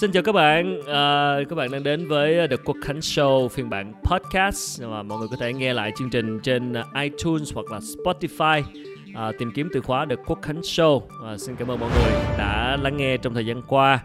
Xin 0.00 0.12
chào 0.12 0.22
các 0.22 0.32
bạn, 0.32 0.80
à, 0.86 1.36
các 1.48 1.56
bạn 1.56 1.70
đang 1.70 1.82
đến 1.82 2.08
với 2.08 2.48
The 2.48 2.56
Quốc 2.64 2.76
Khánh 2.82 2.98
Show 2.98 3.48
phiên 3.48 3.70
bản 3.70 3.92
podcast. 4.02 4.82
Mà 4.82 5.02
mọi 5.02 5.18
người 5.18 5.28
có 5.30 5.36
thể 5.36 5.52
nghe 5.52 5.72
lại 5.72 5.92
chương 5.96 6.10
trình 6.10 6.40
trên 6.40 6.74
iTunes 7.02 7.54
hoặc 7.54 7.66
là 7.70 7.78
Spotify. 7.78 8.62
À, 9.14 9.32
tìm 9.38 9.52
kiếm 9.54 9.68
từ 9.72 9.80
khóa 9.80 10.06
The 10.10 10.16
Quốc 10.26 10.38
Khánh 10.42 10.60
Show. 10.60 11.00
À, 11.26 11.38
xin 11.38 11.56
cảm 11.56 11.68
ơn 11.68 11.80
mọi 11.80 11.90
người 11.90 12.12
đã 12.38 12.76
lắng 12.82 12.96
nghe 12.96 13.16
trong 13.16 13.34
thời 13.34 13.46
gian 13.46 13.62
qua. 13.68 14.04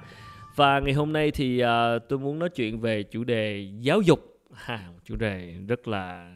Và 0.55 0.79
ngày 0.79 0.93
hôm 0.93 1.13
nay 1.13 1.31
thì 1.31 1.59
à, 1.59 1.99
tôi 2.09 2.19
muốn 2.19 2.39
nói 2.39 2.49
chuyện 2.49 2.79
về 2.79 3.03
chủ 3.03 3.23
đề 3.23 3.67
giáo 3.79 4.01
dục, 4.01 4.37
ha, 4.53 4.79
chủ 5.05 5.15
đề 5.15 5.53
rất 5.67 5.87
là 5.87 6.31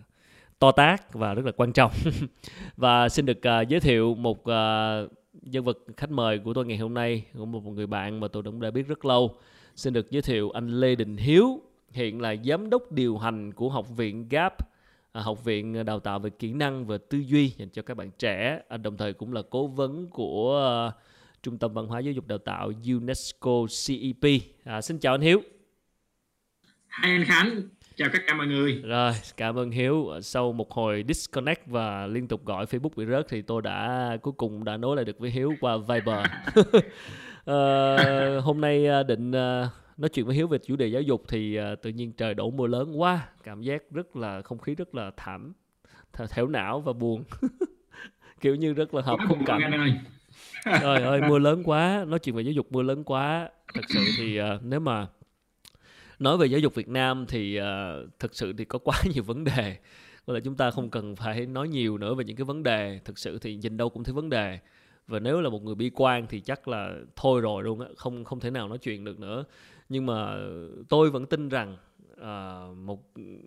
to 0.59 0.71
tác 0.71 1.13
và 1.13 1.33
rất 1.33 1.45
là 1.45 1.51
quan 1.57 1.73
trọng. 1.73 1.91
Và 2.77 3.09
xin 3.09 3.25
được 3.25 3.37
uh, 3.37 3.67
giới 3.67 3.79
thiệu 3.79 4.15
một 4.15 4.39
uh, 4.39 5.11
nhân 5.41 5.63
vật 5.63 5.77
khách 5.97 6.11
mời 6.11 6.39
của 6.39 6.53
tôi 6.53 6.65
ngày 6.65 6.77
hôm 6.77 6.93
nay 6.93 7.25
cũng 7.37 7.51
một 7.51 7.61
người 7.65 7.87
bạn 7.87 8.19
mà 8.19 8.27
tôi 8.27 8.43
cũng 8.43 8.61
đã 8.61 8.71
biết 8.71 8.87
rất 8.87 9.05
lâu 9.05 9.37
xin 9.75 9.93
được 9.93 10.11
giới 10.11 10.21
thiệu 10.21 10.51
anh 10.51 10.79
Lê 10.79 10.95
Đình 10.95 11.17
Hiếu 11.17 11.61
hiện 11.91 12.21
là 12.21 12.35
giám 12.45 12.69
đốc 12.69 12.91
điều 12.91 13.17
hành 13.17 13.53
của 13.53 13.69
học 13.69 13.89
viện 13.97 14.29
GAP 14.29 14.53
à, 15.11 15.21
học 15.21 15.43
viện 15.43 15.85
đào 15.85 15.99
tạo 15.99 16.19
về 16.19 16.29
kỹ 16.29 16.53
năng 16.53 16.85
và 16.85 16.97
tư 17.09 17.17
duy 17.17 17.47
dành 17.57 17.69
cho 17.69 17.81
các 17.81 17.97
bạn 17.97 18.11
trẻ 18.19 18.61
à, 18.69 18.77
đồng 18.77 18.97
thời 18.97 19.13
cũng 19.13 19.33
là 19.33 19.41
cố 19.49 19.67
vấn 19.67 20.09
của 20.09 20.87
uh, 20.87 20.93
trung 21.43 21.57
tâm 21.57 21.73
văn 21.73 21.87
hóa 21.87 21.99
giáo 21.99 22.13
dục 22.13 22.27
đào 22.27 22.37
tạo 22.37 22.71
UNESCO 22.85 23.65
CEP 23.87 24.41
à, 24.63 24.81
xin 24.81 24.99
chào 24.99 25.13
anh 25.13 25.21
Hiếu. 25.21 25.41
Hai 26.87 27.11
anh 27.11 27.25
Khánh 27.25 27.61
chào 27.95 28.09
tất 28.13 28.19
cả 28.27 28.33
mọi 28.33 28.47
người. 28.47 28.81
Rồi 28.83 29.11
cảm 29.37 29.55
ơn 29.55 29.71
hiếu. 29.71 30.11
Sau 30.21 30.51
một 30.51 30.71
hồi 30.71 31.05
disconnect 31.07 31.67
và 31.67 32.07
liên 32.07 32.27
tục 32.27 32.45
gọi 32.45 32.65
facebook 32.65 32.89
bị 32.95 33.05
rớt 33.05 33.25
thì 33.29 33.41
tôi 33.41 33.61
đã 33.61 34.09
cuối 34.21 34.33
cùng 34.37 34.63
đã 34.63 34.77
nối 34.77 34.95
lại 34.95 35.05
được 35.05 35.19
với 35.19 35.29
hiếu 35.29 35.53
qua 35.61 35.77
viber. 35.77 36.25
Uh, 36.59 38.43
hôm 38.43 38.61
nay 38.61 38.85
ờ, 38.85 39.03
định 39.03 39.31
uh, 39.31 39.69
nói 39.97 40.09
chuyện 40.13 40.25
với 40.25 40.35
hiếu 40.35 40.47
về 40.47 40.57
chủ 40.57 40.75
đề 40.75 40.87
giáo 40.87 41.01
dục 41.01 41.23
thì 41.27 41.59
uh, 41.59 41.81
tự 41.81 41.89
nhiên 41.89 42.13
trời 42.13 42.33
đổ 42.33 42.51
mưa 42.51 42.67
lớn 42.67 43.01
quá. 43.01 43.27
Cảm 43.43 43.61
giác 43.61 43.83
rất 43.91 44.15
là 44.15 44.41
không 44.41 44.57
khí 44.57 44.75
rất 44.75 44.95
là 44.95 45.11
thảm 45.17 45.53
thẻo 46.29 46.47
não 46.47 46.81
và 46.81 46.93
buồn. 46.93 47.23
Kiểu 48.41 48.55
như 48.55 48.73
rất 48.73 48.93
là 48.93 49.01
hợp 49.01 49.19
khung 49.27 49.45
cảnh. 49.45 49.61
trời 50.65 51.01
ơi 51.01 51.21
mưa 51.29 51.39
lớn 51.39 51.63
quá. 51.65 52.05
Nói 52.07 52.19
chuyện 52.19 52.35
về 52.35 52.43
giáo 52.43 52.51
dục 52.51 52.71
mưa 52.71 52.81
lớn 52.81 53.03
quá. 53.03 53.49
Thật 53.73 53.81
sự 53.89 53.99
thì 54.17 54.41
uh, 54.41 54.45
nếu 54.63 54.79
mà 54.79 55.07
nói 56.19 56.37
về 56.37 56.47
giáo 56.47 56.59
dục 56.59 56.75
Việt 56.75 56.89
Nam 56.89 57.25
thì 57.27 57.59
uh, 57.59 58.19
thực 58.19 58.35
sự 58.35 58.53
thì 58.53 58.65
có 58.65 58.79
quá 58.79 59.01
nhiều 59.13 59.23
vấn 59.23 59.43
đề. 59.43 59.77
Có 60.25 60.33
là 60.33 60.39
chúng 60.39 60.55
ta 60.55 60.71
không 60.71 60.89
cần 60.89 61.15
phải 61.15 61.45
nói 61.45 61.67
nhiều 61.67 61.97
nữa 61.97 62.13
về 62.13 62.23
những 62.23 62.35
cái 62.35 62.45
vấn 62.45 62.63
đề. 62.63 62.99
Thực 63.05 63.17
sự 63.17 63.39
thì 63.39 63.55
nhìn 63.55 63.77
đâu 63.77 63.89
cũng 63.89 64.03
thấy 64.03 64.13
vấn 64.13 64.29
đề. 64.29 64.59
Và 65.07 65.19
nếu 65.19 65.41
là 65.41 65.49
một 65.49 65.63
người 65.63 65.75
bi 65.75 65.91
quan 65.95 66.27
thì 66.27 66.39
chắc 66.39 66.67
là 66.67 66.95
thôi 67.15 67.41
rồi 67.41 67.63
luôn 67.63 67.79
á 67.79 67.87
không 67.97 68.23
không 68.23 68.39
thể 68.39 68.51
nào 68.51 68.67
nói 68.67 68.77
chuyện 68.77 69.05
được 69.05 69.19
nữa. 69.19 69.43
Nhưng 69.89 70.05
mà 70.05 70.37
tôi 70.89 71.09
vẫn 71.09 71.25
tin 71.25 71.49
rằng 71.49 71.77
uh, 72.13 72.77
một 72.77 73.03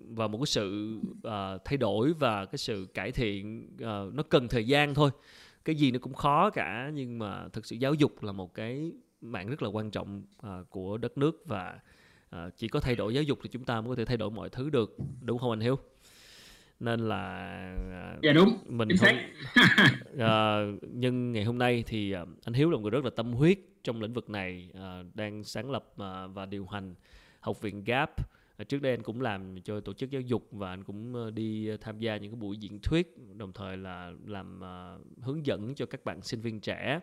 và 0.08 0.26
một 0.26 0.38
cái 0.38 0.46
sự 0.46 0.98
uh, 1.26 1.64
thay 1.64 1.76
đổi 1.76 2.12
và 2.12 2.44
cái 2.44 2.58
sự 2.58 2.86
cải 2.94 3.12
thiện 3.12 3.68
uh, 3.74 4.14
nó 4.14 4.22
cần 4.22 4.48
thời 4.48 4.66
gian 4.66 4.94
thôi. 4.94 5.10
Cái 5.64 5.74
gì 5.74 5.90
nó 5.90 5.98
cũng 5.98 6.14
khó 6.14 6.50
cả 6.50 6.90
nhưng 6.94 7.18
mà 7.18 7.48
thực 7.48 7.66
sự 7.66 7.76
giáo 7.76 7.94
dục 7.94 8.22
là 8.22 8.32
một 8.32 8.54
cái 8.54 8.92
mạng 9.20 9.48
rất 9.48 9.62
là 9.62 9.68
quan 9.68 9.90
trọng 9.90 10.22
uh, 10.46 10.70
của 10.70 10.98
đất 10.98 11.18
nước 11.18 11.42
và 11.46 11.78
à, 12.30 12.50
chỉ 12.56 12.68
có 12.68 12.80
thay 12.80 12.96
đổi 12.96 13.14
giáo 13.14 13.22
dục 13.22 13.38
thì 13.42 13.48
chúng 13.48 13.64
ta 13.64 13.80
mới 13.80 13.88
có 13.88 13.94
thể 13.94 14.04
thay 14.04 14.16
đổi 14.16 14.30
mọi 14.30 14.50
thứ 14.50 14.70
được 14.70 14.96
đúng 15.20 15.38
không 15.38 15.50
anh 15.50 15.60
hiếu? 15.60 15.78
Nên 16.80 17.00
là 17.00 17.36
à, 17.92 18.16
dạ 18.22 18.32
đúng. 18.32 18.58
mình 18.66 18.88
không 19.00 19.16
à, 20.18 20.60
nhưng 20.92 21.32
ngày 21.32 21.44
hôm 21.44 21.58
nay 21.58 21.84
thì 21.86 22.12
à, 22.12 22.24
anh 22.44 22.54
hiếu 22.54 22.70
là 22.70 22.76
một 22.76 22.82
người 22.82 22.90
rất 22.90 23.04
là 23.04 23.10
tâm 23.16 23.32
huyết 23.32 23.58
trong 23.84 24.02
lĩnh 24.02 24.12
vực 24.12 24.30
này 24.30 24.70
à, 24.74 25.02
đang 25.14 25.44
sáng 25.44 25.70
lập 25.70 25.84
à, 25.96 26.26
và 26.26 26.46
điều 26.46 26.66
hành 26.66 26.94
học 27.40 27.60
viện 27.60 27.84
gap. 27.84 28.10
À, 28.56 28.64
trước 28.64 28.82
đây 28.82 28.92
anh 28.92 29.02
cũng 29.02 29.20
làm 29.20 29.60
cho 29.64 29.80
tổ 29.80 29.92
chức 29.92 30.10
giáo 30.10 30.20
dục 30.20 30.48
và 30.50 30.70
anh 30.70 30.84
cũng 30.84 31.34
đi 31.34 31.76
tham 31.80 31.98
gia 31.98 32.16
những 32.16 32.32
cái 32.32 32.40
buổi 32.40 32.56
diễn 32.56 32.78
thuyết 32.82 33.14
đồng 33.36 33.52
thời 33.52 33.76
là 33.76 34.12
làm 34.26 34.60
uh, 34.60 35.24
hướng 35.24 35.46
dẫn 35.46 35.74
cho 35.74 35.86
các 35.86 36.04
bạn 36.04 36.22
sinh 36.22 36.40
viên 36.40 36.60
trẻ 36.60 37.00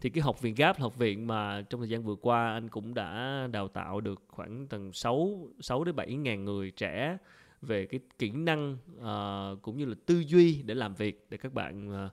thì 0.00 0.10
cái 0.10 0.22
học 0.22 0.42
viện 0.42 0.54
GAP 0.54 0.78
là 0.78 0.82
học 0.82 0.98
viện 0.98 1.26
mà 1.26 1.62
trong 1.70 1.80
thời 1.80 1.88
gian 1.88 2.02
vừa 2.02 2.14
qua 2.14 2.52
anh 2.52 2.68
cũng 2.68 2.94
đã 2.94 3.46
đào 3.52 3.68
tạo 3.68 4.00
được 4.00 4.22
khoảng 4.28 4.66
tầng 4.66 4.92
6 4.92 5.48
6 5.60 5.84
đến 5.84 5.96
7 5.96 6.14
ngàn 6.14 6.44
người 6.44 6.70
trẻ 6.70 7.18
về 7.62 7.86
cái 7.86 8.00
kỹ 8.18 8.30
năng 8.30 8.76
uh, 8.96 9.62
cũng 9.62 9.76
như 9.78 9.84
là 9.84 9.94
tư 10.06 10.20
duy 10.26 10.62
để 10.62 10.74
làm 10.74 10.94
việc 10.94 11.26
để 11.30 11.36
các 11.36 11.52
bạn 11.52 12.04
uh, 12.06 12.12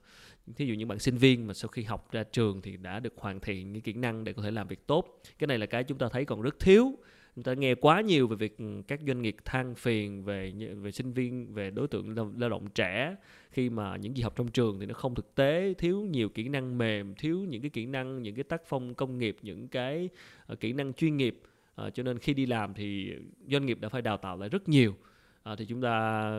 thí 0.56 0.66
dụ 0.66 0.74
những 0.74 0.88
bạn 0.88 0.98
sinh 0.98 1.16
viên 1.16 1.46
mà 1.46 1.54
sau 1.54 1.68
khi 1.68 1.82
học 1.82 2.12
ra 2.12 2.22
trường 2.22 2.62
thì 2.62 2.76
đã 2.76 3.00
được 3.00 3.14
hoàn 3.16 3.40
thiện 3.40 3.72
những 3.72 3.82
kỹ 3.82 3.92
năng 3.92 4.24
để 4.24 4.32
có 4.32 4.42
thể 4.42 4.50
làm 4.50 4.68
việc 4.68 4.86
tốt. 4.86 5.22
Cái 5.38 5.46
này 5.46 5.58
là 5.58 5.66
cái 5.66 5.84
chúng 5.84 5.98
ta 5.98 6.08
thấy 6.08 6.24
còn 6.24 6.42
rất 6.42 6.58
thiếu 6.58 6.92
chúng 7.38 7.42
ta 7.42 7.54
nghe 7.54 7.74
quá 7.74 8.00
nhiều 8.00 8.28
về 8.28 8.36
việc 8.36 8.58
ừ, 8.58 8.82
các 8.88 9.00
doanh 9.06 9.22
nghiệp 9.22 9.36
than 9.44 9.74
phiền 9.74 10.24
về 10.24 10.52
về 10.82 10.90
sinh 10.90 11.12
viên 11.12 11.54
về 11.54 11.70
đối 11.70 11.88
tượng 11.88 12.34
lao 12.38 12.50
động 12.50 12.66
trẻ 12.74 13.16
khi 13.50 13.70
mà 13.70 13.96
những 13.96 14.16
gì 14.16 14.22
học 14.22 14.36
trong 14.36 14.48
trường 14.48 14.80
thì 14.80 14.86
nó 14.86 14.94
không 14.94 15.14
thực 15.14 15.34
tế 15.34 15.74
thiếu 15.78 16.00
nhiều 16.00 16.28
kỹ 16.28 16.48
năng 16.48 16.78
mềm 16.78 17.14
thiếu 17.14 17.38
những 17.48 17.62
cái 17.62 17.70
kỹ 17.70 17.86
năng 17.86 18.22
những 18.22 18.34
cái 18.34 18.44
tác 18.44 18.62
phong 18.66 18.94
công 18.94 19.18
nghiệp 19.18 19.36
những 19.42 19.68
cái 19.68 20.08
uh, 20.52 20.60
kỹ 20.60 20.72
năng 20.72 20.92
chuyên 20.92 21.16
nghiệp. 21.16 21.40
Uh, 21.82 21.94
cho 21.94 22.02
nên 22.02 22.18
khi 22.18 22.34
đi 22.34 22.46
làm 22.46 22.74
thì 22.74 23.12
doanh 23.50 23.66
nghiệp 23.66 23.80
đã 23.80 23.88
phải 23.88 24.02
đào 24.02 24.16
tạo 24.16 24.36
lại 24.38 24.48
rất 24.48 24.68
nhiều. 24.68 24.94
À, 25.42 25.54
thì 25.58 25.66
chúng 25.66 25.82
ta 25.82 26.30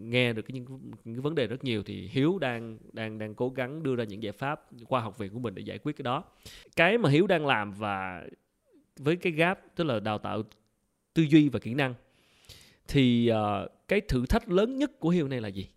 nghe 0.00 0.32
được 0.32 0.42
cái 0.42 0.52
những, 0.54 0.66
những 1.04 1.14
cái 1.14 1.20
vấn 1.20 1.34
đề 1.34 1.46
rất 1.46 1.64
nhiều 1.64 1.82
thì 1.82 2.08
hiếu 2.12 2.38
đang 2.38 2.78
đang 2.92 3.18
đang 3.18 3.34
cố 3.34 3.48
gắng 3.48 3.82
đưa 3.82 3.96
ra 3.96 4.04
những 4.04 4.22
giải 4.22 4.32
pháp 4.32 4.66
qua 4.88 5.00
học 5.00 5.18
viện 5.18 5.32
của 5.32 5.38
mình 5.38 5.54
để 5.54 5.62
giải 5.62 5.78
quyết 5.78 5.96
cái 5.96 6.02
đó. 6.02 6.24
Cái 6.76 6.98
mà 6.98 7.10
hiếu 7.10 7.26
đang 7.26 7.46
làm 7.46 7.72
và 7.72 8.24
với 8.96 9.16
cái 9.16 9.32
gap 9.32 9.58
tức 9.76 9.84
là 9.84 10.00
đào 10.00 10.18
tạo 10.18 10.42
tư 11.14 11.22
duy 11.22 11.48
và 11.48 11.58
kỹ 11.58 11.74
năng 11.74 11.94
thì 12.88 13.30
uh, 13.32 13.70
cái 13.88 14.00
thử 14.00 14.26
thách 14.26 14.48
lớn 14.48 14.78
nhất 14.78 14.90
của 15.00 15.08
hiếu 15.08 15.28
này 15.28 15.40
là 15.40 15.48
gì? 15.48 15.68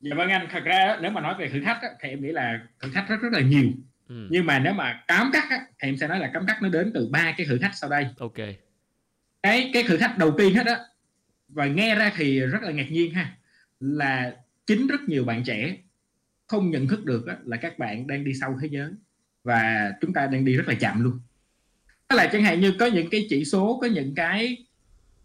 Dạ 0.00 0.14
vâng 0.16 0.28
anh 0.28 0.48
thật 0.50 0.62
ra 0.64 0.98
nếu 1.02 1.10
mà 1.10 1.20
nói 1.20 1.34
về 1.38 1.48
thử 1.48 1.60
thách 1.64 1.78
thì 2.00 2.08
em 2.08 2.22
nghĩ 2.22 2.32
là 2.32 2.66
thử 2.80 2.90
thách 2.94 3.08
rất 3.08 3.16
rất 3.22 3.32
là 3.32 3.40
nhiều. 3.40 3.70
Ừ. 4.08 4.26
nhưng 4.30 4.46
mà 4.46 4.58
nếu 4.58 4.72
mà 4.72 5.04
cám 5.08 5.30
cắt 5.32 5.48
thì 5.50 5.88
em 5.88 5.96
sẽ 5.96 6.08
nói 6.08 6.18
là 6.18 6.30
cám 6.34 6.46
cắt 6.46 6.62
nó 6.62 6.68
đến 6.68 6.90
từ 6.94 7.08
ba 7.10 7.34
cái 7.36 7.46
thử 7.46 7.58
thách 7.58 7.74
sau 7.74 7.90
đây. 7.90 8.06
Ok. 8.18 8.36
Cái 9.42 9.70
cái 9.72 9.82
thử 9.86 9.96
thách 9.96 10.18
đầu 10.18 10.34
tiên 10.38 10.54
hết 10.54 10.66
á 10.66 10.78
và 11.48 11.66
nghe 11.66 11.94
ra 11.94 12.12
thì 12.16 12.40
rất 12.40 12.62
là 12.62 12.70
ngạc 12.70 12.86
nhiên 12.90 13.14
ha 13.14 13.36
là 13.80 14.36
chính 14.66 14.86
rất 14.86 15.00
nhiều 15.06 15.24
bạn 15.24 15.44
trẻ 15.44 15.76
không 16.46 16.70
nhận 16.70 16.88
thức 16.88 17.04
được 17.04 17.26
á, 17.26 17.36
là 17.44 17.56
các 17.56 17.78
bạn 17.78 18.06
đang 18.06 18.24
đi 18.24 18.34
sau 18.40 18.58
thế 18.62 18.68
giới 18.70 18.90
và 19.44 19.92
chúng 20.00 20.12
ta 20.12 20.26
đang 20.26 20.44
đi 20.44 20.56
rất 20.56 20.68
là 20.68 20.74
chậm 20.74 21.04
luôn 21.04 21.20
đó 22.08 22.16
là 22.16 22.26
chẳng 22.26 22.42
hạn 22.42 22.60
như 22.60 22.72
có 22.78 22.86
những 22.86 23.10
cái 23.10 23.26
chỉ 23.30 23.44
số 23.44 23.78
có 23.80 23.86
những 23.86 24.14
cái 24.14 24.56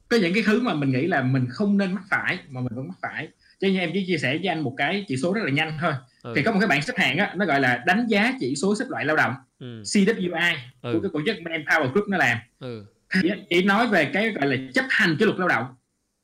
có 0.09 0.17
những 0.17 0.33
cái 0.33 0.43
thứ 0.45 0.61
mà 0.61 0.73
mình 0.73 0.91
nghĩ 0.91 1.07
là 1.07 1.21
mình 1.21 1.45
không 1.49 1.77
nên 1.77 1.93
mắc 1.93 2.03
phải 2.09 2.37
mà 2.49 2.61
mình 2.61 2.73
vẫn 2.75 2.87
mắc 2.87 2.97
phải 3.01 3.27
cho 3.59 3.67
nên 3.67 3.77
em 3.77 3.89
chỉ 3.93 4.05
chia 4.07 4.17
sẻ 4.17 4.37
với 4.37 4.47
anh 4.47 4.61
một 4.61 4.73
cái 4.77 5.05
chỉ 5.07 5.17
số 5.17 5.33
rất 5.33 5.41
là 5.43 5.51
nhanh 5.51 5.77
thôi 5.81 5.93
ừ. 6.21 6.33
thì 6.35 6.43
có 6.43 6.51
một 6.51 6.59
cái 6.59 6.67
bảng 6.67 6.81
xếp 6.81 6.93
hạng 6.97 7.17
á 7.17 7.33
nó 7.35 7.45
gọi 7.45 7.59
là 7.59 7.83
đánh 7.85 8.07
giá 8.07 8.33
chỉ 8.39 8.55
số 8.55 8.75
xếp 8.75 8.85
loại 8.89 9.05
lao 9.05 9.15
động 9.15 9.33
ừ. 9.59 9.81
CWI 9.81 10.55
ừ. 10.81 10.93
của 10.93 10.99
cái 11.01 11.09
tổ 11.13 11.21
chức 11.25 11.35
Manpower 11.37 11.91
Group 11.91 12.07
nó 12.07 12.17
làm 12.17 12.37
ừ. 12.59 12.85
thì 13.13 13.29
chỉ 13.49 13.63
nói 13.63 13.87
về 13.87 14.09
cái 14.13 14.31
gọi 14.31 14.47
là 14.47 14.57
chấp 14.73 14.85
hành 14.89 15.15
cái 15.19 15.25
luật 15.25 15.39
lao 15.39 15.47
động 15.47 15.65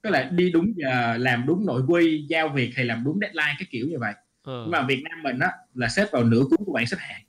tức 0.02 0.10
là 0.10 0.24
đi 0.24 0.52
đúng 0.52 0.74
giờ 0.76 1.18
làm 1.18 1.46
đúng 1.48 1.66
nội 1.66 1.82
quy 1.88 2.26
giao 2.30 2.50
việc 2.50 2.72
hay 2.76 2.86
làm 2.86 3.04
đúng 3.04 3.20
deadline 3.22 3.56
cái 3.60 3.68
kiểu 3.72 3.88
như 3.88 4.00
vậy 4.00 4.14
ừ. 4.44 4.62
nhưng 4.64 4.72
mà 4.72 4.82
Việt 4.82 5.04
Nam 5.04 5.24
mình 5.24 5.40
á 5.40 5.52
là 5.74 5.88
xếp 5.88 6.08
vào 6.12 6.24
nửa 6.24 6.44
cuối 6.50 6.58
của 6.66 6.74
bảng 6.74 6.88
xếp 6.88 6.98
hạng 7.00 7.22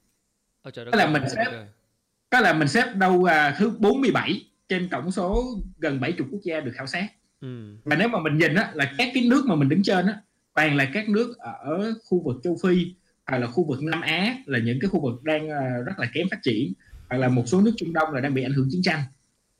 Ôi, 0.64 0.72
trời 0.74 0.84
đó 0.84 0.90
là 0.94 1.06
mình 1.06 1.22
xếp 1.28 1.44
đó 2.30 2.40
là 2.40 2.52
mình 2.52 2.68
xếp 2.68 2.94
đâu 2.94 3.24
à, 3.24 3.56
thứ 3.58 3.72
47 3.78 4.44
trên 4.68 4.88
tổng 4.88 5.10
số 5.10 5.44
gần 5.78 6.00
70 6.00 6.28
quốc 6.30 6.40
gia 6.42 6.60
được 6.60 6.72
khảo 6.74 6.86
sát. 6.86 7.08
Ừ. 7.40 7.76
và 7.84 7.96
nếu 7.96 8.08
mà 8.08 8.18
mình 8.20 8.38
nhìn 8.38 8.54
á 8.54 8.70
là 8.74 8.92
các 8.98 9.08
cái 9.14 9.24
nước 9.28 9.44
mà 9.46 9.54
mình 9.54 9.68
đứng 9.68 9.82
trên 9.82 10.06
á 10.06 10.14
toàn 10.54 10.76
là 10.76 10.90
các 10.92 11.08
nước 11.08 11.38
ở 11.38 11.94
khu 12.04 12.22
vực 12.22 12.36
châu 12.44 12.56
Phi 12.62 12.94
hoặc 13.26 13.38
là 13.38 13.46
khu 13.46 13.64
vực 13.64 13.82
Nam 13.82 14.00
Á 14.00 14.36
là 14.46 14.58
những 14.58 14.78
cái 14.80 14.88
khu 14.88 15.00
vực 15.00 15.24
đang 15.24 15.50
à, 15.50 15.78
rất 15.86 15.92
là 15.98 16.10
kém 16.14 16.28
phát 16.30 16.38
triển 16.42 16.72
hoặc 17.08 17.16
là 17.16 17.28
một 17.28 17.42
số 17.46 17.60
nước 17.60 17.72
Trung 17.76 17.92
Đông 17.92 18.12
là 18.12 18.20
đang 18.20 18.34
bị 18.34 18.42
ảnh 18.42 18.52
hưởng 18.52 18.68
chiến 18.70 18.82
tranh. 18.82 19.00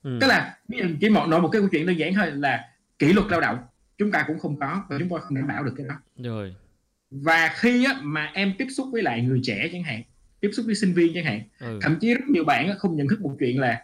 Ừ. 0.03 0.19
tức 0.21 0.27
là 0.27 0.59
chỉ 1.01 1.09
một 1.09 1.27
nói 1.27 1.41
một 1.41 1.49
cái 1.49 1.61
câu 1.61 1.69
chuyện 1.73 1.87
đơn 1.87 1.99
giản 1.99 2.15
thôi 2.15 2.31
là 2.31 2.69
kỷ 2.99 3.13
luật 3.13 3.27
lao 3.31 3.41
động 3.41 3.59
chúng 3.99 4.11
ta 4.11 4.25
cũng 4.27 4.39
không 4.39 4.61
có 4.61 4.85
và 4.89 4.97
chúng 4.99 5.09
ta 5.09 5.17
không 5.21 5.35
đảm 5.37 5.47
bảo 5.47 5.65
được 5.65 5.75
cái 5.77 5.87
đó. 5.87 5.95
Rồi. 6.17 6.55
Và 7.11 7.51
khi 7.55 7.85
á, 7.85 7.95
mà 8.03 8.31
em 8.35 8.55
tiếp 8.59 8.67
xúc 8.77 8.89
với 8.93 9.03
lại 9.03 9.23
người 9.23 9.41
trẻ 9.43 9.69
chẳng 9.73 9.83
hạn 9.83 10.03
tiếp 10.45 10.51
xúc 10.53 10.67
với 10.67 10.75
sinh 10.75 10.95
viên 10.95 11.15
chẳng 11.15 11.25
hạn 11.25 11.43
ừ. 11.61 11.79
thậm 11.83 11.97
chí 12.01 12.15
rất 12.15 12.25
nhiều 12.29 12.45
bạn 12.45 12.79
không 12.79 12.97
nhận 12.97 13.09
thức 13.09 13.21
một 13.21 13.37
chuyện 13.39 13.61
là 13.61 13.83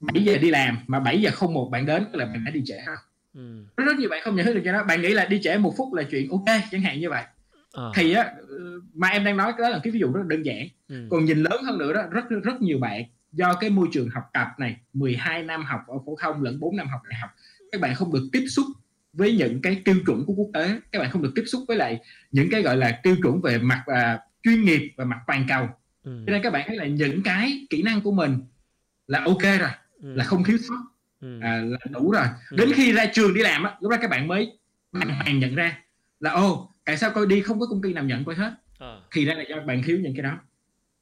7 0.00 0.24
giờ 0.24 0.38
đi 0.38 0.50
làm 0.50 0.78
mà 0.86 1.00
7 1.00 1.20
giờ 1.20 1.30
không 1.34 1.54
một 1.54 1.68
bạn 1.72 1.86
đến 1.86 2.04
là 2.12 2.26
bạn 2.26 2.44
đã 2.44 2.50
đi 2.50 2.62
trễ 2.66 2.74
ha 2.86 2.96
ừ. 3.34 3.64
rất, 3.76 3.96
nhiều 3.98 4.08
bạn 4.08 4.20
không 4.24 4.36
nhận 4.36 4.46
thức 4.46 4.54
được 4.54 4.62
cho 4.64 4.72
nó 4.72 4.84
bạn 4.84 5.02
nghĩ 5.02 5.08
là 5.08 5.24
đi 5.24 5.40
trễ 5.42 5.58
một 5.58 5.74
phút 5.76 5.94
là 5.94 6.02
chuyện 6.02 6.30
ok 6.30 6.60
chẳng 6.70 6.80
hạn 6.80 7.00
như 7.00 7.10
vậy 7.10 7.22
à. 7.72 7.82
thì 7.94 8.12
á 8.12 8.32
mà 8.94 9.08
em 9.08 9.24
đang 9.24 9.36
nói 9.36 9.52
cái 9.58 9.62
đó 9.62 9.68
là 9.68 9.80
cái 9.82 9.90
ví 9.90 10.00
dụ 10.00 10.12
rất 10.12 10.20
là 10.20 10.26
đơn 10.28 10.42
giản 10.42 10.68
ừ. 10.88 11.06
còn 11.10 11.24
nhìn 11.24 11.38
lớn 11.38 11.62
hơn 11.64 11.78
nữa 11.78 11.92
đó 11.92 12.02
rất 12.10 12.24
rất 12.44 12.62
nhiều 12.62 12.78
bạn 12.78 13.02
do 13.32 13.54
cái 13.54 13.70
môi 13.70 13.88
trường 13.92 14.08
học 14.10 14.24
tập 14.32 14.48
này 14.58 14.76
12 14.92 15.42
năm 15.42 15.64
học 15.64 15.80
ở 15.86 15.98
phổ 16.06 16.16
thông 16.20 16.42
lẫn 16.42 16.60
4 16.60 16.76
năm 16.76 16.88
học 16.88 17.00
đại 17.10 17.20
học 17.20 17.30
các 17.72 17.80
bạn 17.80 17.94
không 17.94 18.12
được 18.12 18.28
tiếp 18.32 18.44
xúc 18.48 18.66
với 19.12 19.32
những 19.32 19.62
cái 19.62 19.82
tiêu 19.84 19.96
chuẩn 20.06 20.24
của 20.26 20.32
quốc 20.32 20.50
tế 20.54 20.80
các 20.92 20.98
bạn 20.98 21.10
không 21.10 21.22
được 21.22 21.32
tiếp 21.34 21.44
xúc 21.46 21.62
với 21.68 21.76
lại 21.76 22.00
những 22.32 22.48
cái 22.50 22.62
gọi 22.62 22.76
là 22.76 23.00
tiêu 23.02 23.16
chuẩn 23.22 23.40
về 23.40 23.58
mặt 23.58 23.84
uh, 23.90 24.20
chuyên 24.42 24.64
nghiệp 24.64 24.92
và 24.96 25.04
mặt 25.04 25.18
toàn 25.26 25.44
cầu 25.48 25.68
ừ. 26.08 26.22
cho 26.26 26.32
nên 26.32 26.42
các 26.42 26.50
bạn 26.50 26.64
thấy 26.66 26.76
là 26.76 26.86
những 26.86 27.22
cái 27.22 27.66
kỹ 27.70 27.82
năng 27.82 28.00
của 28.00 28.12
mình 28.12 28.38
là 29.06 29.22
ok 29.24 29.42
rồi 29.42 29.70
ừ. 30.02 30.14
là 30.14 30.24
không 30.24 30.44
thiếu 30.44 30.58
sót 30.68 30.82
ừ. 31.20 31.40
à, 31.42 31.62
là 31.64 31.78
đủ 31.90 32.10
rồi 32.10 32.26
ừ. 32.50 32.56
đến 32.56 32.72
khi 32.74 32.92
ra 32.92 33.06
trường 33.12 33.34
đi 33.34 33.42
làm 33.42 33.62
á 33.62 33.76
lúc 33.80 33.90
đó 33.90 33.96
các 34.00 34.10
bạn 34.10 34.28
mới 34.28 34.58
bạn 34.92 35.08
hàng 35.08 35.38
nhận 35.38 35.54
ra 35.54 35.78
là 36.20 36.30
ô 36.30 36.70
tại 36.84 36.96
sao 36.96 37.10
tôi 37.14 37.26
đi 37.26 37.40
không 37.40 37.60
có 37.60 37.66
công 37.66 37.82
ty 37.82 37.92
nào 37.92 38.04
nhận 38.04 38.24
tôi 38.24 38.34
hết 38.34 38.52
à. 38.78 38.96
thì 39.12 39.24
ra 39.24 39.34
là 39.34 39.44
do 39.48 39.56
bạn 39.66 39.82
thiếu 39.82 39.98
những 40.02 40.14
cái 40.14 40.22
đó 40.22 40.38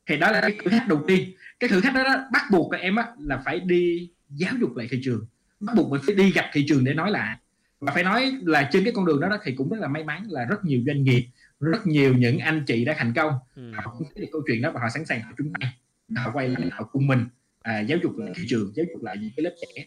thì 0.07 0.17
đó 0.17 0.31
là 0.31 0.41
cái 0.41 0.59
thử 0.65 0.71
thách 0.71 0.89
đầu 0.89 1.05
tiên 1.07 1.33
cái 1.61 1.71
thử 1.71 1.81
thách 1.81 1.95
đó, 1.95 2.05
đó 2.05 2.17
bắt 2.33 2.43
buộc 2.51 2.73
các 2.73 2.81
em 2.81 2.97
á 2.97 3.07
là 3.19 3.43
phải 3.45 3.61
đi 3.61 4.11
giáo 4.31 4.55
dục 4.61 4.77
lại 4.77 4.89
thị 4.91 5.01
trường 5.05 5.27
bắt 5.61 5.73
buộc 5.77 5.91
mình 5.91 6.01
phải 6.07 6.15
đi 6.15 6.33
gặp 6.33 6.51
thị 6.53 6.65
trường 6.69 6.85
để 6.85 6.95
nói 6.95 7.11
lại 7.11 7.37
và 7.81 7.93
phải 7.93 8.05
nói 8.05 8.33
là 8.43 8.69
trên 8.73 8.85
cái 8.85 8.93
con 8.97 9.07
đường 9.07 9.21
đó, 9.21 9.29
đó 9.29 9.39
thì 9.45 9.55
cũng 9.55 9.71
rất 9.71 9.81
là 9.81 9.89
may 9.89 10.05
mắn 10.05 10.27
là 10.29 10.45
rất 10.45 10.65
nhiều 10.65 10.83
doanh 10.87 11.05
nghiệp 11.05 11.29
rất 11.61 11.87
nhiều 11.87 12.15
những 12.15 12.39
anh 12.39 12.65
chị 12.67 12.85
đã 12.85 12.95
thành 12.99 13.13
công 13.17 13.33
ừ. 13.57 13.73
họ 13.75 13.95
cũng 13.99 14.09
thấy 14.15 14.25
được 14.25 14.29
câu 14.33 14.43
chuyện 14.47 14.63
đó 14.63 14.71
và 14.71 14.81
họ 14.81 14.89
sẵn 14.95 15.05
sàng 15.05 15.23
họ 15.23 15.33
chúng 15.39 15.53
ta 15.53 15.73
họ 16.17 16.31
quay 16.35 16.49
lại 16.49 16.63
họ 16.73 16.85
cùng 16.93 17.07
mình 17.07 17.27
à, 17.63 17.81
giáo 17.81 17.99
dục 18.03 18.19
lại 18.19 18.33
thị 18.37 18.45
trường 18.49 18.73
giáo 18.75 18.87
dục 18.93 19.03
lại 19.03 19.17
những 19.21 19.31
cái 19.37 19.45
lớp 19.45 19.55
trẻ 19.61 19.85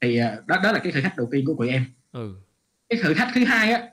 thì 0.00 0.16
à, 0.16 0.36
đó 0.46 0.60
đó 0.64 0.72
là 0.72 0.78
cái 0.78 0.92
thử 0.92 1.00
thách 1.00 1.16
đầu 1.16 1.28
tiên 1.32 1.44
của 1.46 1.54
tụi 1.58 1.68
em 1.68 1.84
ừ. 2.12 2.34
cái 2.88 3.00
thử 3.02 3.14
thách 3.14 3.28
thứ 3.34 3.44
hai 3.44 3.72
á 3.72 3.88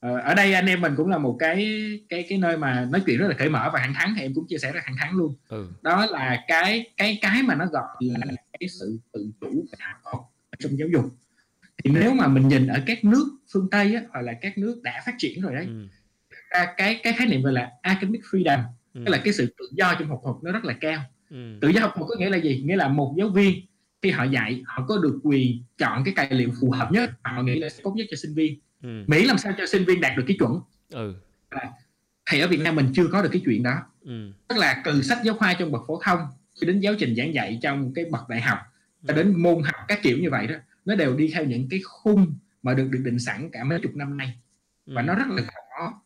ờ, 0.00 0.18
ở 0.18 0.34
đây 0.34 0.54
anh 0.54 0.66
em 0.66 0.80
mình 0.80 0.94
cũng 0.96 1.08
là 1.10 1.18
một 1.18 1.36
cái 1.38 1.88
cái 2.08 2.26
cái 2.28 2.38
nơi 2.38 2.56
mà 2.56 2.88
nói 2.90 3.02
chuyện 3.06 3.18
rất 3.18 3.28
là 3.28 3.34
cởi 3.34 3.48
mở 3.48 3.70
và 3.72 3.80
thẳng 3.80 3.94
thắn 3.94 4.14
thì 4.16 4.22
em 4.22 4.34
cũng 4.34 4.46
chia 4.48 4.58
sẻ 4.58 4.72
rất 4.72 4.80
thẳng 4.84 4.96
thắn 4.98 5.14
luôn 5.14 5.34
ừ. 5.48 5.68
đó 5.82 6.06
là 6.06 6.44
cái 6.48 6.90
cái 6.96 7.18
cái 7.22 7.42
mà 7.42 7.54
nó 7.54 7.66
gọi 7.66 7.96
là 8.00 8.26
cái 8.60 8.68
sự 8.68 8.98
tự 9.12 9.30
chủ 9.40 9.66
trong 10.58 10.78
giáo 10.78 10.88
dục 10.88 11.04
thì 11.84 11.90
nếu 11.90 12.14
mà 12.14 12.28
mình 12.28 12.48
nhìn 12.48 12.66
ở 12.66 12.82
các 12.86 13.04
nước 13.04 13.38
phương 13.52 13.70
tây 13.70 13.94
á, 13.94 14.02
hoặc 14.10 14.20
là 14.20 14.32
các 14.40 14.58
nước 14.58 14.80
đã 14.82 15.02
phát 15.06 15.14
triển 15.18 15.40
rồi 15.40 15.54
đấy 15.54 15.64
ừ. 15.64 15.86
Cái 16.76 17.00
cái 17.02 17.12
khái 17.12 17.26
niệm 17.26 17.42
gọi 17.42 17.52
là 17.52 17.70
academic 17.82 18.20
freedom 18.22 18.62
ừ. 18.94 19.02
tức 19.06 19.12
là 19.12 19.20
cái 19.24 19.32
sự 19.32 19.54
tự 19.58 19.64
do 19.72 19.94
trong 19.98 20.08
học 20.08 20.20
thuật 20.24 20.36
nó 20.42 20.52
rất 20.52 20.64
là 20.64 20.74
cao 20.80 21.02
ừ. 21.30 21.58
tự 21.60 21.68
do 21.68 21.80
học 21.80 21.92
thuật 21.94 22.08
có 22.08 22.16
nghĩa 22.18 22.30
là 22.30 22.36
gì 22.36 22.62
nghĩa 22.64 22.76
là 22.76 22.88
một 22.88 23.14
giáo 23.18 23.28
viên 23.28 23.66
khi 24.02 24.10
họ 24.10 24.24
dạy 24.24 24.62
họ 24.66 24.84
có 24.88 24.98
được 24.98 25.20
quyền 25.22 25.62
chọn 25.78 26.04
cái 26.04 26.14
tài 26.16 26.30
liệu 26.30 26.50
phù 26.60 26.70
hợp 26.70 26.92
nhất 26.92 27.10
họ 27.22 27.42
nghĩ 27.42 27.58
là 27.58 27.68
tốt 27.82 27.92
nhất 27.96 28.06
cho 28.10 28.16
sinh 28.16 28.34
viên 28.34 28.60
ừ. 28.82 29.04
mỹ 29.06 29.24
làm 29.24 29.38
sao 29.38 29.52
cho 29.58 29.66
sinh 29.66 29.84
viên 29.84 30.00
đạt 30.00 30.12
được 30.16 30.24
cái 30.26 30.36
chuẩn 30.38 30.60
ừ. 30.90 31.14
à, 31.48 31.70
thì 32.30 32.40
ở 32.40 32.48
việt 32.48 32.60
nam 32.60 32.76
mình 32.76 32.90
chưa 32.94 33.06
có 33.12 33.22
được 33.22 33.28
cái 33.32 33.42
chuyện 33.44 33.62
đó 33.62 33.74
ừ. 34.04 34.30
tức 34.48 34.58
là 34.58 34.82
từ 34.84 35.02
sách 35.02 35.18
giáo 35.24 35.34
khoa 35.34 35.54
trong 35.54 35.72
bậc 35.72 35.82
phổ 35.86 36.00
thông 36.04 36.18
cho 36.54 36.66
đến 36.66 36.80
giáo 36.80 36.94
trình 36.98 37.14
giảng 37.16 37.34
dạy 37.34 37.58
trong 37.62 37.94
cái 37.94 38.04
bậc 38.04 38.28
đại 38.28 38.40
học 38.40 38.58
cho 39.08 39.14
đến 39.14 39.42
môn 39.42 39.62
học 39.62 39.74
các 39.88 40.00
kiểu 40.02 40.18
như 40.18 40.30
vậy 40.30 40.46
đó 40.46 40.54
nó 40.84 40.94
đều 40.94 41.16
đi 41.16 41.30
theo 41.34 41.44
những 41.44 41.68
cái 41.70 41.80
khung 41.84 42.34
mà 42.62 42.74
được 42.74 42.88
được 42.90 43.00
định 43.04 43.18
sẵn 43.18 43.50
cả 43.52 43.64
mấy 43.64 43.80
chục 43.80 43.94
năm 43.94 44.16
nay 44.16 44.34
và 44.86 45.02
ừ. 45.02 45.06
nó 45.06 45.14
rất 45.14 45.28
là 45.28 45.42
khó 45.42 46.02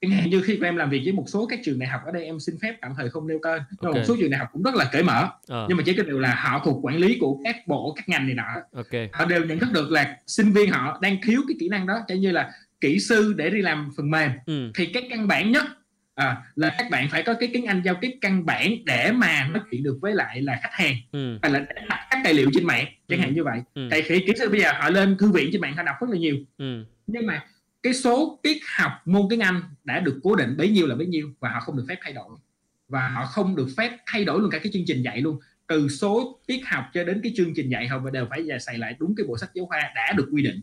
chẳng 0.00 0.10
hạn 0.10 0.30
như 0.30 0.40
khi 0.40 0.58
em 0.62 0.76
làm 0.76 0.90
việc 0.90 1.00
với 1.04 1.12
một 1.12 1.24
số 1.26 1.46
các 1.46 1.60
trường 1.64 1.78
đại 1.78 1.88
học 1.88 2.00
ở 2.06 2.12
đây 2.12 2.24
em 2.24 2.40
xin 2.40 2.54
phép 2.62 2.76
tạm 2.80 2.92
thời 2.96 3.10
không 3.10 3.26
nêu 3.26 3.38
tên 3.42 3.62
nhưng 3.70 3.88
okay. 3.88 4.00
một 4.00 4.04
số 4.08 4.16
trường 4.20 4.30
đại 4.30 4.38
học 4.38 4.48
cũng 4.52 4.62
rất 4.62 4.74
là 4.74 4.88
cởi 4.92 5.02
mở 5.02 5.28
à. 5.48 5.64
nhưng 5.68 5.76
mà 5.76 5.82
chỉ 5.86 5.94
có 5.94 6.02
điều 6.02 6.18
là 6.18 6.34
họ 6.34 6.62
thuộc 6.64 6.84
quản 6.84 6.96
lý 6.96 7.18
của 7.20 7.40
các 7.44 7.56
bộ 7.66 7.92
các 7.96 8.08
ngành 8.08 8.26
này 8.26 8.34
nọ 8.34 8.62
okay. 8.72 9.10
họ 9.12 9.24
đều 9.24 9.44
nhận 9.44 9.58
thức 9.58 9.68
được 9.72 9.90
là 9.90 10.16
sinh 10.26 10.52
viên 10.52 10.70
họ 10.70 10.98
đang 11.02 11.16
thiếu 11.22 11.40
cái 11.48 11.56
kỹ 11.60 11.68
năng 11.68 11.86
đó 11.86 12.00
chẳng 12.08 12.20
như 12.20 12.30
là 12.30 12.50
kỹ 12.80 12.98
sư 12.98 13.34
để 13.36 13.50
đi 13.50 13.62
làm 13.62 13.90
phần 13.96 14.10
mềm 14.10 14.30
ừ. 14.46 14.70
thì 14.74 14.86
cái 14.86 15.06
căn 15.10 15.28
bản 15.28 15.52
nhất 15.52 15.64
à, 16.14 16.36
là 16.56 16.74
các 16.78 16.86
bạn 16.90 17.08
phải 17.10 17.22
có 17.22 17.34
cái 17.34 17.50
tiếng 17.52 17.66
Anh 17.66 17.82
giao 17.84 17.94
tiếp 18.00 18.18
căn 18.20 18.46
bản 18.46 18.70
để 18.84 19.12
mà 19.12 19.48
nói 19.48 19.62
chuyện 19.70 19.82
được 19.82 19.98
với 20.02 20.14
lại 20.14 20.42
là 20.42 20.58
khách 20.62 20.72
hàng 20.72 20.94
ừ. 21.12 21.38
hay 21.42 21.52
là 21.52 21.58
đặt 21.88 22.06
các 22.10 22.20
tài 22.24 22.34
liệu 22.34 22.50
trên 22.54 22.64
mạng 22.66 22.86
chẳng 23.08 23.18
ừ. 23.18 23.22
hạn 23.22 23.34
như 23.34 23.44
vậy 23.44 23.60
ừ. 23.74 23.88
tại 23.90 24.02
khi 24.02 24.24
kỹ 24.26 24.32
sư 24.38 24.48
bây 24.48 24.60
giờ 24.60 24.72
họ 24.72 24.90
lên 24.90 25.16
thư 25.18 25.32
viện 25.32 25.48
trên 25.52 25.60
mạng 25.60 25.76
họ 25.76 25.82
đọc 25.82 25.96
rất 26.00 26.10
là 26.10 26.18
nhiều 26.18 26.36
ừ. 26.58 26.84
nhưng 27.06 27.26
mà 27.26 27.42
cái 27.86 27.94
số 27.94 28.38
tiết 28.42 28.58
học 28.78 28.92
môn 29.04 29.22
tiếng 29.30 29.40
Anh 29.40 29.62
đã 29.84 30.00
được 30.00 30.20
cố 30.22 30.36
định 30.36 30.56
bấy 30.56 30.70
nhiêu 30.70 30.86
là 30.86 30.94
bấy 30.94 31.06
nhiêu 31.06 31.30
và 31.40 31.48
họ 31.48 31.60
không 31.60 31.76
được 31.76 31.84
phép 31.88 31.96
thay 32.02 32.12
đổi. 32.12 32.28
Và 32.88 33.08
họ 33.08 33.26
không 33.26 33.56
được 33.56 33.68
phép 33.76 33.98
thay 34.06 34.24
đổi 34.24 34.40
luôn 34.40 34.50
cả 34.50 34.58
cái 34.58 34.72
chương 34.72 34.82
trình 34.86 35.02
dạy 35.02 35.20
luôn. 35.20 35.38
Từ 35.66 35.88
số 35.88 36.40
tiết 36.46 36.66
học 36.66 36.84
cho 36.94 37.04
đến 37.04 37.20
cái 37.22 37.32
chương 37.36 37.54
trình 37.54 37.68
dạy 37.70 37.88
họ 37.88 38.10
đều 38.10 38.26
phải 38.30 38.48
xài 38.60 38.78
lại 38.78 38.96
đúng 38.98 39.14
cái 39.16 39.26
bộ 39.26 39.38
sách 39.38 39.50
giáo 39.54 39.66
khoa 39.66 39.78
đã 39.94 40.12
được 40.16 40.28
quy 40.32 40.42
định. 40.42 40.60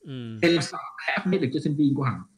Ừ. 0.00 0.38
thì 0.42 0.48
làm 0.48 0.62
sao 0.62 0.80
áp 1.06 1.26
được 1.26 1.48
cho 1.52 1.60
sinh 1.64 1.76
viên 1.76 1.94
của 1.94 2.02
họ. 2.02 2.28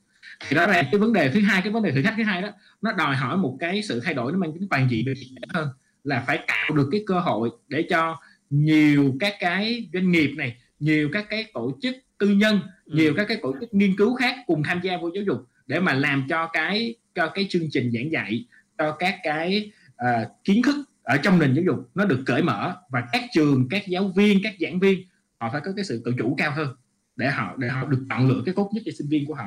Thì 0.49 0.57
đó 0.57 0.67
là 0.67 0.83
cái 0.93 0.99
vấn 1.01 1.13
đề 1.13 1.31
thứ 1.31 1.41
hai 1.41 1.63
cái 1.63 1.73
vấn 1.73 1.83
đề 1.83 1.93
thử 1.93 2.03
thách 2.03 2.15
thứ 2.17 2.23
hai 2.23 2.43
đó 2.43 2.49
nó 2.83 2.93
đòi 2.93 3.17
hỏi 3.17 3.37
một 3.37 3.57
cái 3.61 3.83
sự 3.83 4.01
thay 4.01 4.15
đổi 4.15 4.33
nó 4.33 4.39
mang 4.39 4.53
tính 4.53 4.69
toàn 4.69 4.91
diện 4.91 5.15
hơn 5.55 5.69
là 6.05 6.25
phải 6.27 6.39
tạo 6.47 6.77
được 6.77 6.89
cái 6.93 7.05
cơ 7.07 7.21
hội 7.21 7.51
để 7.69 7.87
cho 7.91 8.21
nhiều 8.51 9.17
các 9.21 9.35
cái 9.41 9.89
doanh 9.93 10.13
nghiệp 10.13 10.35
này 10.37 10.57
nhiều 10.81 11.11
các 11.13 11.27
cái 11.31 11.51
tổ 11.55 11.79
chức 11.83 11.97
tư 12.19 12.29
nhân 12.29 12.61
ừ. 12.85 12.97
nhiều 12.97 13.15
các 13.17 13.25
cái 13.29 13.39
tổ 13.43 13.55
chức 13.61 13.75
nghiên 13.75 13.97
cứu 13.97 14.15
khác 14.15 14.37
cùng 14.47 14.63
tham 14.63 14.81
gia 14.83 14.97
vô 14.97 15.11
giáo 15.15 15.25
dục 15.25 15.49
để 15.67 15.81
mà 15.81 15.95
làm 15.95 16.27
cho 16.29 16.51
cái 16.53 16.95
cho 17.15 17.29
cái 17.29 17.47
chương 17.51 17.71
trình 17.71 17.91
giảng 17.93 18.13
dạy 18.13 18.45
cho 18.79 18.97
các 18.99 19.15
cái 19.23 19.73
uh, 19.95 20.29
kiến 20.45 20.63
thức 20.63 20.77
ở 21.03 21.17
trong 21.17 21.39
nền 21.39 21.55
giáo 21.55 21.65
dục 21.65 21.91
nó 21.95 22.05
được 22.05 22.23
cởi 22.27 22.43
mở 22.43 22.77
và 22.89 23.03
các 23.13 23.25
trường 23.33 23.69
các 23.71 23.89
giáo 23.89 24.13
viên 24.17 24.39
các 24.43 24.55
giảng 24.61 24.81
viên 24.81 25.03
họ 25.41 25.51
phải 25.53 25.61
có 25.65 25.73
cái 25.77 25.85
sự 25.85 26.03
tự 26.05 26.15
chủ 26.19 26.35
cao 26.39 26.53
hơn 26.57 26.69
để 27.17 27.29
họ 27.29 27.55
để 27.59 27.69
họ 27.69 27.87
được 27.87 28.05
chọn 28.11 28.29
lựa 28.29 28.43
cái 28.47 28.55
tốt 28.57 28.71
nhất 28.75 28.83
cho 28.87 28.93
sinh 28.99 29.09
viên 29.09 29.27
của 29.27 29.35
họ 29.35 29.47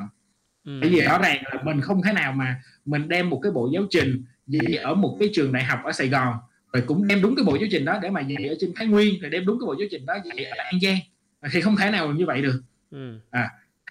ừ. 0.66 0.80
bởi 0.82 0.90
vì 0.90 1.02
rõ 1.02 1.20
ràng 1.22 1.44
là 1.54 1.64
mình 1.64 1.82
không 1.82 2.02
thể 2.02 2.14
nào 2.14 2.32
mà 2.32 2.62
mình 2.86 3.08
đem 3.08 3.30
một 3.30 3.40
cái 3.44 3.52
bộ 3.52 3.70
giáo 3.74 3.84
trình 3.90 4.24
gì 4.48 4.76
ở 4.76 4.96
một 4.96 5.18
cái 5.20 5.30
trường 5.34 5.54
đại 5.54 5.64
học 5.64 5.80
ở 5.84 5.92
Sài 5.92 6.08
Gòn 6.08 6.36
rồi 6.74 6.84
cũng 6.88 7.08
đem 7.08 7.22
đúng 7.22 7.36
cái 7.36 7.46
bộ 7.46 7.56
giáo 7.56 7.68
trình 7.72 7.86
đó 7.86 8.00
để 8.02 8.10
mà 8.10 8.22
dạy 8.22 8.48
ở 8.50 8.56
trên 8.60 8.72
Thái 8.76 8.88
Nguyên 8.88 9.22
rồi 9.22 9.30
đem 9.30 9.46
đúng 9.46 9.60
cái 9.60 9.66
bộ 9.66 9.76
giáo 9.80 9.88
trình 9.92 10.06
đó 10.06 10.18
dạy 10.26 10.46
ở 10.46 10.56
An 10.58 10.80
Giang 10.82 10.98
thì 11.52 11.62
không 11.62 11.76
thể 11.76 11.92
nào 11.92 12.14
như 12.14 12.26
vậy 12.26 12.42
được 12.42 12.64
ừ. 12.92 13.20
à 13.30 13.50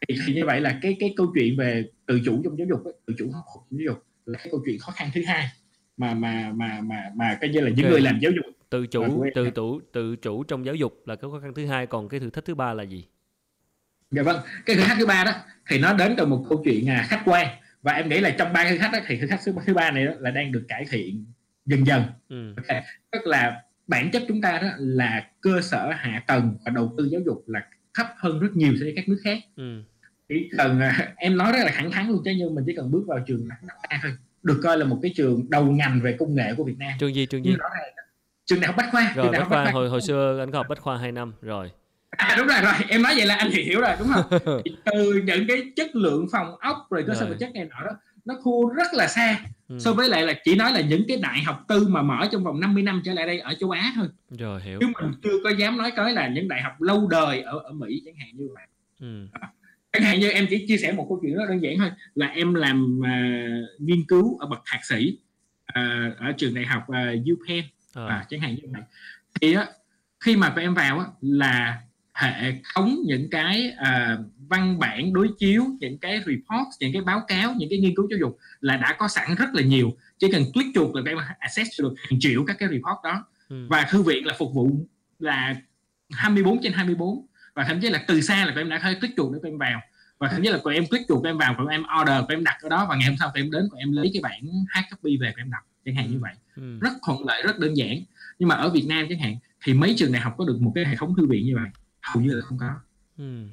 thì, 0.09 0.15
thì 0.27 0.35
như 0.35 0.45
vậy 0.47 0.61
là 0.61 0.79
cái 0.83 0.97
cái 1.01 1.15
câu 1.17 1.33
chuyện 1.35 1.57
về 1.57 1.85
tự 2.07 2.21
chủ 2.25 2.41
trong 2.45 2.59
giáo 2.59 2.67
dục 2.71 2.83
tự 3.07 3.15
chủ 3.19 3.31
học 3.31 3.45
trong 3.55 3.79
giáo 3.79 3.95
dục 3.95 4.07
là 4.27 4.39
cái 4.39 4.49
câu 4.51 4.63
chuyện 4.67 4.79
khó 4.79 4.93
khăn 4.93 5.11
thứ 5.15 5.25
hai 5.25 5.47
mà 5.97 6.15
mà 6.15 6.53
mà 6.55 6.81
mà 6.81 7.11
mà 7.15 7.39
coi 7.41 7.51
như 7.51 7.61
là 7.61 7.71
những 7.71 7.87
okay. 7.87 7.91
người 7.91 8.01
làm 8.01 8.19
giáo 8.21 8.33
dục 8.33 8.45
tự 8.71 8.87
chủ 8.87 9.25
tự 9.35 9.51
chủ 9.51 9.81
tự 9.93 10.17
chủ 10.17 10.45
trong 10.45 10.67
giáo 10.67 10.75
dục 10.75 11.03
là 11.07 11.17
cái 11.17 11.31
khó 11.31 11.41
khăn 11.41 11.55
thứ 11.55 11.67
hai 11.67 11.87
còn 11.87 12.09
cái 12.09 12.21
thử 12.21 12.31
thách 12.31 12.45
thứ 12.45 12.55
ba 12.55 12.75
là 12.75 12.83
gì 12.83 13.09
dạ 14.11 14.23
vâng 14.23 14.41
cái 14.67 14.77
thử 14.77 14.83
thách 14.83 14.97
thứ 14.99 15.07
ba 15.07 15.25
đó 15.25 15.33
thì 15.69 15.79
nó 15.79 15.93
đến 15.93 16.15
từ 16.17 16.27
một 16.27 16.47
câu 16.49 16.63
chuyện 16.65 16.89
à, 16.89 17.07
khách 17.09 17.23
quan 17.25 17.49
và 17.83 17.93
em 17.93 18.09
nghĩ 18.09 18.21
là 18.21 18.31
trong 18.31 18.53
ba 18.53 18.71
thử 18.71 18.79
thách 18.79 18.93
đó, 18.93 18.99
thì 19.07 19.19
thử 19.21 19.27
thách 19.27 19.41
thứ 19.67 19.75
ba 19.75 19.91
này 19.91 20.07
đó 20.07 20.13
là 20.19 20.31
đang 20.31 20.53
được 20.53 20.65
cải 20.69 20.85
thiện 20.91 21.25
dần 21.67 21.87
dần 21.87 22.03
ừ. 22.29 22.55
okay. 22.57 22.83
tức 23.11 23.27
là 23.27 23.63
bản 23.91 24.11
chất 24.11 24.23
chúng 24.29 24.41
ta 24.41 24.59
đó 24.63 24.69
là 24.79 25.27
cơ 25.41 25.61
sở 25.61 25.91
hạ 25.97 26.23
tầng 26.27 26.57
và 26.65 26.71
đầu 26.71 26.95
tư 26.99 27.05
giáo 27.05 27.21
dục 27.27 27.45
là 27.47 27.61
thấp 27.95 28.07
hơn 28.17 28.41
rất 28.41 28.49
nhiều 28.55 28.73
so 28.81 28.85
với 28.85 28.93
các 28.97 29.09
nước 29.09 29.21
khác. 29.25 29.39
Ừ. 29.57 29.83
chỉ 30.29 30.51
cần 30.57 30.81
à, 30.81 31.13
em 31.17 31.37
nói 31.37 31.53
rất 31.53 31.59
là 31.65 31.73
thẳng 31.75 31.91
thắn 31.91 32.09
luôn 32.09 32.23
chứ 32.25 32.31
nhưng 32.39 32.55
mình 32.55 32.65
chỉ 32.67 32.75
cần 32.77 32.91
bước 32.91 33.05
vào 33.07 33.19
trường 33.27 33.49
đại 33.49 33.99
thôi 34.03 34.13
được 34.43 34.61
coi 34.63 34.79
là 34.79 34.85
một 34.85 34.99
cái 35.03 35.13
trường 35.17 35.51
đầu 35.51 35.65
ngành 35.65 36.01
về 36.03 36.17
công 36.19 36.35
nghệ 36.35 36.55
của 36.57 36.65
Việt 36.65 36.79
Nam. 36.79 36.93
Trường 36.99 37.15
gì 37.15 37.27
trường 37.27 37.45
gì? 37.45 37.57
trường 38.47 38.61
đại 38.61 38.67
học 38.67 38.77
bách 38.77 38.89
khoa 38.93 39.13
rồi 39.17 39.29
bách 39.33 39.49
khoa. 39.49 39.71
hồi 39.71 39.89
hồi 39.89 40.01
xưa 40.01 40.39
anh 40.41 40.51
có 40.51 40.59
học 40.59 40.67
bách 40.69 40.81
khoa 40.81 40.99
2 40.99 41.13
năm 41.13 41.33
rồi. 41.43 41.71
À 42.11 42.35
đúng 42.39 42.47
rồi 42.47 42.57
rồi 42.63 42.73
em 42.89 43.03
nói 43.03 43.15
vậy 43.17 43.27
là 43.27 43.35
anh 43.35 43.51
hiểu 43.51 43.81
rồi 43.81 43.91
đúng 43.99 44.09
không? 44.15 44.41
Từ 44.85 45.23
những 45.25 45.47
cái 45.49 45.73
chất 45.77 45.97
lượng 45.97 46.27
phòng 46.33 46.57
ốc 46.61 46.77
rồi 46.91 47.05
cơ 47.07 47.15
sở 47.15 47.27
vật 47.27 47.37
chất 47.41 47.51
này 47.55 47.65
nọ 47.65 47.85
đó 47.85 47.91
nó 48.25 48.35
thua 48.45 48.69
rất 48.69 48.95
là 48.95 49.09
xa 49.09 49.41
ừ. 49.69 49.79
so 49.79 49.93
với 49.93 50.09
lại 50.09 50.23
là 50.23 50.35
chỉ 50.45 50.55
nói 50.55 50.73
là 50.73 50.81
những 50.81 51.05
cái 51.09 51.17
đại 51.17 51.43
học 51.43 51.65
tư 51.69 51.89
mà 51.89 52.03
mở 52.03 52.29
trong 52.33 52.45
vòng 52.45 52.61
50 52.61 52.83
năm 52.83 53.03
trở 53.05 53.15
lại 53.15 53.27
đây 53.27 53.39
ở 53.39 53.55
châu 53.61 53.71
Á 53.71 53.93
thôi 53.95 54.09
rồi 54.31 54.63
hiểu 54.63 54.79
chứ 54.81 54.87
mình 54.87 55.13
chưa 55.23 55.39
có 55.45 55.51
dám 55.51 55.79
nói 55.79 55.93
tới 55.97 56.13
là 56.13 56.29
những 56.29 56.49
đại 56.49 56.63
học 56.63 56.81
lâu 56.81 57.09
đời 57.09 57.43
ở 57.43 57.59
ở 57.59 57.73
Mỹ 57.73 58.03
chẳng 58.05 58.15
hạn 58.15 58.29
như 58.35 58.49
vậy 58.55 58.67
ừ. 59.01 59.27
chẳng 59.93 60.03
hạn 60.03 60.21
như 60.21 60.31
em 60.31 60.47
chỉ 60.51 60.67
chia 60.67 60.77
sẻ 60.77 60.93
một 60.93 61.07
câu 61.09 61.19
chuyện 61.23 61.35
rất 61.35 61.45
đơn 61.49 61.63
giản 61.63 61.79
thôi 61.79 61.91
là 62.15 62.27
em 62.27 62.55
làm 62.55 63.01
uh, 63.01 63.81
nghiên 63.81 64.05
cứu 64.09 64.39
ở 64.39 64.47
bậc 64.47 64.63
thạc 64.67 64.85
sĩ 64.85 65.19
uh, 65.79 66.17
ở 66.19 66.33
trường 66.37 66.55
đại 66.55 66.67
học 66.67 66.83
uh, 66.89 66.97
UPenn 67.33 67.65
à. 67.95 68.07
à, 68.07 68.27
chẳng 68.31 68.41
hạn 68.41 68.55
như 68.55 68.69
vậy 68.73 68.83
thì 69.41 69.55
á 69.55 69.67
khi 70.21 70.37
mà 70.37 70.55
em 70.57 70.75
vào 70.75 70.99
á, 70.99 71.07
là 71.21 71.81
hệ 72.15 72.53
thống 72.75 72.97
những 73.07 73.31
cái 73.31 73.73
uh, 73.81 74.21
văn 74.51 74.79
bản 74.79 75.13
đối 75.13 75.29
chiếu 75.39 75.65
những 75.81 75.99
cái 75.99 76.19
report 76.19 76.69
những 76.81 76.93
cái 76.93 77.03
báo 77.03 77.21
cáo 77.29 77.55
những 77.59 77.71
cái 77.71 77.79
nghiên 77.79 77.95
cứu 77.95 78.07
giáo 78.11 78.19
dục 78.19 78.39
là 78.61 78.77
đã 78.77 78.97
có 78.99 79.09
sẵn 79.09 79.35
rất 79.35 79.49
là 79.53 79.63
nhiều. 79.63 79.91
Chỉ 80.19 80.33
cần 80.33 80.43
click 80.53 80.75
chuột 80.75 80.97
là 80.97 81.03
các 81.05 81.11
em 81.11 81.19
access 81.39 81.71
được 81.81 81.95
hàng 81.99 82.21
triệu 82.21 82.45
các 82.47 82.57
cái 82.59 82.69
report 82.69 82.99
đó. 83.05 83.25
Ừ. 83.49 83.67
và 83.69 83.87
thư 83.91 84.03
viện 84.03 84.27
là 84.27 84.35
phục 84.39 84.55
vụ 84.55 84.87
là 85.19 85.57
24 86.11 86.63
trên 86.63 86.73
24 86.73 87.27
và 87.55 87.65
thậm 87.65 87.81
chí 87.81 87.91
là 87.91 88.05
từ 88.07 88.21
xa 88.21 88.47
là 88.47 88.53
các 88.55 88.61
em 88.61 88.69
đã 88.69 88.79
thấy 88.79 88.95
click 88.95 89.17
chuột 89.17 89.33
để 89.33 89.39
các 89.43 89.49
em 89.49 89.59
vào. 89.59 89.81
Và 90.19 90.29
thậm 90.29 90.43
chí 90.43 90.49
là 90.49 90.59
các 90.65 90.71
em 90.71 90.87
click 90.87 91.09
chuột 91.09 91.23
các 91.23 91.31
em 91.31 91.39
vào 91.39 91.55
các 91.59 91.65
em 91.71 91.83
order 92.01 92.17
các 92.29 92.35
em 92.35 92.45
đặt 92.45 92.57
ở 92.63 92.69
đó. 92.69 92.87
Và 92.89 92.97
ngày 92.97 93.09
hôm 93.09 93.17
sau 93.19 93.31
các 93.35 93.41
em 93.41 93.51
đến 93.51 93.69
các 93.73 93.79
em 93.79 93.93
lấy 93.93 94.11
cái 94.13 94.21
bản 94.23 94.41
hard 94.69 94.87
copy 94.91 95.17
về 95.17 95.33
các 95.37 95.43
em 95.43 95.51
đọc. 95.51 95.63
Chẳng 95.85 95.95
hạn 95.95 96.11
như 96.11 96.19
vậy. 96.21 96.33
Ừ. 96.57 96.79
rất 96.81 96.93
thuận 97.07 97.27
lợi 97.27 97.43
rất 97.43 97.59
đơn 97.59 97.77
giản. 97.77 97.97
Nhưng 98.39 98.49
mà 98.49 98.55
ở 98.55 98.71
Việt 98.71 98.85
Nam 98.89 99.07
chẳng 99.09 99.19
hạn 99.19 99.37
thì 99.65 99.75
mấy 99.75 99.95
trường 99.99 100.13
đại 100.13 100.23
học 100.23 100.35
có 100.39 100.45
được 100.45 100.61
một 100.61 100.73
cái 100.75 100.85
hệ 100.85 100.97
thống 100.97 101.15
thư 101.17 101.27
viện 101.27 101.47
như 101.47 101.55
vậy? 101.55 101.69
Hầu 102.03 102.23
như 102.23 102.33
là 102.33 102.41
không 102.41 102.59
có. 102.59 102.71
Ừ. 103.19 103.45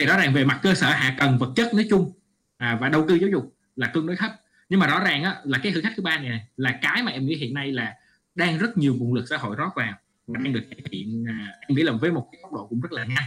thì 0.00 0.06
rõ 0.06 0.16
ràng 0.16 0.32
về 0.32 0.44
mặt 0.44 0.60
cơ 0.62 0.74
sở 0.74 0.90
hạ 0.90 1.16
tầng 1.18 1.38
vật 1.38 1.52
chất 1.56 1.74
nói 1.74 1.86
chung 1.90 2.12
à, 2.56 2.78
và 2.80 2.88
đầu 2.88 3.04
tư 3.08 3.14
giáo 3.14 3.30
dục 3.30 3.56
là 3.76 3.90
tương 3.94 4.06
đối 4.06 4.16
thấp. 4.16 4.30
Nhưng 4.68 4.80
mà 4.80 4.86
rõ 4.86 5.00
ràng 5.04 5.24
á, 5.24 5.36
là 5.44 5.58
cái 5.62 5.72
thử 5.72 5.80
thách 5.80 5.92
thứ 5.96 6.02
ba 6.02 6.18
này, 6.18 6.46
là 6.56 6.78
cái 6.82 7.02
mà 7.02 7.12
em 7.12 7.26
nghĩ 7.26 7.36
hiện 7.36 7.54
nay 7.54 7.72
là 7.72 7.94
đang 8.34 8.58
rất 8.58 8.78
nhiều 8.78 8.94
nguồn 8.94 9.14
lực 9.14 9.24
xã 9.28 9.36
hội 9.36 9.56
rót 9.56 9.70
vào 9.76 9.94
và 10.26 10.40
đang 10.44 10.52
được 10.52 10.62
cải 10.70 10.80
thiện 10.90 11.24
à, 11.28 11.52
em 11.68 11.76
nghĩ 11.76 11.82
là 11.82 11.92
với 11.92 12.12
một 12.12 12.28
cái 12.32 12.40
tốc 12.42 12.52
độ 12.52 12.66
cũng 12.66 12.80
rất 12.80 12.92
là 12.92 13.04
nhanh. 13.04 13.24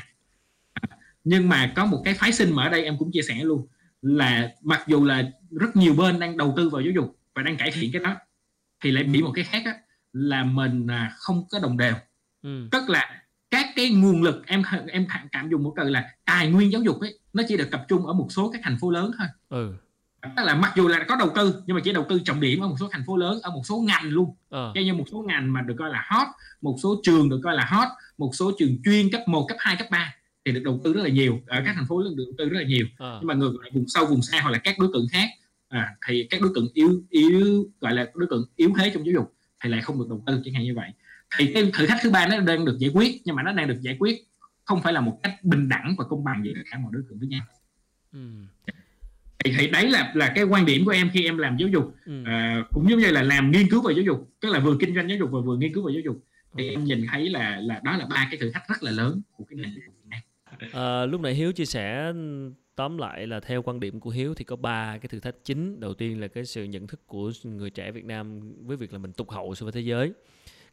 À, 0.74 0.88
nhưng 1.24 1.50
mà 1.50 1.74
có 1.76 1.86
một 1.86 2.02
cái 2.06 2.14
phái 2.14 2.34
sinh 2.34 2.56
mà 2.56 2.64
ở 2.64 2.70
đây 2.70 2.84
em 2.84 2.98
cũng 2.98 3.12
chia 3.12 3.22
sẻ 3.22 3.36
luôn 3.44 3.68
là 4.02 4.52
mặc 4.62 4.84
dù 4.88 5.06
là 5.06 5.24
rất 5.52 5.76
nhiều 5.76 5.94
bên 5.94 6.20
đang 6.20 6.38
đầu 6.38 6.54
tư 6.58 6.70
vào 6.70 6.82
giáo 6.82 6.92
dục 6.96 7.20
và 7.36 7.44
đang 7.44 7.58
cải 7.58 7.72
thiện 7.72 7.92
cái 7.94 8.04
đó 8.04 8.16
thì 8.84 8.92
lại 8.92 9.04
bị 9.04 9.22
một 9.22 9.32
cái 9.36 9.44
khác 9.44 9.62
á, 9.66 9.74
là 10.14 10.44
mình 10.44 10.88
à, 10.88 11.14
không 11.18 11.44
có 11.52 11.60
đồng 11.60 11.78
đều. 11.78 11.94
Ừ. 12.42 12.68
tức 12.72 12.90
là 12.90 13.23
các 13.54 13.66
cái 13.76 13.90
nguồn 13.90 14.24
lực 14.24 14.44
em 14.48 14.64
em 14.88 15.06
cảm 15.32 15.50
dùng 15.50 15.64
một 15.64 15.74
từ 15.78 15.90
là 15.90 16.10
tài 16.26 16.50
nguyên 16.50 16.72
giáo 16.72 16.82
dục 16.82 17.00
ấy 17.02 17.20
nó 17.34 17.44
chỉ 17.48 17.58
được 17.58 17.72
tập 17.72 17.86
trung 17.88 18.06
ở 18.06 18.14
một 18.14 18.28
số 18.30 18.50
các 18.52 18.62
thành 18.64 18.78
phố 18.82 18.92
lớn 18.92 19.12
thôi 19.18 19.28
ừ. 19.50 19.74
tức 20.38 20.44
là 20.44 20.56
mặc 20.56 20.74
dù 20.76 20.88
là 20.88 21.06
có 21.08 21.16
đầu 21.16 21.30
tư 21.36 21.64
nhưng 21.66 21.76
mà 21.76 21.82
chỉ 21.84 21.94
đầu 21.94 22.06
tư 22.10 22.20
trọng 22.26 22.40
điểm 22.40 22.60
ở 22.60 22.68
một 22.68 22.76
số 22.80 22.90
thành 22.92 23.04
phố 23.08 23.18
lớn 23.18 23.40
ở 23.44 23.52
một 23.52 23.62
số 23.66 23.80
ngành 23.80 24.10
luôn 24.10 24.36
ờ. 24.50 24.74
như 24.76 24.94
một 24.94 25.06
số 25.12 25.22
ngành 25.28 25.54
mà 25.54 25.62
được 25.62 25.76
coi 25.80 25.90
là 25.90 26.06
hot 26.10 26.28
một 26.62 26.78
số 26.84 27.00
trường 27.04 27.30
được 27.30 27.40
coi 27.44 27.56
là 27.56 27.66
hot 27.66 27.88
một 28.18 28.32
số 28.34 28.52
trường 28.60 28.78
chuyên 28.84 29.12
cấp 29.12 29.22
1, 29.28 29.46
cấp 29.48 29.58
2, 29.60 29.76
cấp 29.76 29.88
3 29.92 30.16
thì 30.46 30.52
được 30.52 30.62
đầu 30.64 30.82
tư 30.84 30.94
rất 30.94 31.02
là 31.04 31.10
nhiều 31.10 31.42
ở 31.48 31.62
các 31.66 31.74
thành 31.76 31.86
phố 31.90 32.00
lớn 32.00 32.16
được 32.16 32.24
đầu 32.28 32.34
tư 32.38 32.50
rất 32.50 32.60
là 32.60 32.68
nhiều 32.68 32.86
à. 32.98 33.18
nhưng 33.20 33.28
mà 33.28 33.34
người 33.34 33.52
vùng 33.74 33.88
sâu 33.88 34.06
vùng 34.06 34.22
xa 34.22 34.42
hoặc 34.42 34.52
là 34.52 34.58
các 34.58 34.80
đối 34.80 34.90
tượng 34.94 35.08
khác 35.12 35.30
à, 35.68 35.96
thì 36.08 36.28
các 36.30 36.42
đối 36.42 36.52
tượng 36.56 36.68
yếu 36.74 37.02
yếu 37.10 37.66
gọi 37.82 37.94
là 37.94 38.12
đối 38.14 38.28
tượng 38.30 38.46
yếu 38.56 38.72
thế 38.78 38.92
trong 38.94 39.06
giáo 39.06 39.14
dục 39.14 39.34
thì 39.64 39.70
lại 39.70 39.82
không 39.82 40.00
được 40.00 40.06
đầu 40.10 40.24
tư 40.28 40.42
chẳng 40.46 40.54
hạn 40.54 40.64
như 40.64 40.76
vậy 40.76 40.90
thì 41.38 41.52
cái 41.54 41.72
thử 41.74 41.88
thách 41.88 42.00
thứ 42.04 42.10
ba 42.10 42.28
nó 42.28 42.40
đang 42.40 42.66
được 42.66 42.78
giải 42.80 42.92
quyết 42.94 43.22
nhưng 43.26 43.36
mà 43.36 43.44
nó 43.44 43.54
đang 43.54 43.68
được 43.68 43.82
giải 43.82 43.98
quyết 44.00 44.28
không 44.66 44.82
phải 44.82 44.94
là 44.94 45.02
một 45.02 45.20
cách 45.24 45.36
bình 45.44 45.70
đẳng 45.70 45.96
và 45.98 46.06
công 46.10 46.24
bằng 46.24 46.42
với 46.44 46.54
cả 46.72 46.78
mọi 46.78 46.92
đối 46.94 47.04
tượng 47.10 47.20
với 47.20 47.28
nhau 47.28 47.42
ừ. 48.14 48.20
thì, 49.40 49.54
thì 49.58 49.68
đấy 49.68 49.90
là 49.90 50.12
là 50.16 50.32
cái 50.36 50.44
quan 50.44 50.66
điểm 50.66 50.86
của 50.86 50.92
em 50.92 51.10
khi 51.14 51.26
em 51.26 51.38
làm 51.38 51.58
giáo 51.58 51.70
dục 51.70 51.96
ừ. 52.06 52.24
à, 52.26 52.64
cũng 52.72 52.90
giống 52.90 53.00
như 53.00 53.12
là 53.12 53.24
làm 53.24 53.52
nghiên 53.52 53.70
cứu 53.70 53.82
về 53.82 53.94
giáo 53.94 54.04
dục 54.04 54.30
tức 54.40 54.50
là 54.50 54.60
vừa 54.60 54.78
kinh 54.80 54.96
doanh 54.96 55.10
giáo 55.10 55.18
dục 55.18 55.30
và 55.32 55.40
vừa 55.40 55.58
nghiên 55.58 55.74
cứu 55.74 55.88
về 55.88 55.94
giáo 55.94 56.02
dục 56.06 56.24
thì 56.58 56.68
ừ. 56.68 56.72
em 56.72 56.84
nhìn 56.84 57.06
thấy 57.12 57.30
là 57.30 57.60
là 57.62 57.82
đó 57.84 57.98
là 57.98 58.06
ba 58.10 58.28
cái 58.32 58.40
thử 58.40 58.52
thách 58.52 58.64
rất 58.70 58.84
là 58.84 58.92
lớn 58.92 59.22
của 59.38 59.44
cái 59.50 59.58
nền 59.58 59.72
giáo 59.76 59.90
Việt 59.94 60.10
Nam 60.10 60.20
à, 60.74 61.06
lúc 61.06 61.22
nãy 61.22 61.34
Hiếu 61.34 61.52
chia 61.52 61.66
sẻ 61.66 62.14
tóm 62.76 62.98
lại 62.98 63.28
là 63.28 63.40
theo 63.40 63.62
quan 63.62 63.80
điểm 63.80 64.00
của 64.00 64.10
Hiếu 64.10 64.34
thì 64.34 64.44
có 64.44 64.56
ba 64.56 64.98
cái 64.98 65.08
thử 65.10 65.20
thách 65.20 65.36
chính 65.44 65.80
đầu 65.80 65.94
tiên 65.94 66.22
là 66.22 66.28
cái 66.28 66.46
sự 66.46 66.64
nhận 66.64 66.88
thức 66.88 67.08
của 67.08 67.32
người 67.44 67.70
trẻ 67.70 67.92
Việt 67.92 68.06
Nam 68.06 68.40
với 68.66 68.78
việc 68.78 68.94
là 68.94 69.00
mình 69.00 69.14
tụt 69.14 69.30
hậu 69.30 69.56
so 69.56 69.64
với 69.64 69.72
thế 69.72 69.82
giới 69.82 70.14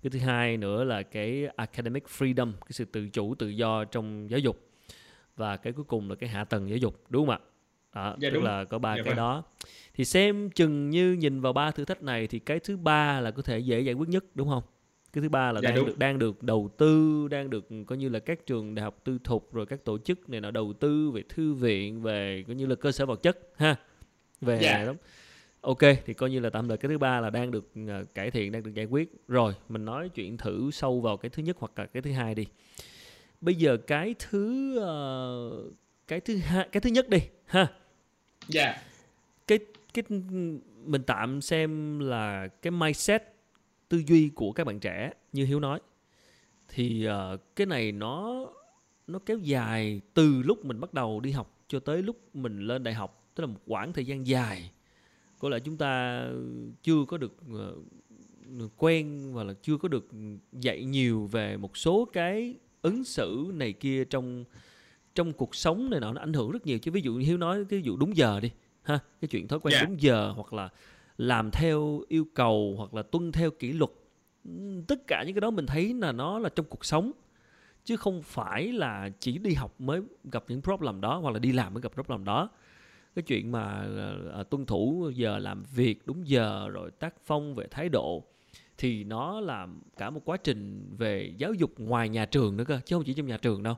cái 0.02 0.10
thứ 0.10 0.18
hai 0.18 0.56
nữa 0.56 0.84
là 0.84 1.02
cái 1.02 1.46
academic 1.56 2.04
freedom 2.18 2.52
cái 2.52 2.70
sự 2.70 2.84
tự 2.84 3.08
chủ 3.08 3.34
tự 3.34 3.48
do 3.48 3.84
trong 3.84 4.30
giáo 4.30 4.40
dục 4.40 4.70
và 5.36 5.56
cái 5.56 5.72
cuối 5.72 5.84
cùng 5.84 6.10
là 6.10 6.14
cái 6.14 6.28
hạ 6.28 6.44
tầng 6.44 6.68
giáo 6.68 6.78
dục 6.78 7.04
đúng 7.08 7.26
không 7.26 7.34
ạ 7.34 7.40
đó, 7.94 8.16
dạ, 8.18 8.28
tức 8.30 8.34
đúng. 8.34 8.44
là 8.44 8.64
có 8.64 8.78
ba 8.78 8.96
dạ, 8.96 9.02
cái 9.02 9.10
vâng. 9.10 9.16
đó 9.16 9.44
thì 9.94 10.04
xem 10.04 10.50
chừng 10.50 10.90
như 10.90 11.12
nhìn 11.12 11.40
vào 11.40 11.52
ba 11.52 11.70
thử 11.70 11.84
thách 11.84 12.02
này 12.02 12.26
thì 12.26 12.38
cái 12.38 12.58
thứ 12.58 12.76
ba 12.76 13.20
là 13.20 13.30
có 13.30 13.42
thể 13.42 13.58
dễ 13.58 13.80
giải 13.80 13.94
quyết 13.94 14.08
nhất 14.08 14.24
đúng 14.34 14.48
không 14.48 14.62
cái 15.12 15.22
thứ 15.22 15.28
ba 15.28 15.52
là 15.52 15.60
dạ, 15.62 15.68
đang 15.68 15.76
đúng. 15.76 15.86
được 15.86 15.98
đang 15.98 16.18
được 16.18 16.42
đầu 16.42 16.70
tư 16.78 17.28
đang 17.28 17.50
được 17.50 17.68
coi 17.86 17.98
như 17.98 18.08
là 18.08 18.18
các 18.18 18.46
trường 18.46 18.74
đại 18.74 18.84
học 18.84 19.00
tư 19.04 19.18
thục 19.24 19.54
rồi 19.54 19.66
các 19.66 19.84
tổ 19.84 19.98
chức 19.98 20.28
này 20.28 20.40
nó 20.40 20.50
đầu 20.50 20.72
tư 20.72 21.10
về 21.10 21.22
thư 21.28 21.54
viện 21.54 22.02
về 22.02 22.44
coi 22.46 22.56
như 22.56 22.66
là 22.66 22.74
cơ 22.74 22.92
sở 22.92 23.06
vật 23.06 23.22
chất 23.22 23.38
ha 23.56 23.76
về 24.40 24.58
dạ. 24.62 24.84
đó 24.84 24.94
ok 25.60 25.78
thì 26.06 26.14
coi 26.14 26.30
như 26.30 26.40
là 26.40 26.50
tạm 26.50 26.68
thời 26.68 26.76
cái 26.76 26.88
thứ 26.88 26.98
ba 26.98 27.20
là 27.20 27.30
đang 27.30 27.50
được 27.50 27.72
uh, 27.82 28.14
cải 28.14 28.30
thiện 28.30 28.52
đang 28.52 28.62
được 28.62 28.74
giải 28.74 28.84
quyết. 28.84 29.12
Rồi 29.28 29.54
mình 29.68 29.84
nói 29.84 30.08
chuyện 30.08 30.36
thử 30.36 30.70
sâu 30.70 31.00
vào 31.00 31.16
cái 31.16 31.30
thứ 31.30 31.42
nhất 31.42 31.56
hoặc 31.58 31.78
là 31.78 31.86
cái 31.86 32.02
thứ 32.02 32.12
hai 32.12 32.34
đi. 32.34 32.46
Bây 33.40 33.54
giờ 33.54 33.76
cái 33.76 34.14
thứ 34.18 34.74
uh, 34.78 35.74
cái 36.08 36.20
thứ 36.20 36.36
hai 36.36 36.68
cái 36.72 36.80
thứ 36.80 36.90
nhất 36.90 37.08
đi 37.08 37.18
ha. 37.46 37.66
Dạ. 38.48 38.64
Yeah. 38.64 38.76
cái 39.46 39.58
cái 39.94 40.04
mình 40.84 41.02
tạm 41.06 41.40
xem 41.40 41.98
là 41.98 42.48
cái 42.48 42.70
mindset 42.70 43.22
tư 43.88 44.02
duy 44.06 44.30
của 44.34 44.52
các 44.52 44.66
bạn 44.66 44.80
trẻ 44.80 45.12
như 45.32 45.44
hiếu 45.44 45.60
nói. 45.60 45.80
Thì 46.68 47.08
uh, 47.08 47.40
cái 47.56 47.66
này 47.66 47.92
nó 47.92 48.46
nó 49.06 49.18
kéo 49.26 49.38
dài 49.38 50.00
từ 50.14 50.42
lúc 50.42 50.64
mình 50.64 50.80
bắt 50.80 50.94
đầu 50.94 51.20
đi 51.20 51.30
học 51.30 51.58
cho 51.68 51.80
tới 51.80 52.02
lúc 52.02 52.16
mình 52.34 52.60
lên 52.60 52.84
đại 52.84 52.94
học 52.94 53.30
tức 53.34 53.42
là 53.42 53.46
một 53.46 53.60
quãng 53.66 53.92
thời 53.92 54.04
gian 54.04 54.26
dài 54.26 54.70
có 55.40 55.48
lẽ 55.48 55.58
chúng 55.60 55.76
ta 55.76 56.24
chưa 56.82 57.04
có 57.08 57.18
được 57.18 57.36
uh, 57.52 58.70
quen 58.76 59.34
và 59.34 59.44
là 59.44 59.54
chưa 59.62 59.76
có 59.76 59.88
được 59.88 60.08
dạy 60.52 60.84
nhiều 60.84 61.26
về 61.32 61.56
một 61.56 61.76
số 61.76 62.08
cái 62.12 62.54
ứng 62.82 63.04
xử 63.04 63.50
này 63.54 63.72
kia 63.72 64.04
trong 64.04 64.44
trong 65.14 65.32
cuộc 65.32 65.54
sống 65.54 65.90
này 65.90 66.00
nọ 66.00 66.12
nó 66.12 66.20
ảnh 66.20 66.32
hưởng 66.32 66.50
rất 66.50 66.66
nhiều 66.66 66.78
chứ 66.78 66.90
ví 66.90 67.00
dụ 67.00 67.14
như 67.14 67.26
hiếu 67.26 67.36
nói 67.36 67.64
cái 67.68 67.82
vụ 67.84 67.96
đúng 67.96 68.16
giờ 68.16 68.40
đi 68.40 68.50
ha 68.82 68.98
cái 69.20 69.28
chuyện 69.28 69.48
thói 69.48 69.60
quen 69.60 69.72
yeah. 69.72 69.82
Dạ. 69.82 69.88
đúng 69.88 70.02
giờ 70.02 70.32
hoặc 70.36 70.52
là 70.52 70.68
làm 71.18 71.50
theo 71.50 72.02
yêu 72.08 72.26
cầu 72.34 72.74
hoặc 72.76 72.94
là 72.94 73.02
tuân 73.02 73.32
theo 73.32 73.50
kỷ 73.50 73.72
luật 73.72 73.90
tất 74.86 75.06
cả 75.06 75.22
những 75.26 75.34
cái 75.34 75.40
đó 75.40 75.50
mình 75.50 75.66
thấy 75.66 75.94
là 75.94 76.12
nó 76.12 76.38
là 76.38 76.48
trong 76.48 76.66
cuộc 76.68 76.84
sống 76.84 77.12
chứ 77.84 77.96
không 77.96 78.22
phải 78.22 78.72
là 78.72 79.10
chỉ 79.20 79.38
đi 79.38 79.54
học 79.54 79.80
mới 79.80 80.00
gặp 80.32 80.44
những 80.48 80.62
problem 80.62 81.00
đó 81.00 81.18
hoặc 81.18 81.30
là 81.30 81.38
đi 81.38 81.52
làm 81.52 81.74
mới 81.74 81.80
gặp 81.80 81.92
problem 81.94 82.24
đó 82.24 82.48
cái 83.14 83.22
chuyện 83.22 83.52
mà 83.52 83.86
uh, 84.40 84.50
tuân 84.50 84.66
thủ 84.66 85.10
giờ 85.14 85.38
làm 85.38 85.62
việc 85.74 86.06
đúng 86.06 86.28
giờ 86.28 86.68
rồi 86.68 86.90
tác 86.98 87.14
phong 87.24 87.54
về 87.54 87.66
thái 87.70 87.88
độ 87.88 88.24
thì 88.78 89.04
nó 89.04 89.40
là 89.40 89.68
cả 89.96 90.10
một 90.10 90.20
quá 90.24 90.36
trình 90.36 90.90
về 90.98 91.32
giáo 91.38 91.54
dục 91.54 91.70
ngoài 91.78 92.08
nhà 92.08 92.24
trường 92.24 92.56
nữa 92.56 92.64
cơ 92.64 92.80
chứ 92.84 92.96
không 92.96 93.04
chỉ 93.04 93.14
trong 93.14 93.26
nhà 93.26 93.36
trường 93.36 93.62
đâu 93.62 93.76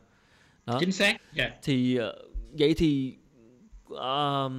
đó 0.66 0.76
chính 0.80 0.92
xác 0.92 1.06
yeah. 1.08 1.20
Dạ. 1.34 1.58
thì 1.62 1.98
uh, 1.98 2.04
vậy 2.58 2.74
thì 2.74 3.14
uh, 3.92 4.52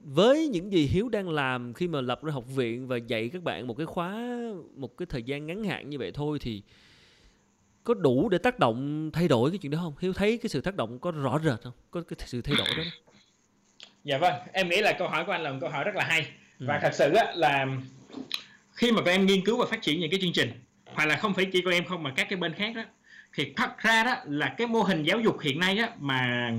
với 0.00 0.48
những 0.48 0.72
gì 0.72 0.86
hiếu 0.86 1.08
đang 1.08 1.28
làm 1.28 1.74
khi 1.74 1.88
mà 1.88 2.00
lập 2.00 2.24
ra 2.24 2.32
học 2.32 2.44
viện 2.54 2.86
và 2.86 2.96
dạy 2.96 3.28
các 3.28 3.42
bạn 3.42 3.66
một 3.66 3.76
cái 3.76 3.86
khóa 3.86 4.14
một 4.76 4.96
cái 4.96 5.06
thời 5.06 5.22
gian 5.22 5.46
ngắn 5.46 5.64
hạn 5.64 5.90
như 5.90 5.98
vậy 5.98 6.10
thôi 6.14 6.38
thì 6.40 6.62
có 7.84 7.94
đủ 7.94 8.28
để 8.28 8.38
tác 8.38 8.58
động 8.58 9.10
thay 9.12 9.28
đổi 9.28 9.50
cái 9.50 9.58
chuyện 9.58 9.72
đó 9.72 9.78
không 9.82 9.94
hiếu 10.00 10.12
thấy 10.12 10.38
cái 10.38 10.48
sự 10.48 10.60
tác 10.60 10.76
động 10.76 10.98
có 10.98 11.10
rõ 11.10 11.38
rệt 11.44 11.60
không 11.62 11.72
có 11.90 12.02
cái 12.02 12.16
sự 12.26 12.42
thay 12.42 12.56
đổi 12.58 12.68
đó 12.76 12.82
dạ 14.04 14.18
vâng 14.18 14.34
em 14.52 14.68
nghĩ 14.68 14.80
là 14.80 14.92
câu 14.92 15.08
hỏi 15.08 15.24
của 15.24 15.32
anh 15.32 15.42
là 15.42 15.52
một 15.52 15.58
câu 15.60 15.70
hỏi 15.70 15.84
rất 15.84 15.94
là 15.94 16.04
hay 16.04 16.26
ừ. 16.60 16.66
và 16.68 16.78
thật 16.82 16.90
sự 16.94 17.12
á, 17.14 17.32
là 17.34 17.66
khi 18.72 18.92
mà 18.92 19.02
các 19.04 19.10
em 19.10 19.26
nghiên 19.26 19.44
cứu 19.44 19.56
và 19.56 19.66
phát 19.66 19.82
triển 19.82 20.00
những 20.00 20.10
cái 20.10 20.20
chương 20.22 20.32
trình 20.32 20.52
hoặc 20.86 21.04
là 21.04 21.16
không 21.16 21.34
phải 21.34 21.44
chỉ 21.52 21.62
của 21.62 21.70
em 21.70 21.84
không 21.84 22.02
mà 22.02 22.10
các 22.16 22.26
cái 22.30 22.36
bên 22.36 22.54
khác 22.54 22.76
đó 22.76 22.82
thì 23.34 23.52
thật 23.56 23.78
ra 23.78 24.04
đó 24.04 24.16
là 24.24 24.54
cái 24.58 24.66
mô 24.66 24.82
hình 24.82 25.02
giáo 25.02 25.20
dục 25.20 25.40
hiện 25.40 25.60
nay 25.60 25.78
á, 25.78 25.88
mà 26.00 26.50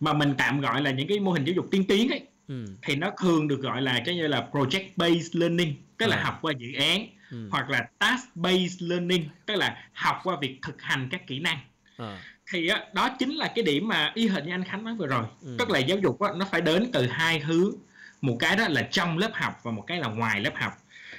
mà 0.00 0.12
mình 0.12 0.34
tạm 0.38 0.60
gọi 0.60 0.82
là 0.82 0.90
những 0.90 1.08
cái 1.08 1.20
mô 1.20 1.32
hình 1.32 1.44
giáo 1.44 1.54
dục 1.54 1.68
tiên 1.70 1.84
tiến 1.88 2.08
ấy 2.08 2.20
ừ. 2.48 2.64
thì 2.82 2.96
nó 2.96 3.10
thường 3.20 3.48
được 3.48 3.60
gọi 3.60 3.82
là 3.82 4.00
cái 4.04 4.14
như 4.14 4.26
là 4.26 4.48
project 4.52 4.84
based 4.96 5.36
learning 5.36 5.74
tức 5.98 6.06
là 6.06 6.16
à. 6.16 6.24
học 6.24 6.38
qua 6.42 6.52
dự 6.58 6.72
án 6.78 7.06
ừ. 7.30 7.48
hoặc 7.50 7.70
là 7.70 7.88
task 7.98 8.36
based 8.36 8.82
learning 8.82 9.24
tức 9.46 9.56
là 9.56 9.84
học 9.92 10.20
qua 10.24 10.36
việc 10.40 10.58
thực 10.62 10.82
hành 10.82 11.08
các 11.10 11.26
kỹ 11.26 11.38
năng 11.38 11.58
à 11.96 12.18
thì 12.50 12.68
á, 12.68 12.84
đó 12.92 13.08
chính 13.18 13.34
là 13.34 13.52
cái 13.54 13.64
điểm 13.64 13.88
mà 13.88 14.12
y 14.14 14.28
hệt 14.28 14.44
như 14.44 14.54
anh 14.54 14.64
Khánh 14.64 14.84
nói 14.84 14.94
vừa 14.94 15.06
rồi 15.06 15.24
ừ. 15.42 15.56
tức 15.58 15.70
là 15.70 15.78
giáo 15.78 15.98
dục 15.98 16.20
á, 16.20 16.30
nó 16.36 16.46
phải 16.50 16.60
đến 16.60 16.90
từ 16.92 17.06
hai 17.06 17.38
hướng 17.38 17.72
một 18.20 18.36
cái 18.40 18.56
đó 18.56 18.68
là 18.68 18.82
trong 18.82 19.18
lớp 19.18 19.30
học 19.34 19.60
và 19.62 19.70
một 19.70 19.84
cái 19.86 20.00
là 20.00 20.08
ngoài 20.08 20.40
lớp 20.40 20.52
học 20.54 20.72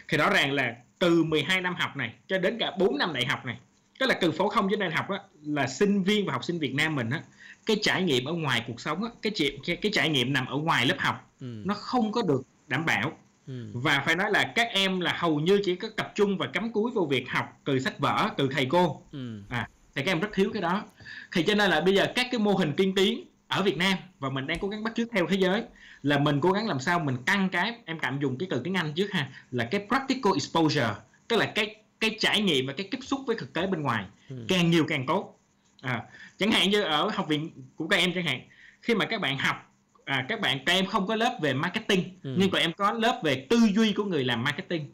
thì 0.07 0.17
rõ 0.17 0.29
ràng 0.29 0.51
là 0.51 0.75
từ 0.99 1.23
12 1.23 1.61
năm 1.61 1.75
học 1.75 1.97
này 1.97 2.13
cho 2.27 2.37
đến 2.37 2.57
cả 2.59 2.71
4 2.79 2.97
năm 2.97 3.13
đại 3.13 3.25
học 3.25 3.45
này 3.45 3.57
tức 3.99 4.05
là 4.05 4.17
từ 4.21 4.31
phổ 4.31 4.49
thông 4.49 4.69
đến 4.69 4.79
đại 4.79 4.91
học 4.91 5.09
á, 5.09 5.19
là 5.43 5.67
sinh 5.67 6.03
viên 6.03 6.25
và 6.25 6.33
học 6.33 6.43
sinh 6.43 6.59
Việt 6.59 6.73
Nam 6.73 6.95
mình 6.95 7.09
á, 7.09 7.21
cái 7.65 7.77
trải 7.81 8.03
nghiệm 8.03 8.25
ở 8.25 8.33
ngoài 8.33 8.63
cuộc 8.67 8.81
sống 8.81 9.03
á, 9.03 9.09
cái, 9.21 9.33
cái 9.65 9.75
cái 9.75 9.91
trải 9.95 10.09
nghiệm 10.09 10.33
nằm 10.33 10.45
ở 10.45 10.57
ngoài 10.57 10.85
lớp 10.85 10.95
học 10.99 11.31
ừ. 11.39 11.61
nó 11.65 11.73
không 11.73 12.11
có 12.11 12.21
được 12.21 12.41
đảm 12.67 12.85
bảo 12.85 13.11
ừ. 13.47 13.71
và 13.73 14.03
phải 14.05 14.15
nói 14.15 14.31
là 14.31 14.51
các 14.55 14.67
em 14.71 14.99
là 14.99 15.15
hầu 15.17 15.39
như 15.39 15.61
chỉ 15.65 15.75
có 15.75 15.87
tập 15.97 16.11
trung 16.15 16.37
và 16.37 16.47
cắm 16.47 16.71
cúi 16.71 16.91
vào 16.91 17.05
việc 17.05 17.29
học 17.29 17.59
từ 17.63 17.79
sách 17.79 17.99
vở 17.99 18.29
từ 18.37 18.49
thầy 18.51 18.65
cô 18.65 19.01
ừ. 19.11 19.41
à 19.49 19.69
thì 19.95 20.03
các 20.03 20.11
em 20.11 20.19
rất 20.19 20.29
thiếu 20.33 20.49
cái 20.53 20.61
đó 20.61 20.83
thì 21.31 21.43
cho 21.43 21.55
nên 21.55 21.71
là 21.71 21.81
bây 21.81 21.95
giờ 21.95 22.05
các 22.15 22.27
cái 22.31 22.39
mô 22.39 22.53
hình 22.53 22.73
tiên 22.77 22.93
tiến 22.95 23.23
ở 23.47 23.63
Việt 23.63 23.77
Nam 23.77 23.97
và 24.19 24.29
mình 24.29 24.47
đang 24.47 24.59
cố 24.59 24.67
gắng 24.67 24.83
bắt 24.83 24.93
chước 24.95 25.07
theo 25.11 25.27
thế 25.27 25.37
giới 25.39 25.63
là 26.03 26.17
mình 26.17 26.41
cố 26.41 26.51
gắng 26.51 26.67
làm 26.67 26.79
sao 26.79 26.99
mình 26.99 27.17
tăng 27.25 27.49
cái 27.49 27.75
em 27.85 27.99
tạm 27.99 28.19
dùng 28.21 28.37
cái 28.37 28.47
từ 28.51 28.61
tiếng 28.63 28.73
Anh 28.73 28.93
trước 28.93 29.11
ha 29.11 29.29
là 29.51 29.67
cái 29.71 29.85
practical 29.87 30.33
exposure 30.35 30.89
tức 31.27 31.37
là 31.37 31.45
cái 31.45 31.75
cái 31.99 32.15
trải 32.19 32.41
nghiệm 32.41 32.67
và 32.67 32.73
cái 32.73 32.87
tiếp 32.91 32.99
xúc 33.01 33.19
với 33.27 33.35
thực 33.39 33.53
tế 33.53 33.67
bên 33.67 33.81
ngoài 33.81 34.05
ừ. 34.29 34.35
càng 34.47 34.71
nhiều 34.71 34.85
càng 34.87 35.05
tốt 35.05 35.39
à, 35.81 36.03
chẳng 36.37 36.51
hạn 36.51 36.69
như 36.69 36.81
ở 36.81 37.09
học 37.09 37.27
viện 37.27 37.51
của 37.75 37.87
các 37.87 37.97
em 37.97 38.11
chẳng 38.15 38.25
hạn 38.25 38.41
khi 38.81 38.95
mà 38.95 39.05
các 39.05 39.21
bạn 39.21 39.37
học 39.37 39.73
à, 40.05 40.25
các 40.29 40.41
bạn 40.41 40.59
các 40.65 40.73
em 40.73 40.85
không 40.85 41.07
có 41.07 41.15
lớp 41.15 41.37
về 41.41 41.53
marketing 41.53 42.03
ừ. 42.23 42.35
nhưng 42.37 42.49
còn 42.49 42.61
em 42.61 42.73
có 42.73 42.91
lớp 42.91 43.21
về 43.23 43.47
tư 43.49 43.57
duy 43.75 43.93
của 43.93 44.03
người 44.03 44.23
làm 44.23 44.43
marketing 44.43 44.89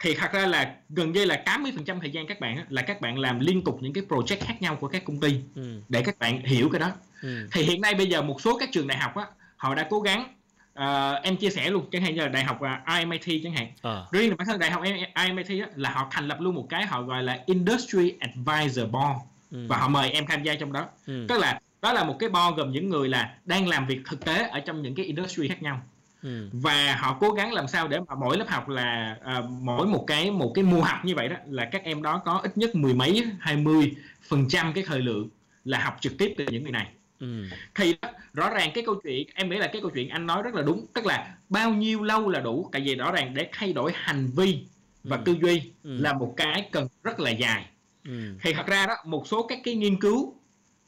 thì 0.00 0.14
thật 0.14 0.32
ra 0.32 0.46
là 0.46 0.74
gần 0.88 1.12
như 1.12 1.24
là 1.24 1.42
80% 1.46 2.00
thời 2.00 2.10
gian 2.10 2.26
các 2.26 2.40
bạn 2.40 2.64
là 2.68 2.82
các 2.82 3.00
bạn 3.00 3.18
làm 3.18 3.40
liên 3.40 3.64
tục 3.64 3.78
những 3.80 3.92
cái 3.92 4.04
project 4.08 4.40
khác 4.40 4.62
nhau 4.62 4.76
của 4.76 4.88
các 4.88 5.04
công 5.04 5.20
ty 5.20 5.40
ừ. 5.54 5.80
để 5.88 6.02
các 6.02 6.18
bạn 6.18 6.42
hiểu 6.44 6.68
cái 6.72 6.80
đó 6.80 6.90
ừ. 7.22 7.48
thì 7.52 7.62
hiện 7.62 7.80
nay 7.80 7.94
bây 7.94 8.06
giờ 8.06 8.22
một 8.22 8.40
số 8.40 8.58
các 8.58 8.68
trường 8.72 8.86
đại 8.86 8.98
học 8.98 9.16
á 9.16 9.26
họ 9.56 9.74
đã 9.74 9.86
cố 9.90 10.00
gắng 10.00 10.34
uh, 10.78 11.22
em 11.22 11.36
chia 11.36 11.50
sẻ 11.50 11.70
luôn 11.70 11.86
chẳng 11.92 12.02
hạn 12.02 12.14
như 12.14 12.20
là 12.20 12.28
đại 12.28 12.44
học 12.44 12.60
uh, 12.62 12.98
IMIT 12.98 13.42
chẳng 13.44 13.52
hạn 13.52 13.72
à. 13.82 14.02
riêng 14.12 14.30
là 14.30 14.36
bản 14.36 14.46
thân 14.46 14.58
đại 14.58 14.70
học 14.70 14.82
IMIT 15.26 15.62
á, 15.62 15.68
là 15.76 15.90
họ 15.90 16.08
thành 16.10 16.28
lập 16.28 16.40
luôn 16.40 16.54
một 16.54 16.66
cái 16.70 16.86
họ 16.86 17.02
gọi 17.02 17.22
là 17.22 17.38
Industry 17.46 18.14
Advisor 18.20 18.84
Board 18.90 19.18
ừ. 19.50 19.66
và 19.68 19.76
họ 19.76 19.88
mời 19.88 20.10
em 20.10 20.26
tham 20.26 20.42
gia 20.42 20.54
trong 20.54 20.72
đó 20.72 20.88
ừ. 21.06 21.26
tức 21.28 21.38
là 21.38 21.60
đó 21.82 21.92
là 21.92 22.04
một 22.04 22.16
cái 22.18 22.28
board 22.28 22.56
gồm 22.56 22.72
những 22.72 22.90
người 22.90 23.08
là 23.08 23.34
đang 23.44 23.68
làm 23.68 23.86
việc 23.86 23.98
thực 24.06 24.24
tế 24.24 24.48
ở 24.48 24.60
trong 24.60 24.82
những 24.82 24.94
cái 24.94 25.06
industry 25.06 25.48
khác 25.48 25.62
nhau 25.62 25.82
Ừ. 26.22 26.48
và 26.52 26.96
họ 27.00 27.16
cố 27.20 27.30
gắng 27.30 27.52
làm 27.52 27.68
sao 27.68 27.88
để 27.88 27.98
mà 28.08 28.14
mỗi 28.14 28.38
lớp 28.38 28.48
học 28.48 28.68
là 28.68 29.16
à, 29.24 29.42
mỗi 29.60 29.86
một 29.86 30.04
cái 30.06 30.30
một 30.30 30.52
cái 30.54 30.64
mùa 30.64 30.82
học 30.82 31.04
như 31.04 31.14
vậy 31.14 31.28
đó 31.28 31.36
là 31.46 31.68
các 31.72 31.82
em 31.84 32.02
đó 32.02 32.22
có 32.24 32.40
ít 32.42 32.58
nhất 32.58 32.74
mười 32.74 32.94
mấy 32.94 33.24
hai 33.40 33.56
mươi 33.56 33.94
phần 34.28 34.48
trăm 34.48 34.72
cái 34.72 34.84
thời 34.86 35.00
lượng 35.00 35.28
là 35.64 35.78
học 35.78 35.96
trực 36.00 36.18
tiếp 36.18 36.34
từ 36.38 36.44
những 36.50 36.62
người 36.62 36.72
này 36.72 36.86
ừ. 37.20 37.44
thì 37.74 37.94
rõ 38.32 38.50
ràng 38.50 38.70
cái 38.74 38.84
câu 38.86 38.94
chuyện 39.04 39.28
em 39.34 39.50
nghĩ 39.50 39.56
là 39.56 39.66
cái 39.66 39.82
câu 39.82 39.90
chuyện 39.90 40.08
anh 40.08 40.26
nói 40.26 40.42
rất 40.42 40.54
là 40.54 40.62
đúng 40.62 40.86
tức 40.94 41.06
là 41.06 41.34
bao 41.48 41.70
nhiêu 41.70 42.02
lâu 42.02 42.28
là 42.28 42.40
đủ 42.40 42.68
tại 42.72 42.82
vì 42.82 42.94
rõ 42.94 43.12
ràng 43.12 43.34
để 43.34 43.48
thay 43.52 43.72
đổi 43.72 43.92
hành 43.94 44.30
vi 44.36 44.64
và 45.04 45.16
ừ. 45.16 45.22
tư 45.24 45.36
duy 45.42 45.62
ừ. 45.84 45.98
là 45.98 46.12
một 46.12 46.34
cái 46.36 46.68
cần 46.72 46.88
rất 47.02 47.20
là 47.20 47.30
dài 47.30 47.66
ừ. 48.04 48.34
thì 48.42 48.52
thật 48.52 48.66
ra 48.66 48.86
đó 48.86 48.94
một 49.04 49.26
số 49.26 49.42
các 49.42 49.58
cái 49.64 49.74
nghiên 49.74 50.00
cứu 50.00 50.34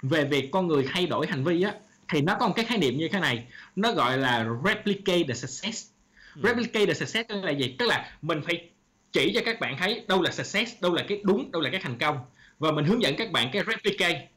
về 0.03 0.25
việc 0.25 0.51
con 0.51 0.67
người 0.67 0.85
thay 0.93 1.07
đổi 1.07 1.27
hành 1.27 1.45
vi 1.45 1.63
á 1.63 1.75
thì 2.11 2.21
nó 2.21 2.37
có 2.41 2.49
một 2.49 2.53
cái 2.57 2.65
khái 2.65 2.79
niệm 2.79 2.97
như 2.97 3.09
thế 3.09 3.21
này 3.21 3.45
nó 3.77 3.93
gọi 3.93 4.19
là 4.19 4.49
replicate 4.65 5.23
the 5.29 5.35
success. 5.35 5.89
Ừ. 6.35 6.43
replicate 6.45 6.87
the 6.87 6.95
success 6.95 7.31
là 7.31 7.51
gì? 7.51 7.75
Tức 7.79 7.87
là 7.87 8.13
mình 8.23 8.41
phải 8.47 8.71
chỉ 9.13 9.33
cho 9.35 9.41
các 9.45 9.61
bạn 9.61 9.77
thấy 9.79 10.05
đâu 10.09 10.23
là 10.23 10.31
success 10.31 10.83
đâu 10.83 10.95
là 10.95 11.05
cái 11.09 11.21
đúng 11.25 11.53
đâu 11.53 11.63
là 11.63 11.71
cái 11.71 11.81
thành 11.81 11.99
công. 11.99 12.19
Và 12.59 12.73
mình 12.73 12.85
hướng 12.85 13.03
dẫn 13.03 13.17
các 13.17 13.33
bạn 13.33 13.51
cái 13.53 13.63
replicate 13.67 14.29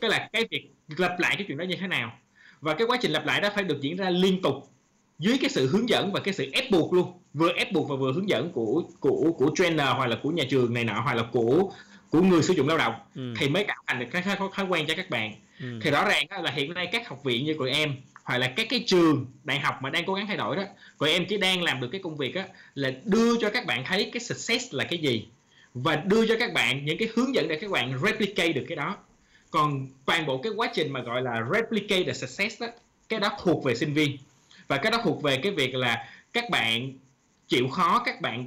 tức 0.00 0.08
là 0.08 0.28
cái 0.32 0.44
việc 0.50 0.74
lặp 0.96 1.20
lại 1.20 1.34
cái 1.36 1.44
chuyện 1.48 1.58
đó 1.58 1.64
như 1.64 1.76
thế 1.80 1.86
nào. 1.86 2.18
Và 2.60 2.74
cái 2.74 2.86
quá 2.86 2.98
trình 3.02 3.12
lặp 3.12 3.26
lại 3.26 3.40
đó 3.40 3.48
phải 3.54 3.64
được 3.64 3.80
diễn 3.80 3.96
ra 3.96 4.10
liên 4.10 4.42
tục 4.42 4.54
dưới 5.18 5.38
cái 5.40 5.50
sự 5.50 5.68
hướng 5.68 5.88
dẫn 5.88 6.12
và 6.12 6.20
cái 6.20 6.34
sự 6.34 6.50
ép 6.52 6.70
buộc 6.70 6.92
luôn. 6.92 7.12
Vừa 7.34 7.52
ép 7.52 7.72
buộc 7.72 7.88
và 7.88 7.96
vừa 7.96 8.12
hướng 8.12 8.28
dẫn 8.28 8.52
của 8.52 8.82
của 9.00 9.32
của 9.38 9.50
trainer 9.54 9.86
hoặc 9.96 10.06
là 10.06 10.16
của 10.22 10.30
nhà 10.30 10.44
trường 10.50 10.74
này 10.74 10.84
nọ 10.84 11.00
hoặc 11.00 11.14
là 11.14 11.22
của 11.32 11.70
của 12.10 12.20
người 12.20 12.42
sử 12.42 12.54
dụng 12.54 12.68
lao 12.68 12.78
động 12.78 12.94
ừ. 13.14 13.34
thì 13.38 13.48
mới 13.48 13.64
tạo 13.64 13.76
thành 13.86 13.98
được 13.98 14.06
cái 14.12 14.22
thói, 14.22 14.66
quen 14.68 14.84
cho 14.88 14.94
các 14.96 15.10
bạn 15.10 15.34
ừ. 15.60 15.78
thì 15.82 15.90
rõ 15.90 16.04
ràng 16.04 16.26
là 16.42 16.50
hiện 16.50 16.74
nay 16.74 16.88
các 16.92 17.08
học 17.08 17.24
viện 17.24 17.44
như 17.44 17.54
của 17.58 17.64
em 17.64 17.94
hoặc 18.24 18.38
là 18.38 18.52
các 18.56 18.66
cái 18.70 18.84
trường 18.86 19.26
đại 19.44 19.60
học 19.60 19.82
mà 19.82 19.90
đang 19.90 20.04
cố 20.06 20.14
gắng 20.14 20.26
thay 20.26 20.36
đổi 20.36 20.56
đó 20.56 20.62
của 20.98 21.06
em 21.06 21.24
chỉ 21.28 21.38
đang 21.38 21.62
làm 21.62 21.80
được 21.80 21.88
cái 21.92 22.00
công 22.04 22.16
việc 22.16 22.34
đó 22.34 22.42
là 22.74 22.92
đưa 23.04 23.36
cho 23.40 23.50
các 23.50 23.66
bạn 23.66 23.84
thấy 23.84 24.10
cái 24.12 24.20
success 24.20 24.74
là 24.74 24.84
cái 24.84 24.98
gì 24.98 25.26
và 25.74 25.96
đưa 25.96 26.26
cho 26.26 26.36
các 26.38 26.52
bạn 26.52 26.84
những 26.84 26.98
cái 26.98 27.08
hướng 27.16 27.34
dẫn 27.34 27.48
để 27.48 27.58
các 27.60 27.70
bạn 27.70 27.98
replicate 28.04 28.52
được 28.52 28.64
cái 28.68 28.76
đó 28.76 28.96
còn 29.50 29.88
toàn 30.04 30.26
bộ 30.26 30.38
cái 30.38 30.52
quá 30.56 30.70
trình 30.74 30.92
mà 30.92 31.00
gọi 31.00 31.22
là 31.22 31.44
replicate 31.54 32.04
the 32.04 32.12
success 32.12 32.60
đó 32.60 32.66
cái 33.08 33.20
đó 33.20 33.38
thuộc 33.42 33.64
về 33.64 33.74
sinh 33.74 33.94
viên 33.94 34.16
và 34.68 34.76
cái 34.76 34.92
đó 34.92 34.98
thuộc 35.04 35.22
về 35.22 35.36
cái 35.36 35.52
việc 35.52 35.74
là 35.74 36.08
các 36.32 36.50
bạn 36.50 36.92
chịu 37.48 37.68
khó 37.68 38.02
các 38.04 38.20
bạn 38.20 38.46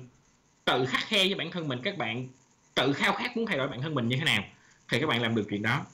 tự 0.65 0.85
khắc 0.85 1.01
khe 1.07 1.25
với 1.25 1.35
bản 1.35 1.51
thân 1.51 1.67
mình 1.67 1.79
các 1.83 1.97
bạn 1.97 2.27
tự 2.75 2.93
khao 2.93 3.13
khát 3.13 3.37
muốn 3.37 3.45
thay 3.45 3.57
đổi 3.57 3.67
bản 3.67 3.81
thân 3.81 3.95
mình 3.95 4.07
như 4.07 4.15
thế 4.15 4.25
nào 4.25 4.43
thì 4.89 4.99
các 4.99 5.07
bạn 5.07 5.21
làm 5.21 5.35
được 5.35 5.45
chuyện 5.49 5.61
đó 5.61 5.85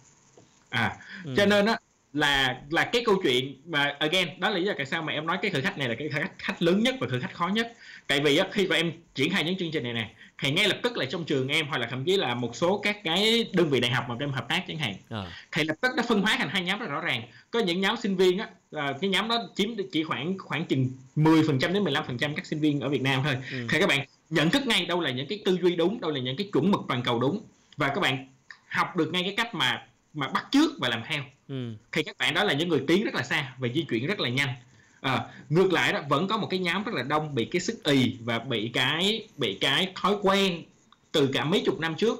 à 0.69 0.95
ừ. 1.25 1.33
cho 1.37 1.45
nên 1.45 1.65
á 1.65 1.77
là 2.13 2.61
là 2.69 2.83
cái 2.83 3.03
câu 3.05 3.15
chuyện 3.23 3.55
mà 3.65 3.95
again 3.99 4.39
đó 4.39 4.49
là 4.49 4.57
lý 4.57 4.65
do 4.65 4.73
tại 4.77 4.85
sao 4.85 5.03
mà 5.03 5.13
em 5.13 5.27
nói 5.27 5.37
cái 5.41 5.51
thử 5.51 5.61
thách 5.61 5.77
này 5.77 5.89
là 5.89 5.95
cái 5.95 6.09
thử 6.09 6.19
thách, 6.19 6.31
khách 6.39 6.61
lớn 6.61 6.83
nhất 6.83 6.95
và 6.99 7.07
thử 7.11 7.19
thách 7.19 7.33
khó 7.33 7.47
nhất 7.47 7.73
tại 8.07 8.19
vì 8.19 8.37
á, 8.37 8.47
khi 8.51 8.67
mà 8.67 8.75
em 8.75 8.91
triển 9.15 9.31
khai 9.31 9.43
những 9.43 9.57
chương 9.57 9.71
trình 9.71 9.83
này 9.83 9.93
nè 9.93 10.09
thì 10.41 10.51
ngay 10.51 10.67
lập 10.67 10.79
tức 10.83 10.97
là 10.97 11.05
trong 11.05 11.23
trường 11.25 11.47
em 11.47 11.67
hoặc 11.67 11.77
là 11.77 11.87
thậm 11.87 12.05
chí 12.05 12.17
là 12.17 12.35
một 12.35 12.55
số 12.55 12.79
các 12.83 13.03
cái 13.03 13.49
đơn 13.53 13.69
vị 13.69 13.79
đại 13.79 13.91
học 13.91 14.05
mà 14.09 14.15
em 14.19 14.31
hợp 14.31 14.45
tác 14.49 14.63
chẳng 14.67 14.77
hạn 14.77 14.95
à. 15.09 15.31
thì 15.51 15.63
lập 15.63 15.75
tức 15.81 15.91
nó 15.97 16.03
phân 16.07 16.21
hóa 16.21 16.35
thành 16.37 16.49
hai 16.49 16.63
nhóm 16.63 16.79
rất 16.79 16.89
rõ 16.89 17.01
ràng 17.01 17.21
có 17.51 17.59
những 17.59 17.81
nhóm 17.81 17.97
sinh 17.97 18.15
viên 18.15 18.37
á 18.37 18.49
cái 18.71 19.09
nhóm 19.09 19.27
đó 19.27 19.49
chiếm 19.55 19.69
chỉ 19.91 20.03
khoảng 20.03 20.37
khoảng 20.37 20.65
chừng 20.65 20.91
10% 21.15 21.73
đến 21.73 21.83
15% 21.83 22.35
các 22.35 22.45
sinh 22.45 22.59
viên 22.59 22.79
ở 22.79 22.89
Việt 22.89 23.01
Nam 23.01 23.21
thôi 23.23 23.35
ừ. 23.51 23.67
thì 23.69 23.79
các 23.79 23.89
bạn 23.89 24.05
nhận 24.29 24.49
thức 24.49 24.67
ngay 24.67 24.85
đâu 24.85 25.01
là 25.01 25.11
những 25.11 25.27
cái 25.27 25.41
tư 25.45 25.57
duy 25.61 25.75
đúng 25.75 26.01
đâu 26.01 26.11
là 26.11 26.19
những 26.19 26.37
cái 26.37 26.49
chuẩn 26.53 26.71
mực 26.71 26.81
toàn 26.87 27.03
cầu 27.03 27.19
đúng. 27.19 27.41
Và 27.77 27.87
các 27.87 28.01
bạn 28.01 28.27
học 28.67 28.95
được 28.95 29.13
ngay 29.13 29.23
cái 29.23 29.33
cách 29.37 29.55
mà 29.55 29.87
mà 30.13 30.27
bắt 30.27 30.45
trước 30.51 30.71
và 30.79 30.89
làm 30.89 31.01
theo. 31.07 31.23
Ừ. 31.47 31.73
thì 31.91 32.03
các 32.03 32.17
bạn 32.17 32.33
đó 32.33 32.43
là 32.43 32.53
những 32.53 32.69
người 32.69 32.83
tiến 32.87 33.03
rất 33.03 33.15
là 33.15 33.23
xa 33.23 33.53
và 33.57 33.67
di 33.75 33.85
chuyển 33.89 34.07
rất 34.07 34.19
là 34.19 34.29
nhanh. 34.29 34.49
À, 35.01 35.25
ngược 35.49 35.73
lại 35.73 35.93
đó 35.93 36.01
vẫn 36.09 36.27
có 36.27 36.37
một 36.37 36.47
cái 36.49 36.59
nhóm 36.59 36.83
rất 36.83 36.95
là 36.95 37.03
đông 37.03 37.35
bị 37.35 37.45
cái 37.45 37.59
sức 37.59 37.83
ì 37.83 38.17
và 38.23 38.39
bị 38.39 38.71
cái 38.73 39.27
bị 39.37 39.57
cái 39.61 39.91
thói 39.95 40.15
quen 40.21 40.63
từ 41.11 41.29
cả 41.33 41.45
mấy 41.45 41.63
chục 41.65 41.79
năm 41.79 41.95
trước 41.95 42.19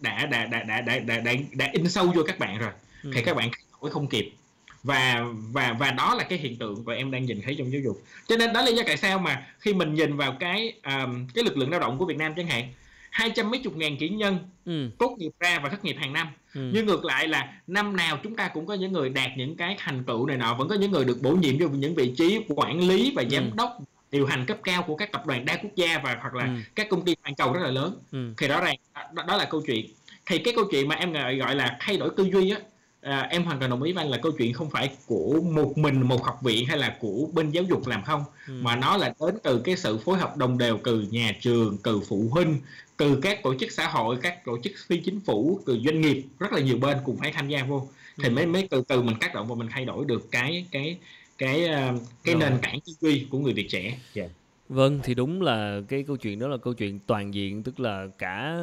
đã 0.00 0.26
đã 0.26 0.46
đã 0.46 0.62
đã 0.62 0.80
đã 0.80 0.98
đã, 0.98 1.20
đã, 1.20 1.32
đã 1.52 1.68
in 1.72 1.88
sâu 1.88 2.06
vô 2.06 2.22
các 2.26 2.38
bạn 2.38 2.58
rồi. 2.58 2.72
Ừ. 3.02 3.10
thì 3.14 3.22
các 3.22 3.36
bạn 3.36 3.50
không 3.90 4.06
kịp 4.06 4.32
và 4.82 5.24
và 5.52 5.76
và 5.78 5.90
đó 5.90 6.14
là 6.14 6.24
cái 6.24 6.38
hiện 6.38 6.56
tượng 6.56 6.84
của 6.84 6.92
em 6.92 7.10
đang 7.10 7.24
nhìn 7.24 7.40
thấy 7.42 7.54
trong 7.58 7.72
giáo 7.72 7.80
dục 7.80 8.02
cho 8.28 8.36
nên 8.36 8.52
đó 8.52 8.60
là 8.60 8.66
lý 8.66 8.76
do 8.76 8.82
tại 8.86 8.96
sao 8.96 9.18
mà 9.18 9.46
khi 9.58 9.74
mình 9.74 9.94
nhìn 9.94 10.16
vào 10.16 10.36
cái 10.40 10.72
um, 10.84 11.26
cái 11.34 11.44
lực 11.44 11.56
lượng 11.56 11.70
lao 11.70 11.80
động 11.80 11.98
của 11.98 12.04
Việt 12.04 12.16
Nam 12.16 12.32
chẳng 12.36 12.46
hạn 12.46 12.72
hai 13.10 13.30
trăm 13.30 13.50
mấy 13.50 13.60
chục 13.64 13.76
ngàn 13.76 13.96
kỹ 13.96 14.08
nhân 14.08 14.38
ừ. 14.64 14.90
tốt 14.98 15.16
nghiệp 15.18 15.30
ra 15.40 15.58
và 15.62 15.68
thất 15.68 15.84
nghiệp 15.84 15.96
hàng 15.98 16.12
năm 16.12 16.28
ừ. 16.54 16.70
nhưng 16.74 16.86
ngược 16.86 17.04
lại 17.04 17.28
là 17.28 17.52
năm 17.66 17.96
nào 17.96 18.18
chúng 18.22 18.36
ta 18.36 18.48
cũng 18.48 18.66
có 18.66 18.74
những 18.74 18.92
người 18.92 19.08
đạt 19.08 19.30
những 19.36 19.56
cái 19.56 19.76
thành 19.78 20.04
tựu 20.04 20.26
này 20.26 20.36
nọ 20.36 20.54
vẫn 20.54 20.68
có 20.68 20.74
những 20.74 20.90
người 20.90 21.04
được 21.04 21.18
bổ 21.22 21.30
nhiệm 21.30 21.58
vào 21.58 21.68
những 21.68 21.94
vị 21.94 22.14
trí 22.16 22.40
quản 22.48 22.88
lý 22.88 23.12
và 23.16 23.24
giám 23.30 23.44
ừ. 23.44 23.50
đốc 23.56 23.78
điều 24.10 24.26
hành 24.26 24.46
cấp 24.46 24.58
cao 24.62 24.82
của 24.82 24.96
các 24.96 25.12
tập 25.12 25.26
đoàn 25.26 25.44
đa 25.44 25.56
quốc 25.56 25.70
gia 25.76 25.98
và 25.98 26.16
hoặc 26.20 26.34
là 26.34 26.44
ừ. 26.44 26.50
các 26.74 26.86
công 26.90 27.04
ty 27.04 27.14
toàn 27.22 27.34
cầu 27.34 27.52
rất 27.52 27.60
là 27.62 27.70
lớn 27.70 27.96
ừ. 28.12 28.34
thì 28.36 28.48
rõ 28.48 28.60
ràng 28.60 28.76
đó, 29.14 29.22
đó 29.26 29.36
là 29.36 29.44
câu 29.44 29.62
chuyện 29.66 29.86
thì 30.26 30.38
cái 30.38 30.54
câu 30.56 30.64
chuyện 30.70 30.88
mà 30.88 30.94
em 30.94 31.12
gọi 31.38 31.54
là 31.54 31.76
thay 31.80 31.96
đổi 31.96 32.10
tư 32.16 32.28
duy 32.32 32.50
á 32.50 32.60
à, 33.00 33.20
em 33.30 33.44
hoàn 33.44 33.58
toàn 33.58 33.70
đồng 33.70 33.82
ý 33.82 33.92
với 33.92 34.04
anh 34.04 34.10
là 34.10 34.18
câu 34.22 34.32
chuyện 34.32 34.52
không 34.52 34.70
phải 34.70 34.90
của 35.06 35.40
một 35.40 35.78
mình 35.78 36.02
một 36.02 36.24
học 36.24 36.38
viện 36.42 36.66
hay 36.66 36.78
là 36.78 36.96
của 37.00 37.28
bên 37.32 37.50
giáo 37.50 37.64
dục 37.64 37.86
làm 37.86 38.04
không 38.04 38.24
ừ. 38.46 38.52
mà 38.62 38.76
nó 38.76 38.96
là 38.96 39.14
đến 39.20 39.38
từ 39.42 39.60
cái 39.64 39.76
sự 39.76 39.98
phối 39.98 40.18
hợp 40.18 40.36
đồng 40.36 40.58
đều 40.58 40.78
từ 40.84 41.06
nhà 41.10 41.36
trường 41.40 41.78
từ 41.82 42.00
phụ 42.08 42.28
huynh 42.30 42.58
từ 42.96 43.18
các 43.22 43.42
tổ 43.42 43.54
chức 43.54 43.72
xã 43.72 43.88
hội 43.88 44.16
các 44.22 44.44
tổ 44.44 44.58
chức 44.62 44.72
phi 44.86 45.00
chính 45.00 45.20
phủ 45.20 45.60
từ 45.66 45.78
doanh 45.84 46.00
nghiệp 46.00 46.24
rất 46.38 46.52
là 46.52 46.60
nhiều 46.60 46.76
bên 46.76 46.98
cùng 47.04 47.16
phải 47.16 47.32
tham 47.32 47.48
gia 47.48 47.64
vô 47.64 47.88
thì 48.16 48.28
ừ. 48.28 48.30
mới 48.30 48.46
mới 48.46 48.68
từ 48.70 48.82
từ 48.88 49.02
mình 49.02 49.16
tác 49.20 49.34
động 49.34 49.48
và 49.48 49.54
mình 49.54 49.68
thay 49.70 49.84
đổi 49.84 50.04
được 50.04 50.30
cái 50.30 50.66
cái 50.70 50.98
cái 51.38 51.68
cái, 51.68 51.90
cái 52.24 52.34
nền 52.34 52.58
tảng 52.62 52.80
tư 52.80 52.92
duy 53.00 53.26
của 53.30 53.38
người 53.38 53.52
Việt 53.52 53.66
trẻ. 53.70 53.98
Yeah. 54.14 54.30
Vâng 54.70 55.00
thì 55.02 55.14
đúng 55.14 55.42
là 55.42 55.80
cái 55.88 56.02
câu 56.02 56.16
chuyện 56.16 56.38
đó 56.38 56.48
là 56.48 56.56
câu 56.56 56.74
chuyện 56.74 56.98
toàn 57.06 57.34
diện 57.34 57.62
tức 57.62 57.80
là 57.80 58.06
cả 58.18 58.58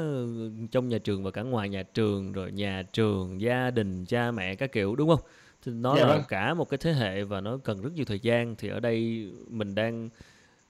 trong 0.71 0.89
nhà 0.89 0.97
trường 0.97 1.23
và 1.23 1.31
cả 1.31 1.41
ngoài 1.41 1.69
nhà 1.69 1.83
trường 1.83 2.31
rồi 2.31 2.51
nhà 2.51 2.83
trường, 2.93 3.41
gia 3.41 3.71
đình, 3.71 4.05
cha 4.05 4.31
mẹ 4.31 4.55
các 4.55 4.71
kiểu 4.71 4.95
đúng 4.95 5.09
không? 5.09 5.19
Thì 5.65 5.71
nó 5.71 5.95
dạ 5.97 6.01
là 6.01 6.07
vâng. 6.07 6.23
cả 6.27 6.53
một 6.53 6.69
cái 6.69 6.77
thế 6.77 6.93
hệ 6.93 7.23
và 7.23 7.41
nó 7.41 7.57
cần 7.57 7.81
rất 7.81 7.89
nhiều 7.93 8.05
thời 8.05 8.19
gian 8.19 8.55
thì 8.55 8.69
ở 8.69 8.79
đây 8.79 9.27
mình 9.49 9.75
đang 9.75 10.09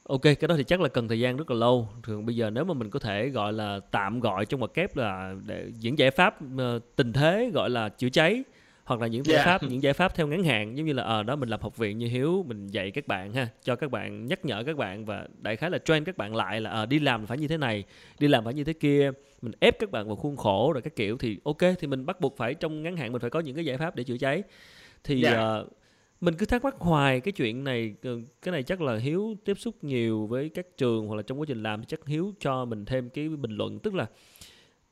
Ok, 0.04 0.22
cái 0.22 0.48
đó 0.48 0.56
thì 0.58 0.64
chắc 0.64 0.82
là 0.82 0.90
cần 0.90 1.08
thời 1.08 1.20
gian 1.20 1.38
rất 1.38 1.52
là 1.52 1.58
lâu. 1.58 1.90
Thường 2.04 2.26
bây 2.26 2.36
giờ 2.36 2.50
nếu 2.50 2.64
mà 2.64 2.74
mình 2.74 2.90
có 2.90 3.00
thể 3.00 3.30
gọi 3.30 3.54
là 3.54 3.80
tạm 3.92 4.20
gọi 4.20 4.46
trong 4.46 4.60
ngoặc 4.60 4.74
kép 4.74 4.98
là 4.98 5.36
để 5.46 5.72
những 5.82 5.98
giải 5.98 6.12
pháp 6.12 6.40
uh, 6.56 6.84
tình 6.96 7.14
thế 7.14 7.52
gọi 7.54 7.70
là 7.70 7.90
chữa 7.90 8.10
cháy 8.10 8.44
hoặc 8.88 9.02
là 9.02 9.08
những 9.08 9.26
giải 9.26 9.36
yeah. 9.36 9.46
pháp 9.46 9.64
những 9.70 9.84
giải 9.84 9.94
pháp 9.94 10.16
theo 10.16 10.28
ngắn 10.28 10.44
hạn 10.44 10.78
giống 10.78 10.86
như 10.86 10.94
là 10.94 11.04
ở 11.04 11.18
ờ, 11.18 11.24
đó 11.24 11.36
mình 11.36 11.50
làm 11.50 11.62
học 11.62 11.78
viện 11.78 11.98
như 11.98 12.08
hiếu 12.08 12.46
mình 12.48 12.68
dạy 12.68 12.92
các 12.92 13.08
bạn 13.08 13.34
ha 13.34 13.48
cho 13.64 13.76
các 13.76 13.92
bạn 13.92 14.26
nhắc 14.26 14.46
nhở 14.46 14.64
các 14.64 14.78
bạn 14.78 15.06
và 15.06 15.28
đại 15.42 15.56
khái 15.56 15.70
là 15.70 15.78
train 15.78 16.04
các 16.04 16.18
bạn 16.18 16.36
lại 16.36 16.62
là 16.62 16.70
à, 16.70 16.86
đi 16.86 17.00
làm 17.00 17.26
phải 17.26 17.38
như 17.38 17.48
thế 17.48 17.58
này 17.58 17.84
đi 18.20 18.28
làm 18.28 18.44
phải 18.44 18.54
như 18.54 18.64
thế 18.64 18.74
kia 18.74 19.12
mình 19.42 19.54
ép 19.60 19.80
các 19.80 19.92
bạn 19.92 20.08
vào 20.08 20.16
khuôn 20.16 20.36
khổ 20.36 20.72
rồi 20.74 20.82
các 20.82 20.96
kiểu 20.96 21.18
thì 21.18 21.38
ok 21.44 21.58
thì 21.80 21.88
mình 21.88 22.06
bắt 22.06 22.22
buộc 22.22 22.38
phải 22.38 22.54
trong 22.54 22.84
ngắn 22.84 22.98
hạn 22.98 23.12
mình 23.12 23.22
phải 23.22 23.30
có 23.30 23.40
những 23.40 23.56
cái 23.56 23.66
giải 23.66 23.78
pháp 23.78 23.96
để 23.96 24.04
chữa 24.04 24.18
cháy 24.18 24.44
thì 25.04 25.24
yeah. 25.24 25.62
uh, 25.62 25.74
mình 26.22 26.36
cứ 26.38 26.46
thắc 26.46 26.64
mắc 26.64 26.76
hoài 26.80 27.20
cái 27.20 27.32
chuyện 27.32 27.64
này 27.64 27.96
cái 28.42 28.52
này 28.52 28.64
chắc 28.64 28.82
là 28.82 28.98
hiếu 28.98 29.36
tiếp 29.46 29.60
xúc 29.60 29.76
nhiều 29.82 30.28
với 30.28 30.50
các 30.50 30.66
trường 30.78 31.08
hoặc 31.08 31.16
là 31.16 31.22
trong 31.22 31.40
quá 31.40 31.46
trình 31.48 31.64
làm 31.64 31.84
chắc 31.84 32.06
hiếu 32.06 32.34
cho 32.40 32.66
mình 32.66 32.86
thêm 32.86 33.10
cái 33.10 33.30
bình 33.30 33.52
luận 33.52 33.80
tức 33.80 33.96
là 33.96 34.06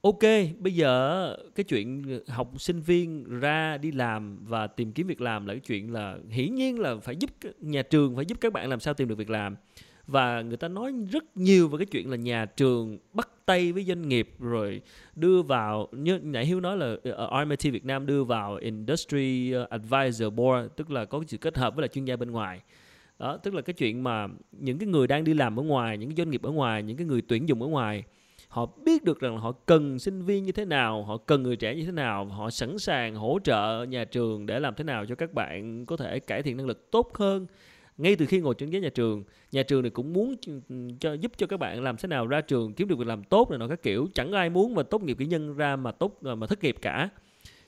ok, 0.05 0.21
bây 0.59 0.73
giờ 0.73 1.37
cái 1.55 1.63
chuyện 1.63 2.19
học 2.27 2.51
sinh 2.57 2.81
viên 2.81 3.39
ra 3.39 3.77
đi 3.77 3.91
làm 3.91 4.37
và 4.47 4.67
tìm 4.67 4.91
kiếm 4.91 5.07
việc 5.07 5.21
làm 5.21 5.45
là 5.45 5.53
cái 5.53 5.59
chuyện 5.59 5.93
là 5.93 6.17
hiển 6.29 6.55
nhiên 6.55 6.79
là 6.79 6.95
phải 6.95 7.15
giúp 7.15 7.29
nhà 7.59 7.81
trường, 7.81 8.15
phải 8.15 8.25
giúp 8.25 8.37
các 8.41 8.53
bạn 8.53 8.69
làm 8.69 8.79
sao 8.79 8.93
tìm 8.93 9.07
được 9.07 9.17
việc 9.17 9.29
làm. 9.29 9.55
Và 10.07 10.41
người 10.41 10.57
ta 10.57 10.67
nói 10.67 10.93
rất 11.11 11.37
nhiều 11.37 11.67
về 11.67 11.77
cái 11.77 11.85
chuyện 11.85 12.11
là 12.11 12.17
nhà 12.17 12.45
trường 12.45 12.97
bắt 13.13 13.29
tay 13.45 13.71
với 13.71 13.83
doanh 13.83 14.09
nghiệp 14.09 14.29
rồi 14.39 14.81
đưa 15.15 15.41
vào, 15.41 15.87
như 15.91 16.19
nãy 16.23 16.45
hiếu 16.45 16.59
nói 16.59 16.77
là 16.77 16.95
ờ, 17.03 17.11
ở 17.11 17.43
RMIT 17.43 17.63
Việt 17.63 17.85
Nam 17.85 18.05
đưa 18.05 18.23
vào 18.23 18.55
Industry 18.55 19.53
Advisor 19.69 20.33
Board, 20.33 20.67
tức 20.75 20.91
là 20.91 21.05
có 21.05 21.23
sự 21.27 21.37
kết 21.37 21.57
hợp 21.57 21.75
với 21.75 21.81
là 21.81 21.87
chuyên 21.87 22.05
gia 22.05 22.15
bên 22.15 22.31
ngoài. 22.31 22.61
Đó, 23.19 23.37
tức 23.37 23.53
là 23.53 23.61
cái 23.61 23.73
chuyện 23.73 24.03
mà 24.03 24.27
những 24.51 24.77
cái 24.77 24.87
người 24.87 25.07
đang 25.07 25.23
đi 25.23 25.33
làm 25.33 25.59
ở 25.59 25.63
ngoài, 25.63 25.97
những 25.97 26.09
cái 26.09 26.15
doanh 26.17 26.29
nghiệp 26.29 26.43
ở 26.43 26.51
ngoài, 26.51 26.83
những 26.83 26.97
cái 26.97 27.07
người 27.07 27.21
tuyển 27.21 27.49
dụng 27.49 27.61
ở 27.61 27.67
ngoài 27.67 28.03
họ 28.55 28.65
biết 28.85 29.03
được 29.03 29.19
rằng 29.19 29.35
là 29.35 29.41
họ 29.41 29.51
cần 29.51 29.99
sinh 29.99 30.21
viên 30.21 30.43
như 30.43 30.51
thế 30.51 30.65
nào, 30.65 31.03
họ 31.03 31.17
cần 31.17 31.43
người 31.43 31.55
trẻ 31.55 31.75
như 31.75 31.85
thế 31.85 31.91
nào 31.91 32.25
họ 32.25 32.49
sẵn 32.49 32.79
sàng 32.79 33.15
hỗ 33.15 33.39
trợ 33.43 33.85
nhà 33.89 34.03
trường 34.03 34.45
để 34.45 34.59
làm 34.59 34.75
thế 34.75 34.83
nào 34.83 35.05
cho 35.05 35.15
các 35.15 35.33
bạn 35.33 35.85
có 35.85 35.97
thể 35.97 36.19
cải 36.19 36.43
thiện 36.43 36.57
năng 36.57 36.65
lực 36.65 36.91
tốt 36.91 37.17
hơn. 37.17 37.47
Ngay 37.97 38.15
từ 38.15 38.25
khi 38.25 38.39
ngồi 38.39 38.55
trên 38.57 38.69
ghế 38.69 38.79
nhà 38.79 38.89
trường 38.89 39.23
nhà 39.51 39.63
trường 39.63 39.81
này 39.81 39.89
cũng 39.89 40.13
muốn 40.13 40.35
cho, 40.99 41.13
giúp 41.13 41.31
cho 41.37 41.47
các 41.47 41.57
bạn 41.57 41.83
làm 41.83 41.97
thế 41.97 42.07
nào 42.07 42.27
ra 42.27 42.41
trường, 42.41 42.73
kiếm 42.73 42.87
được 42.87 42.97
việc 42.97 43.07
làm 43.07 43.23
tốt 43.23 43.49
này 43.49 43.59
nọ 43.59 43.67
các 43.67 43.81
kiểu. 43.81 44.07
Chẳng 44.13 44.31
ai 44.31 44.49
muốn 44.49 44.75
mà 44.75 44.83
tốt 44.83 45.03
nghiệp 45.03 45.17
kỹ 45.19 45.25
nhân 45.25 45.55
ra 45.55 45.75
mà 45.75 45.91
tốt, 45.91 46.23
mà 46.23 46.47
thất 46.47 46.63
nghiệp 46.63 46.75
cả. 46.81 47.09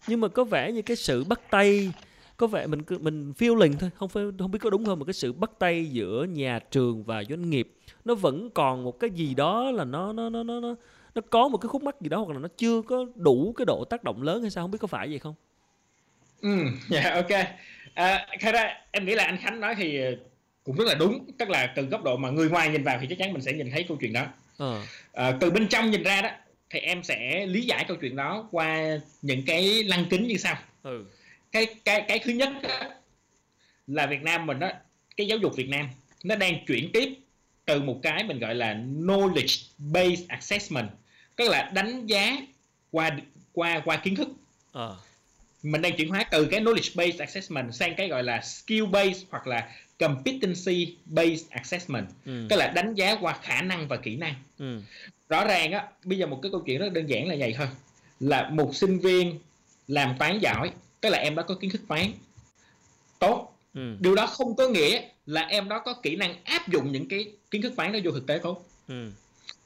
Nhưng 0.08 0.22
mà 0.22 0.28
có 0.28 0.44
vẻ 0.44 0.72
như 0.72 0.82
cái 0.82 0.98
sự 0.98 1.24
bắt 1.24 1.42
tay 1.52 1.92
có 2.38 2.48
vẻ 2.48 2.68
mình 2.68 2.82
mình 3.00 3.34
feeling 3.38 3.74
thôi 3.80 3.90
không 3.96 4.10
phải 4.10 4.24
không 4.40 4.52
biết 4.52 4.60
có 4.62 4.70
đúng 4.70 4.86
không? 4.86 5.00
Mà 5.00 5.06
cái 5.06 5.14
sự 5.14 5.34
bắt 5.34 5.52
tay 5.60 5.86
giữa 5.86 6.24
nhà 6.24 6.60
trường 6.60 7.04
và 7.04 7.24
doanh 7.24 7.50
nghiệp 7.50 7.74
nó 8.06 8.16
vẫn 8.16 8.50
còn 8.50 8.84
một 8.84 9.00
cái 9.00 9.10
gì 9.10 9.34
đó 9.34 9.72
là 9.72 9.86
nó 9.86 10.14
nó 10.14 10.30
nó 10.30 10.44
nó 10.44 10.60
nó 10.60 10.76
nó 11.16 11.22
có 11.30 11.48
một 11.48 11.58
cái 11.58 11.68
khúc 11.68 11.84
mắc 11.84 12.02
gì 12.02 12.10
đó 12.10 12.18
hoặc 12.18 12.34
là 12.34 12.40
nó 12.40 12.48
chưa 12.58 12.82
có 12.82 13.06
đủ 13.16 13.54
cái 13.58 13.66
độ 13.66 13.86
tác 13.90 14.04
động 14.04 14.22
lớn 14.22 14.42
hay 14.42 14.52
sao? 14.52 14.64
Không 14.64 14.72
biết 14.72 14.78
có 14.82 14.88
phải 14.88 15.08
vậy 15.08 15.20
không? 15.20 15.34
Ừ 16.42 16.58
dạ 16.90 17.02
yeah, 17.02 17.14
ok. 17.14 17.40
À, 17.94 18.28
thật 18.42 18.52
ra 18.54 18.74
em 18.92 19.06
nghĩ 19.06 19.16
là 19.16 19.24
anh 19.24 19.38
khánh 19.38 19.60
nói 19.60 19.76
thì 19.78 20.00
cũng 20.64 20.76
rất 20.76 20.86
là 20.88 20.96
đúng. 20.96 21.26
Tức 21.38 21.50
là 21.50 21.74
từ 21.76 21.84
góc 21.84 22.04
độ 22.04 22.18
mà 22.18 22.30
người 22.30 22.50
ngoài 22.50 22.70
nhìn 22.70 22.84
vào 22.84 22.98
thì 23.02 23.08
chắc 23.10 23.18
chắn 23.20 23.34
mình 23.34 23.42
sẽ 23.42 23.54
nhìn 23.54 23.72
thấy 23.72 23.86
câu 23.88 23.98
chuyện 24.02 24.14
đó. 24.14 24.26
Ờ. 24.58 24.82
à, 25.14 25.38
từ 25.40 25.52
bên 25.52 25.68
trong 25.68 25.92
nhìn 25.92 26.04
ra 26.04 26.22
đó 26.22 26.30
thì 26.70 26.80
em 26.80 27.04
sẽ 27.04 27.46
lý 27.46 27.62
giải 27.62 27.86
câu 27.88 27.98
chuyện 28.02 28.16
đó 28.16 28.48
qua 28.52 29.00
những 29.22 29.44
cái 29.46 29.84
lăng 29.84 30.06
kính 30.10 30.28
như 30.28 30.38
sau. 30.38 30.56
Ừ. 30.84 31.06
cái 31.52 31.76
cái 31.86 32.06
cái 32.08 32.20
thứ 32.20 32.32
nhất 32.32 32.50
là 33.88 34.06
Việt 34.08 34.22
Nam 34.22 34.46
mình 34.46 34.60
đó 34.60 34.70
cái 35.18 35.28
giáo 35.28 35.38
dục 35.38 35.56
Việt 35.56 35.70
Nam 35.70 35.90
nó 36.24 36.36
đang 36.36 36.66
chuyển 36.66 36.90
tiếp 36.94 37.10
từ 37.66 37.82
một 37.82 38.00
cái 38.04 38.24
mình 38.24 38.40
gọi 38.40 38.56
là 38.56 38.74
knowledge 38.74 39.68
based 39.78 40.28
assessment 40.28 40.90
tức 41.36 41.50
là 41.50 41.72
đánh 41.74 42.06
giá 42.06 42.38
qua 42.92 43.18
qua 43.54 43.82
qua 43.86 43.98
kiến 43.98 44.16
thức 44.16 44.28
ờ 44.72 44.98
mình 45.64 45.82
đang 45.82 45.98
chuyển 45.98 46.10
hóa 46.10 46.24
từ 46.32 46.46
cái 46.46 46.62
knowledge 46.62 46.92
based 46.96 47.20
assessment 47.20 47.74
sang 47.74 47.96
cái 47.98 48.08
gọi 48.08 48.24
là 48.24 48.42
skill 48.42 48.86
based 48.86 49.24
hoặc 49.30 49.48
là 49.48 49.70
competency 50.00 50.96
based 51.06 51.50
assessment 51.50 52.06
ừ. 52.26 52.48
tức 52.50 52.56
là 52.56 52.68
đánh 52.68 52.96
giá 52.96 53.16
qua 53.22 53.38
khả 53.42 53.62
năng 53.62 53.88
và 53.88 53.98
kỹ 53.98 54.16
năng 54.16 54.34
ừ. 54.60 54.82
rõ 55.30 55.46
ràng 55.46 55.72
á 55.72 55.88
bây 56.04 56.18
giờ 56.18 56.28
một 56.28 56.40
cái 56.42 56.52
câu 56.52 56.62
chuyện 56.66 56.80
rất 56.80 56.94
đơn 56.94 57.06
giản 57.06 57.28
là 57.28 57.36
vậy 57.40 57.54
thôi 57.58 57.68
là 58.20 58.50
một 58.50 58.76
sinh 58.76 59.00
viên 59.00 59.40
làm 59.88 60.16
toán 60.20 60.40
giỏi 60.40 60.72
tức 61.02 61.10
là 61.10 61.18
em 61.18 61.36
đó 61.36 61.44
có 61.44 61.56
kiến 61.56 61.70
thức 61.70 61.82
toán. 61.88 62.12
Tốt. 63.20 63.58
Ừ. 63.78 63.96
điều 64.00 64.16
đó 64.16 64.28
không 64.28 64.56
có 64.56 64.68
nghĩa 64.68 65.02
là 65.26 65.42
em 65.42 65.70
đó 65.70 65.80
có 65.80 65.94
kỹ 66.04 66.16
năng 66.16 66.44
áp 66.44 66.70
dụng 66.70 66.92
những 66.92 67.08
cái 67.08 67.32
kiến 67.52 67.62
thức 67.62 67.74
toán 67.76 67.92
đó 67.92 68.00
vô 68.04 68.12
thực 68.12 68.28
tế 68.28 68.40
tốt 68.44 68.66
ừ. 68.88 69.12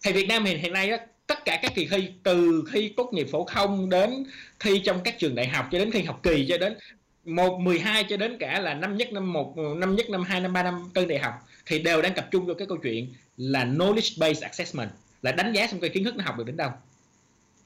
thì 0.03 0.11
Việt 0.11 0.27
Nam 0.27 0.45
hiện 0.45 0.59
hiện 0.59 0.73
nay 0.73 0.89
á 0.89 0.97
tất 1.27 1.45
cả 1.45 1.59
các 1.61 1.71
kỳ 1.75 1.87
thi 1.87 2.09
từ 2.23 2.63
thi 2.73 2.93
tốt 2.97 3.09
nghiệp 3.13 3.27
phổ 3.31 3.45
thông 3.51 3.89
đến 3.89 4.23
thi 4.59 4.81
trong 4.85 4.99
các 5.03 5.19
trường 5.19 5.35
đại 5.35 5.47
học 5.47 5.67
cho 5.71 5.79
đến 5.79 5.91
thi 5.91 6.01
học 6.03 6.19
kỳ 6.23 6.45
cho 6.49 6.57
đến 6.57 6.77
một 7.25 7.59
12 7.59 8.03
cho 8.09 8.17
đến 8.17 8.37
cả 8.37 8.59
là 8.59 8.73
năm 8.73 8.97
nhất 8.97 9.13
năm 9.13 9.33
một 9.33 9.57
năm 9.57 9.95
nhất 9.95 10.09
năm 10.09 10.23
hai 10.23 10.41
năm 10.41 10.53
ba 10.53 10.63
năm 10.63 10.89
tư 10.93 11.05
đại 11.05 11.19
học 11.19 11.33
thì 11.65 11.79
đều 11.79 12.01
đang 12.01 12.13
tập 12.13 12.27
trung 12.31 12.45
vào 12.45 12.55
cái 12.55 12.67
câu 12.67 12.77
chuyện 12.77 13.13
là 13.37 13.65
knowledge 13.65 14.19
based 14.19 14.43
assessment 14.43 14.89
là 15.21 15.31
đánh 15.31 15.53
giá 15.53 15.67
xem 15.67 15.79
cái 15.79 15.89
kiến 15.89 16.03
thức 16.03 16.15
nó 16.15 16.23
học 16.23 16.37
được 16.37 16.43
đến 16.43 16.57
đâu. 16.57 16.71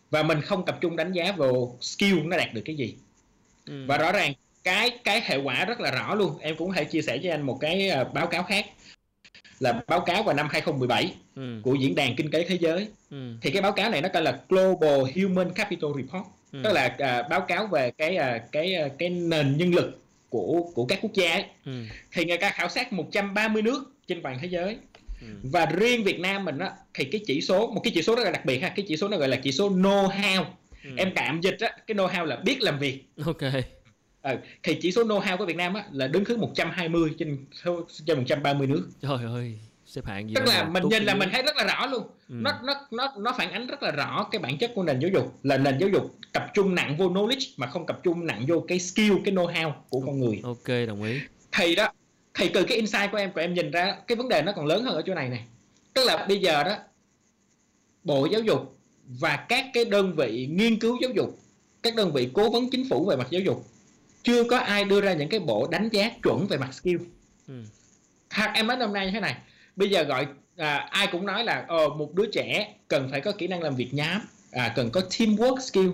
Và 0.10 0.23
mình 0.23 0.41
không 0.41 0.65
tập 0.65 0.78
trung 0.82 0.95
đánh 0.95 1.12
giá 1.12 1.32
vào 1.32 1.78
skill 1.82 2.19
nó 2.25 2.38
đạt 2.38 2.54
được 2.54 2.62
cái 2.65 2.75
gì 2.75 2.95
ừ. 3.65 3.86
và 3.88 3.97
rõ 3.97 4.12
ràng 4.12 4.34
cái 4.63 4.91
cái 5.04 5.21
hệ 5.25 5.38
quả 5.38 5.65
rất 5.65 5.80
là 5.80 5.91
rõ 5.91 6.15
luôn 6.15 6.38
em 6.39 6.56
cũng 6.56 6.67
có 6.67 6.73
thể 6.75 6.84
chia 6.84 7.01
sẻ 7.01 7.17
cho 7.23 7.32
anh 7.32 7.41
một 7.41 7.58
cái 7.62 7.91
uh, 8.01 8.13
báo 8.13 8.28
cáo 8.28 8.43
khác 8.43 8.65
là 9.60 9.84
báo 9.88 9.99
cáo 9.99 10.23
vào 10.23 10.36
năm 10.36 10.47
2017 10.51 11.13
ừ. 11.36 11.60
của 11.63 11.73
diễn 11.73 11.95
đàn 11.95 12.15
kinh 12.15 12.32
tế 12.32 12.45
thế 12.47 12.58
giới 12.62 12.88
ừ. 13.10 13.34
thì 13.41 13.51
cái 13.51 13.62
báo 13.62 13.71
cáo 13.71 13.89
này 13.89 14.01
nó 14.01 14.10
tên 14.10 14.23
là 14.23 14.39
Global 14.49 14.99
Human 15.15 15.54
Capital 15.54 15.91
Report 15.95 16.25
ừ. 16.51 16.60
tức 16.63 16.73
là 16.73 16.86
uh, 16.86 17.30
báo 17.30 17.41
cáo 17.41 17.67
về 17.67 17.91
cái 17.91 18.17
uh, 18.17 18.51
cái 18.51 18.75
uh, 18.86 18.91
cái 18.99 19.10
nền 19.10 19.58
nhân 19.58 19.75
lực 19.75 20.01
của 20.30 20.63
của 20.75 20.86
các 20.86 20.99
quốc 21.01 21.13
gia 21.13 21.32
ấy. 21.32 21.45
ừ. 21.65 21.71
thì 22.12 22.25
người 22.25 22.38
ta 22.38 22.49
khảo 22.49 22.69
sát 22.69 22.93
130 22.93 23.62
nước 23.62 23.93
trên 24.08 24.21
toàn 24.21 24.38
thế 24.41 24.47
giới 24.47 24.78
ừ. 25.21 25.28
và 25.43 25.65
riêng 25.65 26.04
Việt 26.04 26.19
Nam 26.19 26.45
mình 26.45 26.60
á 26.60 26.71
thì 26.93 27.06
cái 27.06 27.21
chỉ 27.28 27.41
số 27.41 27.67
một 27.67 27.82
cái 27.84 27.91
chỉ 27.95 28.01
số 28.01 28.15
rất 28.15 28.23
là 28.23 28.32
đặc 28.32 28.45
biệt 28.45 28.60
ha 28.60 28.69
cái 28.69 28.86
chỉ 28.88 28.97
số 28.97 29.08
nó 29.08 29.17
gọi 29.17 29.28
là 29.28 29.38
chỉ 29.43 29.51
số 29.51 29.69
know 29.69 30.10
how 30.10 30.43
ừ. 30.86 30.91
em 30.98 31.12
tạm 31.15 31.41
dịch 31.41 31.58
á 31.60 31.69
cái 31.88 31.98
know 31.98 32.08
how 32.08 32.26
là 32.26 32.36
biết 32.36 32.62
làm 32.62 32.80
việc. 32.80 33.04
Ok. 33.26 33.41
Ừ, 34.21 34.36
thì 34.63 34.78
chỉ 34.82 34.91
số 34.91 35.04
know 35.04 35.21
how 35.21 35.38
của 35.38 35.45
Việt 35.45 35.56
Nam 35.56 35.74
á 35.74 35.84
là 35.91 36.08
đứng 36.08 36.26
thứ 36.26 36.38
120 36.38 37.15
trên 37.19 37.45
trên 38.06 38.17
130 38.17 38.67
nước. 38.67 38.88
Trời 39.02 39.17
ơi 39.26 39.60
xếp 39.86 40.06
hạng 40.06 40.30
gì 40.30 40.36
tức 40.36 40.45
là 40.45 40.63
mình 40.63 40.84
nhìn 40.89 41.04
là 41.04 41.15
mình 41.15 41.30
thấy 41.32 41.43
rất 41.43 41.56
là 41.56 41.63
rõ 41.63 41.88
luôn. 41.88 42.04
Ừ. 42.30 42.36
nó 42.39 42.60
nó 42.63 42.74
nó 42.91 43.13
nó 43.17 43.34
phản 43.38 43.52
ánh 43.52 43.67
rất 43.67 43.84
là 43.84 43.91
rõ 43.91 44.28
cái 44.32 44.39
bản 44.39 44.58
chất 44.58 44.71
của 44.76 44.84
nền 44.84 45.00
giáo 45.00 45.12
dục 45.13 45.39
là 45.43 45.58
nền 45.58 45.78
giáo 45.80 45.89
dục 45.89 46.15
tập 46.34 46.45
trung 46.54 46.76
nặng 46.76 46.98
vô 46.98 47.10
knowledge 47.10 47.54
mà 47.58 47.67
không 47.67 47.86
tập 47.86 48.00
trung 48.04 48.26
nặng 48.26 48.45
vô 48.48 48.65
cái 48.67 48.80
skill 48.80 49.13
cái 49.26 49.34
know 49.34 49.54
how 49.54 49.71
của 49.89 50.00
con 50.06 50.19
người. 50.19 50.41
Ok 50.43 50.88
đồng 50.88 51.04
ý. 51.04 51.19
Thì 51.52 51.76
đó 51.76 51.91
thì 52.34 52.50
từ 52.50 52.63
cái 52.63 52.78
insight 52.78 53.12
của 53.12 53.17
em 53.17 53.32
của 53.32 53.41
em 53.41 53.54
nhìn 53.54 53.71
ra 53.71 53.95
cái 54.08 54.15
vấn 54.15 54.30
đề 54.30 54.41
nó 54.41 54.52
còn 54.56 54.65
lớn 54.65 54.84
hơn 54.84 54.95
ở 54.95 55.02
chỗ 55.06 55.13
này 55.13 55.30
này 55.30 55.45
tức 55.93 56.04
là 56.06 56.26
bây 56.28 56.39
giờ 56.39 56.63
đó 56.63 56.76
bộ 58.04 58.28
giáo 58.32 58.41
dục 58.41 58.74
và 59.07 59.35
các 59.49 59.65
cái 59.73 59.85
đơn 59.85 60.15
vị 60.15 60.47
nghiên 60.51 60.79
cứu 60.79 60.97
giáo 61.01 61.11
dục 61.11 61.39
các 61.83 61.95
đơn 61.95 62.13
vị 62.13 62.29
cố 62.33 62.49
vấn 62.49 62.69
chính 62.69 62.89
phủ 62.89 63.05
về 63.05 63.15
mặt 63.15 63.27
giáo 63.29 63.41
dục 63.41 63.65
chưa 64.23 64.43
có 64.43 64.57
ai 64.57 64.85
đưa 64.85 65.01
ra 65.01 65.13
những 65.13 65.29
cái 65.29 65.39
bộ 65.39 65.67
đánh 65.71 65.89
giá 65.91 66.11
chuẩn 66.23 66.47
về 66.47 66.57
mặt 66.57 66.73
skill 66.73 66.97
ừ. 67.47 67.53
hoặc 68.31 68.51
em 68.53 68.67
nói 68.67 68.77
năm 68.77 68.93
nay 68.93 69.05
như 69.05 69.11
thế 69.11 69.19
này 69.19 69.35
bây 69.75 69.89
giờ 69.89 70.03
gọi 70.03 70.27
à, 70.57 70.87
ai 70.91 71.07
cũng 71.11 71.25
nói 71.25 71.43
là 71.43 71.65
ờ, 71.67 71.89
một 71.89 72.13
đứa 72.13 72.25
trẻ 72.33 72.75
cần 72.87 73.07
phải 73.11 73.21
có 73.21 73.31
kỹ 73.31 73.47
năng 73.47 73.61
làm 73.61 73.75
việc 73.75 73.93
nhóm 73.93 74.21
à, 74.51 74.73
cần 74.75 74.89
có 74.91 75.01
teamwork 75.09 75.59
skill 75.59 75.89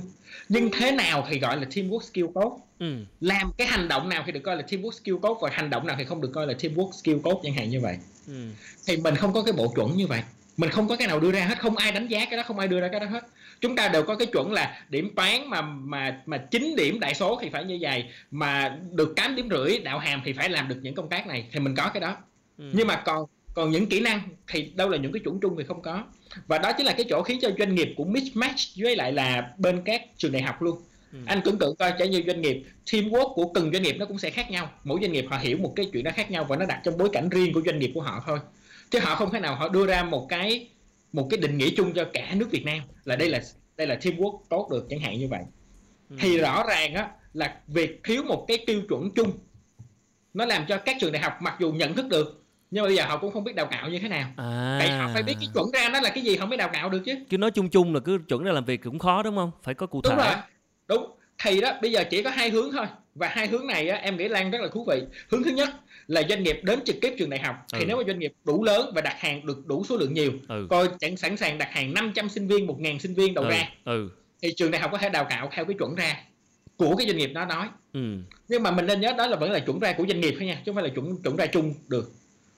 nhưng 0.49 0.69
thế 0.71 0.91
nào 0.91 1.27
thì 1.29 1.39
gọi 1.39 1.57
là 1.57 1.63
teamwork 1.63 2.01
skill 2.01 2.25
tốt 2.35 2.67
ừ. 2.79 2.95
làm 3.21 3.51
cái 3.57 3.67
hành 3.67 3.87
động 3.87 4.09
nào 4.09 4.23
thì 4.25 4.31
được 4.31 4.39
coi 4.43 4.55
là 4.55 4.63
teamwork 4.69 4.91
skill 4.91 5.15
tốt 5.21 5.39
và 5.41 5.49
hành 5.53 5.69
động 5.69 5.87
nào 5.87 5.95
thì 5.99 6.05
không 6.05 6.21
được 6.21 6.31
coi 6.33 6.47
là 6.47 6.53
teamwork 6.53 6.91
skill 6.91 7.17
tốt 7.23 7.41
chẳng 7.43 7.53
hạn 7.53 7.69
như 7.69 7.81
vậy 7.81 7.97
ừ. 8.27 8.47
thì 8.87 8.97
mình 8.97 9.15
không 9.15 9.33
có 9.33 9.43
cái 9.43 9.53
bộ 9.53 9.73
chuẩn 9.75 9.97
như 9.97 10.07
vậy 10.07 10.21
mình 10.57 10.69
không 10.69 10.87
có 10.87 10.95
cái 10.95 11.07
nào 11.07 11.19
đưa 11.19 11.31
ra 11.31 11.45
hết 11.45 11.59
không 11.59 11.77
ai 11.77 11.91
đánh 11.91 12.07
giá 12.07 12.25
cái 12.25 12.37
đó 12.37 12.43
không 12.43 12.59
ai 12.59 12.67
đưa 12.67 12.81
ra 12.81 12.87
cái 12.87 12.99
đó 12.99 13.05
hết. 13.05 13.25
Chúng 13.61 13.75
ta 13.75 13.87
đều 13.87 14.03
có 14.03 14.15
cái 14.15 14.27
chuẩn 14.27 14.51
là 14.51 14.85
điểm 14.89 15.15
toán 15.15 15.49
mà 15.49 15.61
mà 15.61 16.21
mà 16.25 16.37
9 16.37 16.75
điểm 16.77 16.99
đại 16.99 17.13
số 17.13 17.39
thì 17.41 17.49
phải 17.49 17.63
như 17.63 17.77
vậy 17.81 18.05
mà 18.31 18.77
được 18.91 19.13
8 19.15 19.35
điểm 19.35 19.49
rưỡi 19.49 19.79
đạo 19.79 19.99
hàm 19.99 20.21
thì 20.25 20.33
phải 20.33 20.49
làm 20.49 20.67
được 20.67 20.77
những 20.81 20.95
công 20.95 21.09
tác 21.09 21.27
này 21.27 21.47
thì 21.51 21.59
mình 21.59 21.75
có 21.75 21.89
cái 21.93 22.01
đó. 22.01 22.17
Ừ. 22.57 22.71
nhưng 22.73 22.87
mà 22.87 22.95
còn 22.95 23.25
còn 23.53 23.71
những 23.71 23.85
kỹ 23.85 23.99
năng 23.99 24.21
thì 24.47 24.71
đâu 24.75 24.89
là 24.89 24.97
những 24.97 25.11
cái 25.11 25.19
chuẩn 25.19 25.39
chung 25.39 25.55
thì 25.57 25.63
không 25.63 25.81
có. 25.81 26.03
Và 26.47 26.57
đó 26.57 26.71
chính 26.73 26.85
là 26.85 26.93
cái 26.93 27.05
chỗ 27.09 27.23
khiến 27.23 27.39
cho 27.41 27.49
doanh 27.59 27.75
nghiệp 27.75 27.93
cũng 27.97 28.13
mismatch 28.13 28.59
với 28.77 28.95
lại 28.95 29.11
là 29.11 29.53
bên 29.57 29.81
các 29.85 30.01
trường 30.17 30.31
đại 30.31 30.41
học 30.41 30.61
luôn. 30.61 30.77
Ừ. 31.11 31.19
anh 31.25 31.41
tưởng 31.45 31.57
tượng 31.59 31.75
coi 31.75 31.93
chả 31.99 32.05
như 32.05 32.23
doanh 32.27 32.41
nghiệp 32.41 32.63
teamwork 32.85 33.33
của 33.33 33.51
từng 33.53 33.71
doanh 33.71 33.83
nghiệp 33.83 33.95
nó 33.99 34.05
cũng 34.05 34.17
sẽ 34.17 34.29
khác 34.29 34.51
nhau. 34.51 34.71
Mỗi 34.83 34.99
doanh 35.01 35.11
nghiệp 35.11 35.25
họ 35.29 35.37
hiểu 35.37 35.57
một 35.57 35.73
cái 35.75 35.89
chuyện 35.93 36.03
đó 36.03 36.11
khác 36.15 36.31
nhau 36.31 36.43
và 36.43 36.55
nó 36.55 36.65
đặt 36.65 36.81
trong 36.83 36.97
bối 36.97 37.09
cảnh 37.13 37.29
riêng 37.29 37.53
của 37.53 37.61
doanh 37.65 37.79
nghiệp 37.79 37.91
của 37.93 38.01
họ 38.01 38.23
thôi 38.25 38.39
chứ 38.91 38.99
họ 38.99 39.15
không 39.15 39.31
thể 39.31 39.39
nào 39.39 39.55
họ 39.55 39.69
đưa 39.69 39.87
ra 39.87 40.03
một 40.03 40.25
cái 40.29 40.69
một 41.13 41.27
cái 41.29 41.37
định 41.37 41.57
nghĩa 41.57 41.69
chung 41.77 41.93
cho 41.93 42.05
cả 42.13 42.31
nước 42.35 42.51
Việt 42.51 42.65
Nam 42.65 42.79
là 43.03 43.15
đây 43.15 43.29
là 43.29 43.41
đây 43.77 43.87
là 43.87 43.95
teamwork 43.95 44.39
tốt 44.49 44.67
được 44.71 44.85
chẳng 44.89 44.99
hạn 44.99 45.19
như 45.19 45.27
vậy. 45.27 45.41
Ừ. 46.09 46.15
thì 46.19 46.37
rõ 46.37 46.63
ràng 46.67 46.93
á 46.93 47.09
là 47.33 47.55
việc 47.67 48.01
thiếu 48.03 48.23
một 48.23 48.45
cái 48.47 48.63
tiêu 48.67 48.81
chuẩn 48.89 49.11
chung 49.15 49.31
nó 50.33 50.45
làm 50.45 50.65
cho 50.67 50.77
các 50.77 50.95
trường 50.99 51.11
đại 51.11 51.21
học 51.21 51.33
mặc 51.41 51.55
dù 51.59 51.71
nhận 51.71 51.93
thức 51.93 52.07
được 52.07 52.37
nhưng 52.71 52.83
mà 52.83 52.87
bây 52.87 52.95
giờ 52.95 53.03
họ 53.05 53.17
cũng 53.17 53.31
không 53.31 53.43
biết 53.43 53.55
đào 53.55 53.65
tạo 53.71 53.89
như 53.89 53.99
thế 53.99 54.07
nào. 54.07 54.29
À. 54.37 54.77
Tại 54.79 54.91
họ 54.91 55.09
phải 55.13 55.23
biết 55.23 55.35
cái 55.39 55.49
chuẩn 55.53 55.71
ra 55.73 55.89
nó 55.89 55.99
là 55.99 56.09
cái 56.09 56.23
gì 56.23 56.35
họ 56.35 56.45
mới 56.45 56.57
đào 56.57 56.69
tạo 56.73 56.89
được 56.89 57.01
chứ. 57.05 57.15
Cứ 57.29 57.37
nói 57.37 57.51
chung 57.51 57.69
chung 57.69 57.93
là 57.93 57.99
cứ 57.99 58.19
chuẩn 58.27 58.43
ra 58.43 58.51
làm 58.51 58.65
việc 58.65 58.83
cũng 58.83 58.99
khó 58.99 59.23
đúng 59.23 59.35
không? 59.35 59.51
Phải 59.63 59.73
có 59.73 59.87
cụ 59.87 60.01
đúng 60.03 60.15
thể. 60.17 60.25
rồi. 60.25 60.35
Đúng. 60.87 61.11
Thì 61.43 61.61
đó 61.61 61.73
bây 61.81 61.91
giờ 61.91 62.03
chỉ 62.09 62.23
có 62.23 62.29
hai 62.29 62.49
hướng 62.49 62.71
thôi 62.71 62.85
và 63.15 63.27
hai 63.27 63.47
hướng 63.47 63.67
này 63.67 63.89
á, 63.89 63.97
em 63.97 64.17
nghĩ 64.17 64.27
lan 64.27 64.51
rất 64.51 64.61
là 64.61 64.67
thú 64.67 64.85
vị. 64.89 65.01
Hướng 65.29 65.43
thứ 65.43 65.51
nhất 65.51 65.69
là 66.07 66.23
doanh 66.29 66.43
nghiệp 66.43 66.59
đến 66.63 66.79
trực 66.85 66.95
tiếp 67.01 67.13
trường 67.17 67.29
đại 67.29 67.39
học. 67.39 67.55
Thì 67.73 67.79
Ừ. 67.79 67.85
nếu 67.87 67.97
mà 67.97 68.03
doanh 68.07 68.19
nghiệp 68.19 68.33
đủ 68.43 68.63
lớn 68.63 68.91
và 68.95 69.01
đặt 69.01 69.15
hàng 69.19 69.45
được 69.45 69.67
đủ 69.67 69.83
số 69.89 69.97
lượng 69.97 70.13
nhiều 70.13 70.31
ừ. 70.47 70.67
coi 70.69 70.87
chẳng 70.99 71.17
sẵn 71.17 71.37
sàng 71.37 71.57
đặt 71.57 71.67
hàng 71.71 71.93
500 71.93 72.29
sinh 72.29 72.47
viên 72.47 72.67
1.000 72.67 72.99
sinh 72.99 73.13
viên 73.13 73.33
đầu 73.33 73.43
ừ. 73.43 73.49
ra 73.49 73.69
ừ. 73.85 74.09
thì 74.41 74.53
trường 74.57 74.71
đại 74.71 74.81
học 74.81 74.91
có 74.91 74.97
thể 74.97 75.09
đào 75.09 75.27
tạo 75.29 75.49
theo 75.51 75.65
cái 75.65 75.75
chuẩn 75.79 75.95
ra 75.95 76.17
của 76.77 76.95
cái 76.95 77.07
doanh 77.07 77.17
nghiệp 77.17 77.31
đó 77.33 77.45
nói. 77.45 77.67
Ừ. 77.93 77.99
Nhưng 78.47 78.63
mà 78.63 78.71
mình 78.71 78.85
nên 78.85 79.01
nhớ 79.01 79.13
đó 79.17 79.27
là 79.27 79.35
vẫn 79.37 79.51
là 79.51 79.59
chuẩn 79.59 79.79
ra 79.79 79.93
của 79.93 80.05
doanh 80.07 80.21
nghiệp 80.21 80.35
thôi 80.39 80.47
nha 80.47 80.55
chứ 80.55 80.61
không 80.65 80.75
phải 80.75 80.83
là 80.83 80.89
chuẩn 80.95 81.23
chuẩn 81.23 81.35
ra 81.35 81.45
chung 81.45 81.73
được. 81.87 82.11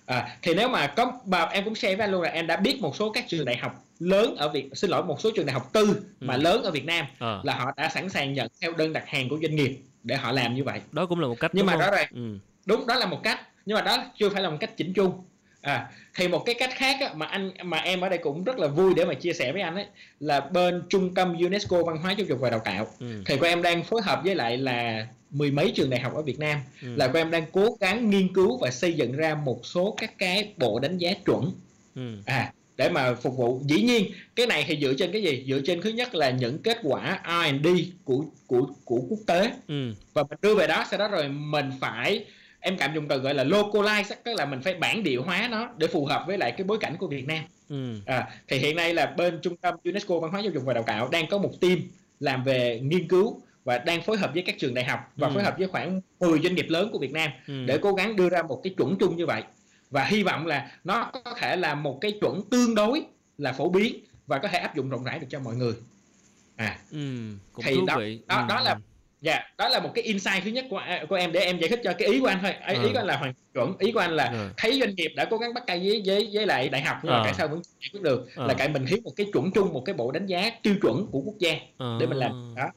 À, 0.05 0.37
thì 0.41 0.53
nếu 0.53 0.69
mà 0.69 0.87
có 0.87 1.19
mà 1.25 1.41
em 1.45 1.63
cũng 1.63 1.75
share 1.75 1.95
với 1.95 2.03
anh 2.03 2.11
luôn 2.11 2.21
là 2.21 2.29
em 2.29 2.47
đã 2.47 2.57
biết 2.57 2.81
một 2.81 2.95
số 2.95 3.11
các 3.11 3.25
trường 3.27 3.45
đại 3.45 3.57
học 3.57 3.85
lớn 3.99 4.35
ở 4.37 4.49
Việt 4.49 4.69
xin 4.73 4.89
lỗi 4.89 5.03
một 5.03 5.21
số 5.21 5.31
trường 5.35 5.45
đại 5.45 5.53
học 5.53 5.69
tư 5.73 5.95
mà 6.19 6.33
Ừ. 6.33 6.41
lớn 6.41 6.63
ở 6.63 6.71
Việt 6.71 6.85
Nam 6.85 7.05
ờ. 7.19 7.41
là 7.43 7.55
họ 7.55 7.71
đã 7.77 7.89
sẵn 7.89 8.09
sàng 8.09 8.33
nhận 8.33 8.47
theo 8.61 8.73
đơn 8.73 8.93
đặt 8.93 9.03
hàng 9.07 9.29
của 9.29 9.37
doanh 9.41 9.55
nghiệp 9.55 9.77
để 10.03 10.15
họ 10.15 10.31
làm 10.31 10.55
như 10.55 10.63
vậy. 10.63 10.79
Đó 10.91 11.05
cũng 11.05 11.19
là 11.19 11.27
một 11.27 11.39
cách 11.39 11.51
nhưng 11.53 11.65
mà 11.65 11.73
không? 11.73 11.81
rõ 11.81 11.91
ràng 11.91 12.07
ừ. 12.13 12.37
đúng 12.65 12.87
đó 12.87 12.95
là 12.95 13.05
một 13.05 13.19
cách 13.23 13.39
nhưng 13.65 13.75
mà 13.75 13.81
đó 13.81 14.05
chưa 14.19 14.29
phải 14.29 14.43
là 14.43 14.49
một 14.49 14.57
cách 14.59 14.77
chỉnh 14.77 14.93
chu. 14.93 15.13
À, 15.61 15.89
thì 16.15 16.27
một 16.27 16.43
cái 16.45 16.55
cách 16.55 16.69
khác 16.75 16.97
á, 16.99 17.13
mà 17.15 17.25
anh 17.25 17.51
mà 17.63 17.77
em 17.77 18.01
ở 18.01 18.09
đây 18.09 18.19
cũng 18.23 18.43
rất 18.43 18.59
là 18.59 18.67
vui 18.67 18.93
để 18.93 19.05
mà 19.05 19.13
chia 19.13 19.33
sẻ 19.33 19.51
với 19.51 19.61
anh 19.61 19.75
ấy 19.75 19.85
là 20.19 20.39
bên 20.39 20.83
trung 20.89 21.13
tâm 21.13 21.37
UNESCO 21.37 21.83
văn 21.83 21.97
hóa 21.97 22.11
giáo 22.11 22.25
dục 22.27 22.39
và 22.39 22.49
đào 22.49 22.59
tạo. 22.59 22.87
Ừ. 22.99 23.23
Thì 23.25 23.37
cô 23.41 23.47
em 23.47 23.61
đang 23.61 23.83
phối 23.83 24.01
hợp 24.01 24.21
với 24.23 24.35
lại 24.35 24.57
là 24.57 25.07
mười 25.31 25.51
mấy 25.51 25.71
trường 25.75 25.89
đại 25.89 25.99
học 25.99 26.13
ở 26.15 26.21
Việt 26.21 26.39
Nam. 26.39 26.59
Ừ. 26.81 26.95
là 26.95 27.07
cô 27.07 27.19
em 27.19 27.31
đang 27.31 27.45
cố 27.51 27.77
gắng 27.79 28.09
nghiên 28.09 28.33
cứu 28.33 28.57
và 28.57 28.71
xây 28.71 28.93
dựng 28.93 29.11
ra 29.11 29.35
một 29.35 29.59
số 29.63 29.95
các 29.97 30.17
cái 30.17 30.53
bộ 30.57 30.79
đánh 30.79 30.97
giá 30.97 31.13
chuẩn. 31.25 31.51
Ừ. 31.95 32.15
À 32.25 32.53
để 32.77 32.89
mà 32.89 33.13
phục 33.13 33.37
vụ. 33.37 33.61
Dĩ 33.65 33.81
nhiên 33.81 34.05
cái 34.35 34.47
này 34.47 34.65
thì 34.67 34.79
dựa 34.81 34.93
trên 34.93 35.11
cái 35.11 35.21
gì? 35.23 35.45
Dựa 35.47 35.59
trên 35.65 35.81
thứ 35.81 35.89
nhất 35.89 36.15
là 36.15 36.29
những 36.29 36.57
kết 36.63 36.77
quả 36.83 37.19
R&D 37.25 37.67
của 38.03 38.25
của 38.47 38.67
của 38.85 38.99
quốc 39.09 39.19
tế. 39.27 39.51
Ừ. 39.67 39.93
Và 40.13 40.23
mình 40.29 40.39
đưa 40.41 40.55
về 40.55 40.67
đó 40.67 40.85
sau 40.89 40.99
đó 40.99 41.07
rồi 41.07 41.29
mình 41.29 41.71
phải 41.81 42.25
em 42.59 42.77
cảm 42.77 42.95
dùng 42.95 43.07
từ 43.07 43.17
gọi 43.17 43.33
là 43.33 43.43
localize 43.43 44.15
tức 44.23 44.33
là 44.37 44.45
mình 44.45 44.61
phải 44.61 44.73
bản 44.73 45.03
địa 45.03 45.17
hóa 45.17 45.47
nó 45.51 45.69
để 45.77 45.87
phù 45.87 46.05
hợp 46.05 46.23
với 46.27 46.37
lại 46.37 46.51
cái 46.51 46.63
bối 46.63 46.77
cảnh 46.81 46.95
của 46.99 47.07
Việt 47.07 47.27
Nam. 47.27 47.43
Ừ. 47.69 47.93
À, 48.05 48.27
thì 48.47 48.57
hiện 48.57 48.75
nay 48.75 48.93
là 48.93 49.05
bên 49.05 49.39
trung 49.41 49.55
tâm 49.57 49.75
UNESCO 49.83 50.19
văn 50.19 50.31
hóa 50.31 50.39
giáo 50.39 50.51
dục 50.53 50.63
và 50.65 50.73
đào 50.73 50.83
tạo 50.87 51.07
đang 51.09 51.27
có 51.27 51.37
một 51.37 51.51
team 51.61 51.77
làm 52.19 52.43
về 52.43 52.79
nghiên 52.83 53.07
cứu 53.07 53.41
và 53.63 53.77
đang 53.77 54.01
phối 54.01 54.17
hợp 54.17 54.31
với 54.33 54.43
các 54.43 54.55
trường 54.59 54.73
đại 54.73 54.85
học 54.85 54.99
và 55.15 55.27
Ừ. 55.27 55.31
phối 55.33 55.43
hợp 55.43 55.55
với 55.57 55.67
khoảng 55.67 56.01
10 56.19 56.39
doanh 56.39 56.55
nghiệp 56.55 56.65
lớn 56.69 56.89
của 56.91 56.99
Việt 56.99 57.11
Nam 57.11 57.31
ừ. 57.47 57.53
để 57.65 57.77
cố 57.81 57.93
gắng 57.93 58.15
đưa 58.15 58.29
ra 58.29 58.41
một 58.43 58.61
cái 58.63 58.73
chuẩn 58.77 58.95
chung 58.99 59.17
như 59.17 59.25
vậy 59.25 59.43
và 59.93 60.03
hy 60.05 60.23
vọng 60.23 60.45
là 60.45 60.71
nó 60.83 61.11
có 61.13 61.33
thể 61.37 61.55
là 61.55 61.75
một 61.75 61.97
cái 62.01 62.17
chuẩn 62.21 62.41
tương 62.51 62.75
đối 62.75 63.05
là 63.37 63.51
phổ 63.53 63.69
biến 63.69 63.99
và 64.27 64.37
có 64.39 64.47
thể 64.47 64.57
áp 64.59 64.75
dụng 64.75 64.89
rộng 64.89 65.03
rãi 65.03 65.19
được 65.19 65.27
cho 65.29 65.39
mọi 65.39 65.55
người 65.55 65.73
à 66.55 66.77
ừ 66.91 66.97
cũng 67.53 67.65
thì 67.65 67.75
đó- 67.87 67.95
vị 67.97 68.19
đó- 68.27 68.37
ừ. 68.41 68.45
đó 68.49 68.61
là- 68.61 68.77
dạ 69.21 69.39
đó 69.57 69.67
là 69.69 69.79
một 69.79 69.91
cái 69.95 70.03
insight 70.03 70.43
thứ 70.43 70.51
nhất 70.51 70.65
của 70.69 70.81
của 71.09 71.15
em 71.15 71.31
để 71.31 71.39
em 71.39 71.59
giải 71.59 71.69
thích 71.69 71.79
cho 71.83 71.93
cái 71.97 72.07
ý 72.07 72.19
của 72.19 72.27
anh 72.27 72.39
thôi 72.41 72.53
ý, 72.67 72.73
ý 72.73 72.81
Ừ. 72.81 72.89
của 72.93 72.99
anh 72.99 73.05
là 73.07 73.17
hoàn 73.17 73.33
chuẩn 73.53 73.77
ý 73.79 73.91
của 73.91 73.99
anh 73.99 74.11
là 74.11 74.31
Rồi. 74.31 74.49
thấy 74.57 74.79
doanh 74.79 74.95
nghiệp 74.95 75.11
đã 75.15 75.25
cố 75.25 75.37
gắng 75.37 75.53
bắt 75.53 75.63
tay 75.67 75.79
với 75.79 76.01
với 76.05 76.29
với 76.33 76.45
lại 76.45 76.69
đại 76.69 76.81
học 76.81 76.97
nhưng 77.03 77.11
mà 77.11 77.17
Ờ. 77.17 77.23
tại 77.25 77.33
sao 77.33 77.47
vẫn 77.47 77.61
giải 77.81 77.89
quyết 77.93 78.01
được 78.01 78.27
Ờ. 78.35 78.47
là 78.47 78.53
tại 78.53 78.67
mình 78.69 78.85
thiếu 78.85 78.99
một 79.03 79.11
cái 79.15 79.27
chuẩn 79.33 79.51
chung 79.51 79.73
một 79.73 79.83
cái 79.85 79.95
bộ 79.95 80.11
đánh 80.11 80.25
giá 80.25 80.49
tiêu 80.63 80.75
chuẩn 80.81 81.07
của 81.11 81.19
quốc 81.19 81.35
gia 81.39 81.53
Ờ. 81.77 81.97
để 81.99 82.05
mình 82.07 82.17
làm 82.17 82.53
đó 82.55 82.69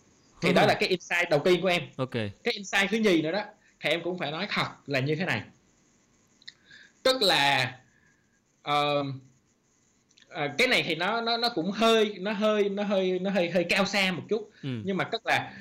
thì 0.43 0.53
đó 0.53 0.67
là 0.67 0.75
cái 0.75 0.89
insight 0.89 1.31
đầu 1.31 1.41
tiên 1.45 1.61
của 1.63 1.69
em 1.69 1.83
ok 1.97 2.13
cái 2.13 2.55
insight 2.55 2.91
thứ 2.91 2.97
nhì 2.99 3.23
nữa 3.23 3.33
đó 3.33 3.43
thì 3.81 3.91
em 3.91 4.01
cũng 4.05 4.19
phải 4.19 4.31
nói 4.31 4.47
thật 4.51 4.67
là 4.87 5.01
như 5.01 5.15
thế 5.15 5.25
này 5.25 5.43
tức 7.07 7.23
là 7.23 7.77
uh, 8.71 9.07
uh, 10.45 10.51
cái 10.59 10.69
này 10.69 10.85
thì 10.87 10.95
nó 10.95 11.21
nó 11.21 11.37
nó 11.37 11.49
cũng 11.49 11.71
hơi 11.71 12.15
nó 12.21 12.33
hơi 12.33 12.69
nó 12.69 12.83
hơi 12.83 13.19
nó 13.19 13.31
hơi 13.31 13.51
hơi 13.51 13.65
cao 13.65 13.87
xa 13.87 14.13
một 14.13 14.23
chút 14.29 14.51
ừ. 14.63 14.69
nhưng 14.85 14.97
mà 14.97 15.05
tức 15.05 15.23
là 15.25 15.53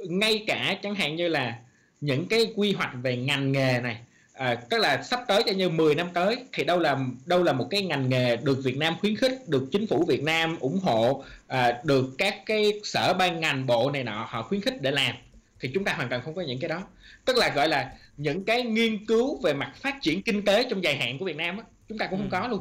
ngay 0.00 0.44
cả 0.46 0.78
chẳng 0.82 0.94
hạn 0.94 1.16
như 1.16 1.28
là 1.28 1.58
những 2.00 2.28
cái 2.28 2.52
quy 2.56 2.72
hoạch 2.72 2.90
về 3.02 3.16
ngành 3.16 3.52
nghề 3.52 3.80
này 3.80 3.98
à, 4.32 4.54
tức 4.54 4.78
là 4.78 5.02
sắp 5.02 5.24
tới 5.28 5.42
cho 5.46 5.52
như 5.52 5.68
10 5.68 5.94
năm 5.94 6.08
tới 6.14 6.36
thì 6.52 6.64
đâu 6.64 6.78
là 6.78 6.98
đâu 7.26 7.42
là 7.42 7.52
một 7.52 7.66
cái 7.70 7.82
ngành 7.82 8.08
nghề 8.08 8.36
được 8.36 8.58
Việt 8.64 8.76
Nam 8.76 8.94
khuyến 9.00 9.16
khích 9.16 9.48
được 9.48 9.64
chính 9.72 9.86
phủ 9.86 10.04
Việt 10.04 10.22
Nam 10.22 10.58
ủng 10.60 10.78
hộ 10.82 11.24
à, 11.46 11.80
được 11.84 12.04
các 12.18 12.46
cái 12.46 12.72
sở 12.84 13.14
ban 13.18 13.40
ngành 13.40 13.66
bộ 13.66 13.90
này 13.90 14.04
nọ 14.04 14.26
họ 14.28 14.42
khuyến 14.42 14.60
khích 14.60 14.82
để 14.82 14.90
làm 14.90 15.16
thì 15.60 15.70
chúng 15.74 15.84
ta 15.84 15.92
hoàn 15.92 16.08
toàn 16.08 16.22
không 16.22 16.34
có 16.34 16.42
những 16.42 16.60
cái 16.60 16.68
đó. 16.68 16.82
Tức 17.24 17.36
là 17.36 17.52
gọi 17.54 17.68
là 17.68 17.92
những 18.16 18.44
cái 18.44 18.62
nghiên 18.62 19.06
cứu 19.06 19.40
về 19.42 19.54
mặt 19.54 19.72
phát 19.76 19.96
triển 20.02 20.22
kinh 20.22 20.44
tế 20.44 20.66
trong 20.70 20.84
dài 20.84 20.96
hạn 20.96 21.18
của 21.18 21.24
Việt 21.24 21.36
Nam 21.36 21.58
á, 21.58 21.64
chúng 21.88 21.98
ta 21.98 22.06
cũng 22.06 22.18
không 22.18 22.30
ừ. 22.30 22.40
có 22.40 22.48
luôn. 22.48 22.60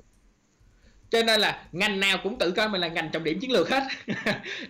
Cho 1.09 1.23
nên 1.23 1.39
là 1.39 1.63
ngành 1.71 1.99
nào 1.99 2.17
cũng 2.23 2.39
tự 2.39 2.51
coi 2.51 2.69
mình 2.69 2.81
là 2.81 2.87
ngành 2.87 3.09
trọng 3.11 3.23
điểm 3.23 3.39
chiến 3.39 3.51
lược 3.51 3.69
hết. 3.69 3.83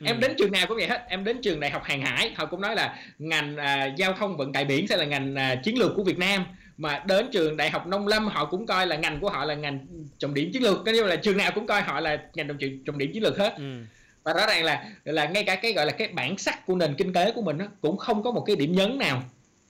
Em 0.04 0.16
ừ. 0.16 0.20
đến 0.22 0.32
trường 0.38 0.52
nào 0.52 0.68
cũng 0.68 0.78
vậy 0.78 0.88
hết. 0.88 1.06
Em 1.08 1.24
đến 1.24 1.42
trường 1.42 1.60
đại 1.60 1.72
học 1.72 1.84
hàng 1.84 2.02
hải 2.02 2.34
họ 2.36 2.46
cũng 2.46 2.62
nói 2.62 2.76
là 2.76 3.00
ngành 3.20 3.58
à, 3.58 3.86
giao 3.98 4.14
thông 4.14 4.38
vận 4.38 4.54
tải 4.54 4.66
biển 4.66 4.88
sẽ 4.88 4.98
là 4.98 5.06
ngành 5.06 5.36
à, 5.36 5.56
chiến 5.56 5.78
lược 5.78 5.92
của 5.96 6.04
Việt 6.04 6.18
Nam. 6.18 6.46
Mà 6.78 7.04
đến 7.08 7.28
trường 7.32 7.58
đại 7.58 7.70
học 7.70 7.88
nông 7.88 8.08
lâm 8.08 8.28
họ 8.28 8.46
cũng 8.46 8.66
coi 8.66 8.88
là 8.88 8.96
ngành 8.96 9.20
của 9.20 9.30
họ 9.30 9.46
là 9.46 9.54
ngành 9.54 9.88
trọng 10.18 10.34
điểm 10.34 10.52
chiến 10.54 10.64
lược. 10.64 10.86
Như 10.86 11.04
là 11.04 11.16
trường 11.16 11.38
nào 11.38 11.52
cũng 11.56 11.68
coi 11.68 11.82
họ 11.82 12.00
là 12.00 12.18
ngành 12.34 12.48
trọng, 12.48 12.58
trọng 12.86 12.98
điểm 12.98 13.12
chiến 13.14 13.24
lược 13.24 13.38
hết. 13.38 13.54
Ừ. 13.58 13.84
và 14.26 14.34
rõ 14.34 14.46
ràng 14.48 14.64
là 14.64 14.90
là 15.04 15.26
ngay 15.26 15.44
cả 15.44 15.56
cái 15.56 15.74
gọi 15.74 15.86
là 15.86 15.92
cái 15.92 16.08
bản 16.08 16.38
sắc 16.38 16.66
của 16.66 16.76
nền 16.76 16.96
kinh 16.98 17.14
tế 17.14 17.32
của 17.32 17.42
mình 17.42 17.58
đó, 17.58 17.66
cũng 17.82 17.98
không 17.98 18.24
có 18.24 18.32
một 18.32 18.44
cái 18.48 18.56
điểm 18.56 18.76
nhấn 18.76 18.98
nào 18.98 19.24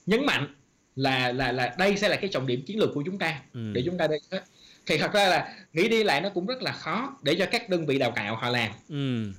nhấn 0.06 0.26
mạnh 0.26 0.54
là 0.96 1.32
là 1.32 1.52
là 1.52 1.74
đây 1.78 1.96
sẽ 1.96 2.08
là 2.08 2.16
cái 2.16 2.30
trọng 2.32 2.46
điểm 2.46 2.62
chiến 2.62 2.78
lược 2.78 2.90
của 2.94 3.02
chúng 3.06 3.18
ta 3.18 3.40
ừ. 3.54 3.72
để 3.72 3.82
chúng 3.86 3.98
ta 3.98 4.06
đây 4.06 4.20
thì 4.86 4.98
thật 4.98 5.12
ra 5.12 5.28
là 5.28 5.54
nghĩ 5.72 5.88
đi 5.88 6.04
lại 6.04 6.20
nó 6.20 6.28
cũng 6.28 6.46
rất 6.46 6.62
là 6.62 6.72
khó 6.72 7.16
để 7.22 7.36
cho 7.38 7.46
các 7.50 7.68
đơn 7.68 7.86
vị 7.86 7.98
đào 7.98 8.10
tạo 8.16 8.36
họ 8.36 8.50
làm. 8.50 8.70
Ừ. 8.88 9.32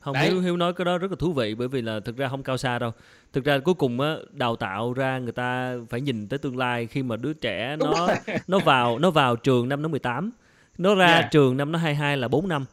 không 0.00 0.16
hiếu 0.16 0.40
hiếu 0.40 0.56
nói 0.56 0.72
cái 0.72 0.84
đó 0.84 0.98
rất 0.98 1.10
là 1.10 1.16
thú 1.18 1.32
vị 1.32 1.54
bởi 1.54 1.68
vì 1.68 1.82
là 1.82 2.00
thực 2.04 2.16
ra 2.16 2.28
không 2.28 2.42
cao 2.42 2.56
xa 2.56 2.78
đâu. 2.78 2.92
Thực 3.32 3.44
ra 3.44 3.58
cuối 3.58 3.74
cùng 3.74 4.00
á 4.00 4.16
đào 4.30 4.56
tạo 4.56 4.92
ra 4.92 5.18
người 5.18 5.32
ta 5.32 5.74
phải 5.90 6.00
nhìn 6.00 6.28
tới 6.28 6.38
tương 6.38 6.56
lai 6.56 6.86
khi 6.86 7.02
mà 7.02 7.16
đứa 7.16 7.32
trẻ 7.32 7.76
nó 7.78 8.08
nó 8.46 8.58
vào 8.58 8.98
nó 8.98 9.10
vào 9.10 9.36
trường 9.36 9.68
năm 9.68 9.82
nó 9.82 9.88
18 9.88 10.30
nó 10.78 10.94
ra 10.94 11.06
yeah. 11.06 11.30
trường 11.30 11.56
năm 11.56 11.72
nó 11.72 11.78
22 11.78 12.16
là 12.16 12.28
4 12.28 12.48
năm 12.48 12.64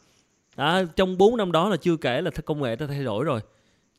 đó, 0.60 0.82
trong 0.96 1.18
4 1.18 1.38
năm 1.38 1.52
đó 1.52 1.70
là 1.70 1.78
chưa 1.78 1.98
kể 1.98 2.22
là 2.22 2.32
công 2.46 2.62
nghệ 2.62 2.76
ta 2.76 2.88
thay 2.88 3.04
đổi 3.04 3.24
rồi 3.24 3.42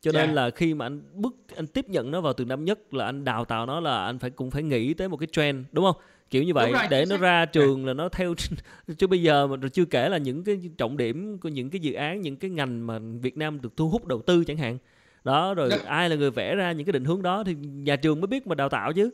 cho 0.01 0.11
nên 0.11 0.23
yeah. 0.23 0.35
là 0.35 0.49
khi 0.49 0.73
mà 0.73 0.85
anh 0.85 1.01
bước 1.13 1.35
anh 1.55 1.67
tiếp 1.67 1.89
nhận 1.89 2.11
nó 2.11 2.21
vào 2.21 2.33
từ 2.33 2.45
năm 2.45 2.65
nhất 2.65 2.93
là 2.93 3.05
anh 3.05 3.23
đào 3.23 3.45
tạo 3.45 3.65
nó 3.65 3.79
là 3.79 4.05
anh 4.05 4.19
phải 4.19 4.29
cũng 4.29 4.51
phải 4.51 4.63
nghĩ 4.63 4.93
tới 4.93 5.09
một 5.09 5.17
cái 5.17 5.27
trend 5.31 5.65
đúng 5.71 5.85
không 5.85 5.95
kiểu 6.29 6.43
như 6.43 6.53
vậy 6.53 6.71
rồi, 6.71 6.83
để 6.89 7.05
nó 7.09 7.17
ra 7.17 7.45
trường 7.45 7.85
là 7.85 7.93
nó 7.93 8.09
theo 8.09 8.33
chứ 8.97 9.07
bây 9.07 9.21
giờ 9.21 9.47
mà 9.47 9.67
chưa 9.73 9.85
kể 9.85 10.09
là 10.09 10.17
những 10.17 10.43
cái 10.43 10.59
trọng 10.77 10.97
điểm 10.97 11.37
của 11.37 11.49
những 11.49 11.69
cái 11.69 11.79
dự 11.79 11.93
án 11.93 12.21
những 12.21 12.35
cái 12.35 12.51
ngành 12.51 12.87
mà 12.87 12.99
Việt 13.21 13.37
Nam 13.37 13.61
được 13.61 13.77
thu 13.77 13.89
hút 13.89 14.07
đầu 14.07 14.21
tư 14.21 14.43
chẳng 14.43 14.57
hạn 14.57 14.77
đó 15.23 15.53
rồi 15.53 15.69
đó. 15.69 15.77
ai 15.85 16.09
là 16.09 16.15
người 16.15 16.31
vẽ 16.31 16.55
ra 16.55 16.71
những 16.71 16.85
cái 16.85 16.93
định 16.93 17.05
hướng 17.05 17.21
đó 17.21 17.43
thì 17.43 17.55
nhà 17.61 17.95
trường 17.95 18.21
mới 18.21 18.27
biết 18.27 18.47
mà 18.47 18.55
đào 18.55 18.69
tạo 18.69 18.93
chứ 18.93 19.09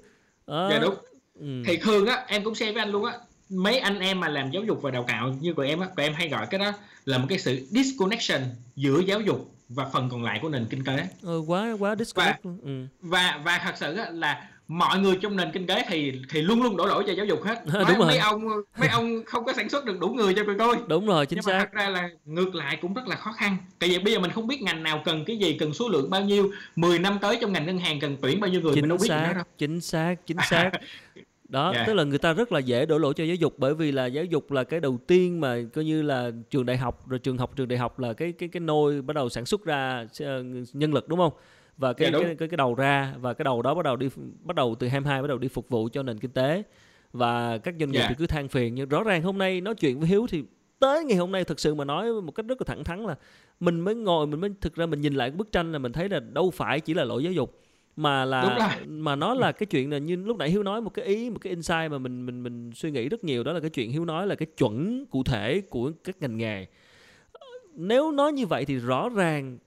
đó. 0.48 0.70
dạ 0.72 0.80
đúng 0.80 0.96
ừ. 1.40 1.64
thì 1.66 1.78
thường 1.78 2.06
á 2.06 2.26
em 2.28 2.44
cũng 2.44 2.56
share 2.56 2.72
với 2.72 2.82
anh 2.82 2.90
luôn 2.90 3.06
á 3.06 3.14
mấy 3.50 3.80
anh 3.80 4.00
em 4.00 4.20
mà 4.20 4.28
làm 4.28 4.52
giáo 4.52 4.64
dục 4.64 4.82
và 4.82 4.92
đào 4.92 5.06
tạo 5.08 5.36
như 5.40 5.54
của 5.54 5.62
em 5.62 5.80
á 5.80 5.88
của 5.96 6.02
em 6.02 6.14
hay 6.14 6.30
gọi 6.30 6.48
cái 6.50 6.60
đó 6.60 6.72
là 7.06 7.18
một 7.18 7.26
cái 7.30 7.40
sự 7.40 7.68
disconnection 7.70 8.42
giữa 8.76 9.00
giáo 9.00 9.22
dục 9.22 9.52
và 9.70 9.86
phần 9.94 10.10
còn 10.10 10.24
lại 10.24 10.40
của 10.42 10.50
nền 10.50 10.66
kinh 10.70 10.84
tế. 10.84 11.08
Ừ, 11.22 11.44
quá 11.48 11.76
quá 11.80 11.96
disconnect 11.96 12.44
và, 12.44 12.52
ừ. 12.64 12.86
và 13.02 13.42
và 13.44 13.62
thật 13.64 13.74
sự 13.78 13.96
là 14.12 14.50
mọi 14.68 15.00
người 15.00 15.18
trong 15.22 15.36
nền 15.36 15.52
kinh 15.52 15.68
tế 15.68 15.86
thì 15.88 16.22
thì 16.30 16.42
luôn 16.42 16.64
luôn 16.64 16.78
đổ 16.78 16.86
lỗi 16.86 17.04
cho 17.08 17.14
giáo 17.14 17.26
dục 17.26 17.44
hết. 17.44 17.68
Nói, 17.68 17.86
đúng 17.88 17.98
rồi. 17.98 18.08
mấy 18.08 18.18
ông 18.18 18.42
mấy 18.80 18.90
ông 18.90 19.24
không 19.26 19.46
có 19.46 19.54
sản 19.54 19.70
xuất 19.70 19.86
được 19.86 20.00
đủ 20.00 20.08
người 20.08 20.34
cho 20.34 20.44
tụi 20.44 20.56
tôi. 20.58 20.76
Đúng 20.88 21.06
rồi 21.06 21.26
chính 21.26 21.38
Nhưng 21.38 21.44
xác. 21.44 21.52
mà 21.54 21.60
thật 21.60 21.72
ra 21.72 21.90
là 21.90 22.10
ngược 22.26 22.56
lại 22.56 22.78
cũng 22.82 22.94
rất 22.94 23.08
là 23.08 23.16
khó 23.16 23.32
khăn. 23.32 23.58
Tại 23.80 23.90
vì 23.90 24.00
bây 24.00 24.14
giờ 24.14 24.20
mình 24.20 24.32
không 24.32 24.48
biết 24.48 24.62
ngành 24.62 24.84
nào 24.84 25.02
cần 25.06 25.26
cái 25.26 25.38
gì 25.38 25.58
cần 25.60 25.74
số 25.74 25.90
lượng 25.90 26.10
bao 26.10 26.22
nhiêu 26.22 26.52
10 26.76 27.00
năm 27.00 27.18
tới 27.22 27.38
trong 27.42 27.54
ngành 27.54 27.66
ngân 27.66 27.78
hàng 27.80 28.00
cần 28.00 28.18
tuyển 28.22 28.40
bao 28.40 28.50
nhiêu 28.50 28.62
người 28.62 28.74
chính 28.74 28.82
mình 28.82 28.90
đâu 28.90 28.98
biết 29.02 29.08
xác, 29.08 29.32
đâu. 29.36 29.44
chính 29.58 29.82
xác 29.82 30.16
chính 30.26 30.38
xác 30.50 30.72
đó 31.50 31.72
yeah. 31.72 31.88
Tức 31.88 31.94
là 31.94 32.04
người 32.04 32.18
ta 32.18 32.34
rất 32.34 32.52
là 32.52 32.60
dễ 32.60 32.86
đổ 32.86 32.98
lỗi 32.98 33.14
cho 33.14 33.24
giáo 33.24 33.36
dục 33.36 33.54
bởi 33.58 33.76
vì 33.76 33.92
là 33.92 34.06
giáo 34.06 34.24
dục 34.24 34.52
là 34.52 34.64
cái 34.64 34.80
đầu 34.80 35.00
tiên 35.08 35.42
mà 35.42 35.58
coi 35.74 35.86
như 35.86 36.02
là 36.02 36.32
trường 36.50 36.66
đại 36.66 36.78
học 36.78 37.10
rồi 37.10 37.20
trường 37.20 37.38
học 37.38 37.56
trường 37.56 37.68
đại 37.68 37.80
học 37.80 38.00
là 38.00 38.14
cái 38.14 38.32
cái 38.32 38.50
cái 38.50 38.60
nôi 38.60 39.02
bắt 39.02 39.14
đầu 39.14 39.30
sản 39.30 39.46
xuất 39.46 39.66
ra 39.66 40.08
ờ, 40.20 40.44
nhân 40.74 40.94
lực 40.94 41.08
đúng 41.08 41.20
không 41.20 41.34
và 41.78 41.94
cái, 41.94 42.12
dạ, 42.14 42.20
cái 42.24 42.36
cái 42.36 42.48
cái 42.48 42.58
đầu 42.58 42.76
ra 42.76 43.14
và 43.20 43.34
cái 43.34 43.44
đầu 43.44 43.62
đó 43.62 43.74
bắt 43.76 43.86
đầu 43.86 43.96
đi 43.96 44.10
bắt 44.44 44.56
đầu 44.56 44.76
từ 44.80 44.88
22 44.88 45.22
bắt 45.22 45.28
đầu 45.28 45.38
đi 45.38 45.48
phục 45.48 45.70
vụ 45.70 45.90
cho 45.94 46.04
nền 46.04 46.20
kinh 46.20 46.32
tế 46.32 46.64
và 47.14 47.58
các 47.58 47.76
doanh 47.80 47.92
nghiệp 47.92 48.00
yeah. 48.00 48.10
Thì 48.10 48.16
cứ 48.18 48.28
than 48.28 48.48
phiền 48.48 48.76
nhưng 48.76 48.90
rõ 48.90 49.04
ràng 49.04 49.22
hôm 49.22 49.38
nay 49.38 49.62
nói 49.62 49.76
chuyện 49.76 50.00
với 50.00 50.08
Hiếu 50.08 50.28
thì 50.30 50.44
tới 50.80 51.04
ngày 51.04 51.18
hôm 51.18 51.32
nay 51.32 51.44
thực 51.44 51.60
sự 51.60 51.76
mà 51.76 51.86
nói 51.86 52.22
một 52.22 52.32
cách 52.32 52.46
rất 52.46 52.62
là 52.62 52.66
thẳng 52.66 52.84
thắn 52.84 53.04
là 53.04 53.16
mình 53.60 53.80
mới 53.80 53.96
ngồi 53.96 54.28
mình 54.28 54.42
mới 54.42 54.50
thực 54.62 54.76
ra 54.76 54.86
mình 54.86 55.02
nhìn 55.02 55.14
lại 55.14 55.30
cái 55.30 55.38
bức 55.38 55.52
tranh 55.52 55.72
là 55.72 55.80
mình 55.80 55.92
thấy 55.92 56.10
là 56.10 56.20
đâu 56.20 56.52
phải 56.52 56.80
chỉ 56.80 56.94
là 56.94 57.04
lỗi 57.04 57.24
giáo 57.24 57.34
dục 57.34 57.62
mà 57.98 58.26
là 58.26 58.78
mà 58.88 59.16
nó 59.16 59.34
là 59.34 59.52
cái 59.60 59.68
chuyện 59.68 59.92
là 59.92 59.98
như 59.98 60.16
lúc 60.16 60.38
nãy 60.38 60.50
hiếu 60.50 60.64
nói 60.64 60.82
một 60.82 60.94
cái 60.94 61.06
ý 61.06 61.30
một 61.30 61.38
cái 61.42 61.50
insight 61.50 61.92
mà 61.92 61.98
mình 61.98 62.26
mình 62.26 62.44
mình 62.44 62.72
suy 62.76 62.92
nghĩ 62.92 63.10
rất 63.10 63.24
nhiều 63.24 63.44
đó 63.44 63.54
là 63.54 63.60
cái 63.60 63.70
chuyện 63.70 63.92
hiếu 63.92 64.06
nói 64.06 64.28
là 64.28 64.36
cái 64.36 64.48
chuẩn 64.58 65.06
cụ 65.06 65.24
thể 65.24 65.62
của 65.70 65.92
các 66.04 66.22
ngành 66.22 66.38
nghề. 66.38 66.66
Nếu 67.74 68.12
nói 68.12 68.34
như 68.34 68.46
vậy 68.46 68.66
thì 68.66 68.76
rõ 68.76 69.10
ràng 69.10 69.58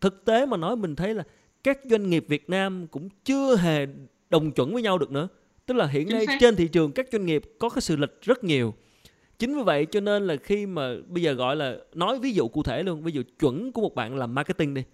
thực 0.00 0.24
tế 0.24 0.46
mà 0.46 0.56
nói 0.56 0.76
mình 0.76 0.96
thấy 0.96 1.14
là 1.14 1.24
các 1.64 1.78
doanh 1.84 2.10
nghiệp 2.10 2.24
Việt 2.28 2.50
Nam 2.50 2.86
cũng 2.86 3.08
chưa 3.24 3.56
hề 3.56 3.86
đồng 4.30 4.52
chuẩn 4.52 4.72
với 4.72 4.82
nhau 4.82 4.98
được 4.98 5.10
nữa. 5.10 5.28
Tức 5.66 5.74
là 5.74 5.86
hiện 5.86 6.08
nay 6.08 6.26
trên 6.40 6.56
thị 6.56 6.68
trường 6.68 6.92
các 6.92 7.06
doanh 7.12 7.26
nghiệp 7.26 7.42
có 7.58 7.68
cái 7.68 7.80
sự 7.80 7.96
lệch 7.96 8.22
rất 8.22 8.44
nhiều. 8.44 8.74
Chính 9.38 9.56
vì 9.56 9.62
vậy 9.62 9.86
cho 9.86 10.00
nên 10.00 10.26
là 10.26 10.36
khi 10.36 10.66
mà 10.66 10.94
bây 11.06 11.22
giờ 11.22 11.32
gọi 11.32 11.56
là 11.56 11.76
nói 11.94 12.18
ví 12.18 12.32
dụ 12.32 12.48
cụ 12.48 12.62
thể 12.62 12.82
luôn 12.82 13.02
ví 13.02 13.12
dụ 13.12 13.22
chuẩn 13.38 13.72
của 13.72 13.80
một 13.80 13.94
bạn 13.94 14.16
làm 14.16 14.34
marketing 14.34 14.74
đi 14.74 14.84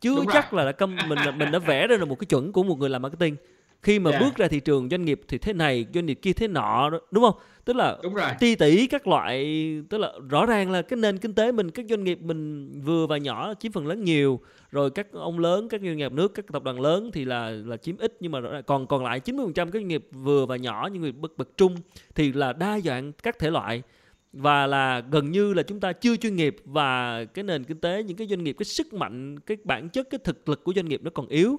chưa 0.00 0.14
Đúng 0.14 0.26
chắc 0.32 0.52
rồi. 0.52 0.64
là 0.64 0.72
đã 0.72 0.86
mình 1.08 1.18
mình 1.38 1.50
đã 1.52 1.58
vẽ 1.58 1.86
ra 1.86 1.96
được 1.96 2.08
một 2.08 2.18
cái 2.18 2.26
chuẩn 2.26 2.52
của 2.52 2.62
một 2.62 2.78
người 2.78 2.90
làm 2.90 3.02
marketing 3.02 3.36
khi 3.82 3.98
mà 3.98 4.10
yeah. 4.10 4.22
bước 4.22 4.36
ra 4.36 4.48
thị 4.48 4.60
trường 4.60 4.88
doanh 4.90 5.04
nghiệp 5.04 5.20
thì 5.28 5.38
thế 5.38 5.52
này 5.52 5.86
doanh 5.94 6.06
nghiệp 6.06 6.18
kia 6.22 6.32
thế 6.32 6.48
nọ 6.48 6.90
đúng 7.10 7.24
không 7.24 7.34
tức 7.64 7.76
là 7.76 7.96
đúng 8.02 8.14
rồi. 8.14 8.30
ti 8.40 8.54
tỷ 8.54 8.86
các 8.86 9.06
loại 9.06 9.46
tức 9.90 9.98
là 9.98 10.12
rõ 10.30 10.46
ràng 10.46 10.70
là 10.70 10.82
cái 10.82 10.96
nền 10.96 11.18
kinh 11.18 11.34
tế 11.34 11.52
mình 11.52 11.70
các 11.70 11.86
doanh 11.88 12.04
nghiệp 12.04 12.18
mình 12.22 12.70
vừa 12.80 13.06
và 13.06 13.16
nhỏ 13.16 13.54
chiếm 13.54 13.72
phần 13.72 13.86
lớn 13.86 14.04
nhiều 14.04 14.40
rồi 14.70 14.90
các 14.90 15.06
ông 15.12 15.38
lớn 15.38 15.68
các 15.68 15.80
doanh 15.84 15.96
nghiệp 15.96 16.12
nước 16.12 16.34
các 16.34 16.44
tập 16.52 16.62
đoàn 16.62 16.80
lớn 16.80 17.10
thì 17.12 17.24
là 17.24 17.50
là 17.50 17.76
chiếm 17.76 17.96
ít 17.98 18.16
nhưng 18.20 18.32
mà 18.32 18.40
còn 18.66 18.86
còn 18.86 19.04
lại 19.04 19.20
90% 19.24 19.52
các 19.54 19.68
doanh 19.72 19.88
nghiệp 19.88 20.06
vừa 20.12 20.46
và 20.46 20.56
nhỏ 20.56 20.88
những 20.92 21.02
người 21.02 21.12
bậc 21.12 21.38
bậc 21.38 21.48
trung 21.56 21.76
thì 22.14 22.32
là 22.32 22.52
đa 22.52 22.80
dạng 22.80 23.12
các 23.12 23.38
thể 23.38 23.50
loại 23.50 23.82
và 24.32 24.66
là 24.66 25.02
gần 25.10 25.30
như 25.30 25.54
là 25.54 25.62
chúng 25.62 25.80
ta 25.80 25.92
chưa 25.92 26.16
chuyên 26.16 26.36
nghiệp 26.36 26.56
và 26.64 27.24
cái 27.24 27.44
nền 27.44 27.64
kinh 27.64 27.80
tế, 27.80 28.02
những 28.02 28.16
cái 28.16 28.26
doanh 28.26 28.44
nghiệp, 28.44 28.56
cái 28.58 28.64
sức 28.64 28.94
mạnh, 28.94 29.40
cái 29.40 29.56
bản 29.64 29.88
chất, 29.88 30.10
cái 30.10 30.18
thực 30.24 30.48
lực 30.48 30.64
của 30.64 30.72
doanh 30.76 30.88
nghiệp 30.88 31.00
nó 31.04 31.10
còn 31.14 31.28
yếu. 31.28 31.56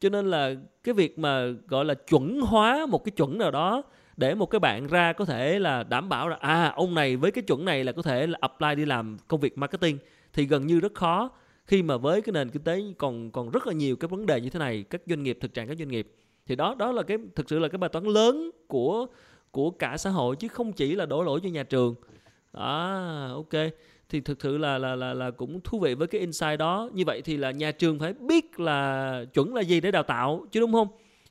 Cho 0.00 0.08
nên 0.08 0.30
là 0.30 0.54
cái 0.84 0.94
việc 0.94 1.18
mà, 1.18 1.46
gọi 1.68 1.84
là, 1.84 1.94
chuẩn 1.94 2.40
hóa 2.40 2.86
một 2.86 3.04
cái 3.04 3.12
chuẩn 3.12 3.38
nào 3.38 3.50
đó 3.50 3.82
để 4.16 4.34
một 4.34 4.46
cái 4.46 4.58
bạn 4.58 4.86
ra 4.86 5.12
có 5.12 5.24
thể 5.24 5.58
là 5.58 5.82
đảm 5.82 6.08
bảo 6.08 6.28
là 6.28 6.36
à 6.36 6.72
ông 6.76 6.94
này 6.94 7.16
với 7.16 7.30
cái 7.30 7.42
chuẩn 7.42 7.64
này 7.64 7.84
là 7.84 7.92
có 7.92 8.02
thể 8.02 8.26
là 8.26 8.38
apply 8.40 8.74
đi 8.76 8.84
làm 8.84 9.16
công 9.28 9.40
việc 9.40 9.58
marketing, 9.58 9.98
thì 10.32 10.46
gần 10.46 10.66
như 10.66 10.80
rất 10.80 10.94
khó. 10.94 11.30
Khi 11.66 11.82
mà 11.82 11.96
với 11.96 12.20
cái 12.20 12.32
nền 12.32 12.50
kinh 12.50 12.62
tế 12.62 12.82
còn 12.98 13.30
còn 13.30 13.50
rất 13.50 13.66
là 13.66 13.72
nhiều 13.72 13.96
cái 13.96 14.08
vấn 14.08 14.26
đề 14.26 14.40
như 14.40 14.50
thế 14.50 14.58
này, 14.58 14.84
các 14.90 15.02
doanh 15.06 15.22
nghiệp, 15.22 15.38
thực 15.40 15.54
trạng 15.54 15.68
các 15.68 15.78
doanh 15.78 15.88
nghiệp, 15.88 16.12
thì 16.46 16.56
đó 16.56 16.74
đó 16.78 16.92
là 16.92 17.02
cái, 17.02 17.18
thực 17.34 17.50
sự 17.50 17.58
là 17.58 17.68
cái 17.68 17.78
bài 17.78 17.90
toán 17.92 18.04
lớn 18.04 18.50
của 18.68 19.06
của 19.50 19.70
cả 19.70 19.96
xã 19.96 20.10
hội 20.10 20.36
chứ 20.36 20.48
không 20.48 20.72
chỉ 20.72 20.94
là 20.94 21.06
đổ 21.06 21.22
lỗi 21.22 21.40
cho 21.42 21.48
nhà 21.48 21.62
trường. 21.62 21.94
À 22.52 23.28
ok. 23.34 23.62
Thì 24.08 24.20
thực 24.20 24.42
sự 24.42 24.58
là 24.58 24.78
là 24.78 24.96
là 24.96 25.14
là 25.14 25.30
cũng 25.30 25.60
thú 25.60 25.78
vị 25.78 25.94
với 25.94 26.06
cái 26.06 26.20
insight 26.20 26.58
đó. 26.58 26.90
Như 26.92 27.04
vậy 27.06 27.22
thì 27.22 27.36
là 27.36 27.50
nhà 27.50 27.72
trường 27.72 27.98
phải 27.98 28.12
biết 28.12 28.60
là 28.60 29.24
chuẩn 29.34 29.54
là 29.54 29.60
gì 29.60 29.80
để 29.80 29.90
đào 29.90 30.02
tạo 30.02 30.46
chứ 30.52 30.60
đúng 30.60 30.72
không? 30.72 30.88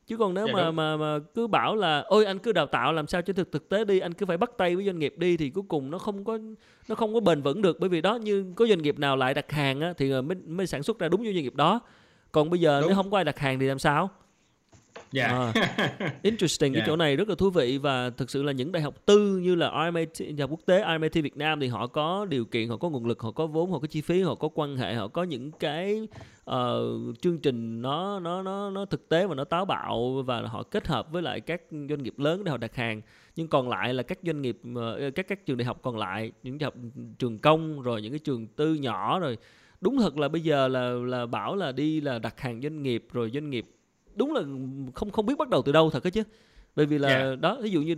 Chứ 0.07 0.17
còn 0.17 0.33
nếu 0.33 0.47
dạ 0.47 0.53
mà, 0.53 0.71
mà 0.71 0.97
mà 0.97 1.19
cứ 1.35 1.47
bảo 1.47 1.75
là 1.75 2.03
ôi 2.07 2.25
anh 2.25 2.39
cứ 2.39 2.51
đào 2.51 2.65
tạo 2.65 2.93
làm 2.93 3.07
sao 3.07 3.21
cho 3.21 3.33
thực 3.33 3.51
thực 3.51 3.69
tế 3.69 3.85
đi 3.85 3.99
anh 3.99 4.13
cứ 4.13 4.25
phải 4.25 4.37
bắt 4.37 4.51
tay 4.57 4.75
với 4.75 4.85
doanh 4.85 4.99
nghiệp 4.99 5.13
đi 5.17 5.37
thì 5.37 5.49
cuối 5.49 5.63
cùng 5.67 5.91
nó 5.91 5.97
không 5.97 6.23
có 6.23 6.37
nó 6.87 6.95
không 6.95 7.13
có 7.13 7.19
bền 7.19 7.41
vững 7.41 7.61
được. 7.61 7.79
Bởi 7.79 7.89
vì 7.89 8.01
đó 8.01 8.15
như 8.15 8.53
có 8.55 8.67
doanh 8.67 8.81
nghiệp 8.81 8.99
nào 8.99 9.15
lại 9.15 9.33
đặt 9.33 9.51
hàng 9.51 9.81
á, 9.81 9.93
thì 9.97 10.21
mới 10.21 10.37
mới 10.47 10.67
sản 10.67 10.83
xuất 10.83 10.99
ra 10.99 11.09
đúng 11.09 11.23
như 11.23 11.33
doanh 11.33 11.43
nghiệp 11.43 11.55
đó. 11.55 11.79
Còn 12.31 12.49
bây 12.49 12.59
giờ 12.59 12.81
đúng. 12.81 12.89
nếu 12.89 12.95
không 12.95 13.11
có 13.11 13.17
ai 13.17 13.23
đặt 13.23 13.39
hàng 13.39 13.59
thì 13.59 13.65
làm 13.65 13.79
sao 13.79 14.09
Yeah. 15.13 15.55
À, 15.99 16.13
interesting 16.21 16.73
yeah. 16.73 16.81
cái 16.81 16.87
chỗ 16.87 16.95
này 16.95 17.15
rất 17.15 17.29
là 17.29 17.35
thú 17.35 17.49
vị 17.49 17.77
và 17.77 18.09
thực 18.09 18.29
sự 18.29 18.43
là 18.43 18.51
những 18.51 18.71
đại 18.71 18.83
học 18.83 19.05
tư 19.05 19.37
như 19.37 19.55
là 19.55 19.71
RMIT 19.85 20.39
học 20.39 20.49
quốc 20.49 20.59
tế 20.65 20.83
RMIT 20.95 21.13
Việt 21.13 21.37
Nam 21.37 21.59
thì 21.59 21.67
họ 21.67 21.87
có 21.87 22.25
điều 22.25 22.45
kiện 22.45 22.69
họ 22.69 22.77
có 22.77 22.89
nguồn 22.89 23.05
lực 23.05 23.21
họ 23.21 23.31
có 23.31 23.47
vốn 23.47 23.71
họ 23.71 23.79
có 23.79 23.87
chi 23.87 24.01
phí 24.01 24.21
họ 24.21 24.35
có 24.35 24.49
quan 24.53 24.77
hệ 24.77 24.93
họ 24.93 25.07
có 25.07 25.23
những 25.23 25.51
cái 25.51 26.07
uh, 26.51 26.55
chương 27.21 27.39
trình 27.39 27.81
nó 27.81 28.19
nó 28.19 28.41
nó 28.41 28.69
nó 28.69 28.85
thực 28.85 29.09
tế 29.09 29.27
và 29.27 29.35
nó 29.35 29.43
táo 29.43 29.65
bạo 29.65 30.23
và 30.25 30.41
họ 30.41 30.63
kết 30.63 30.87
hợp 30.87 31.11
với 31.11 31.21
lại 31.21 31.41
các 31.41 31.61
doanh 31.71 32.03
nghiệp 32.03 32.19
lớn 32.19 32.43
để 32.43 32.51
họ 32.51 32.57
đặt 32.57 32.75
hàng 32.75 33.01
nhưng 33.35 33.47
còn 33.47 33.69
lại 33.69 33.93
là 33.93 34.03
các 34.03 34.19
doanh 34.23 34.41
nghiệp 34.41 34.59
uh, 34.71 35.15
các 35.15 35.27
các 35.27 35.45
trường 35.45 35.57
đại 35.57 35.65
học 35.65 35.79
còn 35.81 35.97
lại 35.97 36.31
những 36.43 36.57
đại 36.57 36.65
học 36.65 36.73
trường 37.19 37.39
công 37.39 37.81
rồi 37.81 38.01
những 38.01 38.11
cái 38.11 38.19
trường 38.19 38.47
tư 38.47 38.73
nhỏ 38.73 39.19
rồi 39.19 39.37
đúng 39.81 39.97
thật 39.97 40.17
là 40.17 40.27
bây 40.27 40.41
giờ 40.41 40.67
là 40.67 40.89
là 40.89 41.25
bảo 41.25 41.55
là 41.55 41.71
đi 41.71 42.01
là 42.01 42.19
đặt 42.19 42.39
hàng 42.39 42.61
doanh 42.61 42.83
nghiệp 42.83 43.05
rồi 43.11 43.31
doanh 43.33 43.49
nghiệp 43.49 43.65
đúng 44.19 44.33
là 44.33 44.41
không 44.95 45.11
không 45.11 45.25
biết 45.25 45.37
bắt 45.37 45.49
đầu 45.49 45.61
từ 45.61 45.71
đâu 45.71 45.89
thật 45.89 46.03
đó 46.03 46.09
chứ. 46.09 46.23
Bởi 46.75 46.85
vì 46.85 46.97
là 46.97 47.09
Dạ. 47.09 47.35
đó 47.35 47.57
ví 47.61 47.69
dụ 47.69 47.81
như 47.81 47.95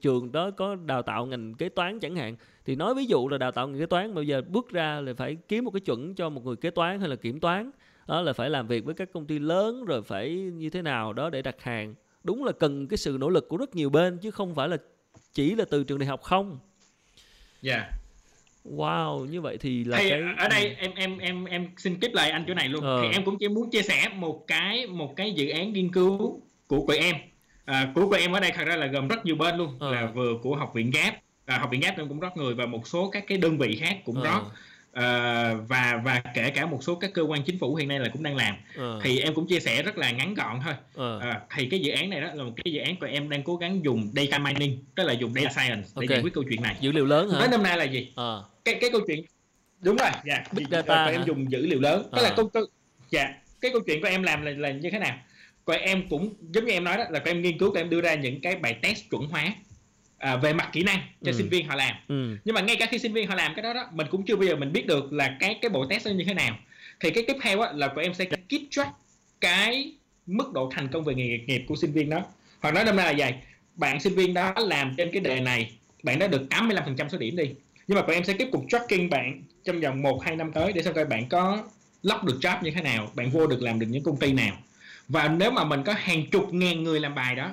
trường 0.00 0.32
đó 0.32 0.50
có 0.50 0.74
đào 0.74 1.02
tạo 1.02 1.26
ngành 1.26 1.54
kế 1.54 1.68
toán 1.68 2.00
chẳng 2.00 2.16
hạn 2.16 2.36
thì 2.64 2.76
nói 2.76 2.94
ví 2.94 3.04
dụ 3.06 3.28
là 3.28 3.38
đào 3.38 3.52
tạo 3.52 3.68
ngành 3.68 3.80
kế 3.80 3.86
toán 3.86 4.14
bây 4.14 4.26
giờ 4.26 4.42
bước 4.48 4.70
ra 4.70 5.00
là 5.00 5.14
phải 5.14 5.36
kiếm 5.48 5.64
một 5.64 5.70
cái 5.70 5.80
chuẩn 5.80 6.14
cho 6.14 6.28
một 6.28 6.44
người 6.44 6.56
kế 6.56 6.70
toán 6.70 7.00
hay 7.00 7.08
là 7.08 7.16
kiểm 7.16 7.40
toán. 7.40 7.70
Đó 8.08 8.22
là 8.22 8.32
phải 8.32 8.50
làm 8.50 8.66
việc 8.66 8.84
với 8.84 8.94
các 8.94 9.12
công 9.12 9.26
ty 9.26 9.38
lớn 9.38 9.84
rồi 9.84 10.02
phải 10.02 10.34
như 10.34 10.70
thế 10.70 10.82
nào 10.82 11.12
đó 11.12 11.30
để 11.30 11.42
đặt 11.42 11.62
hàng. 11.62 11.94
Đúng 12.24 12.44
là 12.44 12.52
cần 12.52 12.88
cái 12.88 12.96
sự 12.96 13.16
nỗ 13.20 13.28
lực 13.28 13.48
của 13.48 13.56
rất 13.56 13.74
nhiều 13.74 13.90
bên 13.90 14.18
chứ 14.18 14.30
không 14.30 14.54
phải 14.54 14.68
là 14.68 14.76
chỉ 15.32 15.54
là 15.54 15.64
từ 15.70 15.84
trường 15.84 15.98
đại 15.98 16.06
học 16.06 16.22
không. 16.22 16.58
Dạ 17.62 17.90
wow 18.64 19.24
như 19.24 19.40
vậy 19.40 19.56
thì 19.60 19.84
là 19.84 19.98
thì 19.98 20.10
cái 20.10 20.20
ở 20.38 20.48
đây 20.48 20.76
em 20.78 20.90
em 20.94 21.18
em 21.18 21.44
em 21.44 21.68
xin 21.76 22.00
tiếp 22.00 22.10
lời 22.14 22.30
anh 22.30 22.44
chỗ 22.48 22.54
này 22.54 22.68
luôn 22.68 22.84
Ờ. 22.84 23.02
thì 23.02 23.08
em 23.12 23.24
cũng 23.24 23.38
chỉ 23.38 23.48
muốn 23.48 23.70
chia 23.70 23.82
sẻ 23.82 24.08
một 24.16 24.44
cái 24.46 24.86
một 24.86 25.16
cái 25.16 25.32
dự 25.32 25.48
án 25.48 25.72
nghiên 25.72 25.92
cứu 25.92 26.40
của 26.66 26.84
tụi 26.88 26.96
em 26.96 27.16
à, 27.64 27.92
của 27.94 28.00
tụi 28.10 28.20
em 28.20 28.32
ở 28.32 28.40
đây 28.40 28.50
thật 28.54 28.64
ra 28.66 28.76
là 28.76 28.86
gồm 28.86 29.08
rất 29.08 29.26
nhiều 29.26 29.36
bên 29.36 29.56
luôn 29.56 29.76
Ờ. 29.80 29.94
là 29.94 30.06
vừa 30.14 30.32
của 30.42 30.56
học 30.56 30.72
viện 30.74 30.90
Gap 30.90 31.14
à, 31.46 31.58
học 31.58 31.70
viện 31.70 31.80
Gap 31.80 31.98
em 31.98 32.08
cũng 32.08 32.20
rót 32.20 32.36
người 32.36 32.54
và 32.54 32.66
một 32.66 32.88
số 32.88 33.10
các 33.10 33.24
cái 33.26 33.38
đơn 33.38 33.58
vị 33.58 33.76
khác 33.80 33.96
cũng 34.04 34.16
Ờ. 34.16 34.24
rót 34.24 34.40
à, 34.92 35.54
và 35.54 36.00
và 36.04 36.22
kể 36.34 36.50
cả 36.50 36.66
một 36.66 36.82
số 36.82 36.94
các 36.94 37.10
cơ 37.14 37.22
quan 37.22 37.42
chính 37.42 37.58
phủ 37.58 37.74
hiện 37.74 37.88
nay 37.88 38.00
là 38.00 38.08
cũng 38.12 38.22
đang 38.22 38.36
làm. 38.36 38.54
Ờ, 38.76 39.00
thì 39.02 39.18
em 39.20 39.34
cũng 39.34 39.46
chia 39.46 39.60
sẻ 39.60 39.82
rất 39.82 39.98
là 39.98 40.10
ngắn 40.10 40.34
gọn 40.34 40.60
thôi. 40.64 40.74
Ờ, 40.94 41.18
à, 41.20 41.40
thì 41.56 41.66
cái 41.66 41.80
dự 41.80 41.92
án 41.92 42.10
này 42.10 42.20
đó 42.20 42.28
là 42.34 42.44
một 42.44 42.52
cái 42.56 42.72
dự 42.72 42.80
án 42.80 42.96
của 42.96 43.06
em 43.06 43.28
đang 43.28 43.42
cố 43.42 43.56
gắng 43.56 43.84
dùng 43.84 44.12
data 44.14 44.38
mining 44.38 44.84
tức 44.94 45.04
là 45.04 45.12
dùng 45.12 45.34
data 45.34 45.50
science 45.50 45.88
để 45.96 46.06
Ok. 46.06 46.10
giải 46.10 46.22
quyết 46.22 46.34
câu 46.34 46.44
chuyện 46.50 46.62
này. 46.62 46.76
Dữ 46.80 46.92
liệu 46.92 47.06
lớn 47.06 47.30
hả? 47.30 47.38
Nói 47.38 47.48
năm 47.48 47.62
nay 47.62 47.78
là 47.78 47.84
gì? 47.84 48.12
Ờ. 48.14 48.44
Cái 48.64 48.78
cái 48.80 48.90
câu 48.90 49.00
chuyện 49.06 49.24
đúng 49.80 49.96
rồi 49.96 50.10
dạ. 50.24 50.44
Big 50.52 50.64
Thì, 50.64 50.70
data 50.70 50.94
ờ, 50.94 51.10
em 51.10 51.22
dùng 51.26 51.50
dữ 51.50 51.66
liệu 51.66 51.80
lớn. 51.80 52.02
Tức 52.12 52.18
À. 52.18 52.22
là 52.22 52.34
câu 52.36 52.48
câu 52.48 52.62
dạ. 53.10 53.34
Cái 53.60 53.70
câu 53.70 53.80
chuyện 53.86 54.02
của 54.02 54.08
em 54.08 54.22
làm 54.22 54.42
là 54.42 54.50
là 54.50 54.70
như 54.70 54.90
thế 54.90 54.98
nào? 54.98 55.18
Của 55.64 55.72
em 55.72 56.08
cũng 56.08 56.34
giống 56.50 56.64
như 56.64 56.72
em 56.72 56.84
nói 56.84 56.96
đó 56.96 57.04
là 57.10 57.20
em 57.24 57.42
nghiên 57.42 57.58
cứu 57.58 57.72
em 57.74 57.90
đưa 57.90 58.00
ra 58.00 58.14
những 58.14 58.40
cái 58.40 58.56
bài 58.56 58.76
test 58.82 59.10
chuẩn 59.10 59.26
hóa 59.26 59.54
à, 60.22 60.36
về 60.36 60.52
mặt 60.52 60.68
kỹ 60.72 60.82
năng 60.82 60.98
cho 61.24 61.30
Ừ. 61.30 61.36
sinh 61.36 61.48
viên 61.48 61.66
họ 61.66 61.74
làm. 61.74 61.94
Ừ. 62.08 62.36
Nhưng 62.44 62.54
mà 62.54 62.60
ngay 62.60 62.76
cả 62.76 62.86
khi 62.90 62.98
sinh 62.98 63.12
viên 63.12 63.28
họ 63.28 63.34
làm 63.34 63.54
cái 63.54 63.62
đó 63.62 63.72
đó 63.72 63.86
mình 63.92 64.06
cũng 64.10 64.22
chưa 64.26 64.36
bao 64.36 64.44
giờ 64.44 64.56
mình 64.56 64.72
biết 64.72 64.86
được 64.86 65.12
là 65.12 65.36
cái 65.40 65.58
cái 65.62 65.68
bộ 65.68 65.86
test 65.86 66.06
nó 66.06 66.12
như 66.12 66.24
thế 66.24 66.34
nào. 66.34 66.56
Thì 67.00 67.10
cái 67.10 67.24
tiếp 67.26 67.36
theo 67.42 67.60
á, 67.60 67.72
là 67.72 67.88
của 67.88 68.00
em 68.00 68.14
sẽ 68.14 68.24
keep 68.24 68.62
track 68.70 68.90
cái 69.40 69.92
mức 70.26 70.52
độ 70.52 70.70
thành 70.74 70.88
công 70.88 71.04
về 71.04 71.14
nghề 71.14 71.38
nghiệp 71.46 71.64
của 71.68 71.76
sinh 71.76 71.92
viên 71.92 72.10
đó. 72.10 72.20
Hoặc 72.60 72.74
nói 72.74 72.84
năm 72.84 72.96
nay 72.96 73.06
là 73.06 73.14
vậy 73.18 73.34
bạn 73.74 74.00
sinh 74.00 74.14
viên 74.14 74.34
đó 74.34 74.54
làm 74.56 74.94
trên 74.96 75.10
cái 75.12 75.20
đề 75.20 75.40
này 75.40 75.72
bạn 76.02 76.18
đã 76.18 76.26
được 76.26 76.42
85% 76.50 77.08
số 77.08 77.18
điểm 77.18 77.36
đi. 77.36 77.50
Nhưng 77.88 77.96
mà 77.98 78.02
tụi 78.02 78.14
em 78.14 78.24
sẽ 78.24 78.32
tiếp 78.32 78.48
tục 78.52 78.64
tracking 78.68 79.10
bạn 79.10 79.42
trong 79.64 79.80
vòng 79.80 80.02
1 80.02 80.24
2 80.24 80.36
năm 80.36 80.52
tới 80.52 80.72
để 80.72 80.82
xem 80.82 80.94
coi 80.94 81.04
bạn 81.04 81.28
có 81.28 81.64
lock 82.02 82.24
được 82.24 82.38
job 82.40 82.62
như 82.62 82.70
thế 82.70 82.82
nào 82.82 83.10
bạn 83.14 83.30
vô 83.30 83.46
được 83.46 83.62
làm 83.62 83.78
được 83.80 83.86
những 83.90 84.02
công 84.04 84.16
ty 84.16 84.32
nào. 84.32 84.56
Và 85.08 85.28
nếu 85.28 85.50
mà 85.50 85.64
mình 85.64 85.82
có 85.82 85.92
hàng 85.96 86.26
chục 86.26 86.54
ngàn 86.54 86.82
người 86.82 87.00
làm 87.00 87.14
bài 87.14 87.34
đó 87.36 87.52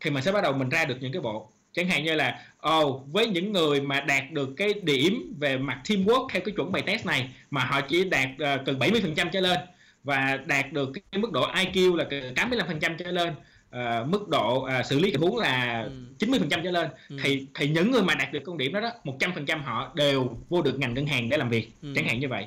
thì 0.00 0.10
mình 0.10 0.22
sẽ 0.22 0.32
bắt 0.32 0.40
đầu 0.42 0.52
mình 0.52 0.68
ra 0.68 0.84
được 0.84 0.96
những 1.00 1.12
cái 1.12 1.22
bộ 1.22 1.48
chẳng 1.74 1.88
hạn 1.88 2.04
như 2.04 2.14
là 2.14 2.40
ồ 2.58 3.04
với 3.12 3.26
những 3.26 3.52
người 3.52 3.80
mà 3.80 4.00
đạt 4.00 4.30
được 4.32 4.48
cái 4.56 4.74
điểm 4.82 5.34
về 5.40 5.58
mặt 5.58 5.80
teamwork 5.84 6.28
theo 6.32 6.42
cái 6.44 6.54
chuẩn 6.56 6.72
bài 6.72 6.82
test 6.86 7.06
này 7.06 7.28
mà 7.50 7.64
họ 7.64 7.80
chỉ 7.80 8.04
đạt 8.04 8.28
ờ, 8.38 8.56
từ 8.64 8.76
70% 8.76 9.28
trở 9.32 9.40
lên 9.40 9.58
và 10.04 10.38
đạt 10.46 10.72
được 10.72 10.90
cái 10.94 11.20
mức 11.20 11.32
độ 11.32 11.46
IQ 11.52 11.94
là 11.96 12.04
từ 12.10 12.20
85% 12.34 12.96
trở 12.98 13.10
lên 13.10 13.34
ờ, 13.70 14.04
mức 14.08 14.28
độ 14.28 14.62
ờ, 14.62 14.82
xử 14.82 14.98
lý 14.98 15.10
tình 15.10 15.20
huống 15.20 15.38
là 15.38 15.82
Ừ. 15.82 16.26
90% 16.26 16.48
trở 16.64 16.70
lên 16.70 16.88
Ừ. 17.08 17.16
thì 17.22 17.46
thì 17.54 17.68
những 17.68 17.90
người 17.90 18.02
mà 18.02 18.14
đạt 18.14 18.32
được 18.32 18.40
con 18.46 18.58
điểm 18.58 18.72
đó 18.72 18.80
đó 18.80 18.90
100% 19.04 19.62
họ 19.62 19.92
đều 19.94 20.36
vô 20.48 20.62
được 20.62 20.78
ngành 20.78 20.94
ngân 20.94 21.06
hàng 21.06 21.28
để 21.28 21.36
làm 21.36 21.48
việc 21.48 21.68
Ừ. 21.82 21.92
chẳng 21.96 22.04
hạn 22.04 22.20
như 22.20 22.28
vậy 22.28 22.46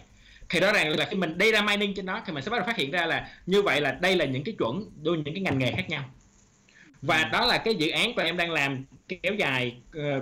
thì 0.50 0.60
rõ 0.60 0.72
ràng 0.74 0.90
là 0.90 1.06
khi 1.10 1.18
mình 1.18 1.38
data 1.40 1.62
mining 1.62 1.94
trên 1.96 2.06
đó 2.06 2.22
thì 2.26 2.34
mình 2.34 2.44
sẽ 2.44 2.50
bắt 2.52 2.58
đầu 2.58 2.66
phát 2.68 2.78
hiện 2.78 2.92
ra 2.92 3.06
là 3.06 3.28
như 3.46 3.62
vậy 3.62 3.82
là 3.82 3.92
đây 3.92 4.16
là 4.16 4.26
những 4.26 4.44
cái 4.44 4.56
chuẩn 4.60 4.84
đôi 5.04 5.18
những 5.18 5.34
cái 5.34 5.44
ngành 5.44 5.60
nghề 5.60 5.72
khác 5.72 5.90
nhau 5.90 6.04
và 7.02 7.18
Ừ. 7.18 7.30
đó 7.32 7.46
là 7.46 7.58
cái 7.58 7.76
dự 7.76 7.90
án 7.90 8.14
của 8.16 8.22
em 8.22 8.38
đang 8.38 8.52
làm 8.52 8.86
kéo 9.24 9.34
dài 9.34 9.76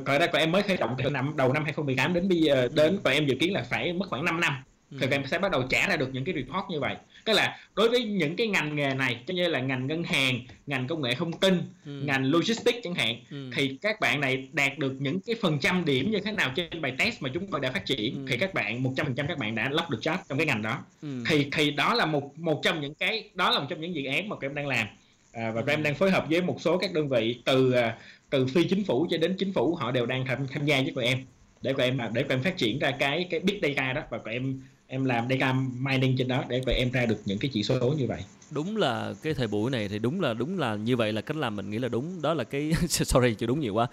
gọi 0.05 0.19
ra 0.19 0.27
của 0.27 0.37
em 0.37 0.51
mới 0.51 0.61
khởi 0.63 0.77
động 0.77 0.95
từ 1.03 1.09
năm 1.09 1.33
đầu 1.37 1.53
năm 1.53 1.63
2018 1.63 2.13
đến 2.13 2.29
bây 2.29 2.37
giờ 2.41 2.67
đến 2.73 2.99
và 3.03 3.11
em 3.11 3.25
dự 3.27 3.35
kiến 3.39 3.53
là 3.53 3.63
phải 3.69 3.93
mất 3.93 4.05
khoảng 4.09 4.25
5 4.25 4.39
năm 4.39 4.53
Ừ. 4.91 4.97
thì 5.01 5.07
em 5.11 5.25
sẽ 5.25 5.39
bắt 5.39 5.51
đầu 5.51 5.63
trả 5.69 5.87
ra 5.87 5.95
được 5.97 6.09
những 6.13 6.25
cái 6.25 6.35
report 6.35 6.65
như 6.69 6.79
vậy 6.79 6.95
tức 7.25 7.33
là 7.33 7.57
đối 7.75 7.89
với 7.89 8.03
những 8.03 8.35
cái 8.35 8.47
ngành 8.47 8.75
nghề 8.75 8.93
này 8.93 9.17
cho 9.27 9.33
như 9.33 9.47
là 9.47 9.59
ngành 9.59 9.87
ngân 9.87 10.03
hàng 10.03 10.39
ngành 10.67 10.87
công 10.87 11.01
nghệ 11.01 11.15
thông 11.15 11.33
tin 11.33 11.61
Ừ. 11.85 11.91
ngành 11.91 12.25
logistics 12.31 12.77
chẳng 12.83 12.95
hạn 12.95 13.15
Ừ. 13.31 13.49
thì 13.55 13.77
các 13.81 13.99
bạn 13.99 14.19
này 14.21 14.47
đạt 14.53 14.77
được 14.77 14.93
những 14.99 15.19
cái 15.25 15.35
phần 15.41 15.59
trăm 15.59 15.85
điểm 15.85 16.11
như 16.11 16.19
thế 16.19 16.31
nào 16.31 16.51
trên 16.55 16.81
bài 16.81 16.93
test 16.99 17.21
mà 17.21 17.29
chúng 17.33 17.47
tôi 17.47 17.59
đã 17.59 17.71
phát 17.71 17.85
triển 17.85 18.15
Ừ. 18.15 18.25
thì 18.29 18.37
các 18.37 18.53
bạn 18.53 18.83
100% 18.83 19.27
các 19.27 19.37
bạn 19.37 19.55
đã 19.55 19.69
lắp 19.69 19.89
được 19.89 19.99
job 20.01 20.17
trong 20.29 20.37
cái 20.37 20.47
ngành 20.47 20.61
đó 20.61 20.79
Ừ. 21.01 21.23
thì 21.29 21.47
thì 21.51 21.71
đó 21.71 21.93
là 21.93 22.05
một 22.05 22.37
một 22.39 22.61
trong 22.63 22.81
những 22.81 22.93
cái 22.95 23.29
đó 23.33 23.51
là 23.51 23.59
một 23.59 23.65
trong 23.69 23.81
những 23.81 23.95
dự 23.95 24.05
án 24.05 24.29
mà 24.29 24.35
em 24.41 24.55
đang 24.55 24.67
làm 24.67 24.87
à, 25.35 25.51
và 25.51 25.61
các 25.61 25.73
em 25.73 25.83
đang 25.83 25.95
phối 25.95 26.11
hợp 26.11 26.25
với 26.29 26.41
một 26.41 26.61
số 26.61 26.77
các 26.77 26.93
đơn 26.93 27.09
vị 27.09 27.41
từ 27.45 27.71
à, 27.71 27.97
từ 28.29 28.47
phi 28.47 28.63
chính 28.63 28.83
phủ 28.85 29.07
cho 29.09 29.17
đến 29.17 29.35
chính 29.39 29.53
phủ 29.53 29.75
họ 29.75 29.91
đều 29.91 30.05
đang 30.05 30.25
tham 30.25 30.47
tham 30.51 30.65
gia 30.65 30.81
với 30.81 30.91
tụi 30.95 31.05
em 31.05 31.17
để 31.61 31.73
tụi 31.73 31.85
em 31.85 31.97
để 32.13 32.23
tụi 32.23 32.29
em 32.37 32.43
phát 32.43 32.57
triển 32.57 32.79
ra 32.79 32.91
cái 32.99 33.27
cái 33.29 33.39
big 33.39 33.59
data 33.61 33.93
đó 33.93 34.01
và 34.09 34.17
tụi 34.17 34.33
em 34.33 34.61
em 34.87 35.05
làm 35.05 35.27
data 35.29 35.53
mining 35.79 36.17
trên 36.17 36.27
đó 36.27 36.43
để 36.47 36.61
tụi 36.65 36.75
em 36.75 36.91
ra 36.91 37.05
được 37.05 37.21
những 37.25 37.37
cái 37.37 37.51
chỉ 37.53 37.63
số 37.63 37.93
như 37.97 38.07
vậy. 38.07 38.21
Đúng 38.51 38.77
là 38.77 39.13
cái 39.23 39.33
thời 39.33 39.47
buổi 39.47 39.71
này 39.71 39.87
thì 39.87 39.99
đúng 39.99 40.21
là 40.21 40.33
đúng 40.33 40.59
là 40.59 40.75
như 40.75 40.95
vậy 40.95 41.13
là 41.13 41.21
cách 41.21 41.37
làm 41.37 41.55
mình 41.55 41.69
nghĩ 41.69 41.79
là 41.79 41.87
đúng. 41.87 42.21
Đó 42.21 42.33
là 42.33 42.43
cái 42.43 42.71
sorry 42.89 43.33
chưa 43.33 43.45
đúng 43.45 43.59
nhiều 43.59 43.73
quá. 43.73 43.87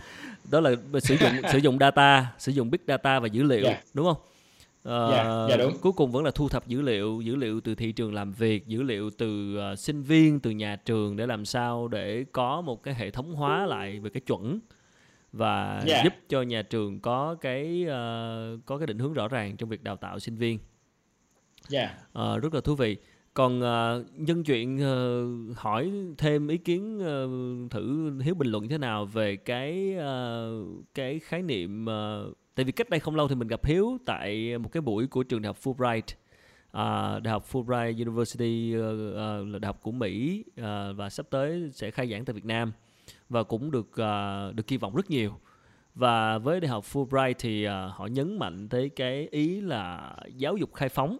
Đó 0.51 0.61
là 0.61 0.71
sử 1.03 1.17
dụng 1.17 1.31
sử 1.53 1.59
dụng 1.59 1.79
data 1.79 2.27
sử 2.39 2.53
dụng 2.53 2.71
big 2.71 2.81
data 2.89 3.21
và 3.21 3.27
dữ 3.27 3.43
liệu 3.43 3.63
Dạ. 3.65 3.83
đúng 3.95 4.07
không 4.07 4.17
Ờ, 4.83 5.11
Dạ, 5.11 5.47
dạ 5.51 5.57
đúng. 5.65 5.75
cuối 5.81 5.93
cùng 5.93 6.13
vẫn 6.13 6.25
là 6.25 6.31
thu 6.31 6.49
thập 6.49 6.67
dữ 6.69 6.81
liệu 6.83 7.21
dữ 7.21 7.37
liệu 7.37 7.61
từ 7.61 7.75
thị 7.75 7.93
trường 7.93 8.15
làm 8.15 8.33
việc 8.33 8.67
dữ 8.67 8.83
liệu 8.83 9.11
từ 9.11 9.57
ờ, 9.57 9.77
sinh 9.77 10.03
viên 10.03 10.41
từ 10.41 10.51
nhà 10.51 10.77
trường 10.77 11.17
để 11.17 11.27
làm 11.27 11.45
sao 11.45 11.89
để 11.89 12.25
có 12.33 12.61
một 12.61 12.83
cái 12.83 12.95
hệ 12.95 13.11
thống 13.11 13.35
hóa 13.35 13.67
lại 13.67 14.01
về 14.01 14.11
cái 14.11 14.21
chuẩn 14.21 14.61
và 15.33 15.85
Dạ. 15.87 16.03
giúp 16.05 16.13
cho 16.29 16.43
nhà 16.43 16.63
trường 16.63 17.01
có 17.01 17.35
cái 17.35 17.85
ờ, 17.89 18.59
có 18.67 18.79
cái 18.79 18.87
định 18.87 18.99
hướng 18.99 19.13
rõ 19.13 19.29
ràng 19.29 19.57
trong 19.57 19.69
việc 19.69 19.83
đào 19.83 19.97
tạo 19.97 20.19
sinh 20.19 20.37
viên 20.37 20.59
dạ 21.69 21.95
Ờ, 22.13 22.39
rất 22.39 22.55
là 22.55 22.61
thú 22.61 22.75
vị. 22.75 22.97
Còn 23.35 23.61
ờ, 23.61 24.05
nhân 24.17 24.45
chuyện 24.45 24.79
ờ, 24.81 25.25
hỏi 25.57 25.93
thêm 26.19 26.49
ý 26.49 26.59
kiến 26.59 26.99
ờ, 27.01 27.29
thử 27.71 28.13
Hiếu 28.21 28.35
bình 28.35 28.49
luận 28.49 28.69
thế 28.69 28.79
nào 28.79 29.07
về 29.07 29.37
cái 29.37 29.95
ờ, 29.99 30.51
cái 30.95 31.19
khái 31.19 31.43
niệm 31.43 31.87
ờ, 31.87 32.31
tại 32.55 32.65
vì 32.65 32.73
cách 32.73 32.91
đây 32.91 33.01
không 33.01 33.17
lâu 33.17 33.29
thì 33.29 33.35
mình 33.35 33.49
gặp 33.49 33.65
Hiếu 33.65 33.99
tại 34.07 34.59
một 34.59 34.73
cái 34.73 34.81
buổi 34.81 35.07
của 35.07 35.23
trường 35.23 35.43
đại 35.43 35.49
học 35.49 35.59
Fulbright. 35.63 36.03
À, 36.73 37.19
đại 37.19 37.33
học 37.33 37.47
Fulbright 37.53 37.95
University 37.95 38.75
uh, 38.77 39.49
là 39.49 39.59
đại 39.59 39.67
học 39.67 39.79
của 39.83 39.93
Mỹ 39.93 40.45
uh, 40.61 40.65
và 40.97 41.11
sắp 41.11 41.27
tới 41.31 41.71
sẽ 41.73 41.91
khai 41.91 42.11
giảng 42.11 42.25
tại 42.25 42.35
Việt 42.35 42.45
Nam 42.45 42.73
và 43.29 43.43
cũng 43.43 43.71
được 43.71 43.89
uh, 43.91 44.55
được 44.55 44.67
kỳ 44.67 44.77
vọng 44.77 44.95
rất 44.95 45.11
nhiều. 45.11 45.33
Và 45.95 46.39
với 46.39 46.61
đại 46.61 46.69
học 46.69 46.85
Fulbright 46.93 47.35
thì 47.39 47.67
uh, 47.67 47.73
họ 47.95 48.07
nhấn 48.07 48.39
mạnh 48.39 48.69
tới 48.69 48.89
cái 48.89 49.29
ý 49.31 49.61
là 49.61 50.15
giáo 50.37 50.57
dục 50.57 50.75
khai 50.75 50.89
phóng. 50.89 51.19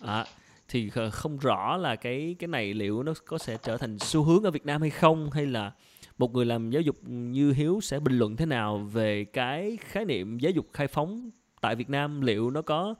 À, 0.00 0.24
thì 0.68 0.90
không 1.12 1.38
rõ 1.38 1.76
là 1.76 1.96
cái 1.96 2.36
cái 2.38 2.48
này 2.48 2.74
liệu 2.74 3.02
nó 3.02 3.12
có 3.26 3.38
sẽ 3.38 3.56
trở 3.62 3.76
thành 3.76 3.98
xu 3.98 4.22
hướng 4.22 4.42
ở 4.42 4.50
Việt 4.50 4.66
Nam 4.66 4.80
hay 4.80 4.90
không 4.90 5.30
hay 5.30 5.46
là 5.46 5.72
một 6.18 6.32
người 6.34 6.44
làm 6.44 6.70
giáo 6.70 6.82
dục 6.82 6.96
như 7.08 7.52
Hiếu 7.52 7.80
sẽ 7.82 8.00
bình 8.00 8.18
luận 8.18 8.36
thế 8.36 8.46
nào 8.46 8.78
về 8.78 9.24
cái 9.24 9.78
khái 9.80 10.04
niệm 10.04 10.38
giáo 10.38 10.52
dục 10.52 10.66
khai 10.72 10.86
phóng 10.88 11.30
tại 11.60 11.76
Việt 11.76 11.90
Nam? 11.90 12.20
Liệu 12.20 12.50
nó 12.50 12.62
có 12.62 12.94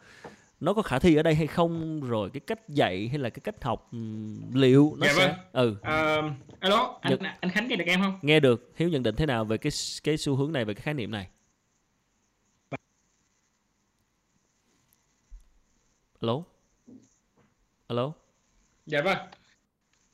nó 0.60 0.74
có 0.74 0.82
khả 0.82 0.98
thi 0.98 1.14
ở 1.16 1.22
đây 1.22 1.34
hay 1.34 1.46
không? 1.46 2.00
Rồi 2.00 2.30
cái 2.30 2.40
cách 2.40 2.68
dạy 2.68 3.08
hay 3.08 3.18
là 3.18 3.30
cái 3.30 3.40
cách 3.44 3.64
học 3.64 3.90
liệu 4.52 4.94
nó 4.98 5.06
Dạ 5.06 5.12
sẽ 5.16 5.26
vâng. 5.28 5.36
ừ. 5.52 5.76
Ờ, 5.82 6.22
alo 6.60 6.98
anh 7.00 7.10
Nhật- 7.12 7.20
anh 7.40 7.50
Khánh 7.50 7.68
nghe 7.68 7.76
được 7.76 7.84
em 7.86 8.00
không? 8.02 8.18
Nghe 8.22 8.40
được. 8.40 8.72
Hiếu 8.76 8.88
nhận 8.88 9.02
định 9.02 9.14
thế 9.16 9.26
nào 9.26 9.44
về 9.44 9.56
cái 9.58 9.70
cái 10.04 10.16
xu 10.16 10.36
hướng 10.36 10.52
này 10.52 10.64
về 10.64 10.74
cái 10.74 10.82
khái 10.82 10.94
niệm 10.94 11.10
này? 11.10 11.28
Alo? 16.20 16.42
Alo? 17.88 18.12
Dạ 18.86 19.02
vâng 19.02 19.18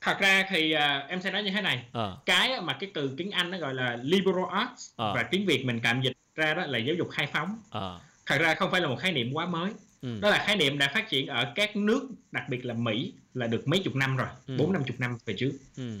thật 0.01 0.17
ra 0.19 0.45
thì 0.49 0.71
à, 0.71 1.05
em 1.09 1.21
sẽ 1.21 1.31
nói 1.31 1.43
như 1.43 1.51
thế 1.51 1.61
này. 1.61 1.85
Ờ. 1.91 2.17
Cái 2.25 2.61
mà 2.61 2.77
cái 2.79 2.91
từ 2.93 3.13
tiếng 3.17 3.31
Anh 3.31 3.51
nó 3.51 3.57
gọi 3.57 3.73
là 3.73 3.97
liberal 4.03 4.45
arts 4.51 4.89
Ờ. 4.95 5.13
và 5.15 5.23
tiếng 5.23 5.45
Việt 5.45 5.65
mình 5.65 5.79
tạm 5.83 6.01
dịch 6.01 6.13
ra 6.35 6.53
đó 6.53 6.65
là 6.65 6.77
giáo 6.77 6.95
dục 6.95 7.09
khai 7.11 7.27
phóng. 7.33 7.59
Ờ. 7.69 7.99
Thật 8.25 8.37
ra 8.37 8.55
không 8.55 8.71
phải 8.71 8.81
là 8.81 8.87
một 8.87 8.95
khái 8.99 9.11
niệm 9.11 9.33
quá 9.33 9.45
mới. 9.45 9.71
Ừ. 10.01 10.19
đó 10.21 10.29
là 10.29 10.43
khái 10.45 10.55
niệm 10.55 10.77
đã 10.77 10.91
phát 10.93 11.09
triển 11.09 11.27
ở 11.27 11.51
các 11.55 11.75
nước 11.75 12.09
đặc 12.31 12.43
biệt 12.49 12.65
là 12.65 12.73
Mỹ 12.73 13.13
là 13.33 13.47
được 13.47 13.67
mấy 13.67 13.79
chục 13.83 13.95
năm 13.95 14.17
rồi 14.17 14.27
Ừ. 14.47 14.55
bốn 14.57 14.73
năm 14.73 14.83
chục 14.83 14.99
năm 14.99 15.17
về 15.25 15.35
trước. 15.37 15.51
Ừ. 15.77 15.99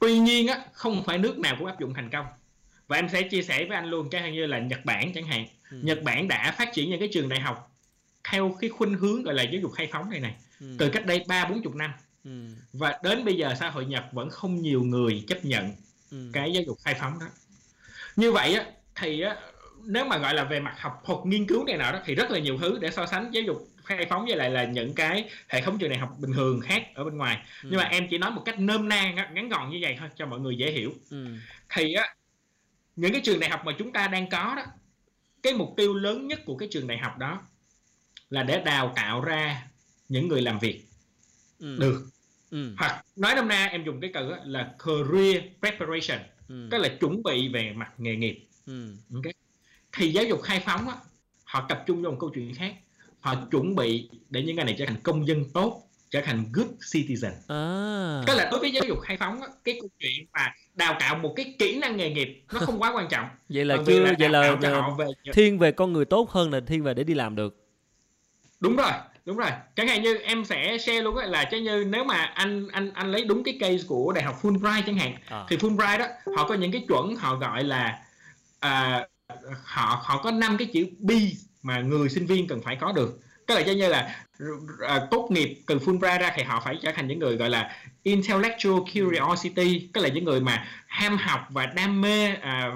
Tuy 0.00 0.18
nhiên 0.18 0.46
á 0.46 0.58
không 0.72 1.02
phải 1.04 1.18
nước 1.18 1.38
nào 1.38 1.56
cũng 1.58 1.66
áp 1.66 1.80
dụng 1.80 1.94
thành 1.94 2.10
công. 2.10 2.26
Và 2.88 2.96
em 2.96 3.08
sẽ 3.08 3.22
chia 3.22 3.42
sẻ 3.42 3.64
với 3.68 3.76
anh 3.76 3.90
luôn 3.90 4.10
chẳng 4.10 4.22
hạn 4.22 4.32
như 4.32 4.46
là 4.46 4.58
Nhật 4.58 4.84
Bản 4.84 5.12
chẳng 5.14 5.24
hạn. 5.24 5.46
Ừ. 5.70 5.80
Nhật 5.82 6.02
Bản 6.02 6.28
đã 6.28 6.54
phát 6.58 6.68
triển 6.74 6.90
những 6.90 6.98
cái 6.98 7.08
trường 7.12 7.28
đại 7.28 7.40
học 7.40 7.76
theo 8.30 8.56
cái 8.60 8.70
khuynh 8.70 8.94
hướng 8.94 9.22
gọi 9.22 9.34
là 9.34 9.42
giáo 9.42 9.60
dục 9.62 9.72
khai 9.72 9.88
phóng 9.92 10.10
này 10.10 10.20
này 10.20 10.34
ừ. 10.60 10.66
từ 10.78 10.88
cách 10.90 11.06
đây 11.06 11.24
ba 11.28 11.44
bốn 11.44 11.62
chục 11.62 11.74
năm 11.74 11.92
ừ. 12.24 12.30
và 12.72 12.98
đến 13.02 13.24
bây 13.24 13.34
giờ 13.36 13.54
xã 13.60 13.70
hội 13.70 13.86
Nhật 13.86 14.04
vẫn 14.12 14.30
không 14.30 14.62
nhiều 14.62 14.82
người 14.82 15.24
chấp 15.28 15.44
nhận 15.44 15.72
ừ. 16.10 16.30
cái 16.32 16.52
giáo 16.52 16.62
dục 16.66 16.78
khai 16.84 16.94
phóng 17.00 17.18
đó 17.20 17.26
như 18.16 18.32
vậy 18.32 18.54
á 18.54 18.64
thì 18.94 19.20
á 19.20 19.36
nếu 19.84 20.04
mà 20.04 20.18
gọi 20.18 20.34
là 20.34 20.44
về 20.44 20.60
mặt 20.60 20.74
học 20.78 21.02
thuật 21.06 21.18
nghiên 21.24 21.46
cứu 21.46 21.64
này 21.64 21.76
nào 21.76 21.92
đó 21.92 22.00
thì 22.04 22.14
rất 22.14 22.30
là 22.30 22.38
nhiều 22.38 22.58
thứ 22.60 22.78
để 22.80 22.90
so 22.90 23.06
sánh 23.06 23.30
giáo 23.30 23.42
dục 23.42 23.68
khai 23.84 24.06
phóng 24.10 24.24
với 24.26 24.36
lại 24.36 24.50
là 24.50 24.64
những 24.64 24.94
cái 24.94 25.24
hệ 25.48 25.62
thống 25.62 25.78
trường 25.78 25.90
đại 25.90 25.98
học 25.98 26.16
bình 26.18 26.32
thường 26.32 26.60
khác 26.60 26.82
ở 26.94 27.04
bên 27.04 27.16
ngoài 27.16 27.38
ừ. 27.62 27.68
nhưng 27.70 27.78
mà 27.80 27.84
em 27.84 28.06
chỉ 28.10 28.18
nói 28.18 28.30
một 28.30 28.42
cách 28.44 28.58
nôm 28.58 28.88
na 28.88 29.12
ngắn 29.32 29.48
gọn 29.48 29.70
như 29.70 29.78
vậy 29.82 29.96
thôi 29.98 30.08
cho 30.16 30.26
mọi 30.26 30.40
người 30.40 30.56
dễ 30.56 30.70
hiểu 30.72 30.92
ừ. 31.10 31.26
thì 31.74 31.92
á 31.94 32.14
những 32.96 33.12
cái 33.12 33.20
trường 33.24 33.40
đại 33.40 33.50
học 33.50 33.64
mà 33.64 33.72
chúng 33.78 33.92
ta 33.92 34.08
đang 34.08 34.30
có 34.30 34.54
đó 34.56 34.62
cái 35.42 35.52
mục 35.52 35.74
tiêu 35.76 35.94
lớn 35.94 36.26
nhất 36.26 36.40
của 36.46 36.56
cái 36.56 36.68
trường 36.72 36.86
đại 36.86 36.98
học 36.98 37.18
đó 37.18 37.42
là 38.30 38.42
để 38.42 38.62
đào 38.64 38.92
tạo 38.96 39.20
ra 39.20 39.62
những 40.08 40.28
người 40.28 40.42
làm 40.42 40.58
việc 40.58 40.89
ừ. 41.60 41.76
được 41.80 42.06
ừ. 42.50 42.74
hoặc 42.78 43.04
nói 43.16 43.34
năm 43.34 43.48
na 43.48 43.66
em 43.66 43.84
dùng 43.84 44.00
cái 44.00 44.10
từ 44.14 44.32
là 44.44 44.74
career 44.78 45.42
preparation 45.60 46.18
ừ. 46.48 46.68
tức 46.70 46.78
là 46.78 46.88
chuẩn 47.00 47.22
bị 47.22 47.48
về 47.48 47.72
mặt 47.76 47.90
nghề 47.98 48.16
nghiệp 48.16 48.46
ừ. 48.66 48.94
okay. 49.14 49.32
thì 49.92 50.12
giáo 50.12 50.24
dục 50.24 50.42
khai 50.42 50.62
phóng 50.66 50.88
á, 50.88 50.94
họ 51.44 51.66
tập 51.68 51.84
trung 51.86 52.02
vào 52.02 52.12
một 52.12 52.18
câu 52.20 52.30
chuyện 52.34 52.54
khác 52.54 52.74
họ 53.20 53.34
chuẩn 53.50 53.74
bị 53.74 54.08
để 54.30 54.42
những 54.42 54.56
người 54.56 54.64
này 54.64 54.74
trở 54.78 54.86
thành 54.86 55.00
công 55.02 55.26
dân 55.26 55.44
tốt 55.54 55.90
trở 56.10 56.20
thành 56.20 56.44
good 56.52 56.68
citizen 56.92 57.32
à. 57.48 58.22
tức 58.26 58.34
là 58.34 58.48
đối 58.50 58.60
với 58.60 58.70
giáo 58.72 58.84
dục 58.88 59.00
khai 59.00 59.16
phóng 59.16 59.40
á, 59.40 59.48
cái 59.64 59.78
câu 59.80 59.88
chuyện 59.98 60.26
mà 60.32 60.54
đào 60.74 60.96
tạo 61.00 61.18
một 61.18 61.32
cái 61.36 61.54
kỹ 61.58 61.78
năng 61.78 61.96
nghề 61.96 62.10
nghiệp 62.10 62.42
nó 62.52 62.60
không 62.60 62.82
quá 62.82 62.92
quan 62.94 63.08
trọng 63.10 63.28
vậy 63.48 63.64
là 63.64 63.76
chưa 63.86 64.00
là 64.00 64.14
vậy 64.18 64.28
là 64.28 64.56
về... 64.98 65.06
thiên 65.32 65.58
về 65.58 65.72
con 65.72 65.92
người 65.92 66.04
tốt 66.04 66.30
hơn 66.30 66.50
là 66.50 66.60
thiên 66.66 66.82
về 66.82 66.94
để 66.94 67.04
đi 67.04 67.14
làm 67.14 67.36
được 67.36 67.56
đúng 68.60 68.76
rồi 68.76 68.92
đúng 69.30 69.38
rồi 69.38 69.50
chẳng 69.76 69.88
hạn 69.88 70.02
như 70.02 70.16
em 70.16 70.44
sẽ 70.44 70.78
share 70.78 71.02
luôn 71.02 71.16
là 71.16 71.44
chứ 71.44 71.58
như 71.58 71.84
nếu 71.88 72.04
mà 72.04 72.16
anh 72.16 72.68
anh 72.72 72.90
anh 72.94 73.12
lấy 73.12 73.24
đúng 73.24 73.44
cái 73.44 73.56
case 73.60 73.84
của 73.86 74.12
đại 74.12 74.24
học 74.24 74.38
Fulbright 74.42 74.82
chẳng 74.86 74.96
hạn 74.96 75.14
à. 75.28 75.44
thì 75.48 75.56
Fulbright 75.56 75.98
đó 75.98 76.06
họ 76.36 76.48
có 76.48 76.54
những 76.54 76.72
cái 76.72 76.84
chuẩn 76.88 77.16
họ 77.16 77.36
gọi 77.36 77.64
là 77.64 77.98
à, 78.60 79.06
họ 79.64 80.00
họ 80.04 80.20
có 80.22 80.30
năm 80.30 80.56
cái 80.56 80.68
chữ 80.72 80.86
B 80.98 81.10
mà 81.62 81.80
người 81.80 82.08
sinh 82.08 82.26
viên 82.26 82.46
cần 82.46 82.62
phải 82.62 82.76
có 82.76 82.92
được 82.92 83.20
tức 83.46 83.54
là 83.54 83.62
cho 83.62 83.72
như 83.72 83.88
là 83.88 84.24
à, 84.88 85.00
tốt 85.10 85.28
nghiệp 85.30 85.58
từ 85.66 85.78
Fulbright 85.78 86.20
ra 86.20 86.32
thì 86.36 86.42
họ 86.42 86.62
phải 86.64 86.78
trở 86.82 86.92
thành 86.96 87.08
những 87.08 87.18
người 87.18 87.36
gọi 87.36 87.50
là 87.50 87.76
intellectual 88.02 88.80
curiosity 88.94 89.88
tức 89.92 90.00
là 90.00 90.08
những 90.08 90.24
người 90.24 90.40
mà 90.40 90.66
ham 90.86 91.16
học 91.16 91.40
và 91.50 91.66
đam 91.66 92.00
mê 92.00 92.34
à, 92.34 92.72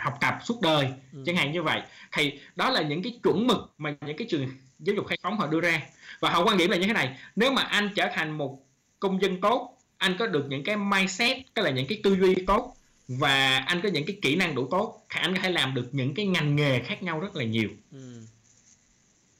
học 0.00 0.14
tập 0.20 0.38
suốt 0.44 0.60
đời 0.62 0.88
ừ. 1.12 1.22
chẳng 1.26 1.36
hạn 1.36 1.52
như 1.52 1.62
vậy 1.62 1.80
thì 2.12 2.40
đó 2.56 2.70
là 2.70 2.82
những 2.82 3.02
cái 3.02 3.18
chuẩn 3.22 3.46
mực 3.46 3.74
mà 3.78 3.94
những 4.06 4.16
cái 4.16 4.26
trường 4.30 4.48
giáo 4.78 4.96
dục 4.96 5.06
khai 5.06 5.18
phóng 5.22 5.38
họ 5.38 5.46
đưa 5.46 5.60
ra 5.60 5.82
và 6.20 6.30
họ 6.30 6.44
quan 6.44 6.56
điểm 6.56 6.70
là 6.70 6.76
như 6.76 6.86
thế 6.86 6.92
này 6.92 7.18
nếu 7.36 7.52
mà 7.52 7.62
anh 7.62 7.90
trở 7.94 8.08
thành 8.14 8.38
một 8.38 8.66
công 9.00 9.22
dân 9.22 9.40
tốt 9.40 9.78
anh 9.98 10.16
có 10.18 10.26
được 10.26 10.46
những 10.48 10.64
cái 10.64 10.76
mindset 10.76 11.36
tức 11.54 11.62
là 11.62 11.70
những 11.70 11.86
cái 11.86 12.00
tư 12.02 12.16
duy 12.16 12.34
tốt 12.46 12.76
và 13.08 13.58
anh 13.58 13.80
có 13.82 13.88
những 13.88 14.06
cái 14.06 14.16
kỹ 14.22 14.36
năng 14.36 14.54
đủ 14.54 14.68
tốt 14.70 15.06
thì 15.10 15.20
anh 15.20 15.34
có 15.34 15.40
thể 15.42 15.50
làm 15.50 15.74
được 15.74 15.88
những 15.92 16.14
cái 16.14 16.26
ngành 16.26 16.56
nghề 16.56 16.78
khác 16.78 17.02
nhau 17.02 17.20
rất 17.20 17.36
là 17.36 17.44
nhiều 17.44 17.68
ừ. 17.92 18.22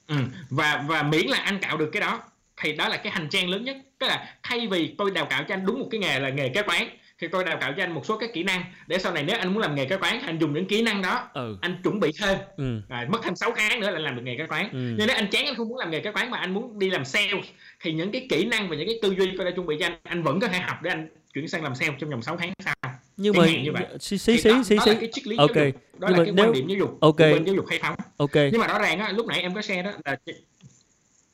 Ừ. 0.07 0.17
và 0.51 0.85
và 0.89 1.03
miễn 1.03 1.27
là 1.27 1.39
anh 1.39 1.59
cạo 1.59 1.77
được 1.77 1.91
cái 1.93 2.01
đó 2.01 2.23
thì 2.57 2.73
đó 2.73 2.89
là 2.89 2.97
cái 2.97 3.13
hành 3.13 3.29
trang 3.29 3.49
lớn 3.49 3.65
nhất 3.65 3.77
tức 3.99 4.07
là 4.07 4.37
thay 4.43 4.67
vì 4.67 4.95
tôi 4.99 5.11
đào 5.11 5.27
tạo 5.31 5.45
cho 5.49 5.55
anh 5.55 5.67
đúng 5.67 5.81
một 5.81 5.89
cái 5.91 6.01
nghề 6.01 6.21
là 6.21 6.29
nghề 6.29 6.49
kế 6.49 6.63
toán 6.63 6.89
thì 7.21 7.29
tôi 7.29 7.45
đào 7.45 7.59
tạo 7.61 7.73
cho 7.77 7.83
anh 7.83 7.93
một 7.93 8.07
số 8.07 8.19
các 8.19 8.31
kỹ 8.33 8.43
năng 8.43 8.65
để 8.87 8.99
sau 8.99 9.13
này 9.13 9.25
nếu 9.25 9.37
anh 9.39 9.49
muốn 9.49 9.59
làm 9.59 9.75
nghề 9.75 9.85
kế 9.85 9.97
toán 9.97 10.21
anh 10.21 10.39
dùng 10.39 10.55
những 10.55 10.67
kỹ 10.67 10.83
năng 10.83 11.03
đó 11.03 11.29
ừ. 11.35 11.59
anh 11.61 11.77
chuẩn 11.85 12.01
bị 12.01 12.13
thêm. 12.21 12.39
Ừ. 12.57 12.81
à, 12.89 13.07
mất 13.11 13.19
thêm 13.23 13.37
6 13.37 13.53
tháng 13.57 13.81
nữa 13.81 13.91
là 13.91 13.99
làm 13.99 14.17
được 14.17 14.23
nghề 14.25 14.37
kế 14.39 14.47
toán. 14.47 14.65
Ừ. 14.65 14.79
nhưng 14.99 15.07
nếu 15.07 15.17
anh 15.17 15.31
chán 15.31 15.45
anh 15.47 15.55
không 15.55 15.69
muốn 15.69 15.79
làm 15.79 15.91
nghề 15.91 16.01
kế 16.01 16.13
toán 16.13 16.31
mà 16.31 16.39
anh 16.39 16.55
muốn 16.55 16.79
đi 16.79 16.91
làm 16.91 17.05
sale 17.05 17.43
thì 17.81 17.93
những 17.93 18.13
cái 18.13 18.27
kỹ 18.31 18.45
năng 18.45 18.69
và 18.69 18.77
những 18.77 18.87
cái 18.87 18.99
tư 19.03 19.15
duy 19.19 19.31
tôi 19.37 19.45
đã 19.45 19.51
chuẩn 19.51 19.67
bị 19.67 19.77
cho 19.81 19.87
anh 19.87 19.99
anh 20.03 20.23
vẫn 20.23 20.41
có 20.41 20.49
thể 20.49 20.59
học 20.59 20.77
để 20.83 20.91
anh 20.91 21.09
chuyển 21.35 21.49
sang 21.49 21.63
làm 21.63 21.75
sale 21.75 21.95
trong 21.99 22.11
vòng 22.11 22.23
6 22.23 22.37
tháng 22.37 22.53
sau. 22.65 22.75
Nhưng 23.17 23.37
mà 23.37 23.47
như 23.47 23.73
vậy. 23.73 23.87
xí 24.01 24.19
xí 24.19 24.39
xí 24.39 24.51
xí 24.65 24.77
xí. 25.13 25.37
ok. 25.37 25.57
đó 25.57 26.09
nhưng 26.09 26.19
là 26.19 26.25
cái 26.25 26.33
nếu... 26.33 26.45
quan 26.45 26.53
điểm 26.53 26.67
giáo 26.69 26.79
dục 26.79 26.99
ok. 27.01 27.19
bên 27.19 27.45
giáo 27.45 27.55
dục 27.55 27.67
khai 27.67 27.79
phóng 27.83 27.97
ok. 28.17 28.35
Nhưng 28.35 28.61
mà 28.61 28.67
rõ 28.67 28.79
ràng 28.79 28.99
á 28.99 29.13
lúc 29.13 29.27
nãy 29.27 29.43
em 29.43 29.55
có 29.55 29.63
share 29.63 29.83
đó 29.83 29.91
là 30.05 30.17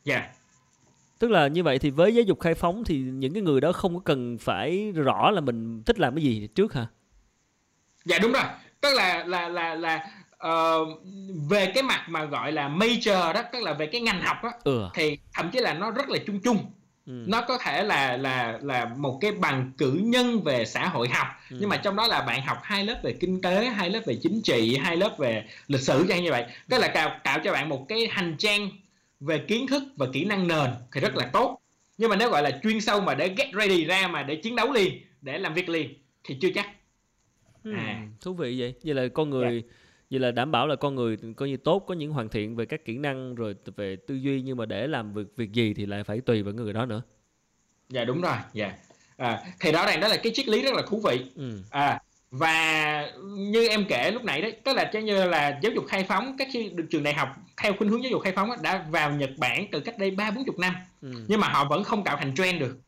dạ. 0.04 0.14
yeah 0.14 0.41
tức 1.22 1.30
là 1.30 1.46
như 1.48 1.62
vậy 1.62 1.78
thì 1.78 1.90
với 1.90 2.14
giáo 2.14 2.22
dục 2.22 2.40
khai 2.40 2.54
phóng 2.54 2.84
thì 2.84 2.98
những 2.98 3.32
cái 3.32 3.42
người 3.42 3.60
đó 3.60 3.72
không 3.72 3.94
có 3.94 4.00
cần 4.04 4.38
phải 4.38 4.92
rõ 4.94 5.30
là 5.30 5.40
mình 5.40 5.82
thích 5.86 5.98
làm 5.98 6.14
cái 6.14 6.24
gì 6.24 6.48
trước 6.54 6.74
hả 6.74 6.86
dạ 8.04 8.18
đúng 8.18 8.32
rồi 8.32 8.42
tức 8.80 8.94
là 8.96 9.24
là 9.24 9.48
là 9.48 9.74
là 9.74 10.06
uh, 10.46 10.88
về 11.50 11.72
cái 11.74 11.82
mặt 11.82 12.04
mà 12.08 12.24
gọi 12.24 12.52
là 12.52 12.68
major 12.68 13.34
đó 13.34 13.42
tức 13.52 13.62
là 13.62 13.72
về 13.72 13.86
cái 13.86 14.00
ngành 14.00 14.22
học 14.22 14.36
đó 14.42 14.50
ừ. 14.64 14.88
thì 14.94 15.18
thậm 15.32 15.50
chí 15.50 15.60
là 15.60 15.74
nó 15.74 15.90
rất 15.90 16.08
là 16.08 16.18
chung 16.26 16.40
chung 16.40 16.58
Ừ. 17.06 17.12
nó 17.26 17.40
có 17.40 17.58
thể 17.58 17.82
là 17.82 18.16
là 18.16 18.58
là 18.62 18.90
một 18.96 19.18
cái 19.20 19.32
bằng 19.32 19.72
cử 19.78 20.00
nhân 20.02 20.42
về 20.42 20.64
xã 20.64 20.88
hội 20.88 21.08
học 21.08 21.26
ừ. 21.50 21.56
nhưng 21.60 21.68
mà 21.68 21.76
trong 21.76 21.96
đó 21.96 22.06
là 22.06 22.20
bạn 22.20 22.42
học 22.46 22.58
hai 22.62 22.84
lớp 22.84 23.00
về 23.02 23.12
kinh 23.20 23.42
tế 23.42 23.64
hai 23.64 23.90
lớp 23.90 24.00
về 24.06 24.18
chính 24.22 24.42
trị 24.42 24.76
hai 24.76 24.96
lớp 24.96 25.18
về 25.18 25.44
lịch 25.68 25.80
sử 25.80 26.06
chẳng 26.08 26.22
như 26.22 26.30
vậy 26.30 26.44
tức 26.68 26.78
là 26.78 26.88
tạo 26.88 27.10
tạo 27.24 27.38
cho 27.44 27.52
bạn 27.52 27.68
một 27.68 27.86
cái 27.88 28.08
hành 28.10 28.34
trang 28.38 28.68
về 29.22 29.38
kiến 29.38 29.66
thức 29.66 29.82
và 29.96 30.06
kỹ 30.12 30.24
năng 30.24 30.48
nền 30.48 30.70
thì 30.92 31.00
rất 31.00 31.16
là 31.16 31.30
tốt 31.32 31.58
nhưng 31.98 32.10
mà 32.10 32.16
nếu 32.16 32.30
gọi 32.30 32.42
là 32.42 32.60
chuyên 32.62 32.80
sâu 32.80 33.00
mà 33.00 33.14
để 33.14 33.34
get 33.36 33.48
ready 33.54 33.84
ra 33.84 34.08
mà 34.08 34.22
để 34.22 34.36
chiến 34.36 34.56
đấu 34.56 34.72
liền 34.72 35.02
để 35.20 35.38
làm 35.38 35.54
việc 35.54 35.68
liền 35.68 35.94
thì 36.24 36.36
chưa 36.40 36.48
chắc 36.54 36.66
hmm, 37.64 37.74
à. 37.76 38.08
thú 38.20 38.34
vị 38.34 38.60
vậy 38.60 38.74
vậy 38.84 38.94
là 38.94 39.08
con 39.08 39.30
người 39.30 39.50
yeah. 39.50 39.64
Dạ. 39.64 39.72
vậy 40.10 40.20
là 40.20 40.30
đảm 40.30 40.50
bảo 40.50 40.66
là 40.66 40.76
con 40.76 40.94
người 40.94 41.16
coi 41.36 41.48
như 41.48 41.56
tốt 41.56 41.84
có 41.86 41.94
những 41.94 42.12
hoàn 42.12 42.28
thiện 42.28 42.56
về 42.56 42.64
các 42.64 42.84
kỹ 42.84 42.98
năng 42.98 43.34
rồi 43.34 43.54
về 43.76 43.96
tư 43.96 44.14
duy 44.14 44.42
nhưng 44.42 44.56
mà 44.56 44.66
để 44.66 44.86
làm 44.86 45.12
việc 45.12 45.36
việc 45.36 45.52
gì 45.52 45.74
thì 45.74 45.86
lại 45.86 46.04
phải 46.04 46.20
tùy 46.20 46.42
vào 46.42 46.54
người 46.54 46.72
đó 46.72 46.86
nữa 46.86 47.02
dạ 47.88 48.04
đúng 48.04 48.20
rồi 48.20 48.36
dạ 48.52 48.74
à, 49.16 49.42
thì 49.60 49.72
đó 49.72 49.84
này 49.86 49.96
đó 49.96 50.08
là 50.08 50.16
cái 50.16 50.32
triết 50.34 50.48
lý 50.48 50.62
rất 50.62 50.74
là 50.74 50.82
thú 50.88 51.00
vị 51.04 51.24
ừ. 51.36 51.58
à 51.70 52.00
và 52.32 53.08
như 53.36 53.68
em 53.68 53.84
kể 53.88 54.10
lúc 54.10 54.24
nãy 54.24 54.42
đấy 54.42 54.56
tức 54.64 54.76
là 54.76 54.90
cho 54.92 54.98
như 54.98 55.24
là 55.24 55.58
giáo 55.62 55.72
dục 55.72 55.84
khai 55.88 56.04
phóng 56.04 56.36
các 56.38 56.48
trường 56.90 57.02
đại 57.02 57.14
học 57.14 57.28
theo 57.56 57.72
khuynh 57.78 57.90
hướng 57.90 58.02
giáo 58.02 58.10
dục 58.10 58.22
khai 58.22 58.32
phóng 58.32 58.50
đã 58.62 58.84
vào 58.90 59.10
Nhật 59.10 59.30
Bản 59.38 59.66
từ 59.72 59.80
cách 59.80 59.98
đây 59.98 60.10
ba 60.10 60.30
bốn 60.30 60.44
chục 60.44 60.58
năm 60.58 60.74
ừ. 61.02 61.08
nhưng 61.28 61.40
mà 61.40 61.48
họ 61.48 61.64
vẫn 61.64 61.84
không 61.84 62.04
tạo 62.04 62.16
thành 62.16 62.34
trend 62.34 62.60
được 62.60 62.78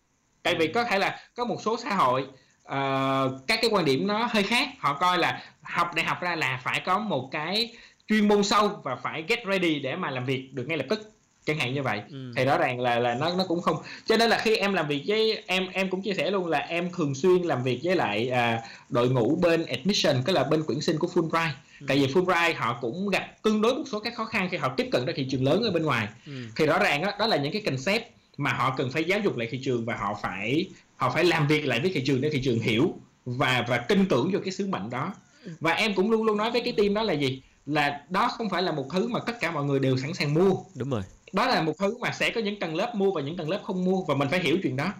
tại 0.43 0.55
vì 0.55 0.67
ừ. 0.67 0.73
có 0.75 0.85
thể 0.85 0.99
là 0.99 1.21
có 1.35 1.45
một 1.45 1.57
số 1.63 1.77
xã 1.77 1.95
hội 1.95 2.23
uh, 2.63 3.47
các 3.47 3.59
cái 3.63 3.71
quan 3.71 3.85
điểm 3.85 4.07
nó 4.07 4.29
hơi 4.31 4.43
khác 4.43 4.69
họ 4.79 4.95
coi 4.95 5.19
là 5.19 5.43
học 5.63 5.95
đại 5.95 6.05
học 6.05 6.21
ra 6.21 6.37
là 6.37 6.61
phải 6.65 6.81
có 6.81 6.99
một 6.99 7.29
cái 7.33 7.77
chuyên 8.09 8.29
môn 8.29 8.45
sâu 8.45 8.81
và 8.85 8.97
phải 8.97 9.25
get 9.29 9.39
ready 9.51 9.81
để 9.81 9.97
mà 9.97 10.11
làm 10.11 10.25
việc 10.25 10.51
được 10.53 10.65
ngay 10.69 10.79
lập 10.79 10.87
tức 10.91 11.14
chẳng 11.47 11.59
hạn 11.59 11.75
như 11.75 11.83
vậy. 11.83 12.01
Ừ. 12.11 12.33
thì 12.37 12.45
rõ 12.45 12.59
ràng 12.59 12.81
là 12.81 12.99
là 12.99 13.15
nó 13.15 13.35
nó 13.35 13.45
cũng 13.49 13.63
không 13.63 13.77
cho 14.07 14.17
nên 14.17 14.31
là 14.31 14.39
khi 14.39 14.57
em 14.57 14.75
làm 14.75 14.89
việc 14.89 15.05
với 15.07 15.43
em 15.47 15.67
em 15.73 15.91
cũng 15.91 16.03
chia 16.03 16.15
sẻ 16.15 16.31
luôn 16.31 16.47
là 16.47 16.59
em 16.59 16.91
thường 16.97 17.15
xuyên 17.15 17.43
làm 17.43 17.63
việc 17.63 17.81
với 17.83 17.97
lại 17.97 18.29
à, 18.29 18.63
đội 18.89 19.09
ngũ 19.09 19.37
bên 19.37 19.67
admission 19.67 20.23
tức 20.27 20.33
là 20.33 20.45
bên 20.45 20.63
tuyển 20.69 20.81
sinh 20.81 20.99
của 20.99 21.09
Fulbright. 21.15 21.51
Ừ. 21.81 21.87
tại 21.89 21.99
vì 21.99 22.07
Fulbright 22.07 22.55
họ 22.57 22.79
cũng 22.81 23.09
gặp 23.09 23.43
tương 23.43 23.61
đối 23.61 23.75
một 23.75 23.85
số 23.93 24.01
các 24.01 24.15
khó 24.17 24.25
khăn 24.25 24.49
khi 24.51 24.57
họ 24.57 24.69
tiếp 24.77 24.89
cận 24.93 25.07
ra 25.07 25.13
thị 25.17 25.27
trường 25.31 25.45
lớn 25.45 25.63
ở 25.63 25.71
bên 25.71 25.83
ngoài. 25.83 26.09
Ừ. 26.27 26.33
thì 26.57 26.67
rõ 26.67 26.79
ràng 26.79 27.03
đó, 27.03 27.13
đó 27.19 27.27
là 27.27 27.37
những 27.37 27.53
cái 27.53 27.63
concept 27.63 28.05
mà 28.37 28.53
họ 28.53 28.75
cần 28.77 28.91
phải 28.91 29.05
giáo 29.05 29.21
dục 29.21 29.37
lại 29.37 29.49
thị 29.51 29.61
trường 29.65 29.85
và 29.85 29.97
họ 29.97 30.19
phải 30.23 30.67
họ 30.97 31.11
phải 31.11 31.25
làm 31.25 31.47
việc 31.47 31.67
lại 31.67 31.81
với 31.81 31.91
thị 31.95 32.03
trường 32.07 32.21
để 32.21 32.31
thị 32.31 32.41
trường 32.45 32.59
hiểu 32.59 32.95
và 33.25 33.65
và 33.69 33.79
tin 33.79 34.07
tưởng 34.09 34.31
vô 34.33 34.39
cái 34.45 34.53
sứ 34.53 34.67
mệnh 34.67 34.91
đó. 34.91 35.15
Và 35.61 35.73
em 35.73 35.95
cũng 35.95 36.11
luôn 36.11 36.23
luôn 36.23 36.37
nói 36.37 36.51
với 36.51 36.61
cái 36.61 36.73
team 36.73 36.95
đó 36.95 37.03
là 37.03 37.13
gì? 37.13 37.43
Là 37.67 38.01
đó 38.11 38.29
không 38.29 38.51
phải 38.51 38.63
là 38.63 38.73
một 38.73 38.87
thứ 38.93 39.09
mà 39.09 39.21
tất 39.27 39.41
cả 39.41 39.51
mọi 39.51 39.65
người 39.65 39.79
đều 39.79 39.97
sẵn 39.97 40.15
sàng 40.15 40.35
mua. 40.35 40.55
Đúng 40.75 40.91
rồi 40.91 41.03
đó 41.35 41.47
là 41.47 41.63
một 41.63 41.73
thứ 41.79 41.99
mà 41.99 42.11
sẽ 42.13 42.31
có 42.31 42.41
những 42.41 42.59
tầng 42.61 42.75
lớp 42.75 42.95
mua 42.95 43.11
và 43.11 43.21
những 43.21 43.37
tầng 43.37 43.51
lớp 43.51 43.61
không 43.65 43.85
mua 43.85 44.03
và 44.05 44.15
mình 44.15 44.29
phải 44.31 44.41
hiểu 44.41 44.57
chuyện 44.63 44.77
đó. 44.77 44.93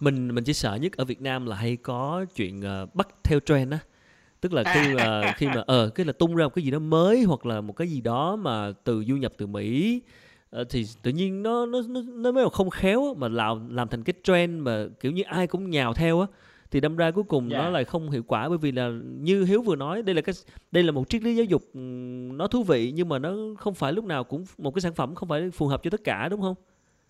Mình 0.00 0.34
mình 0.34 0.44
chỉ 0.44 0.52
sợ 0.52 0.74
nhất 0.74 0.92
ở 0.96 1.04
Việt 1.04 1.20
Nam 1.20 1.46
là 1.46 1.56
hay 1.56 1.76
có 1.76 2.24
chuyện 2.34 2.60
uh, 2.60 2.94
bắt 2.94 3.08
theo 3.24 3.40
trend 3.40 3.72
á. 3.72 3.78
Tức 4.40 4.52
là 4.52 4.64
khi 4.74 4.94
mà 4.94 5.32
khi 5.36 5.46
mà 5.46 5.62
ờ 5.66 5.84
uh, 5.86 5.94
cái 5.94 6.06
là 6.06 6.12
tung 6.12 6.36
ra 6.36 6.44
một 6.44 6.54
cái 6.54 6.64
gì 6.64 6.70
đó 6.70 6.78
mới 6.78 7.22
hoặc 7.22 7.46
là 7.46 7.60
một 7.60 7.72
cái 7.72 7.88
gì 7.88 8.00
đó 8.00 8.36
mà 8.36 8.72
từ 8.84 9.04
du 9.04 9.16
nhập 9.16 9.32
từ 9.38 9.46
Mỹ 9.46 10.00
uh, 10.60 10.66
thì 10.70 10.86
tự 11.02 11.10
nhiên 11.10 11.42
nó 11.42 11.66
nó 11.66 11.82
nó 11.88 12.02
nó 12.08 12.32
mới 12.32 12.44
không 12.52 12.70
khéo 12.70 13.14
mà 13.14 13.28
làm 13.28 13.74
làm 13.74 13.88
thành 13.88 14.04
cái 14.04 14.14
trend 14.24 14.62
mà 14.62 14.86
kiểu 15.00 15.12
như 15.12 15.22
ai 15.22 15.46
cũng 15.46 15.70
nhào 15.70 15.94
theo 15.94 16.20
á 16.20 16.26
thì 16.70 16.80
đâm 16.80 16.96
ra 16.96 17.10
cuối 17.10 17.24
cùng 17.24 17.48
yeah. 17.48 17.62
nó 17.62 17.68
dạ. 17.68 17.70
lại 17.70 17.84
không 17.84 18.10
hiệu 18.10 18.22
quả 18.26 18.48
bởi 18.48 18.58
vì 18.58 18.72
là 18.72 18.88
như 19.02 19.44
hiếu 19.44 19.62
vừa 19.62 19.76
nói 19.76 20.02
đây 20.02 20.14
là 20.14 20.22
cái 20.22 20.34
đây 20.70 20.82
là 20.82 20.92
một 20.92 21.08
triết 21.08 21.22
lý 21.22 21.36
giáo 21.36 21.44
dục 21.44 21.62
nó 22.36 22.46
thú 22.46 22.62
vị 22.62 22.92
nhưng 22.94 23.08
mà 23.08 23.18
nó 23.18 23.36
không 23.58 23.74
phải 23.74 23.92
lúc 23.92 24.04
nào 24.04 24.24
cũng 24.24 24.44
một 24.58 24.70
cái 24.70 24.80
sản 24.80 24.94
phẩm 24.94 25.14
không 25.14 25.28
phải 25.28 25.50
phù 25.50 25.66
hợp 25.66 25.82
cho 25.82 25.90
tất 25.90 26.04
cả 26.04 26.28
đúng 26.28 26.40
không 26.40 26.54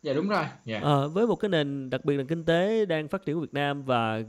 dạ 0.02 0.12
đúng 0.12 0.28
rồi 0.28 0.42
yeah. 0.42 0.60
Dạ. 0.64 0.80
à, 0.80 1.06
với 1.06 1.26
một 1.26 1.36
cái 1.36 1.48
nền 1.48 1.90
đặc 1.90 2.04
biệt 2.04 2.16
là 2.16 2.24
kinh 2.28 2.44
tế 2.44 2.86
đang 2.86 3.08
phát 3.08 3.24
triển 3.24 3.34
của 3.34 3.40
Việt 3.40 3.54
Nam 3.54 3.82
và 3.82 4.22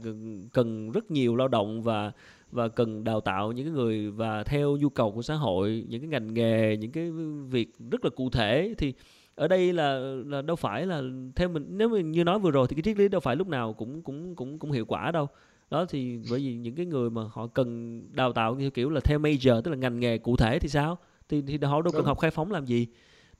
cần 0.52 0.90
rất 0.90 1.10
nhiều 1.10 1.36
lao 1.36 1.48
động 1.48 1.82
và 1.82 2.12
và 2.52 2.68
cần 2.68 3.04
đào 3.04 3.20
tạo 3.20 3.52
những 3.52 3.66
cái 3.66 3.74
người 3.74 4.10
và 4.10 4.44
theo 4.44 4.76
nhu 4.76 4.88
cầu 4.88 5.12
của 5.12 5.22
xã 5.22 5.34
hội 5.34 5.84
những 5.88 6.00
cái 6.00 6.08
ngành 6.08 6.34
nghề 6.34 6.76
những 6.76 6.92
cái 6.92 7.10
việc 7.50 7.68
rất 7.90 8.04
là 8.04 8.10
cụ 8.10 8.30
thể 8.30 8.74
thì 8.78 8.94
ở 9.38 9.48
đây 9.48 9.72
là 9.72 9.98
là 10.26 10.42
đâu 10.42 10.56
phải 10.56 10.86
là 10.86 11.02
theo 11.36 11.48
mình 11.48 11.66
nếu 11.68 11.88
mình 11.88 12.12
như 12.12 12.24
nói 12.24 12.38
vừa 12.38 12.50
rồi 12.50 12.66
thì 12.68 12.76
cái 12.76 12.82
triết 12.82 12.98
lý 12.98 13.08
đâu 13.08 13.20
phải 13.20 13.36
lúc 13.36 13.48
nào 13.48 13.72
cũng 13.72 14.02
cũng 14.02 14.34
cũng 14.34 14.58
cũng 14.58 14.72
hiệu 14.72 14.84
quả 14.84 15.10
đâu. 15.10 15.28
Đó 15.70 15.84
thì 15.88 16.18
bởi 16.30 16.40
vì 16.40 16.54
những 16.54 16.74
cái 16.74 16.86
người 16.86 17.10
mà 17.10 17.22
họ 17.32 17.46
cần 17.46 18.00
đào 18.12 18.32
tạo 18.32 18.54
như 18.54 18.70
kiểu 18.70 18.90
là 18.90 19.00
theo 19.00 19.18
major 19.18 19.60
tức 19.60 19.70
là 19.70 19.76
ngành 19.76 20.00
nghề 20.00 20.18
cụ 20.18 20.36
thể 20.36 20.58
thì 20.58 20.68
sao? 20.68 20.98
Thì 21.28 21.42
thì 21.46 21.58
họ 21.62 21.82
đâu 21.82 21.92
cần 21.92 22.04
học 22.04 22.18
khai 22.18 22.30
phóng 22.30 22.52
làm 22.52 22.64
gì? 22.64 22.86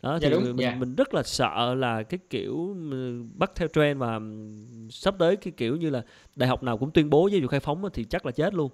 Đó 0.02 0.18
dạ 0.22 0.28
thì 0.28 0.34
đúng, 0.34 0.44
mình 0.44 0.56
yeah. 0.56 0.74
Dạ. 0.74 0.80
mình 0.80 0.94
rất 0.94 1.14
là 1.14 1.22
sợ 1.22 1.74
là 1.74 2.02
cái 2.02 2.18
kiểu 2.30 2.76
bắt 3.34 3.52
theo 3.54 3.68
trend 3.68 4.00
mà 4.00 4.18
sắp 4.90 5.14
tới 5.18 5.36
cái 5.36 5.52
kiểu 5.56 5.76
như 5.76 5.90
là 5.90 6.02
đại 6.36 6.48
học 6.48 6.62
nào 6.62 6.78
cũng 6.78 6.90
tuyên 6.90 7.10
bố 7.10 7.28
giáo 7.28 7.40
dục 7.40 7.50
khai 7.50 7.60
phóng 7.60 7.84
thì 7.92 8.04
chắc 8.04 8.26
là 8.26 8.32
chết 8.32 8.54
luôn. 8.54 8.70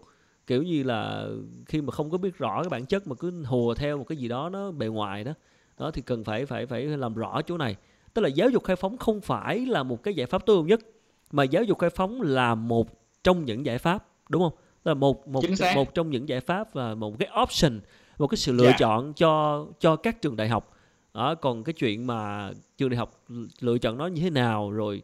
Kiểu 0.47 0.63
như 0.63 0.83
là 0.83 1.29
khi 1.67 1.81
mà 1.81 1.91
không 1.93 2.11
có 2.11 2.19
biết 2.19 2.39
rõ 2.39 2.63
cái 2.63 2.71
bản 2.71 2.87
chất 2.87 3.07
mà 3.07 3.15
cứ 3.15 3.45
hùa 3.45 3.75
theo 3.75 3.99
một 3.99 4.05
cái 4.05 4.19
gì 4.19 4.29
đó 4.29 4.49
nó 4.49 4.71
bề 4.71 4.87
ngoài 4.87 5.25
đó 5.25 5.33
đó 5.79 5.91
thì 5.91 6.03
cần 6.03 6.25
phải 6.25 6.47
phải 6.47 6.67
phải 6.67 6.85
làm 6.85 7.15
rõ 7.15 7.43
chỗ 7.43 7.59
này 7.59 7.77
tức 8.15 8.23
là 8.23 8.29
giáo 8.29 8.51
dục 8.51 8.65
khai 8.65 8.77
phóng 8.77 8.97
không 8.97 9.21
phải 9.21 9.67
là 9.67 9.83
một 9.83 10.03
cái 10.03 10.15
giải 10.15 10.27
pháp 10.27 10.47
tối 10.47 10.57
ưu 10.57 10.65
nhất 10.65 10.81
mà 11.33 11.45
giáo 11.45 11.63
dục 11.63 11.79
khai 11.79 11.91
phóng 11.91 12.23
là 12.23 12.55
một 12.55 12.89
trong 13.25 13.45
những 13.45 13.67
giải 13.67 13.79
pháp 13.79 14.07
đúng 14.29 14.43
không 14.43 14.53
tức 14.83 14.91
là 14.91 14.95
một 14.95 15.29
một 15.29 15.45
một 15.75 15.95
trong 15.95 16.11
những 16.11 16.29
giải 16.29 16.41
pháp 16.41 16.75
và 16.75 16.95
một 16.95 17.19
cái 17.19 17.29
option 17.43 17.81
một 18.19 18.27
cái 18.27 18.39
sự 18.39 18.53
lựa 18.53 18.65
yeah. 18.65 18.75
Dạ. 18.81 18.87
chọn 18.87 19.13
cho 19.15 19.67
cho 19.81 19.97
các 19.97 20.23
trường 20.23 20.37
đại 20.37 20.49
học 20.49 20.77
đó, 21.15 21.35
còn 21.35 21.65
cái 21.65 21.73
chuyện 21.73 22.07
mà 22.07 22.51
trường 22.79 22.91
đại 22.91 22.97
học 22.97 23.25
lựa 23.61 23.79
chọn 23.79 23.99
nó 23.99 24.07
như 24.07 24.23
thế 24.23 24.31
nào 24.31 24.71
rồi 24.71 25.03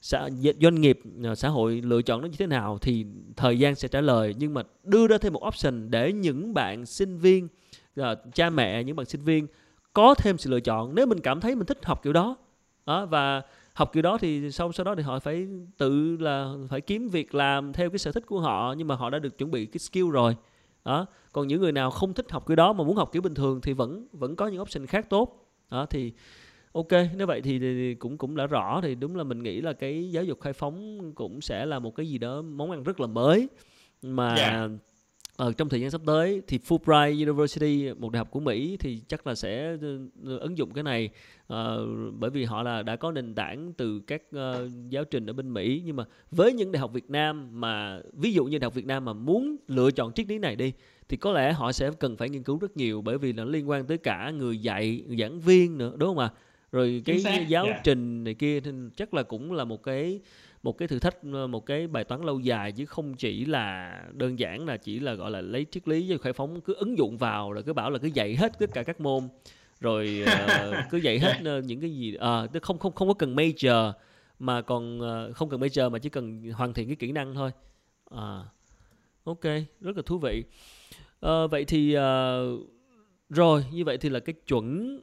xã, 0.00 0.28
doanh 0.60 0.80
nghiệp 0.80 1.00
à, 1.24 1.34
xã 1.34 1.48
hội 1.48 1.80
lựa 1.84 2.02
chọn 2.02 2.20
nó 2.20 2.26
như 2.26 2.36
thế 2.38 2.46
nào 2.46 2.78
thì 2.78 3.06
thời 3.36 3.58
gian 3.58 3.74
sẽ 3.74 3.88
trả 3.88 4.00
lời 4.00 4.34
nhưng 4.38 4.54
mà 4.54 4.62
đưa 4.84 5.06
ra 5.06 5.18
thêm 5.18 5.32
một 5.32 5.46
option 5.46 5.90
để 5.90 6.12
những 6.12 6.54
bạn 6.54 6.86
sinh 6.86 7.18
viên 7.18 7.48
uh, 8.00 8.04
cha 8.34 8.50
mẹ 8.50 8.84
những 8.84 8.96
bạn 8.96 9.06
sinh 9.06 9.20
viên 9.20 9.46
có 9.92 10.14
thêm 10.14 10.38
sự 10.38 10.50
lựa 10.50 10.60
chọn 10.60 10.94
nếu 10.94 11.06
mình 11.06 11.20
cảm 11.20 11.40
thấy 11.40 11.54
mình 11.54 11.66
thích 11.66 11.84
học 11.84 12.02
kiểu 12.02 12.12
đó. 12.12 12.36
Đó 12.86 13.06
và 13.06 13.42
học 13.74 13.90
kiểu 13.92 14.02
đó 14.02 14.18
thì 14.18 14.50
sau 14.50 14.72
sau 14.72 14.84
đó 14.84 14.94
thì 14.94 15.02
họ 15.02 15.18
phải 15.18 15.46
tự 15.78 16.16
là 16.20 16.54
phải 16.68 16.80
kiếm 16.80 17.08
việc 17.08 17.34
làm 17.34 17.72
theo 17.72 17.90
cái 17.90 17.98
sở 17.98 18.12
thích 18.12 18.26
của 18.26 18.40
họ 18.40 18.74
nhưng 18.78 18.88
mà 18.88 18.94
họ 18.94 19.10
đã 19.10 19.18
được 19.18 19.38
chuẩn 19.38 19.50
bị 19.50 19.66
cái 19.66 19.78
skill 19.78 20.10
rồi. 20.10 20.36
Đó 20.84 21.06
còn 21.32 21.48
những 21.48 21.60
người 21.60 21.72
nào 21.72 21.90
không 21.90 22.14
thích 22.14 22.30
học 22.30 22.46
kiểu 22.46 22.56
đó 22.56 22.72
mà 22.72 22.84
muốn 22.84 22.96
học 22.96 23.10
kiểu 23.12 23.22
bình 23.22 23.34
thường 23.34 23.60
thì 23.60 23.72
vẫn 23.72 24.06
vẫn 24.12 24.36
có 24.36 24.48
những 24.48 24.60
option 24.60 24.86
khác 24.86 25.10
tốt. 25.10 25.48
Đó 25.70 25.86
thì 25.86 26.12
ok 26.72 26.92
nếu 27.16 27.26
vậy 27.26 27.40
thì, 27.40 27.58
thì 27.58 27.94
cũng 27.94 28.18
cũng 28.18 28.36
đã 28.36 28.46
rõ 28.46 28.80
thì 28.82 28.94
đúng 28.94 29.16
là 29.16 29.24
mình 29.24 29.42
nghĩ 29.42 29.60
là 29.60 29.72
cái 29.72 30.10
giáo 30.10 30.24
dục 30.24 30.40
khai 30.40 30.52
phóng 30.52 31.12
cũng 31.14 31.40
sẽ 31.40 31.66
là 31.66 31.78
một 31.78 31.96
cái 31.96 32.08
gì 32.08 32.18
đó 32.18 32.42
món 32.42 32.70
ăn 32.70 32.82
rất 32.82 33.00
là 33.00 33.06
mới 33.06 33.48
mà 34.02 34.34
yeah 34.36 34.70
ờ, 35.42 35.52
trong 35.52 35.68
thời 35.68 35.80
gian 35.80 35.90
sắp 35.90 36.00
tới 36.06 36.42
thì 36.46 36.58
Fulbright 36.58 37.22
University 37.22 37.92
một 37.98 38.12
đại 38.12 38.18
học 38.18 38.30
của 38.30 38.40
Mỹ 38.40 38.76
thì 38.80 39.00
chắc 39.08 39.26
là 39.26 39.34
sẽ 39.34 39.76
ờ, 40.24 40.38
ứng 40.38 40.58
dụng 40.58 40.72
cái 40.74 40.84
này 40.84 41.10
uh, 41.52 41.56
bởi 42.18 42.30
vì 42.30 42.44
họ 42.44 42.62
là 42.62 42.82
đã 42.82 42.96
có 42.96 43.12
nền 43.12 43.34
tảng 43.34 43.72
từ 43.72 44.00
các 44.06 44.22
uh, 44.36 44.70
giáo 44.88 45.04
trình 45.04 45.26
ở 45.26 45.32
bên 45.32 45.54
Mỹ 45.54 45.82
nhưng 45.84 45.96
mà 45.96 46.04
với 46.30 46.52
những 46.52 46.72
đại 46.72 46.80
học 46.80 46.92
Việt 46.92 47.10
Nam 47.10 47.48
mà 47.60 48.00
ví 48.12 48.32
dụ 48.32 48.44
như 48.44 48.58
đại 48.58 48.66
học 48.66 48.74
Việt 48.74 48.86
Nam 48.86 49.04
mà 49.04 49.12
muốn 49.12 49.56
lựa 49.68 49.90
chọn 49.90 50.12
triết 50.12 50.28
lý 50.28 50.38
này 50.38 50.56
đi 50.56 50.72
thì 51.08 51.16
có 51.16 51.32
lẽ 51.32 51.52
họ 51.52 51.72
sẽ 51.72 51.90
cần 52.00 52.16
phải 52.16 52.28
nghiên 52.28 52.42
cứu 52.42 52.58
rất 52.58 52.76
nhiều 52.76 53.02
bởi 53.02 53.18
vì 53.18 53.32
nó 53.32 53.44
liên 53.44 53.70
quan 53.70 53.86
tới 53.86 53.98
cả 53.98 54.30
người 54.30 54.58
dạy 54.58 55.02
người 55.06 55.16
giảng 55.16 55.40
viên 55.40 55.78
nữa 55.78 55.92
đúng 55.96 56.08
không 56.08 56.18
ạ 56.18 56.30
à? 56.34 56.38
rồi 56.72 57.02
cái 57.04 57.22
giáo 57.48 57.64
yeah. 57.64 57.80
Trình 57.84 58.24
này 58.24 58.34
kia 58.34 58.60
thì 58.60 58.70
chắc 58.96 59.14
là 59.14 59.22
cũng 59.22 59.52
là 59.52 59.64
một 59.64 59.82
cái 59.82 60.20
một 60.62 60.78
cái 60.78 60.88
thử 60.88 60.98
thách 60.98 61.16
ờ, 61.32 61.46
một 61.46 61.66
cái 61.66 61.86
bài 61.86 62.04
toán 62.04 62.22
lâu 62.22 62.40
dài 62.40 62.72
chứ 62.72 62.86
không 62.86 63.14
chỉ 63.14 63.44
là 63.44 63.92
đơn 64.12 64.38
giản 64.38 64.66
là 64.66 64.76
chỉ 64.76 65.00
là 65.00 65.14
gọi 65.14 65.30
là 65.30 65.40
lấy 65.40 65.66
triết 65.70 65.88
lý 65.88 66.08
với 66.08 66.18
khai 66.18 66.32
phóng 66.32 66.60
cứ 66.60 66.74
ứng 66.74 66.98
dụng 66.98 67.18
vào 67.18 67.52
rồi 67.52 67.62
cứ 67.62 67.72
bảo 67.72 67.90
là 67.90 67.98
cứ 67.98 68.08
dạy 68.14 68.36
hết 68.36 68.58
tất 68.58 68.70
cả 68.74 68.82
các 68.82 69.00
môn. 69.00 69.28
Rồi 69.80 70.24
uh, 70.24 70.76
cứ 70.90 70.98
dạy 70.98 71.18
hết 71.18 71.58
uh, 71.58 71.64
những 71.64 71.80
cái 71.80 71.90
gì 71.90 72.14
à, 72.14 72.42
uh, 72.42 72.62
không 72.62 72.78
không 72.78 72.92
không 72.92 73.08
có 73.08 73.14
cần 73.14 73.36
major 73.36 73.94
mà 74.38 74.62
còn 74.62 75.00
uh, 75.00 75.36
không 75.36 75.50
cần 75.50 75.60
major 75.60 75.90
mà 75.90 75.98
chỉ 75.98 76.08
cần 76.08 76.50
hoàn 76.50 76.72
thiện 76.74 76.86
cái 76.86 76.96
kỹ 76.96 77.12
năng 77.12 77.34
thôi. 77.34 77.50
À 78.10 78.44
ok 79.24 79.44
rất 79.80 79.96
là 79.96 80.02
thú 80.06 80.18
vị. 80.18 80.44
Uh, 81.26 81.50
vậy 81.50 81.64
thì 81.64 81.96
uh, 81.96 82.02
rồi 83.30 83.64
như 83.72 83.84
vậy 83.84 83.98
thì 83.98 84.08
là 84.08 84.20
cái 84.20 84.34
chuẩn 84.46 85.00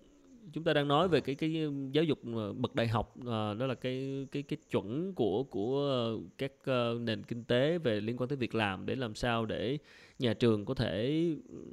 chúng 0.54 0.64
ta 0.64 0.74
đang 0.74 0.88
nói 0.88 1.08
về 1.08 1.22
cái 1.22 1.36
cái 1.36 1.68
giáo 1.92 2.04
dục 2.04 2.20
bậc 2.58 2.76
đại 2.76 2.88
học 2.88 3.16
à, 3.28 3.54
đó 3.54 3.66
là 3.68 3.76
cái 3.76 4.28
cái 4.32 4.44
cái 4.44 4.58
chuẩn 4.72 5.14
của 5.14 5.44
của 5.44 6.18
các 6.38 6.52
uh, 6.52 7.02
nền 7.02 7.24
kinh 7.24 7.44
tế 7.44 7.78
về 7.78 8.00
liên 8.00 8.18
quan 8.18 8.28
tới 8.28 8.38
việc 8.38 8.56
làm 8.56 8.86
để 8.86 8.96
làm 8.96 9.16
sao 9.16 9.46
để 9.46 9.78
nhà 10.20 10.34
trường 10.34 10.66
có 10.66 10.74
thể 10.74 11.26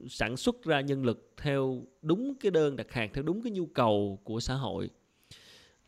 sản 0.08 0.36
xuất 0.36 0.64
ra 0.64 0.80
nhân 0.80 1.04
lực 1.04 1.32
theo 1.36 1.82
đúng 2.02 2.34
cái 2.40 2.50
đơn 2.50 2.76
đặt 2.76 2.92
hàng 2.92 3.10
theo 3.12 3.24
đúng 3.24 3.42
cái 3.42 3.52
nhu 3.52 3.66
cầu 3.66 4.20
của 4.24 4.40
xã 4.40 4.54
hội. 4.54 4.90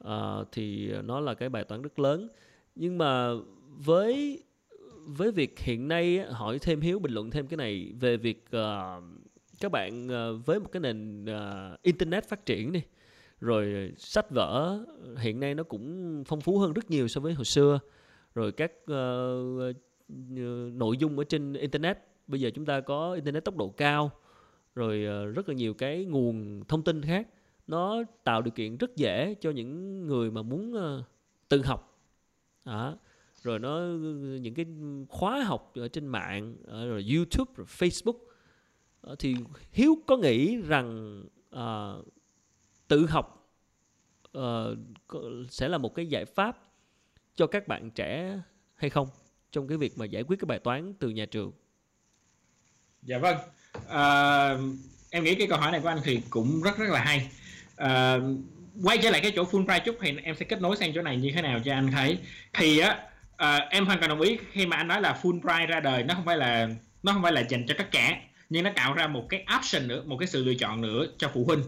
À, 0.05 0.37
thì 0.53 0.93
nó 1.05 1.21
là 1.21 1.35
cái 1.35 1.49
bài 1.49 1.65
toán 1.65 1.83
rất 1.83 1.99
lớn. 1.99 2.29
Nhưng 2.75 2.99
mà 2.99 3.31
với 3.77 4.43
với 5.07 5.33
việc 5.33 5.59
hiện 5.59 5.89
nay 5.89 6.19
hỏi 6.19 6.59
thêm 6.59 6.81
hiếu 6.81 6.99
bình 6.99 7.13
luận 7.13 7.31
thêm 7.31 7.47
cái 7.47 7.57
này 7.57 7.93
về 8.01 8.17
việc 8.17 8.45
uh, 8.57 9.05
các 9.61 9.73
bạn 9.73 10.09
ờ, 10.09 10.37
với 10.37 10.61
một 10.61 10.69
cái 10.73 10.81
nền 10.81 11.25
ờ, 11.25 11.77
internet 11.83 12.29
phát 12.29 12.47
triển 12.47 12.73
đi 12.73 12.83
rồi 13.41 13.93
sách 13.97 14.31
vở 14.31 14.79
hiện 15.19 15.41
nay 15.41 15.55
nó 15.55 15.63
cũng 15.63 16.25
phong 16.27 16.41
phú 16.41 16.59
hơn 16.59 16.73
rất 16.73 16.91
nhiều 16.91 17.09
so 17.09 17.21
với 17.21 17.35
hồi 17.35 17.45
xưa. 17.45 17.79
Rồi 18.35 18.53
các 18.53 18.73
uh, 18.83 19.77
nội 20.73 20.97
dung 20.99 21.19
ở 21.19 21.25
trên 21.25 21.53
internet 21.53 21.99
bây 22.27 22.41
giờ 22.41 22.51
chúng 22.55 22.67
ta 22.67 22.81
có 22.81 23.13
internet 23.13 23.45
tốc 23.45 23.57
độ 23.57 23.69
cao 23.69 24.11
rồi 24.75 25.07
uh, 25.29 25.37
rất 25.37 25.49
là 25.49 25.55
nhiều 25.55 25.75
cái 25.75 26.05
nguồn 26.05 26.65
thông 26.69 26.85
tin 26.85 27.03
khác. 27.03 27.29
Nó 27.67 28.03
tạo 28.25 28.43
điều 28.43 28.53
kiện 28.53 28.77
rất 28.77 28.97
dễ 28.97 29.35
cho 29.41 29.51
những 29.51 30.07
người 30.07 30.31
mà 30.31 30.43
muốn 30.43 30.73
uh, 30.73 31.05
tự 31.49 31.63
học. 31.63 32.01
À, 32.65 32.95
rồi 33.43 33.59
nó 33.59 33.81
những 34.41 34.55
cái 34.55 34.67
khóa 35.09 35.45
học 35.45 35.73
ở 35.75 35.89
trên 35.89 36.07
mạng 36.07 36.57
rồi 36.67 37.07
YouTube 37.15 37.53
rồi 37.57 37.67
Facebook 37.67 38.28
Ờ, 39.09 39.15
thì 39.19 39.37
hiếu 39.73 39.99
có 40.07 40.17
nghĩ 40.17 40.57
rằng 40.57 41.21
à, 41.51 41.93
tự 42.89 43.07
học 43.07 43.51
à, 44.33 44.65
sẽ 45.51 45.69
là 45.69 45.79
một 45.79 45.95
cái 45.95 46.07
giải 46.07 46.25
pháp 46.25 46.59
cho 47.37 47.47
các 47.47 47.69
bạn 47.69 47.91
trẻ 47.91 48.39
hay 48.75 48.91
không 48.91 49.09
trong 49.53 49.69
cái 49.69 49.79
việc 49.79 49.99
mà 49.99 50.05
giải 50.05 50.23
quyết 50.23 50.41
cái 50.41 50.47
bài 50.47 50.59
toán 50.59 50.95
từ 50.99 51.09
nhà 51.09 51.27
trường? 51.27 51.53
Dạ 53.03 53.19
vâng. 53.19 53.37
À, 53.89 54.49
em 55.11 55.25
nghĩ 55.25 55.35
cái 55.35 55.47
câu 55.47 55.59
hỏi 55.59 55.73
này 55.73 55.81
của 55.81 55.89
anh 55.89 55.99
thì 56.05 56.21
cũng 56.31 56.63
rất 56.63 56.79
rất 56.79 56.91
là 56.91 57.05
hay. 57.05 57.31
À, 57.77 58.19
quay 58.83 58.99
trở 59.03 59.11
lại 59.11 59.21
cái 59.21 59.33
chỗ 59.37 59.45
Fulbright 59.45 59.81
chút 59.85 59.97
thì 60.01 60.13
em 60.23 60.35
sẽ 60.37 60.45
kết 60.45 60.61
nối 60.61 60.77
sang 60.77 60.93
chỗ 60.95 61.03
này 61.03 61.17
như 61.17 61.31
thế 61.35 61.43
nào 61.43 61.61
cho 61.65 61.73
anh 61.73 61.91
thấy. 61.91 62.19
Thì 62.53 62.79
á 62.79 63.09
à, 63.37 63.57
em 63.57 63.87
hoàn 63.87 63.99
toàn 63.99 64.09
đồng 64.09 64.21
ý 64.21 64.39
khi 64.53 64.67
mà 64.67 64.77
anh 64.77 64.89
nói 64.89 65.01
là 65.01 65.21
Fulbright 65.23 65.67
ra 65.67 65.81
đời 65.81 66.03
nó 66.03 66.15
không 66.15 66.25
phải 66.25 66.37
là 66.37 66.69
nó 67.03 67.13
không 67.13 67.23
phải 67.23 67.33
là 67.33 67.41
dành 67.49 67.67
cho 67.69 67.75
tất 67.79 67.91
cả 67.91 68.23
nhưng 68.49 68.65
nó 68.65 68.71
tạo 68.77 68.95
ra 68.95 69.07
một 69.07 69.27
cái 69.29 69.45
option 69.59 69.89
nữa 69.89 70.03
một 70.07 70.17
cái 70.17 70.29
sự 70.29 70.45
lựa 70.45 70.55
chọn 70.55 70.81
nữa 70.81 71.07
cho 71.19 71.31
phụ 71.35 71.45
huynh. 71.45 71.63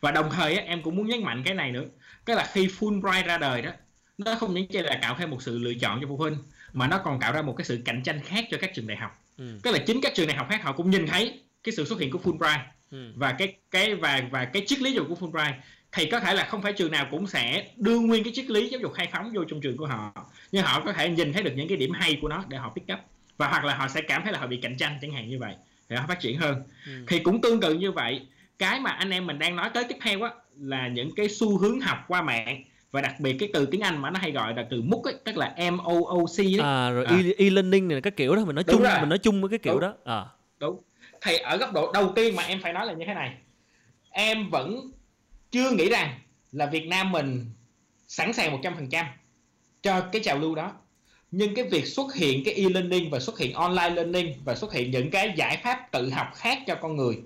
Và 0.00 0.10
đồng 0.10 0.30
thời 0.30 0.56
á, 0.56 0.64
em 0.66 0.82
cũng 0.82 0.96
muốn 0.96 1.06
nhấn 1.06 1.22
mạnh 1.22 1.42
cái 1.44 1.54
này 1.54 1.72
nữa 1.72 1.84
cái 2.26 2.36
là 2.36 2.50
khi 2.52 2.66
Fulbright 2.66 3.24
ra 3.24 3.38
đời 3.38 3.62
đó 3.62 3.70
nó 4.18 4.34
không 4.34 4.54
những 4.54 4.66
chỉ 4.66 4.78
là 4.78 4.98
tạo 5.02 5.16
thêm 5.18 5.30
một 5.30 5.42
sự 5.42 5.58
lựa 5.58 5.74
chọn 5.74 6.00
cho 6.00 6.06
phụ 6.08 6.16
huynh 6.16 6.36
mà 6.72 6.86
nó 6.86 6.98
còn 6.98 7.20
tạo 7.20 7.32
ra 7.32 7.42
một 7.42 7.54
cái 7.56 7.64
sự 7.64 7.80
cạnh 7.84 8.02
tranh 8.02 8.20
khác 8.22 8.44
cho 8.50 8.56
các 8.60 8.74
trường 8.74 8.86
đại 8.86 8.96
học. 8.96 9.20
Ừ. 9.38 9.58
tức 9.62 9.70
là 9.70 9.78
chính 9.86 10.00
các 10.00 10.12
trường 10.14 10.26
đại 10.26 10.36
học 10.36 10.46
khác 10.50 10.62
họ 10.62 10.72
cũng 10.72 10.90
nhìn 10.90 11.06
thấy 11.06 11.40
cái 11.64 11.72
sự 11.72 11.84
xuất 11.84 12.00
hiện 12.00 12.10
của 12.10 12.18
Fulbright. 12.24 12.60
Ừ. 12.90 13.12
và 13.16 13.32
cái 13.32 13.54
cái 13.70 13.94
và 13.94 14.22
và 14.30 14.44
cái 14.44 14.62
triết 14.66 14.80
lý 14.80 14.92
giáo 14.92 15.04
dục 15.04 15.18
của 15.18 15.26
Fulbright 15.26 15.52
thì 15.92 16.06
có 16.10 16.20
thể 16.20 16.34
là 16.34 16.44
không 16.44 16.62
phải 16.62 16.72
trường 16.72 16.90
nào 16.90 17.08
cũng 17.10 17.26
sẽ 17.26 17.68
đưa 17.76 17.98
nguyên 17.98 18.24
cái 18.24 18.32
triết 18.36 18.50
lý 18.50 18.68
giáo 18.68 18.80
dục 18.80 18.92
khai 18.94 19.08
phóng 19.12 19.32
vô 19.34 19.44
trong 19.44 19.60
trường 19.60 19.76
của 19.76 19.86
họ 19.86 20.12
nhưng 20.52 20.64
họ 20.64 20.80
có 20.80 20.92
thể 20.92 21.08
nhìn 21.08 21.32
thấy 21.32 21.42
được 21.42 21.52
những 21.56 21.68
cái 21.68 21.76
điểm 21.76 21.92
hay 21.92 22.18
của 22.22 22.28
nó 22.28 22.44
để 22.48 22.58
họ 22.58 22.72
pick 22.74 22.92
up. 22.92 22.98
Và 23.36 23.48
hoặc 23.48 23.64
là 23.64 23.76
họ 23.76 23.88
sẽ 23.88 24.00
cảm 24.00 24.22
thấy 24.22 24.32
là 24.32 24.38
họ 24.38 24.46
bị 24.46 24.56
cạnh 24.56 24.76
tranh 24.76 24.98
chẳng 25.02 25.12
hạn 25.12 25.28
như 25.28 25.38
vậy 25.38 25.54
để 25.88 25.96
nó 25.96 26.04
phát 26.08 26.20
triển 26.20 26.38
hơn 26.38 26.62
ừ. 26.86 26.92
thì 27.08 27.18
cũng 27.18 27.40
tương 27.40 27.60
tự 27.60 27.74
như 27.74 27.92
vậy 27.92 28.26
cái 28.58 28.80
mà 28.80 28.90
anh 28.90 29.10
em 29.10 29.26
mình 29.26 29.38
đang 29.38 29.56
nói 29.56 29.70
tới 29.74 29.84
tiếp 29.88 29.96
theo 30.02 30.22
á 30.22 30.30
là 30.60 30.88
những 30.88 31.10
cái 31.16 31.28
xu 31.28 31.58
hướng 31.58 31.80
học 31.80 31.98
qua 32.08 32.22
mạng 32.22 32.62
và 32.90 33.00
đặc 33.00 33.20
biệt 33.20 33.36
cái 33.38 33.48
từ 33.52 33.66
tiếng 33.66 33.80
Anh 33.80 34.02
mà 34.02 34.10
nó 34.10 34.18
hay 34.20 34.32
gọi 34.32 34.54
là 34.54 34.66
từ 34.70 34.82
MOOC 34.82 35.04
ấy, 35.04 35.14
tức 35.24 35.36
là 35.36 35.54
MOOC 35.70 36.38
đấy. 36.38 36.58
À 36.62 36.90
rồi 36.90 37.04
à. 37.04 37.18
e-learning 37.38 37.88
này 37.88 38.00
cái 38.00 38.10
kiểu 38.10 38.36
đó 38.36 38.44
mình 38.44 38.54
nói 38.54 38.64
chung 38.64 38.82
rồi. 38.82 39.00
mình 39.00 39.08
nói 39.08 39.18
chung 39.18 39.40
với 39.40 39.50
cái 39.50 39.58
kiểu 39.58 39.72
đúng. 39.72 39.80
đó. 39.80 39.94
À. 40.04 40.24
Đúng. 40.58 40.80
Thì 41.20 41.36
ở 41.36 41.56
góc 41.56 41.72
độ 41.72 41.92
đầu 41.92 42.12
tiên 42.16 42.36
mà 42.36 42.42
em 42.42 42.60
phải 42.62 42.72
nói 42.72 42.86
là 42.86 42.92
như 42.92 43.04
thế 43.06 43.14
này. 43.14 43.34
Em 44.10 44.50
vẫn 44.50 44.90
chưa 45.50 45.70
nghĩ 45.70 45.88
rằng 45.88 46.20
là 46.52 46.66
Việt 46.66 46.86
Nam 46.86 47.12
mình 47.12 47.46
sẵn 48.08 48.32
sàng 48.32 48.62
100% 48.62 49.04
cho 49.82 50.00
cái 50.00 50.22
trào 50.24 50.38
lưu 50.38 50.54
đó 50.54 50.72
nhưng 51.36 51.54
cái 51.54 51.64
việc 51.64 51.86
xuất 51.86 52.14
hiện 52.14 52.44
cái 52.44 52.54
e-learning 52.54 53.10
và 53.10 53.20
xuất 53.20 53.38
hiện 53.38 53.52
online 53.52 53.90
learning 53.90 54.34
và 54.44 54.54
xuất 54.54 54.72
hiện 54.72 54.90
những 54.90 55.10
cái 55.10 55.32
giải 55.36 55.60
pháp 55.64 55.92
tự 55.92 56.10
học 56.10 56.32
khác 56.36 56.58
cho 56.66 56.74
con 56.74 56.96
người 56.96 57.16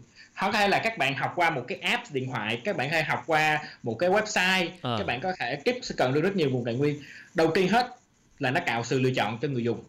có 0.41 0.53
thể 0.53 0.69
là 0.69 0.81
các 0.85 0.99
bạn 0.99 1.15
học 1.15 1.33
qua 1.37 1.51
một 1.51 1.65
cái 1.69 1.79
app 1.79 2.13
điện 2.13 2.31
thoại 2.31 2.61
các 2.65 2.77
bạn 2.77 2.91
hay 2.91 3.05
học 3.05 3.23
qua 3.27 3.63
một 3.83 3.95
cái 3.95 4.11
website 4.11 4.69
à. 4.83 4.95
các 4.99 5.07
bạn 5.07 5.21
có 5.21 5.33
thể 5.39 5.57
tiếp 5.65 5.77
cần 5.97 6.15
được 6.15 6.21
rất 6.21 6.37
nhiều 6.37 6.51
nguồn 6.51 6.65
tài 6.65 6.75
nguyên. 6.75 7.01
Đầu 7.35 7.51
tiên 7.55 7.69
hết 7.69 7.97
là 8.39 8.51
nó 8.51 8.61
tạo 8.67 8.85
sự 8.85 9.01
lựa 9.01 9.11
chọn 9.11 9.39
cho 9.43 9.49
người 9.49 9.65
dùng. 9.65 9.85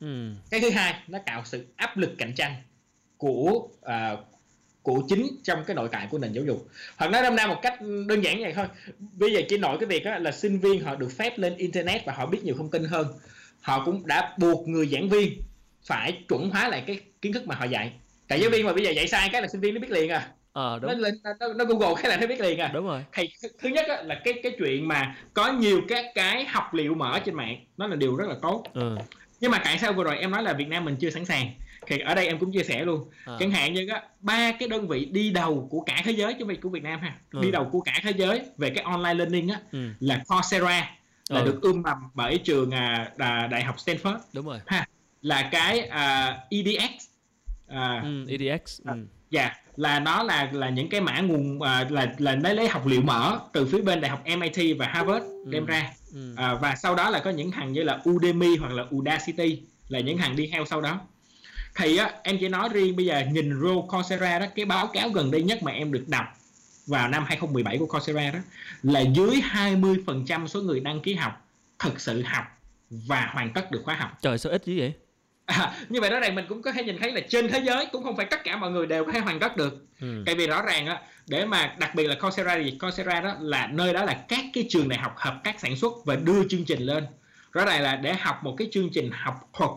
Ừ. 0.00 0.30
cái 0.50 0.60
thứ 0.60 0.70
hai 0.70 0.94
nó 1.08 1.18
tạo 1.26 1.42
sự 1.44 1.66
áp 1.76 1.96
lực 1.96 2.14
cạnh 2.18 2.32
tranh 2.34 2.54
của 3.16 3.68
uh, 3.80 4.18
của 4.82 5.02
chính 5.08 5.26
trong 5.42 5.64
cái 5.64 5.76
nội 5.76 5.88
tại 5.92 6.08
của 6.10 6.18
nền 6.18 6.32
giáo 6.32 6.44
dục. 6.44 6.68
Hoặc 6.96 7.08
nói 7.08 7.22
đâm 7.22 7.36
ra 7.36 7.46
một 7.46 7.58
cách 7.62 7.80
đơn 7.80 8.20
giản 8.20 8.38
như 8.38 8.44
vậy 8.44 8.52
thôi. 8.52 8.66
Bây 8.98 9.32
giờ 9.32 9.40
chỉ 9.48 9.58
nội 9.58 9.76
cái 9.80 9.86
việc 9.86 10.04
đó 10.04 10.18
là 10.18 10.32
sinh 10.32 10.58
viên 10.58 10.84
họ 10.84 10.94
được 10.94 11.12
phép 11.16 11.38
lên 11.38 11.56
internet 11.56 12.06
và 12.06 12.12
họ 12.12 12.26
biết 12.26 12.44
nhiều 12.44 12.54
thông 12.58 12.70
tin 12.70 12.84
hơn 12.84 13.06
họ 13.64 13.84
cũng 13.84 14.06
đã 14.06 14.32
buộc 14.38 14.68
người 14.68 14.86
giảng 14.86 15.08
viên 15.08 15.42
phải 15.86 16.12
chuẩn 16.28 16.50
hóa 16.50 16.68
lại 16.68 16.84
cái 16.86 17.00
kiến 17.22 17.32
thức 17.32 17.46
mà 17.46 17.54
họ 17.54 17.64
dạy 17.64 17.92
tại 18.28 18.40
giáo 18.40 18.50
viên 18.50 18.66
mà 18.66 18.72
bây 18.72 18.84
giờ 18.84 18.90
dạy 18.90 19.08
sai 19.08 19.28
cái 19.32 19.42
là 19.42 19.48
sinh 19.48 19.60
viên 19.60 19.74
nó 19.74 19.80
biết 19.80 19.90
liền 19.90 20.10
à 20.10 20.28
ờ, 20.52 20.78
đúng. 20.78 21.02
Nó, 21.02 21.34
nó, 21.40 21.52
nó 21.54 21.64
google 21.64 22.02
cái 22.02 22.10
là 22.10 22.16
nó 22.16 22.26
biết 22.26 22.40
liền 22.40 22.58
à 22.58 22.70
đúng 22.74 22.86
rồi 22.86 23.04
thì 23.12 23.30
thứ 23.58 23.68
nhất 23.68 23.86
á, 23.88 24.02
là 24.02 24.20
cái 24.24 24.34
cái 24.42 24.52
chuyện 24.58 24.88
mà 24.88 25.16
có 25.34 25.52
nhiều 25.52 25.80
các 25.88 26.04
cái 26.14 26.44
học 26.44 26.74
liệu 26.74 26.94
mở 26.94 27.20
trên 27.24 27.34
mạng 27.34 27.56
nó 27.76 27.86
là 27.86 27.96
điều 27.96 28.16
rất 28.16 28.28
là 28.28 28.34
tốt 28.42 28.64
ừ. 28.74 28.96
nhưng 29.40 29.50
mà 29.50 29.60
tại 29.64 29.78
sao 29.78 29.92
vừa 29.92 30.04
rồi 30.04 30.18
em 30.18 30.30
nói 30.30 30.42
là 30.42 30.52
Việt 30.52 30.68
Nam 30.68 30.84
mình 30.84 30.96
chưa 30.96 31.10
sẵn 31.10 31.24
sàng 31.24 31.50
thì 31.86 31.98
ở 31.98 32.14
đây 32.14 32.26
em 32.26 32.38
cũng 32.38 32.52
chia 32.52 32.64
sẻ 32.64 32.84
luôn 32.84 33.04
à. 33.24 33.36
chẳng 33.40 33.50
hạn 33.50 33.74
như 33.74 33.88
á 33.88 34.02
ba 34.20 34.52
cái 34.52 34.68
đơn 34.68 34.88
vị 34.88 35.04
đi 35.04 35.30
đầu 35.30 35.68
của 35.70 35.80
cả 35.80 36.02
thế 36.04 36.12
giới 36.12 36.34
chứ 36.34 36.44
của 36.62 36.68
Việt 36.68 36.82
Nam 36.82 37.00
ha 37.00 37.14
ừ. 37.32 37.40
đi 37.42 37.50
đầu 37.50 37.68
của 37.72 37.80
cả 37.80 38.00
thế 38.02 38.12
giới 38.16 38.40
về 38.58 38.70
cái 38.70 38.84
online 38.84 39.14
learning 39.14 39.48
á 39.48 39.58
ừ. 39.72 39.88
là 40.00 40.22
Coursera 40.28 40.90
là 41.28 41.40
ừ. 41.40 41.46
được 41.46 41.62
ươm 41.62 41.82
mầm 41.82 41.98
bởi 42.14 42.38
trường 42.38 42.70
à, 42.70 43.12
đại 43.50 43.62
học 43.62 43.76
Stanford 43.76 44.18
đúng 44.32 44.46
rồi 44.46 44.58
ha 44.66 44.88
là 45.22 45.48
cái 45.52 45.80
à, 45.80 46.38
EDX 46.50 47.08
à, 47.68 48.02
ừ, 48.04 48.26
EDX 48.28 48.80
ừ. 48.84 49.06
dạ 49.30 49.56
là 49.76 50.00
nó 50.00 50.22
là 50.22 50.50
là 50.52 50.68
những 50.68 50.88
cái 50.88 51.00
mã 51.00 51.20
nguồn 51.20 51.62
à, 51.62 51.86
là 51.90 52.14
là 52.18 52.34
lấy 52.34 52.54
lấy 52.54 52.68
học 52.68 52.86
liệu 52.86 53.00
mở 53.00 53.38
từ 53.52 53.66
phía 53.66 53.82
bên 53.82 54.00
đại 54.00 54.10
học 54.10 54.24
MIT 54.38 54.78
và 54.78 54.86
Harvard 54.86 55.24
ừ. 55.24 55.44
đem 55.50 55.66
ra 55.66 55.90
ừ. 56.14 56.34
à, 56.36 56.54
và 56.54 56.76
sau 56.76 56.94
đó 56.94 57.10
là 57.10 57.18
có 57.18 57.30
những 57.30 57.50
thằng 57.50 57.72
như 57.72 57.82
là 57.82 58.00
Udemy 58.10 58.56
hoặc 58.56 58.72
là 58.72 58.84
Udacity 58.94 59.62
là 59.88 60.00
những 60.00 60.18
thằng 60.18 60.36
đi 60.36 60.48
theo 60.52 60.64
sau 60.64 60.80
đó 60.80 61.00
thì 61.76 61.96
á, 61.96 62.10
em 62.22 62.38
chỉ 62.40 62.48
nói 62.48 62.68
riêng 62.72 62.96
bây 62.96 63.06
giờ 63.06 63.22
nhìn 63.32 63.60
Ro 63.62 63.80
Coursera 63.80 64.38
đó 64.38 64.46
cái 64.54 64.64
báo 64.64 64.86
cáo 64.86 65.08
gần 65.08 65.30
đây 65.30 65.42
nhất 65.42 65.62
mà 65.62 65.72
em 65.72 65.92
được 65.92 66.04
đọc 66.08 66.24
vào 66.86 67.08
năm 67.08 67.24
2017 67.28 67.78
của 67.78 67.86
Coursera 67.86 68.30
đó 68.30 68.38
là 68.82 69.00
dưới 69.00 69.40
20% 69.52 70.46
số 70.46 70.62
người 70.62 70.80
đăng 70.80 71.00
ký 71.00 71.14
học 71.14 71.46
thực 71.78 72.00
sự 72.00 72.22
học 72.22 72.44
và 72.90 73.30
hoàn 73.32 73.52
tất 73.52 73.70
được 73.70 73.80
khóa 73.84 73.94
học. 73.94 74.18
Trời 74.22 74.38
sao 74.38 74.52
ít 74.52 74.64
dữ 74.64 74.78
vậy? 74.78 74.92
À, 75.46 75.72
như 75.88 76.00
vậy 76.00 76.10
đó 76.10 76.20
rằng 76.20 76.34
mình 76.34 76.44
cũng 76.48 76.62
có 76.62 76.72
thể 76.72 76.84
nhìn 76.84 76.98
thấy 76.98 77.12
là 77.12 77.20
trên 77.28 77.48
thế 77.48 77.58
giới 77.58 77.86
cũng 77.92 78.04
không 78.04 78.16
phải 78.16 78.26
tất 78.26 78.44
cả 78.44 78.56
mọi 78.56 78.70
người 78.70 78.86
đều 78.86 79.04
có 79.04 79.12
thể 79.12 79.20
hoàn 79.20 79.40
tất 79.40 79.56
được. 79.56 79.86
Ừ. 80.00 80.22
Tại 80.26 80.34
vì 80.34 80.46
rõ 80.46 80.62
ràng 80.62 80.86
á 80.86 81.00
để 81.26 81.44
mà 81.44 81.74
đặc 81.78 81.94
biệt 81.94 82.06
là 82.06 82.14
Coursera 82.14 82.58
thì 82.58 82.78
Coursera 82.80 83.20
đó 83.20 83.34
là 83.40 83.66
nơi 83.66 83.92
đó 83.92 84.04
là 84.04 84.24
các 84.28 84.44
cái 84.52 84.66
trường 84.68 84.88
đại 84.88 84.98
học 84.98 85.14
hợp 85.16 85.40
tác 85.44 85.60
sản 85.60 85.76
xuất 85.76 85.92
và 86.04 86.16
đưa 86.16 86.48
chương 86.48 86.64
trình 86.64 86.82
lên. 86.82 87.04
Rõ 87.52 87.64
ràng 87.64 87.82
là 87.82 87.96
để 87.96 88.14
học 88.14 88.44
một 88.44 88.54
cái 88.58 88.68
chương 88.72 88.90
trình 88.92 89.10
học 89.12 89.50
thuật 89.52 89.70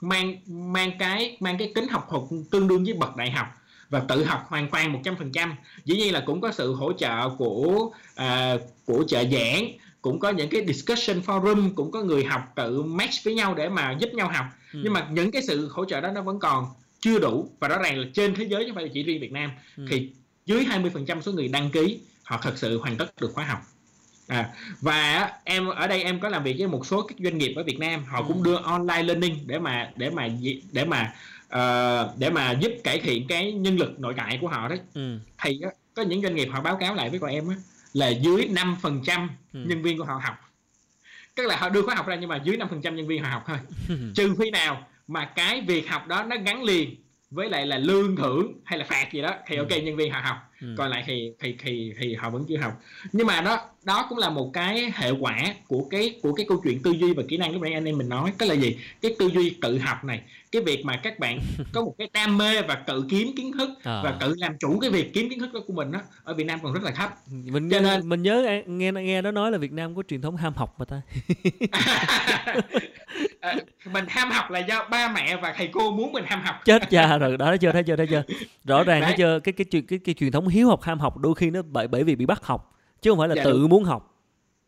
mang 0.00 0.36
mang 0.46 0.98
cái 0.98 1.36
mang 1.40 1.58
cái 1.58 1.72
tính 1.74 1.88
học 1.88 2.06
thuật 2.10 2.22
tương 2.50 2.68
đương 2.68 2.84
với 2.84 2.94
bậc 2.94 3.16
đại 3.16 3.30
học 3.30 3.46
và 3.90 4.00
tự 4.00 4.24
học 4.24 4.44
hoàn 4.48 4.70
toàn 4.70 5.02
100% 5.02 5.50
dĩ 5.84 5.96
nhiên 5.96 6.12
là 6.12 6.22
cũng 6.26 6.40
có 6.40 6.52
sự 6.52 6.74
hỗ 6.74 6.92
trợ 6.92 7.28
của 7.28 7.90
uh, 8.20 8.60
của 8.86 9.04
trợ 9.08 9.24
giảng 9.32 9.72
cũng 10.02 10.20
có 10.20 10.30
những 10.30 10.48
cái 10.48 10.66
discussion 10.66 11.20
forum 11.20 11.74
cũng 11.74 11.90
có 11.90 12.02
người 12.02 12.24
học 12.24 12.42
tự 12.56 12.82
match 12.82 13.24
với 13.24 13.34
nhau 13.34 13.54
để 13.54 13.68
mà 13.68 13.96
giúp 13.98 14.10
nhau 14.14 14.28
học 14.28 14.46
ừ. 14.72 14.80
nhưng 14.82 14.92
mà 14.92 15.08
những 15.10 15.30
cái 15.30 15.42
sự 15.42 15.68
hỗ 15.68 15.84
trợ 15.84 16.00
đó 16.00 16.10
nó 16.10 16.22
vẫn 16.22 16.38
còn 16.38 16.66
chưa 17.00 17.18
đủ 17.18 17.50
và 17.60 17.68
rõ 17.68 17.78
ràng 17.78 17.98
là 17.98 18.06
trên 18.14 18.34
thế 18.34 18.44
giới 18.44 18.64
chứ 18.64 18.68
không 18.68 18.74
phải 18.74 18.90
chỉ 18.94 19.02
riêng 19.02 19.20
Việt 19.20 19.32
Nam 19.32 19.50
ừ. 19.76 19.84
thì 19.90 20.10
dưới 20.46 20.64
20% 20.64 21.20
số 21.20 21.32
người 21.32 21.48
đăng 21.48 21.70
ký 21.70 22.00
họ 22.22 22.38
thật 22.42 22.52
sự 22.58 22.78
hoàn 22.78 22.96
tất 22.96 23.20
được 23.20 23.30
khóa 23.34 23.44
học 23.44 23.58
à, 24.26 24.50
và 24.80 25.30
em 25.44 25.68
ở 25.68 25.86
đây 25.86 26.02
em 26.02 26.20
có 26.20 26.28
làm 26.28 26.42
việc 26.42 26.56
với 26.58 26.68
một 26.68 26.86
số 26.86 27.02
các 27.02 27.16
doanh 27.18 27.38
nghiệp 27.38 27.54
ở 27.56 27.62
Việt 27.62 27.78
Nam 27.78 28.04
họ 28.04 28.22
cũng 28.22 28.36
ừ. 28.36 28.42
đưa 28.44 28.56
online 28.56 29.02
learning 29.02 29.38
để 29.46 29.58
mà 29.58 29.90
để 29.96 30.10
mà 30.10 30.28
để 30.72 30.84
mà 30.84 31.12
uh, 31.54 32.18
để 32.18 32.30
mà 32.30 32.52
giúp 32.52 32.72
cải 32.84 32.98
thiện 32.98 33.26
cái 33.28 33.52
nhân 33.52 33.76
lực 33.76 34.00
nội 34.00 34.14
tại 34.16 34.38
của 34.40 34.48
họ 34.48 34.68
đấy 34.68 34.78
ừ. 34.94 35.18
thì 35.42 35.60
có 35.94 36.02
những 36.02 36.22
doanh 36.22 36.34
nghiệp 36.34 36.48
họ 36.52 36.60
báo 36.60 36.76
cáo 36.76 36.94
lại 36.94 37.10
với 37.10 37.18
bọn 37.18 37.30
em 37.30 37.48
á, 37.48 37.56
là 37.92 38.08
dưới 38.08 38.48
5% 38.82 39.28
ừ. 39.52 39.64
nhân 39.66 39.82
viên 39.82 39.98
của 39.98 40.04
họ 40.04 40.20
học 40.24 40.34
tức 41.34 41.46
là 41.46 41.56
họ 41.56 41.68
đưa 41.68 41.82
khóa 41.82 41.94
học 41.94 42.06
ra 42.06 42.16
nhưng 42.16 42.28
mà 42.28 42.36
dưới 42.44 42.56
5% 42.56 42.94
nhân 42.94 43.06
viên 43.06 43.22
họ 43.22 43.30
học 43.30 43.44
thôi 43.46 43.58
trừ 44.14 44.34
khi 44.38 44.50
nào 44.50 44.86
mà 45.08 45.24
cái 45.24 45.60
việc 45.60 45.88
học 45.88 46.06
đó 46.06 46.22
nó 46.22 46.36
gắn 46.44 46.62
liền 46.62 46.96
với 47.30 47.50
lại 47.50 47.66
là 47.66 47.78
lương 47.78 48.16
thưởng 48.16 48.52
hay 48.64 48.78
là 48.78 48.84
phạt 48.84 49.08
gì 49.12 49.22
đó 49.22 49.34
thì 49.46 49.56
ừ. 49.56 49.60
ok 49.60 49.82
nhân 49.82 49.96
viên 49.96 50.12
họ 50.12 50.20
học 50.20 50.36
ừ. 50.60 50.74
còn 50.76 50.90
lại 50.90 51.04
thì 51.06 51.32
thì 51.40 51.56
thì 51.58 51.92
thì 52.00 52.14
họ 52.14 52.30
vẫn 52.30 52.44
chưa 52.48 52.56
học 52.56 52.82
nhưng 53.12 53.26
mà 53.26 53.40
đó 53.40 53.60
đó 53.84 54.06
cũng 54.08 54.18
là 54.18 54.30
một 54.30 54.50
cái 54.52 54.92
hệ 54.94 55.10
quả 55.10 55.54
của 55.68 55.88
cái 55.90 56.14
của 56.22 56.32
cái 56.32 56.46
câu 56.48 56.60
chuyện 56.64 56.82
tư 56.82 56.90
duy 56.90 57.12
và 57.14 57.22
kỹ 57.28 57.36
năng 57.36 57.52
lúc 57.52 57.62
nãy 57.62 57.72
anh 57.72 57.84
em 57.84 57.98
mình 57.98 58.08
nói 58.08 58.32
cái 58.38 58.48
là 58.48 58.54
gì 58.54 58.76
cái 59.02 59.14
tư 59.18 59.30
duy 59.34 59.56
tự 59.62 59.78
học 59.78 60.04
này 60.04 60.22
cái 60.56 60.64
việc 60.64 60.84
mà 60.84 60.96
các 60.96 61.18
bạn 61.18 61.40
có 61.72 61.84
một 61.84 61.94
cái 61.98 62.08
đam 62.12 62.38
mê 62.38 62.62
và 62.62 62.74
tự 62.74 63.04
kiếm 63.10 63.30
kiến 63.36 63.52
thức 63.58 63.70
à. 63.82 64.00
và 64.04 64.16
tự 64.20 64.34
làm 64.38 64.58
chủ 64.58 64.78
cái 64.78 64.90
việc 64.90 65.14
kiếm 65.14 65.30
kiến 65.30 65.38
thức 65.38 65.52
đó 65.52 65.60
của 65.66 65.72
mình 65.72 65.92
đó 65.92 66.00
ở 66.24 66.34
Việt 66.34 66.44
Nam 66.44 66.58
còn 66.62 66.72
rất 66.72 66.82
là 66.82 66.90
thấp. 66.90 67.10
Mình 67.30 67.70
cho 67.70 67.80
nên 67.80 68.08
mình 68.08 68.22
nhớ 68.22 68.62
nghe 68.66 68.92
nghe 68.92 69.22
nó 69.22 69.30
nói 69.30 69.50
là 69.50 69.58
Việt 69.58 69.72
Nam 69.72 69.94
có 69.94 70.02
truyền 70.08 70.20
thống 70.20 70.36
ham 70.36 70.52
học 70.56 70.74
mà 70.78 70.84
ta. 70.84 71.00
À, 73.40 73.54
mình 73.92 74.04
ham 74.08 74.30
học 74.30 74.50
là 74.50 74.58
do 74.58 74.88
ba 74.90 75.12
mẹ 75.12 75.36
và 75.36 75.54
thầy 75.56 75.68
cô 75.72 75.90
muốn 75.90 76.12
mình 76.12 76.24
ham 76.26 76.42
học. 76.42 76.56
Chết 76.64 76.90
cha 76.90 77.18
rồi 77.18 77.36
đó 77.36 77.46
thấy 77.46 77.58
chưa 77.58 77.72
thấy 77.72 77.82
chưa 77.82 77.96
thấy 77.96 78.06
chưa. 78.06 78.22
Rõ 78.64 78.84
ràng 78.84 79.02
thấy 79.02 79.14
chưa 79.18 79.40
cái 79.40 79.52
cái 79.52 79.64
cái 79.70 79.82
cái, 79.88 79.98
cái 79.98 80.14
truyền 80.14 80.32
thống 80.32 80.48
hiếu 80.48 80.68
học 80.68 80.82
ham 80.82 80.98
học 80.98 81.16
đôi 81.18 81.34
khi 81.34 81.50
nó 81.50 81.62
bởi 81.62 81.88
bởi 81.88 82.04
vì 82.04 82.16
bị 82.16 82.26
bắt 82.26 82.44
học 82.44 82.78
chứ 83.02 83.10
không 83.10 83.18
phải 83.18 83.28
là 83.28 83.34
dạ 83.34 83.44
tự 83.44 83.52
đúng. 83.52 83.70
muốn 83.70 83.84
học. 83.84 84.12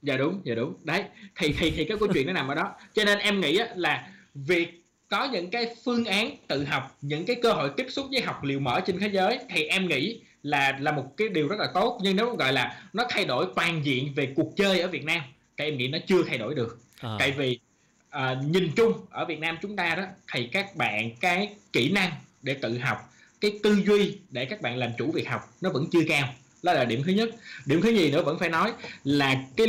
Dạ 0.02 0.16
đúng 0.16 0.40
dạ 0.44 0.54
đúng. 0.54 0.74
Đấy 0.84 1.04
thì 1.36 1.54
thì 1.58 1.70
thì 1.70 1.84
cái 1.84 1.96
câu 1.98 2.08
chuyện 2.14 2.26
nó 2.26 2.32
nằm 2.32 2.48
ở 2.48 2.54
đó. 2.54 2.70
Cho 2.94 3.04
nên 3.04 3.18
em 3.18 3.40
nghĩ 3.40 3.60
là 3.76 4.06
việc 4.34 4.84
có 5.08 5.24
những 5.24 5.50
cái 5.50 5.74
phương 5.84 6.04
án 6.04 6.36
tự 6.48 6.64
học 6.64 6.96
những 7.00 7.26
cái 7.26 7.36
cơ 7.42 7.52
hội 7.52 7.70
tiếp 7.76 7.86
xúc 7.90 8.06
với 8.10 8.20
học 8.20 8.44
liệu 8.44 8.60
mở 8.60 8.80
trên 8.86 8.98
thế 8.98 9.08
giới 9.08 9.38
thì 9.48 9.64
em 9.64 9.88
nghĩ 9.88 10.20
là 10.42 10.78
là 10.80 10.92
một 10.92 11.16
cái 11.16 11.28
điều 11.28 11.48
rất 11.48 11.56
là 11.58 11.68
tốt. 11.74 11.98
Nhưng 12.02 12.16
nếu 12.16 12.36
gọi 12.36 12.52
là 12.52 12.82
nó 12.92 13.04
thay 13.10 13.24
đổi 13.24 13.46
toàn 13.56 13.84
diện 13.84 14.14
về 14.14 14.32
cuộc 14.36 14.56
chơi 14.56 14.80
ở 14.80 14.88
Việt 14.88 15.04
Nam 15.04 15.20
thì 15.56 15.64
em 15.64 15.78
nghĩ 15.78 15.88
nó 15.88 15.98
chưa 16.06 16.22
thay 16.22 16.38
đổi 16.38 16.54
được. 16.54 16.78
À. 17.00 17.16
tại 17.18 17.30
vì 17.30 17.58
à, 18.10 18.36
nhìn 18.44 18.70
chung 18.76 18.92
ở 19.10 19.24
Việt 19.24 19.40
Nam 19.40 19.58
chúng 19.62 19.76
ta 19.76 19.94
đó 19.94 20.02
thì 20.32 20.46
các 20.46 20.76
bạn 20.76 21.10
cái 21.20 21.54
kỹ 21.72 21.92
năng 21.92 22.10
để 22.42 22.54
tự 22.54 22.78
học 22.78 22.98
cái 23.40 23.58
tư 23.62 23.82
duy 23.86 24.18
để 24.30 24.44
các 24.44 24.62
bạn 24.62 24.76
làm 24.76 24.90
chủ 24.98 25.12
việc 25.12 25.28
học 25.28 25.40
nó 25.60 25.70
vẫn 25.70 25.86
chưa 25.92 26.02
cao. 26.08 26.28
Đó 26.62 26.72
là 26.72 26.84
điểm 26.84 27.02
thứ 27.06 27.12
nhất. 27.12 27.30
Điểm 27.66 27.82
thứ 27.82 27.90
nhì 27.90 28.10
nữa 28.10 28.22
vẫn 28.22 28.38
phải 28.38 28.48
nói 28.48 28.72
là 29.04 29.44
cái 29.56 29.66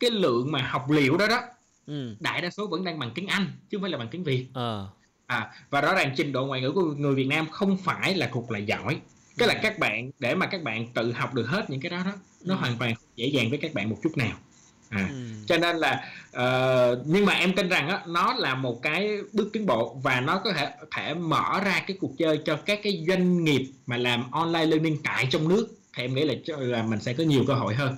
cái 0.00 0.10
lượng 0.10 0.52
mà 0.52 0.62
học 0.62 0.90
liệu 0.90 1.16
đó 1.16 1.26
đó 1.26 1.40
ừ. 1.86 2.16
đại 2.20 2.40
đa 2.40 2.50
số 2.50 2.66
vẫn 2.66 2.84
đang 2.84 2.98
bằng 2.98 3.10
tiếng 3.14 3.26
Anh 3.26 3.46
chứ 3.70 3.78
không 3.78 3.82
phải 3.82 3.90
là 3.90 3.98
bằng 3.98 4.08
tiếng 4.10 4.24
Việt 4.24 4.46
à. 4.54 4.80
à 5.26 5.50
và 5.70 5.80
rõ 5.80 5.94
ràng 5.94 6.14
trình 6.16 6.32
độ 6.32 6.46
ngoại 6.46 6.60
ngữ 6.60 6.72
của 6.72 6.82
người 6.82 7.14
Việt 7.14 7.26
Nam 7.26 7.50
không 7.50 7.76
phải 7.76 8.14
là 8.14 8.30
thuộc 8.32 8.50
là 8.50 8.58
giỏi 8.58 9.00
cái 9.38 9.48
ừ. 9.48 9.54
là 9.54 9.60
các 9.62 9.78
bạn 9.78 10.10
để 10.18 10.34
mà 10.34 10.46
các 10.46 10.62
bạn 10.62 10.86
tự 10.94 11.12
học 11.12 11.34
được 11.34 11.46
hết 11.48 11.70
những 11.70 11.80
cái 11.80 11.90
đó 11.90 12.02
đó 12.04 12.12
nó 12.44 12.54
ừ. 12.54 12.58
hoàn 12.58 12.78
toàn 12.78 12.94
dễ 13.16 13.26
dàng 13.26 13.50
với 13.50 13.58
các 13.58 13.74
bạn 13.74 13.90
một 13.90 13.96
chút 14.02 14.16
nào 14.16 14.38
à, 14.88 15.08
ừ. 15.10 15.16
cho 15.46 15.58
nên 15.58 15.76
là 15.76 16.04
uh, 16.28 16.98
nhưng 17.06 17.26
mà 17.26 17.32
em 17.32 17.54
tin 17.54 17.68
rằng 17.68 17.88
á, 17.88 18.02
nó 18.06 18.34
là 18.34 18.54
một 18.54 18.82
cái 18.82 19.18
bước 19.32 19.50
tiến 19.52 19.66
bộ 19.66 20.00
và 20.02 20.20
nó 20.20 20.40
có 20.44 20.52
thể 20.52 20.70
thể 20.96 21.14
mở 21.14 21.60
ra 21.64 21.82
cái 21.86 21.96
cuộc 22.00 22.12
chơi 22.18 22.40
cho 22.44 22.56
các 22.56 22.80
cái 22.82 23.04
doanh 23.08 23.44
nghiệp 23.44 23.66
mà 23.86 23.96
làm 23.96 24.30
online 24.30 24.66
learning 24.66 25.02
tại 25.04 25.28
trong 25.30 25.48
nước 25.48 25.68
thì 25.94 26.04
em 26.04 26.14
nghĩ 26.14 26.24
là 26.24 26.34
là 26.58 26.82
mình 26.82 27.00
sẽ 27.00 27.12
có 27.12 27.24
nhiều 27.24 27.44
cơ 27.46 27.54
hội 27.54 27.74
hơn 27.74 27.96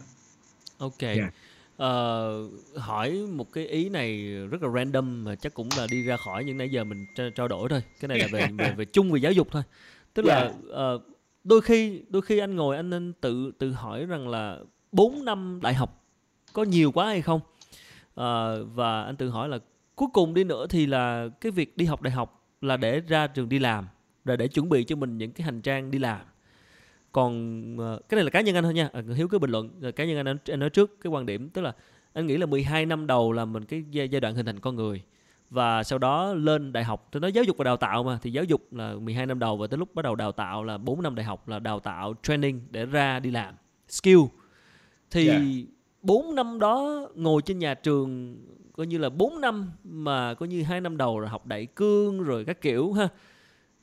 ok 0.79 1.01
yeah. 1.01 1.35
Uh, 1.83 2.77
hỏi 2.77 3.27
một 3.33 3.53
cái 3.53 3.67
ý 3.67 3.89
này 3.89 4.33
rất 4.51 4.63
là 4.63 4.69
random 4.75 5.25
mà 5.25 5.35
chắc 5.35 5.55
cũng 5.55 5.69
là 5.77 5.87
đi 5.91 6.03
ra 6.03 6.17
khỏi 6.17 6.45
những 6.45 6.59
nãy 6.59 6.71
giờ 6.71 6.85
mình 6.85 7.07
tra- 7.15 7.31
trao 7.31 7.49
đổi 7.49 7.69
thôi. 7.69 7.83
Cái 8.01 8.09
này 8.09 8.19
là 8.19 8.27
về 8.33 8.49
về, 8.59 8.75
về 8.77 8.85
chung 8.85 9.13
về 9.13 9.21
giáo 9.21 9.33
dục 9.33 9.49
thôi. 9.51 9.63
Tức 10.15 10.25
yeah. 10.25 10.53
là 10.71 10.93
uh, 10.95 11.03
đôi 11.45 11.61
khi 11.61 12.03
đôi 12.09 12.23
khi 12.23 12.39
anh 12.39 12.57
ngồi 12.57 12.77
anh 12.77 12.91
nên 12.91 13.13
tự 13.21 13.53
tự 13.59 13.73
hỏi 13.73 14.07
rằng 14.07 14.29
là 14.29 14.59
4 14.93 15.25
năm 15.25 15.61
đại 15.63 15.75
học 15.75 16.05
có 16.53 16.63
nhiều 16.63 16.93
quá 16.93 17.07
hay 17.07 17.23
không? 17.23 17.41
À, 18.15 18.53
và 18.75 19.03
anh 19.03 19.17
tự 19.17 19.29
hỏi 19.29 19.49
là 19.49 19.59
cuối 19.95 20.09
cùng 20.13 20.35
đi 20.35 20.45
nữa 20.45 20.67
thì 20.71 20.87
là 20.87 21.29
cái 21.41 21.53
việc 21.53 21.77
đi 21.77 21.85
học 21.85 22.03
đại 22.03 22.13
học 22.13 22.45
là 22.61 22.77
để 22.77 23.01
ra 23.01 23.27
trường 23.27 23.49
đi 23.49 23.59
làm 23.59 23.89
rồi 24.25 24.37
để 24.37 24.49
chuẩn 24.49 24.69
bị 24.69 24.85
cho 24.85 24.97
mình 24.97 25.19
những 25.19 25.33
cái 25.33 25.45
hành 25.45 25.63
trang 25.63 25.91
đi 25.91 25.99
làm 25.99 26.21
còn 27.13 27.77
uh, 27.77 28.09
cái 28.09 28.17
này 28.17 28.25
là 28.25 28.31
cá 28.31 28.41
nhân 28.41 28.55
anh 28.55 28.65
thôi 28.65 28.75
nha 28.75 28.89
à, 28.93 29.03
hiếu 29.17 29.29
cứ 29.29 29.39
bình 29.39 29.51
luận 29.51 29.93
cá 29.97 30.05
nhân 30.05 30.27
anh 30.27 30.37
anh 30.49 30.61
nói 30.61 30.71
trước 30.71 31.01
cái 31.01 31.11
quan 31.11 31.27
điểm 31.27 31.49
tức 31.49 31.63
là 31.63 31.73
anh 32.13 32.27
nghĩ 32.27 32.37
là 32.37 32.47
12 32.47 32.87
năm 32.87 33.07
đầu 33.07 33.33
là 33.33 33.45
mình 33.45 33.65
cái 33.65 33.85
giai, 33.91 34.09
đoạn 34.09 34.35
hình 34.35 34.47
thành 34.47 34.61
con 34.61 34.77
người 34.77 35.03
và 35.51 35.83
sau 35.83 35.99
đó 35.99 36.35
lên 36.35 36.73
đại 36.73 36.85
học 36.85 37.09
tôi 37.11 37.21
nói 37.21 37.33
giáo 37.33 37.45
dục 37.45 37.57
và 37.57 37.65
đào 37.65 37.77
tạo 37.77 38.03
mà 38.03 38.19
thì 38.23 38.33
giáo 38.33 38.45
dục 38.45 38.73
là 38.73 38.95
12 38.95 39.27
năm 39.27 39.39
đầu 39.39 39.57
và 39.57 39.67
tới 39.67 39.79
lúc 39.79 39.95
bắt 39.95 40.03
đầu 40.03 40.15
đào 40.15 40.33
tạo 40.33 40.65
là 40.65 40.79
4 40.79 41.03
năm 41.03 41.15
đại 41.15 41.25
học 41.25 41.49
là 41.49 41.59
đào 41.59 41.81
tạo 41.81 42.15
training 42.23 42.61
để 42.71 42.87
ra 42.87 43.21
đi 43.21 43.31
làm 43.31 43.55
skill 43.89 44.21
thì 45.11 45.29
yeah 45.29 45.43
dạ. 45.43 45.49
4 46.03 46.35
năm 46.35 46.59
đó 46.59 47.07
ngồi 47.15 47.43
trên 47.43 47.59
nhà 47.59 47.75
trường 47.75 48.37
coi 48.73 48.87
như 48.87 48.99
là 48.99 49.09
4 49.09 49.41
năm 49.41 49.71
mà 49.85 50.35
coi 50.35 50.49
như 50.49 50.63
hai 50.63 50.81
năm 50.81 50.97
đầu 50.97 51.21
rồi 51.21 51.29
học 51.29 51.47
đại 51.47 51.67
cương 51.67 52.23
rồi 52.23 52.45
các 52.45 52.61
kiểu 52.61 52.93
ha 52.93 53.09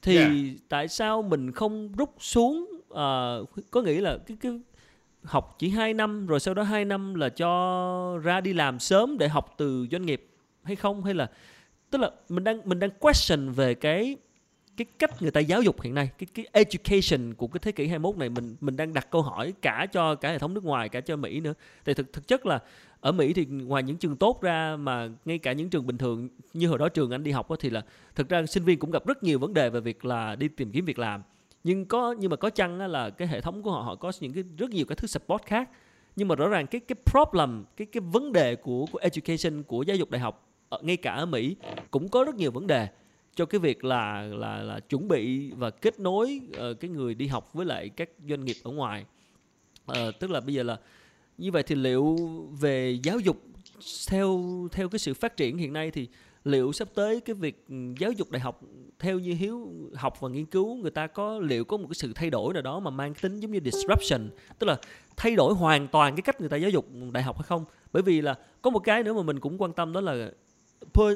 thì 0.01 0.17
yeah. 0.17 0.31
tại 0.69 0.87
sao 0.87 1.21
mình 1.21 1.51
không 1.51 1.91
rút 1.97 2.15
xuống 2.19 2.74
uh, 2.95 3.49
có 3.71 3.81
nghĩ 3.81 4.01
là 4.01 4.17
cái 4.27 4.37
cái 4.41 4.59
học 5.23 5.55
chỉ 5.59 5.69
2 5.69 5.93
năm 5.93 6.27
rồi 6.27 6.39
sau 6.39 6.53
đó 6.53 6.63
2 6.63 6.85
năm 6.85 7.15
là 7.15 7.29
cho 7.29 8.19
ra 8.23 8.41
đi 8.41 8.53
làm 8.53 8.79
sớm 8.79 9.17
để 9.17 9.27
học 9.27 9.53
từ 9.57 9.87
doanh 9.91 10.05
nghiệp 10.05 10.27
hay 10.63 10.75
không 10.75 11.03
hay 11.03 11.13
là 11.13 11.29
tức 11.89 12.01
là 12.01 12.11
mình 12.29 12.43
đang 12.43 12.61
mình 12.65 12.79
đang 12.79 12.89
question 12.99 13.51
về 13.51 13.73
cái 13.73 14.17
cái 14.77 14.85
cách 14.99 15.21
người 15.21 15.31
ta 15.31 15.39
giáo 15.39 15.61
dục 15.61 15.81
hiện 15.81 15.93
nay 15.93 16.09
cái 16.17 16.27
cái 16.33 16.45
education 16.51 17.33
của 17.33 17.47
cái 17.47 17.59
thế 17.59 17.71
kỷ 17.71 17.87
21 17.87 18.17
này 18.17 18.29
mình 18.29 18.55
mình 18.61 18.75
đang 18.75 18.93
đặt 18.93 19.07
câu 19.11 19.21
hỏi 19.21 19.53
cả 19.61 19.87
cho 19.91 20.15
cả 20.15 20.29
hệ 20.29 20.39
thống 20.39 20.53
nước 20.53 20.63
ngoài 20.63 20.89
cả 20.89 21.01
cho 21.01 21.15
Mỹ 21.15 21.39
nữa. 21.39 21.53
thì 21.85 21.93
thực 21.93 22.13
thực 22.13 22.27
chất 22.27 22.45
là 22.45 22.59
ở 22.99 23.11
Mỹ 23.11 23.33
thì 23.33 23.45
ngoài 23.45 23.83
những 23.83 23.97
trường 23.97 24.17
tốt 24.17 24.41
ra 24.41 24.75
mà 24.75 25.09
ngay 25.25 25.37
cả 25.37 25.51
những 25.53 25.69
trường 25.69 25.87
bình 25.87 25.97
thường 25.97 26.29
như 26.53 26.67
hồi 26.67 26.77
đó 26.77 26.89
trường 26.89 27.11
anh 27.11 27.23
đi 27.23 27.31
học 27.31 27.47
thì 27.59 27.69
là 27.69 27.81
thực 28.15 28.29
ra 28.29 28.45
sinh 28.45 28.63
viên 28.63 28.79
cũng 28.79 28.91
gặp 28.91 29.05
rất 29.05 29.23
nhiều 29.23 29.39
vấn 29.39 29.53
đề 29.53 29.69
về 29.69 29.79
việc 29.79 30.05
là 30.05 30.35
đi 30.35 30.47
tìm 30.47 30.71
kiếm 30.71 30.85
việc 30.85 30.99
làm. 30.99 31.21
Nhưng 31.65 31.85
có 31.85 32.15
nhưng 32.19 32.31
mà 32.31 32.35
có 32.35 32.49
chăng 32.49 32.77
là 32.77 33.09
cái 33.09 33.27
hệ 33.27 33.41
thống 33.41 33.63
của 33.63 33.71
họ 33.71 33.81
họ 33.81 33.95
có 33.95 34.11
những 34.19 34.33
cái 34.33 34.43
rất 34.57 34.69
nhiều 34.69 34.85
cái 34.85 34.95
thứ 34.95 35.07
support 35.07 35.43
khác. 35.45 35.69
Nhưng 36.15 36.27
mà 36.27 36.35
rõ 36.35 36.47
ràng 36.47 36.67
cái 36.67 36.81
cái 36.81 36.95
problem 37.05 37.63
cái 37.77 37.87
cái 37.91 38.01
vấn 38.01 38.33
đề 38.33 38.55
của 38.55 38.85
của 38.91 38.99
education 38.99 39.63
của 39.63 39.83
giáo 39.83 39.97
dục 39.97 40.09
đại 40.09 40.21
học 40.21 40.49
ở, 40.69 40.79
ngay 40.81 40.97
cả 40.97 41.11
ở 41.11 41.25
Mỹ 41.25 41.55
cũng 41.91 42.09
có 42.09 42.23
rất 42.23 42.35
nhiều 42.35 42.51
vấn 42.51 42.67
đề 42.67 42.87
cho 43.35 43.45
cái 43.45 43.59
việc 43.59 43.83
là 43.83 44.21
là 44.21 44.63
là 44.63 44.79
chuẩn 44.79 45.07
bị 45.07 45.51
và 45.51 45.69
kết 45.69 45.99
nối 45.99 46.41
uh, 46.49 46.79
cái 46.79 46.89
người 46.89 47.15
đi 47.15 47.27
học 47.27 47.53
với 47.53 47.65
lại 47.65 47.89
các 47.89 48.09
doanh 48.29 48.45
nghiệp 48.45 48.55
ở 48.63 48.71
ngoài 48.71 49.05
uh, 49.91 49.97
tức 50.19 50.31
là 50.31 50.39
bây 50.39 50.53
giờ 50.53 50.63
là 50.63 50.77
như 51.37 51.51
vậy 51.51 51.63
thì 51.63 51.75
liệu 51.75 52.17
về 52.59 52.99
giáo 53.03 53.19
dục 53.19 53.43
theo 54.09 54.41
theo 54.71 54.89
cái 54.89 54.99
sự 54.99 55.13
phát 55.13 55.37
triển 55.37 55.57
hiện 55.57 55.73
nay 55.73 55.91
thì 55.91 56.07
liệu 56.45 56.71
sắp 56.71 56.87
tới 56.93 57.21
cái 57.21 57.33
việc 57.33 57.65
ừ, 57.69 57.75
giáo 57.99 58.11
dục 58.11 58.31
đại 58.31 58.39
học 58.39 58.61
theo 58.99 59.19
như 59.19 59.33
hiếu 59.33 59.69
học 59.95 60.21
và 60.21 60.29
nghiên 60.29 60.45
cứu, 60.45 60.75
người 60.75 60.91
ta 60.91 61.07
có, 61.07 61.39
liệu 61.39 61.65
có 61.65 61.77
một 61.77 61.87
cái 61.87 61.95
sự 61.95 62.11
thay 62.15 62.29
đổi 62.29 62.53
nào 62.53 62.61
đó 62.61 62.79
mà 62.79 62.91
mang 62.91 63.13
tính 63.13 63.39
giống 63.39 63.51
như 63.51 63.59
disruption, 63.63 64.29
tức 64.59 64.67
là 64.67 64.77
thay 65.17 65.35
đổi 65.35 65.53
hoàn 65.53 65.87
toàn 65.87 66.15
cái 66.15 66.21
cách 66.21 66.39
người 66.39 66.49
ta 66.49 66.57
giáo 66.57 66.69
dục 66.69 66.85
đại 67.11 67.23
học 67.23 67.37
hay 67.37 67.43
không? 67.47 67.65
Bởi 67.93 68.03
vì 68.03 68.21
là 68.21 68.35
có 68.61 68.69
một 68.69 68.79
cái 68.79 69.03
nữa 69.03 69.13
mà 69.13 69.23
mình 69.23 69.39
cũng 69.39 69.61
quan 69.61 69.73
tâm 69.73 69.93
đó 69.93 70.01
là 70.01 70.31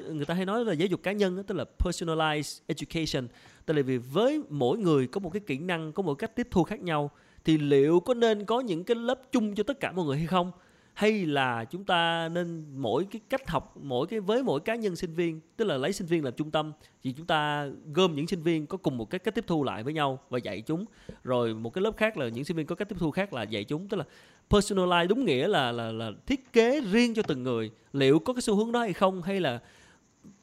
người 0.10 0.26
ta 0.26 0.34
hay 0.34 0.46
nói 0.46 0.66
là 0.66 0.74
giáo 0.74 0.88
dục 0.88 1.04
cá 1.04 1.12
nhân 1.12 1.44
tức 1.44 1.56
là 1.56 1.66
personalized 1.80 2.60
education. 2.68 3.28
Tức 3.66 3.74
là 3.74 3.82
vì 3.82 3.98
với 3.98 4.42
mỗi 4.50 4.78
người 4.78 5.08
có 5.08 5.20
một 5.20 5.30
cái 5.30 5.40
kỹ 5.40 5.58
năng, 5.58 5.92
có 5.92 6.04
một 6.04 6.14
cách 6.14 6.36
tiếp 6.36 6.48
thu 6.52 6.64
khác 6.64 6.80
nhau, 6.80 7.12
thì 7.46 7.58
liệu 7.58 8.00
có 8.00 8.14
nên 8.14 8.46
có 8.46 8.60
những 8.60 8.84
cái 8.84 8.96
lớp 8.96 9.22
chung 9.32 9.56
cho 9.56 9.64
tất 9.64 9.80
cả 9.80 9.92
mọi 9.92 10.06
người 10.06 10.18
hay 10.18 10.28
không? 10.28 10.52
Hay 11.00 11.26
là 11.26 11.66
chúng 11.66 11.84
ta 11.84 12.30
nên 12.30 12.66
mỗi 12.76 13.08
cái 13.12 13.22
cách 13.30 13.50
học 13.50 13.78
mỗi 13.82 14.08
cái 14.08 14.20
với 14.20 14.44
mỗi 14.44 14.60
cá 14.60 14.76
nhân 14.76 14.96
sinh 14.96 15.16
viên 15.16 15.40
tức 15.58 15.66
là 15.66 15.78
lấy 15.78 15.94
sinh 15.94 16.08
viên 16.08 16.24
làm 16.24 16.34
trung 16.34 16.52
tâm 16.52 16.72
thì 17.04 17.12
chúng 17.12 17.26
ta 17.26 17.70
gom 17.94 18.16
những 18.16 18.28
sinh 18.28 18.44
viên 18.44 18.68
có 18.68 18.78
cùng 18.78 18.98
một 18.98 19.10
cái 19.10 19.20
cách 19.20 19.36
tiếp 19.36 19.44
thu 19.48 19.64
lại 19.64 19.84
với 19.84 19.94
nhau 19.94 20.20
và 20.30 20.40
dạy 20.44 20.62
chúng. 20.62 20.86
Rồi 21.24 21.54
một 21.54 21.74
cái 21.74 21.82
lớp 21.82 21.98
khác 21.98 22.18
là 22.18 22.28
những 22.30 22.44
sinh 22.44 22.58
viên 22.58 22.66
có 22.66 22.76
cách 22.76 22.90
tiếp 22.90 22.96
thu 23.00 23.12
khác 23.12 23.34
là 23.34 23.44
dạy 23.44 23.64
chúng 23.64 23.88
tức 23.88 23.98
là 23.98 24.04
personalize 24.50 25.08
đúng 25.08 25.26
nghĩa 25.26 25.48
là 25.48 25.72
là 25.72 25.92
là 25.92 26.12
thiết 26.26 26.54
kế 26.54 26.82
riêng 26.82 27.14
cho 27.14 27.22
từng 27.22 27.44
người 27.44 27.72
liệu 27.94 28.20
có 28.20 28.34
cái 28.34 28.42
xu 28.42 28.56
hướng 28.56 28.72
đó 28.72 28.80
hay 28.80 28.94
không 28.94 29.22
hay 29.22 29.40
là 29.40 29.60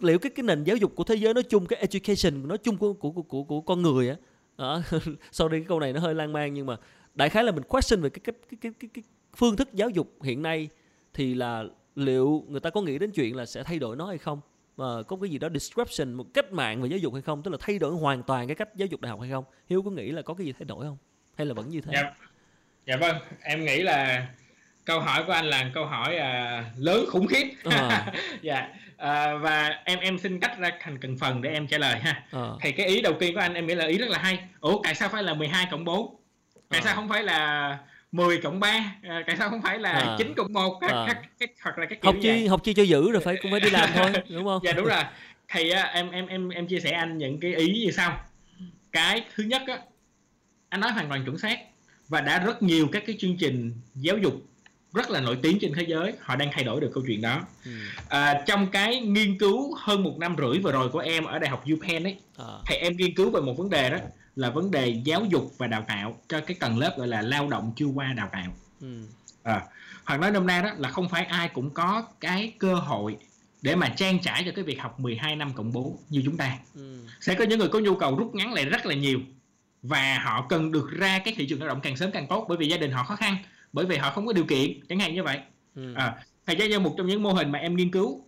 liệu 0.00 0.18
cái 0.18 0.30
cái 0.30 0.44
nền 0.44 0.64
giáo 0.64 0.76
dục 0.76 0.92
của 0.94 1.04
thế 1.04 1.14
giới 1.14 1.34
nói 1.34 1.42
chung 1.42 1.66
cái 1.66 1.78
education 1.78 2.48
nói 2.48 2.58
chung 2.58 2.76
của 2.76 2.92
của 2.92 3.10
của 3.10 3.22
của, 3.22 3.42
của 3.42 3.60
con 3.60 3.82
người 3.82 4.08
á. 4.08 4.16
Sau 4.58 5.00
sorry 5.32 5.58
cái 5.58 5.66
câu 5.68 5.80
này 5.80 5.92
nó 5.92 6.00
hơi 6.00 6.14
lan 6.14 6.32
man 6.32 6.54
nhưng 6.54 6.66
mà 6.66 6.76
đại 7.14 7.28
khái 7.28 7.44
là 7.44 7.52
mình 7.52 7.64
question 7.68 8.00
về 8.00 8.10
cái 8.10 8.20
cái, 8.24 8.34
cái, 8.60 8.72
cái, 8.80 8.90
cái 8.94 9.04
phương 9.36 9.56
thức 9.56 9.68
giáo 9.72 9.90
dục 9.90 10.12
hiện 10.22 10.42
nay 10.42 10.68
thì 11.14 11.34
là 11.34 11.64
liệu 11.94 12.44
người 12.48 12.60
ta 12.60 12.70
có 12.70 12.80
nghĩ 12.80 12.98
đến 12.98 13.10
chuyện 13.10 13.36
là 13.36 13.46
sẽ 13.46 13.62
thay 13.62 13.78
đổi 13.78 13.96
nó 13.96 14.06
hay 14.06 14.18
không? 14.18 14.40
Mà 14.76 15.02
có 15.08 15.16
cái 15.20 15.30
gì 15.30 15.38
đó 15.38 15.48
disruption 15.54 16.12
một 16.12 16.34
cách 16.34 16.52
mạng 16.52 16.82
về 16.82 16.88
giáo 16.88 16.98
dục 16.98 17.12
hay 17.12 17.22
không? 17.22 17.42
Tức 17.42 17.50
là 17.50 17.56
thay 17.60 17.78
đổi 17.78 17.92
hoàn 17.92 18.22
toàn 18.22 18.46
cái 18.46 18.54
cách 18.54 18.68
giáo 18.74 18.86
dục 18.86 19.00
đại 19.00 19.10
học 19.10 19.20
hay 19.20 19.30
không? 19.30 19.44
Hiếu 19.68 19.82
có 19.82 19.90
nghĩ 19.90 20.10
là 20.10 20.22
có 20.22 20.34
cái 20.34 20.46
gì 20.46 20.52
thay 20.52 20.64
đổi 20.64 20.84
không? 20.84 20.96
Hay 21.36 21.46
là 21.46 21.54
vẫn 21.54 21.68
như 21.68 21.80
thế? 21.80 21.92
Dạ, 21.94 22.12
dạ 22.86 22.96
vâng 22.96 23.16
em 23.42 23.64
nghĩ 23.64 23.82
là 23.82 24.26
câu 24.84 25.00
hỏi 25.00 25.24
của 25.26 25.32
anh 25.32 25.44
là 25.44 25.70
câu 25.74 25.86
hỏi 25.86 26.16
à, 26.16 26.64
lớn 26.76 27.04
khủng 27.08 27.26
khiếp. 27.26 27.54
À. 27.64 28.12
dạ 28.42 28.68
à, 28.96 29.34
và 29.34 29.80
em 29.84 29.98
em 29.98 30.18
xin 30.18 30.40
cắt 30.40 30.58
ra 30.58 30.70
thành 30.80 30.98
từng 31.00 31.18
phần 31.18 31.42
để 31.42 31.50
em 31.50 31.66
trả 31.66 31.78
lời 31.78 31.98
ha. 31.98 32.22
À. 32.32 32.48
thì 32.60 32.72
cái 32.72 32.86
ý 32.86 33.00
đầu 33.00 33.12
tiên 33.20 33.34
của 33.34 33.40
anh 33.40 33.54
em 33.54 33.66
nghĩ 33.66 33.74
là 33.74 33.86
ý 33.86 33.98
rất 33.98 34.08
là 34.08 34.18
hay. 34.18 34.38
Ủa 34.60 34.80
tại 34.82 34.94
sao 34.94 35.08
phải 35.08 35.22
là 35.22 35.34
12 35.34 35.66
cộng 35.70 35.84
4 35.84 36.16
tại 36.68 36.80
à. 36.80 36.82
sao 36.84 36.94
không 36.94 37.08
phải 37.08 37.22
là 37.22 37.78
10 38.16 38.38
cộng 38.38 38.60
3 38.60 38.94
à, 39.02 39.22
tại 39.26 39.36
sao 39.36 39.50
không 39.50 39.62
phải 39.62 39.78
là 39.78 39.92
à. 39.92 40.16
9 40.18 40.34
cộng 40.36 40.52
1 40.52 40.80
à. 40.80 41.04
các, 41.06 41.22
các, 41.38 41.50
hoặc 41.62 41.78
là 41.78 41.86
các 41.86 42.02
kiểu 42.02 42.12
học 42.12 42.20
chi 42.22 42.28
vậy? 42.28 42.48
học 42.48 42.60
chi 42.64 42.74
cho 42.74 42.82
giữ 42.82 43.10
rồi 43.12 43.22
phải 43.22 43.36
cũng 43.42 43.50
phải 43.50 43.60
đi 43.60 43.70
làm 43.70 43.90
thôi 43.94 44.12
đúng 44.28 44.44
không 44.44 44.60
dạ 44.64 44.72
đúng 44.72 44.86
rồi 44.86 45.02
thì 45.48 45.70
á, 45.70 45.82
em 45.82 46.10
em 46.10 46.26
em 46.26 46.48
em 46.48 46.66
chia 46.66 46.80
sẻ 46.80 46.90
anh 46.90 47.18
những 47.18 47.40
cái 47.40 47.54
ý 47.54 47.84
như 47.84 47.90
sau 47.90 48.20
cái 48.92 49.24
thứ 49.34 49.44
nhất 49.44 49.62
á 49.66 49.78
anh 50.68 50.80
nói 50.80 50.92
hoàn 50.92 51.08
toàn 51.08 51.24
chuẩn 51.24 51.38
xác 51.38 51.58
và 52.08 52.20
đã 52.20 52.38
rất 52.38 52.62
nhiều 52.62 52.88
các 52.92 53.02
cái 53.06 53.16
chương 53.18 53.36
trình 53.36 53.72
giáo 53.94 54.18
dục 54.18 54.34
rất 54.92 55.10
là 55.10 55.20
nổi 55.20 55.38
tiếng 55.42 55.58
trên 55.60 55.72
thế 55.74 55.82
giới 55.88 56.12
họ 56.20 56.36
đang 56.36 56.48
thay 56.52 56.64
đổi 56.64 56.80
được 56.80 56.90
câu 56.94 57.04
chuyện 57.06 57.22
đó 57.22 57.40
ừ. 57.64 57.70
à, 58.08 58.42
trong 58.46 58.66
cái 58.66 59.00
nghiên 59.00 59.38
cứu 59.38 59.74
hơn 59.78 60.02
một 60.02 60.18
năm 60.18 60.36
rưỡi 60.38 60.58
vừa 60.58 60.72
rồi 60.72 60.88
của 60.88 60.98
em 60.98 61.24
ở 61.24 61.38
đại 61.38 61.50
học 61.50 61.64
UPenn 61.74 62.02
ấy 62.02 62.16
à. 62.38 62.44
thì 62.66 62.76
em 62.76 62.96
nghiên 62.96 63.14
cứu 63.14 63.30
về 63.30 63.40
một 63.40 63.54
vấn 63.58 63.70
đề 63.70 63.90
đó 63.90 63.98
là 64.36 64.50
vấn 64.50 64.70
đề 64.70 64.88
giáo 65.04 65.24
dục 65.24 65.52
và 65.58 65.66
đào 65.66 65.84
tạo 65.88 66.20
cho 66.28 66.40
cái 66.40 66.56
tầng 66.60 66.78
lớp 66.78 66.94
gọi 66.98 67.08
là 67.08 67.22
lao 67.22 67.48
động 67.48 67.72
chưa 67.76 67.86
qua 67.86 68.12
đào 68.12 68.28
tạo 68.32 68.56
ừ. 68.80 69.06
à, 69.42 69.62
hoặc 70.04 70.20
nói 70.20 70.30
nôm 70.30 70.46
na 70.46 70.62
đó 70.62 70.70
là 70.78 70.88
không 70.88 71.08
phải 71.08 71.24
ai 71.24 71.48
cũng 71.48 71.70
có 71.70 72.06
cái 72.20 72.52
cơ 72.58 72.74
hội 72.74 73.16
để 73.62 73.74
mà 73.74 73.88
trang 73.96 74.18
trải 74.22 74.42
cho 74.46 74.52
cái 74.54 74.64
việc 74.64 74.80
học 74.80 75.00
12 75.00 75.36
năm 75.36 75.52
cộng 75.52 75.72
4 75.72 75.96
như 76.08 76.22
chúng 76.24 76.36
ta 76.36 76.58
ừ. 76.74 76.98
sẽ 77.20 77.34
có 77.34 77.44
những 77.44 77.58
người 77.58 77.68
có 77.68 77.78
nhu 77.78 77.94
cầu 77.94 78.16
rút 78.16 78.34
ngắn 78.34 78.52
lại 78.52 78.64
rất 78.64 78.86
là 78.86 78.94
nhiều 78.94 79.20
và 79.82 80.18
họ 80.18 80.46
cần 80.48 80.72
được 80.72 80.90
ra 80.90 81.18
cái 81.18 81.34
thị 81.36 81.46
trường 81.48 81.60
lao 81.60 81.68
động 81.68 81.80
càng 81.82 81.96
sớm 81.96 82.10
càng 82.10 82.26
tốt 82.26 82.46
bởi 82.48 82.58
vì 82.58 82.68
gia 82.68 82.76
đình 82.76 82.90
họ 82.90 83.04
khó 83.04 83.16
khăn 83.16 83.36
bởi 83.72 83.86
vì 83.86 83.96
họ 83.96 84.10
không 84.10 84.26
có 84.26 84.32
điều 84.32 84.44
kiện 84.44 84.86
chẳng 84.88 84.98
hạn 84.98 85.14
như 85.14 85.22
vậy 85.22 85.38
ừ. 85.74 85.94
à, 85.94 86.14
thầy 86.46 86.56
ra 86.56 86.78
một 86.78 86.94
trong 86.98 87.06
những 87.06 87.22
mô 87.22 87.32
hình 87.32 87.52
mà 87.52 87.58
em 87.58 87.76
nghiên 87.76 87.90
cứu 87.90 88.24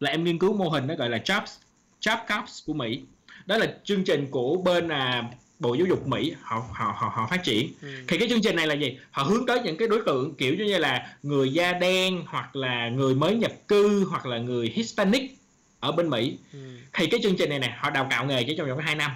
là 0.00 0.10
em 0.10 0.24
nghiên 0.24 0.38
cứu 0.38 0.52
mô 0.52 0.68
hình 0.68 0.86
nó 0.86 0.94
gọi 0.94 1.10
là 1.10 1.18
jobs 1.18 1.58
job 2.00 2.18
corps 2.18 2.66
của 2.66 2.74
mỹ 2.74 3.02
đó 3.46 3.56
là 3.56 3.74
chương 3.84 4.04
trình 4.04 4.26
của 4.30 4.56
bên 4.56 4.88
à, 4.88 5.30
bộ 5.62 5.74
giáo 5.74 5.86
dục 5.86 6.06
mỹ 6.06 6.34
họ 6.42 6.62
họ 6.72 6.94
họ, 6.96 7.12
họ 7.14 7.26
phát 7.30 7.44
triển. 7.44 7.72
Ừ. 7.82 7.88
thì 8.08 8.18
cái 8.18 8.28
chương 8.28 8.42
trình 8.42 8.56
này 8.56 8.66
là 8.66 8.74
gì? 8.74 8.98
Họ 9.10 9.22
hướng 9.22 9.46
tới 9.46 9.60
những 9.64 9.76
cái 9.76 9.88
đối 9.88 10.02
tượng 10.06 10.34
kiểu 10.34 10.54
như 10.54 10.78
là 10.78 11.16
người 11.22 11.52
da 11.52 11.72
đen 11.72 12.22
hoặc 12.26 12.56
là 12.56 12.88
người 12.88 13.14
mới 13.14 13.34
nhập 13.34 13.52
cư 13.68 14.04
hoặc 14.04 14.26
là 14.26 14.38
người 14.38 14.72
hispanic 14.74 15.38
ở 15.80 15.92
bên 15.92 16.10
mỹ. 16.10 16.38
Ừ. 16.52 16.58
thì 16.92 17.06
cái 17.06 17.20
chương 17.22 17.36
trình 17.36 17.50
này 17.50 17.58
này 17.58 17.72
họ 17.76 17.90
đào 17.90 18.06
tạo 18.10 18.26
nghề 18.26 18.44
chỉ 18.44 18.54
trong 18.56 18.68
vòng 18.68 18.78
hai 18.78 18.94
năm. 18.94 19.10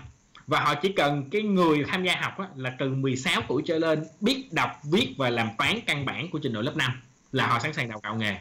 Và 0.46 0.60
họ 0.60 0.74
chỉ 0.74 0.92
cần 0.92 1.30
cái 1.30 1.42
người 1.42 1.84
tham 1.88 2.04
gia 2.04 2.16
học 2.20 2.38
á, 2.38 2.46
là 2.56 2.72
từ 2.78 2.90
16 2.90 3.42
tuổi 3.48 3.62
trở 3.66 3.78
lên 3.78 4.04
biết 4.20 4.52
đọc 4.52 4.70
viết 4.84 5.14
và 5.16 5.30
làm 5.30 5.48
toán 5.58 5.80
căn 5.86 6.06
bản 6.06 6.30
của 6.30 6.38
trình 6.38 6.52
độ 6.52 6.62
lớp 6.62 6.76
5 6.76 6.92
là 7.32 7.46
họ 7.46 7.58
sẵn 7.58 7.72
sàng 7.72 7.88
đào 7.88 8.00
tạo 8.00 8.16
nghề 8.16 8.36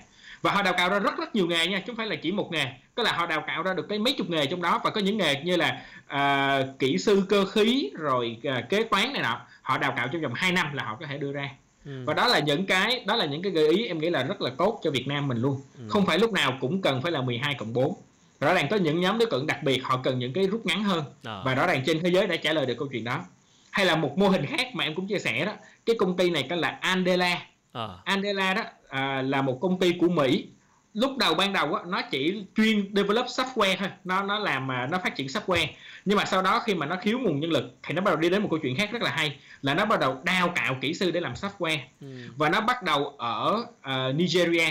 và 0.45 0.51
họ 0.51 0.61
đào 0.61 0.73
tạo 0.77 0.89
ra 0.89 0.99
rất 0.99 1.17
rất 1.17 1.35
nhiều 1.35 1.47
nghề 1.47 1.67
nha 1.67 1.79
chứ 1.79 1.83
không 1.87 1.95
phải 1.95 2.07
là 2.07 2.15
chỉ 2.15 2.31
một 2.31 2.51
nghề. 2.51 2.65
Có 2.95 3.03
là 3.03 3.11
họ 3.13 3.25
đào 3.25 3.43
tạo 3.47 3.63
ra 3.63 3.73
được 3.73 3.85
tới 3.89 3.99
mấy 3.99 4.13
chục 4.17 4.29
nghề 4.29 4.45
trong 4.45 4.61
đó 4.61 4.81
và 4.83 4.89
có 4.89 5.01
những 5.01 5.17
nghề 5.17 5.41
như 5.43 5.55
là 5.55 5.81
à, 6.07 6.59
kỹ 6.79 6.97
sư 6.97 7.23
cơ 7.29 7.45
khí 7.45 7.91
rồi 7.93 8.37
à, 8.43 8.61
kế 8.69 8.83
toán 8.83 9.13
này 9.13 9.21
nọ. 9.21 9.41
Họ 9.61 9.77
đào 9.77 9.93
tạo 9.97 10.07
trong 10.07 10.21
vòng 10.21 10.33
2 10.35 10.51
năm 10.51 10.73
là 10.73 10.83
họ 10.83 10.97
có 10.99 11.05
thể 11.05 11.17
đưa 11.17 11.31
ra. 11.31 11.49
Ừ. 11.85 12.03
và 12.05 12.13
đó 12.13 12.27
là 12.27 12.39
những 12.39 12.65
cái 12.65 13.03
đó 13.07 13.15
là 13.15 13.25
những 13.25 13.41
cái 13.41 13.51
gợi 13.51 13.69
ý 13.69 13.87
em 13.87 13.99
nghĩ 13.99 14.09
là 14.09 14.23
rất 14.23 14.41
là 14.41 14.51
tốt 14.57 14.79
cho 14.83 14.91
Việt 14.91 15.07
Nam 15.07 15.27
mình 15.27 15.37
luôn. 15.37 15.61
Ừ. 15.77 15.83
không 15.89 16.05
phải 16.05 16.19
lúc 16.19 16.33
nào 16.33 16.57
cũng 16.61 16.81
cần 16.81 17.01
phải 17.01 17.11
là 17.11 17.21
12 17.21 17.53
cộng 17.53 17.73
4 17.73 17.93
rõ 18.39 18.53
ràng 18.53 18.67
có 18.69 18.75
những 18.75 19.01
nhóm 19.01 19.17
đối 19.17 19.29
tượng 19.31 19.47
đặc 19.47 19.63
biệt 19.63 19.83
họ 19.83 20.01
cần 20.03 20.19
những 20.19 20.33
cái 20.33 20.47
rút 20.47 20.65
ngắn 20.65 20.83
hơn. 20.83 21.03
À. 21.23 21.41
và 21.45 21.55
rõ 21.55 21.67
ràng 21.67 21.83
trên 21.85 21.99
thế 21.99 22.09
giới 22.09 22.27
đã 22.27 22.35
trả 22.35 22.53
lời 22.53 22.65
được 22.65 22.75
câu 22.77 22.87
chuyện 22.91 23.03
đó. 23.03 23.25
Hay 23.71 23.85
là 23.85 23.95
một 23.95 24.17
mô 24.17 24.27
hình 24.27 24.45
khác 24.45 24.75
mà 24.75 24.83
em 24.83 24.95
cũng 24.95 25.07
chia 25.07 25.19
sẻ 25.19 25.45
đó. 25.45 25.53
Cái 25.85 25.95
công 25.99 26.17
ty 26.17 26.29
này 26.29 26.45
có 26.49 26.55
là 26.55 26.77
Andela 26.81 27.41
à. 27.75 27.87
Andela 28.03 28.53
đó 28.53 28.61
à, 28.89 29.21
là 29.21 29.41
một 29.41 29.57
công 29.61 29.79
ty 29.79 29.93
của 29.99 30.09
Mỹ 30.09 30.47
lúc 30.93 31.17
đầu 31.17 31.33
ban 31.33 31.53
đầu 31.53 31.73
á, 31.73 31.83
nó 31.87 32.01
chỉ 32.01 32.43
chuyên 32.55 32.95
develop 32.95 33.25
software 33.25 33.75
thôi 33.79 33.89
nó 34.03 34.23
nó 34.23 34.39
làm 34.39 34.67
mà 34.67 34.87
nó 34.91 34.99
phát 35.03 35.15
triển 35.15 35.27
software 35.27 35.67
nhưng 36.05 36.17
mà 36.17 36.25
sau 36.25 36.41
đó 36.41 36.59
khi 36.65 36.73
mà 36.73 36.85
nó 36.85 36.97
thiếu 37.01 37.19
nguồn 37.19 37.39
nhân 37.39 37.51
lực 37.51 37.75
thì 37.83 37.93
nó 37.93 38.01
bắt 38.01 38.11
đầu 38.11 38.19
đi 38.19 38.29
đến 38.29 38.41
một 38.41 38.47
câu 38.51 38.59
chuyện 38.59 38.75
khác 38.77 38.91
rất 38.91 39.01
là 39.01 39.11
hay 39.11 39.37
là 39.61 39.73
nó 39.73 39.85
bắt 39.85 39.99
đầu 39.99 40.21
đào 40.23 40.53
tạo 40.55 40.77
kỹ 40.81 40.93
sư 40.93 41.11
để 41.11 41.19
làm 41.19 41.33
software 41.33 41.79
ừ. 42.01 42.07
và 42.37 42.49
nó 42.49 42.61
bắt 42.61 42.83
đầu 42.83 43.13
ở 43.17 43.65
uh, 43.79 44.15
Nigeria 44.15 44.67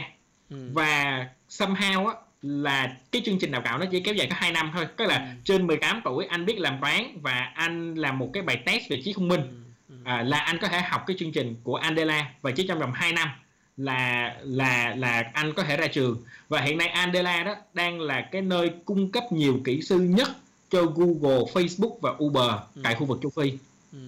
ừ. 0.51 0.71
và 0.73 1.27
somehow 1.51 2.07
á, 2.07 2.15
là 2.43 2.97
cái 3.13 3.23
chương 3.25 3.39
trình 3.39 3.53
đào 3.53 3.63
tạo 3.65 3.79
nó 3.79 3.87
chỉ 3.91 4.01
kéo 4.01 4.15
dài 4.15 4.27
có 4.31 4.37
2 4.39 4.53
năm 4.53 4.71
thôi 4.75 4.87
tức 4.97 5.07
là 5.07 5.17
ừ. 5.17 5.25
trên 5.45 5.67
18 5.67 6.01
tuổi 6.05 6.27
anh 6.27 6.47
biết 6.47 6.59
làm 6.59 6.79
toán 6.81 7.19
và 7.23 7.53
anh 7.55 7.95
làm 7.95 8.19
một 8.19 8.31
cái 8.33 8.43
bài 8.43 8.63
test 8.67 8.91
về 8.91 9.03
trí 9.05 9.13
thông 9.13 9.29
minh 9.29 9.41
ừ. 9.41 9.64
À, 10.05 10.23
là 10.23 10.39
anh 10.39 10.59
có 10.59 10.69
thể 10.69 10.81
học 10.81 11.05
cái 11.07 11.17
chương 11.19 11.33
trình 11.33 11.57
của 11.63 11.77
Andela 11.77 12.31
và 12.43 12.51
chỉ 12.51 12.67
trong 12.67 12.79
vòng 12.79 12.93
2 12.95 13.13
năm 13.13 13.29
là 13.77 14.35
là 14.43 14.95
là 14.97 15.31
anh 15.35 15.53
có 15.53 15.63
thể 15.63 15.77
ra 15.77 15.87
trường 15.87 16.23
và 16.49 16.61
hiện 16.61 16.79
nay 16.79 16.89
Andela 16.89 17.43
đó 17.43 17.55
đang 17.75 18.01
là 18.01 18.29
cái 18.33 18.43
nơi 18.43 18.71
cung 18.85 19.11
cấp 19.11 19.25
nhiều 19.31 19.61
kỹ 19.65 19.83
sư 19.83 19.99
nhất 19.99 20.29
cho 20.71 20.83
Google, 20.83 21.45
Facebook 21.53 21.99
và 22.01 22.11
Uber 22.25 22.51
ừ. 22.75 22.81
tại 22.85 22.95
khu 22.95 23.07
vực 23.07 23.19
châu 23.23 23.31
Phi 23.31 23.53
ừ. 23.93 23.99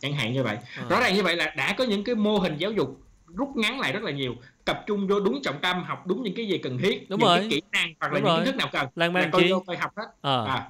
chẳng 0.00 0.12
hạn 0.12 0.32
như 0.32 0.42
vậy 0.42 0.56
à. 0.76 0.84
rõ 0.88 1.00
ràng 1.00 1.14
như 1.14 1.22
vậy 1.22 1.36
là 1.36 1.54
đã 1.56 1.74
có 1.78 1.84
những 1.84 2.04
cái 2.04 2.14
mô 2.14 2.38
hình 2.38 2.56
giáo 2.58 2.72
dục 2.72 3.00
rút 3.26 3.56
ngắn 3.56 3.80
lại 3.80 3.92
rất 3.92 4.02
là 4.02 4.10
nhiều 4.10 4.34
tập 4.64 4.84
trung 4.86 5.08
vô 5.08 5.20
đúng 5.20 5.42
trọng 5.42 5.60
tâm 5.60 5.84
học 5.84 6.06
đúng 6.06 6.22
những 6.22 6.34
cái 6.34 6.46
gì 6.46 6.58
cần 6.58 6.78
thiết 6.78 7.10
đúng 7.10 7.20
những 7.20 7.28
rồi. 7.28 7.38
cái 7.38 7.48
kỹ 7.50 7.62
năng 7.72 7.94
hoặc 8.00 8.12
là 8.12 8.20
đúng 8.20 8.28
những 8.28 8.36
kiến 8.36 8.52
thức 8.52 8.56
nào 8.56 8.68
cần 8.72 8.86
Lan 8.96 9.14
là 9.14 9.28
coi 9.32 9.50
vô 9.50 9.60
coi 9.60 9.76
học 9.76 9.92
hết 9.96 10.06
à. 10.22 10.44
à. 10.44 10.68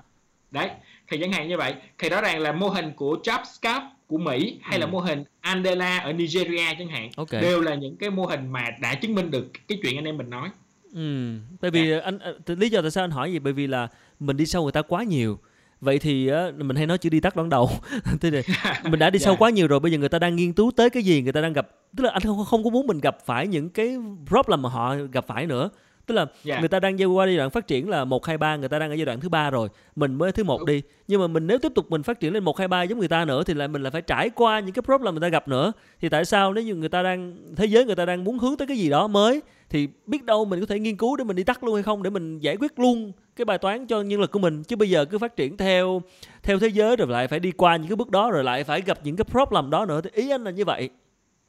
đấy 0.50 0.70
thì 1.08 1.18
chẳng 1.20 1.32
hạn 1.32 1.48
như 1.48 1.56
vậy 1.56 1.74
thì 1.98 2.08
rõ 2.08 2.20
ràng 2.20 2.40
là 2.40 2.52
mô 2.52 2.68
hình 2.68 2.92
của 2.96 3.18
JobScout 3.24 3.82
của 4.08 4.18
Mỹ 4.18 4.58
hay 4.62 4.78
ừ. 4.78 4.80
là 4.80 4.86
mô 4.86 5.00
hình 5.00 5.24
Andela 5.40 5.98
ở 5.98 6.12
Nigeria 6.12 6.74
chẳng 6.78 6.88
hạn 6.88 7.10
okay. 7.16 7.42
đều 7.42 7.60
là 7.60 7.74
những 7.74 7.96
cái 7.96 8.10
mô 8.10 8.26
hình 8.26 8.52
mà 8.52 8.64
đã 8.80 8.94
chứng 8.94 9.14
minh 9.14 9.30
được 9.30 9.46
cái 9.68 9.78
chuyện 9.82 9.98
anh 9.98 10.04
em 10.04 10.16
mình 10.16 10.30
nói 10.30 10.48
ừ. 10.94 11.38
bởi 11.60 11.70
vì. 11.70 11.90
Dạ. 11.90 12.00
anh 12.04 12.18
lý 12.46 12.70
do 12.70 12.82
tại 12.82 12.90
sao 12.90 13.04
anh 13.04 13.10
hỏi 13.10 13.32
gì 13.32 13.38
bởi 13.38 13.52
vì 13.52 13.66
là 13.66 13.88
mình 14.20 14.36
đi 14.36 14.46
sâu 14.46 14.62
người 14.62 14.72
ta 14.72 14.82
quá 14.82 15.02
nhiều 15.02 15.38
vậy 15.80 15.98
thì 15.98 16.30
mình 16.56 16.76
hay 16.76 16.86
nói 16.86 16.98
chữ 16.98 17.08
đi 17.08 17.20
tắt 17.20 17.36
đoạn 17.36 17.48
đầu 17.48 17.70
thì 18.20 18.30
mình 18.84 18.98
đã 18.98 19.10
đi 19.10 19.18
sâu 19.18 19.30
yeah. 19.30 19.38
Dạ. 19.40 19.44
quá 19.44 19.50
nhiều 19.50 19.68
rồi 19.68 19.80
bây 19.80 19.92
giờ 19.92 19.98
người 19.98 20.08
ta 20.08 20.18
đang 20.18 20.36
nghiên 20.36 20.52
cứu 20.52 20.70
tới 20.76 20.90
cái 20.90 21.02
gì 21.02 21.22
người 21.22 21.32
ta 21.32 21.40
đang 21.40 21.52
gặp 21.52 21.68
tức 21.96 22.04
là 22.04 22.10
anh 22.10 22.22
không 22.22 22.44
không 22.44 22.64
có 22.64 22.70
muốn 22.70 22.86
mình 22.86 23.00
gặp 23.00 23.16
phải 23.26 23.46
những 23.46 23.70
cái 23.70 23.96
problem 24.26 24.62
mà 24.62 24.68
họ 24.68 24.96
gặp 25.12 25.26
phải 25.26 25.46
nữa 25.46 25.70
tức 26.08 26.14
là 26.14 26.22
yeah. 26.22 26.44
Dạ. 26.44 26.60
người 26.60 26.68
ta 26.68 26.80
đang 26.80 27.16
qua 27.16 27.26
giai 27.26 27.36
đoạn 27.36 27.50
phát 27.50 27.66
triển 27.66 27.88
là 27.88 28.04
một 28.04 28.26
hai 28.26 28.38
ba 28.38 28.56
người 28.56 28.68
ta 28.68 28.78
đang 28.78 28.90
ở 28.90 28.94
giai 28.94 29.06
đoạn 29.06 29.20
thứ 29.20 29.28
ba 29.28 29.50
rồi 29.50 29.68
mình 29.96 30.14
mới 30.14 30.32
thứ 30.32 30.44
một 30.44 30.64
đi 30.64 30.82
nhưng 31.08 31.20
mà 31.20 31.26
mình 31.26 31.46
nếu 31.46 31.58
tiếp 31.58 31.72
tục 31.74 31.90
mình 31.90 32.02
phát 32.02 32.20
triển 32.20 32.32
lên 32.32 32.44
một 32.44 32.58
hai 32.58 32.68
ba 32.68 32.82
giống 32.82 32.98
người 32.98 33.08
ta 33.08 33.24
nữa 33.24 33.42
thì 33.46 33.54
lại 33.54 33.68
mình 33.68 33.82
lại 33.82 33.90
phải 33.90 34.02
trải 34.02 34.30
qua 34.30 34.60
những 34.60 34.72
cái 34.72 34.82
problem 34.82 35.14
người 35.14 35.20
ta 35.20 35.28
gặp 35.28 35.48
nữa 35.48 35.72
thì 36.00 36.08
tại 36.08 36.24
sao 36.24 36.52
nếu 36.52 36.64
như 36.64 36.74
người 36.74 36.88
ta 36.88 37.02
đang 37.02 37.36
thế 37.56 37.66
giới 37.66 37.84
người 37.84 37.96
ta 37.96 38.04
đang 38.04 38.24
muốn 38.24 38.38
hướng 38.38 38.56
tới 38.56 38.66
cái 38.66 38.76
gì 38.76 38.90
đó 38.90 39.08
mới 39.08 39.42
thì 39.70 39.88
biết 40.06 40.24
đâu 40.24 40.44
mình 40.44 40.60
có 40.60 40.66
thể 40.66 40.78
nghiên 40.78 40.96
cứu 40.96 41.16
để 41.16 41.24
mình 41.24 41.36
đi 41.36 41.44
tắt 41.44 41.64
luôn 41.64 41.74
hay 41.74 41.82
không 41.82 42.02
để 42.02 42.10
mình 42.10 42.38
giải 42.38 42.56
quyết 42.56 42.78
luôn 42.78 43.12
cái 43.36 43.44
bài 43.44 43.58
toán 43.58 43.86
cho 43.86 44.02
nhân 44.02 44.20
lực 44.20 44.30
của 44.30 44.38
mình 44.38 44.64
chứ 44.64 44.76
bây 44.76 44.90
giờ 44.90 45.04
cứ 45.04 45.18
phát 45.18 45.36
triển 45.36 45.56
theo 45.56 46.02
theo 46.42 46.58
thế 46.58 46.68
giới 46.68 46.96
rồi 46.96 47.08
lại 47.08 47.28
phải 47.28 47.40
đi 47.40 47.52
qua 47.52 47.76
những 47.76 47.88
cái 47.88 47.96
bước 47.96 48.10
đó 48.10 48.30
rồi 48.30 48.44
lại 48.44 48.64
phải 48.64 48.80
gặp 48.80 48.98
những 49.04 49.16
cái 49.16 49.24
problem 49.24 49.70
đó 49.70 49.86
nữa 49.86 50.00
thì 50.00 50.10
ý 50.12 50.30
anh 50.30 50.44
là 50.44 50.50
như 50.50 50.64
vậy 50.64 50.90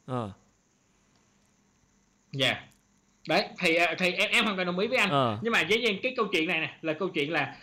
à. 0.05 0.30
dạ 2.32 2.47
yeah. 2.47 2.68
Đấy 3.30 3.45
thì 3.59 3.75
à, 3.75 3.95
thì 3.97 4.11
em 4.11 4.30
em 4.32 4.43
hoàn 4.43 4.55
toàn 4.55 4.65
đồng 4.65 4.80
ý 4.80 4.88
với 4.88 4.97
anh. 4.97 5.09
À. 5.11 5.38
nhưng 5.41 5.53
mà 5.53 5.61
dĩ 5.61 5.77
nhiên 5.77 5.99
cái 6.03 6.13
câu 6.17 6.25
chuyện 6.32 6.47
này 6.47 6.59
nè 6.59 6.69
là 6.82 6.93
câu 6.93 7.09
chuyện 7.09 7.32
là 7.32 7.55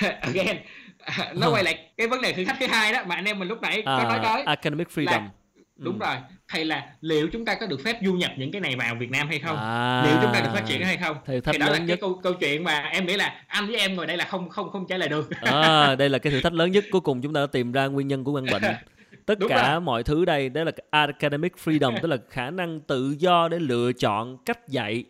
again 0.20 0.56
nó 1.34 1.50
quay 1.50 1.64
lại 1.64 1.78
cái 1.96 2.08
vấn 2.08 2.20
đề 2.20 2.32
thử 2.32 2.44
thách 2.44 2.56
thứ 2.60 2.66
hai 2.66 2.92
đó 2.92 2.98
mà 3.06 3.14
anh 3.14 3.24
em 3.24 3.38
mình 3.38 3.48
lúc 3.48 3.62
nãy 3.62 3.82
à, 3.86 3.98
có 4.02 4.08
nói 4.08 4.20
tới. 4.22 4.42
academic 4.42 4.88
freedom. 4.88 5.04
Là, 5.06 5.28
đúng 5.76 5.98
ừ. 6.00 6.06
rồi 6.06 6.16
hay 6.46 6.64
là 6.64 6.86
liệu 7.00 7.28
chúng 7.32 7.44
ta 7.44 7.54
có 7.54 7.66
được 7.66 7.80
phép 7.84 7.98
du 8.02 8.12
nhập 8.12 8.30
những 8.36 8.52
cái 8.52 8.60
này 8.60 8.76
vào 8.76 8.94
Việt 8.94 9.10
Nam 9.10 9.28
hay 9.28 9.38
không? 9.38 9.56
À, 9.56 10.02
liệu 10.06 10.16
chúng 10.22 10.32
ta 10.32 10.40
được 10.40 10.50
phát 10.54 10.64
triển 10.66 10.82
hay 10.82 10.96
không? 10.96 11.16
Thì, 11.26 11.40
thì 11.44 11.58
đó 11.58 11.68
là 11.68 11.80
cái 11.88 11.96
câu 11.96 12.20
câu 12.22 12.34
chuyện 12.34 12.64
mà 12.64 12.78
em 12.78 13.06
nghĩ 13.06 13.16
là 13.16 13.42
anh 13.46 13.66
với 13.66 13.76
em 13.76 13.96
ngồi 13.96 14.06
đây 14.06 14.16
là 14.16 14.24
không 14.24 14.48
không 14.48 14.70
không 14.70 14.86
trả 14.88 14.96
lời 14.96 15.08
được. 15.08 15.30
À, 15.40 15.94
đây 15.94 16.08
là 16.08 16.18
cái 16.18 16.32
thử 16.32 16.40
thách 16.40 16.52
lớn 16.52 16.72
nhất 16.72 16.84
cuối 16.90 17.00
cùng 17.00 17.22
chúng 17.22 17.34
ta 17.34 17.40
đã 17.40 17.46
tìm 17.46 17.72
ra 17.72 17.86
nguyên 17.86 18.08
nhân 18.08 18.24
của 18.24 18.34
căn 18.34 18.46
bệnh 18.52 18.62
tất 19.28 19.38
Đúng 19.38 19.48
cả 19.48 19.72
rồi. 19.72 19.80
mọi 19.80 20.02
thứ 20.02 20.24
đây 20.24 20.48
đó 20.48 20.64
là 20.64 20.72
academic 20.90 21.52
freedom 21.64 21.98
tức 22.02 22.08
là 22.08 22.16
khả 22.30 22.50
năng 22.50 22.80
tự 22.80 23.14
do 23.18 23.48
để 23.48 23.58
lựa 23.58 23.92
chọn 23.92 24.36
cách 24.44 24.68
dạy 24.68 25.04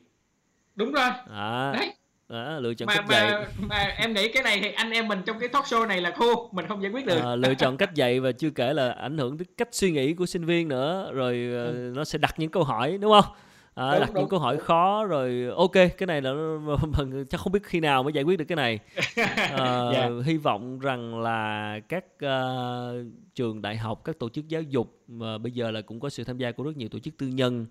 đúng 0.75 0.93
rồi 0.93 1.11
à. 1.35 1.73
đấy 1.73 1.93
à, 2.29 2.59
lựa 2.61 2.75
chọn 2.75 2.87
mà, 2.87 2.95
cách 2.95 3.05
mà, 3.09 3.15
dạy 3.15 3.47
mà 3.59 3.77
em 3.77 4.15
nghĩ 4.15 4.29
cái 4.29 4.43
này 4.43 4.61
thì 4.63 4.73
anh 4.73 4.91
em 4.91 5.09
mình 5.09 5.23
trong 5.27 5.39
cái 5.39 5.49
talk 5.49 5.65
show 5.65 5.87
này 5.87 6.01
là 6.01 6.11
khô 6.11 6.49
mình 6.53 6.67
không 6.69 6.83
giải 6.83 6.93
quyết 6.93 7.07
được 7.07 7.23
à, 7.23 7.37
lựa 7.37 7.55
chọn 7.55 7.77
cách 7.77 7.95
dạy 7.95 8.21
và 8.21 8.33
chưa 8.33 8.51
kể 8.51 8.73
là 8.73 8.91
ảnh 8.91 9.19
hưởng 9.19 9.39
tới 9.39 9.47
cách 9.57 9.69
suy 9.73 9.91
nghĩ 9.91 10.15
của 10.15 10.27
sinh 10.27 10.45
viên 10.45 10.69
nữa 10.69 11.11
rồi 11.15 11.35
ừ. 11.53 11.93
nó 11.97 12.05
sẽ 12.05 12.19
đặt 12.19 12.35
những 12.39 12.51
câu 12.51 12.65
hỏi 12.65 12.99
đúng 13.01 13.13
không 13.13 13.33
à, 13.79 13.91
đúng, 13.91 14.01
đặt 14.01 14.11
đúng. 14.15 14.23
những 14.23 14.29
câu 14.29 14.41
hỏi 14.41 14.59
khó 14.59 15.05
rồi 15.05 15.51
ok 15.57 15.73
cái 15.73 16.07
này 16.07 16.23
là 16.23 16.31
chắc 17.31 17.41
không 17.41 17.53
biết 17.53 17.63
khi 17.63 17.81
nào 17.81 18.03
mới 18.03 18.13
giải 18.13 18.25
quyết 18.25 18.39
được 18.39 18.45
cái 18.45 18.57
này 18.57 18.79
à, 18.97 19.15
yeah. 19.17 19.93
Dạ. 19.93 20.09
hy 20.25 20.37
vọng 20.37 20.79
rằng 20.79 21.21
là 21.21 21.81
các 21.89 22.05
uh, 22.25 23.07
trường 23.35 23.63
đại 23.63 23.77
học 23.77 24.05
các 24.05 24.19
tổ 24.19 24.29
chức 24.29 24.49
giáo 24.49 24.63
dục 24.63 25.03
mà 25.09 25.39
bây 25.39 25.53
giờ 25.53 25.71
là 25.71 25.81
cũng 25.81 26.01
có 26.01 26.11
sự 26.11 26.25
tham 26.25 26.39
gia 26.39 26.53
của 26.53 26.63
rất 26.63 26.77
nhiều 26.77 26.89
tổ 26.89 26.99
chức 26.99 27.17
tư 27.19 27.27
nhân 27.27 27.67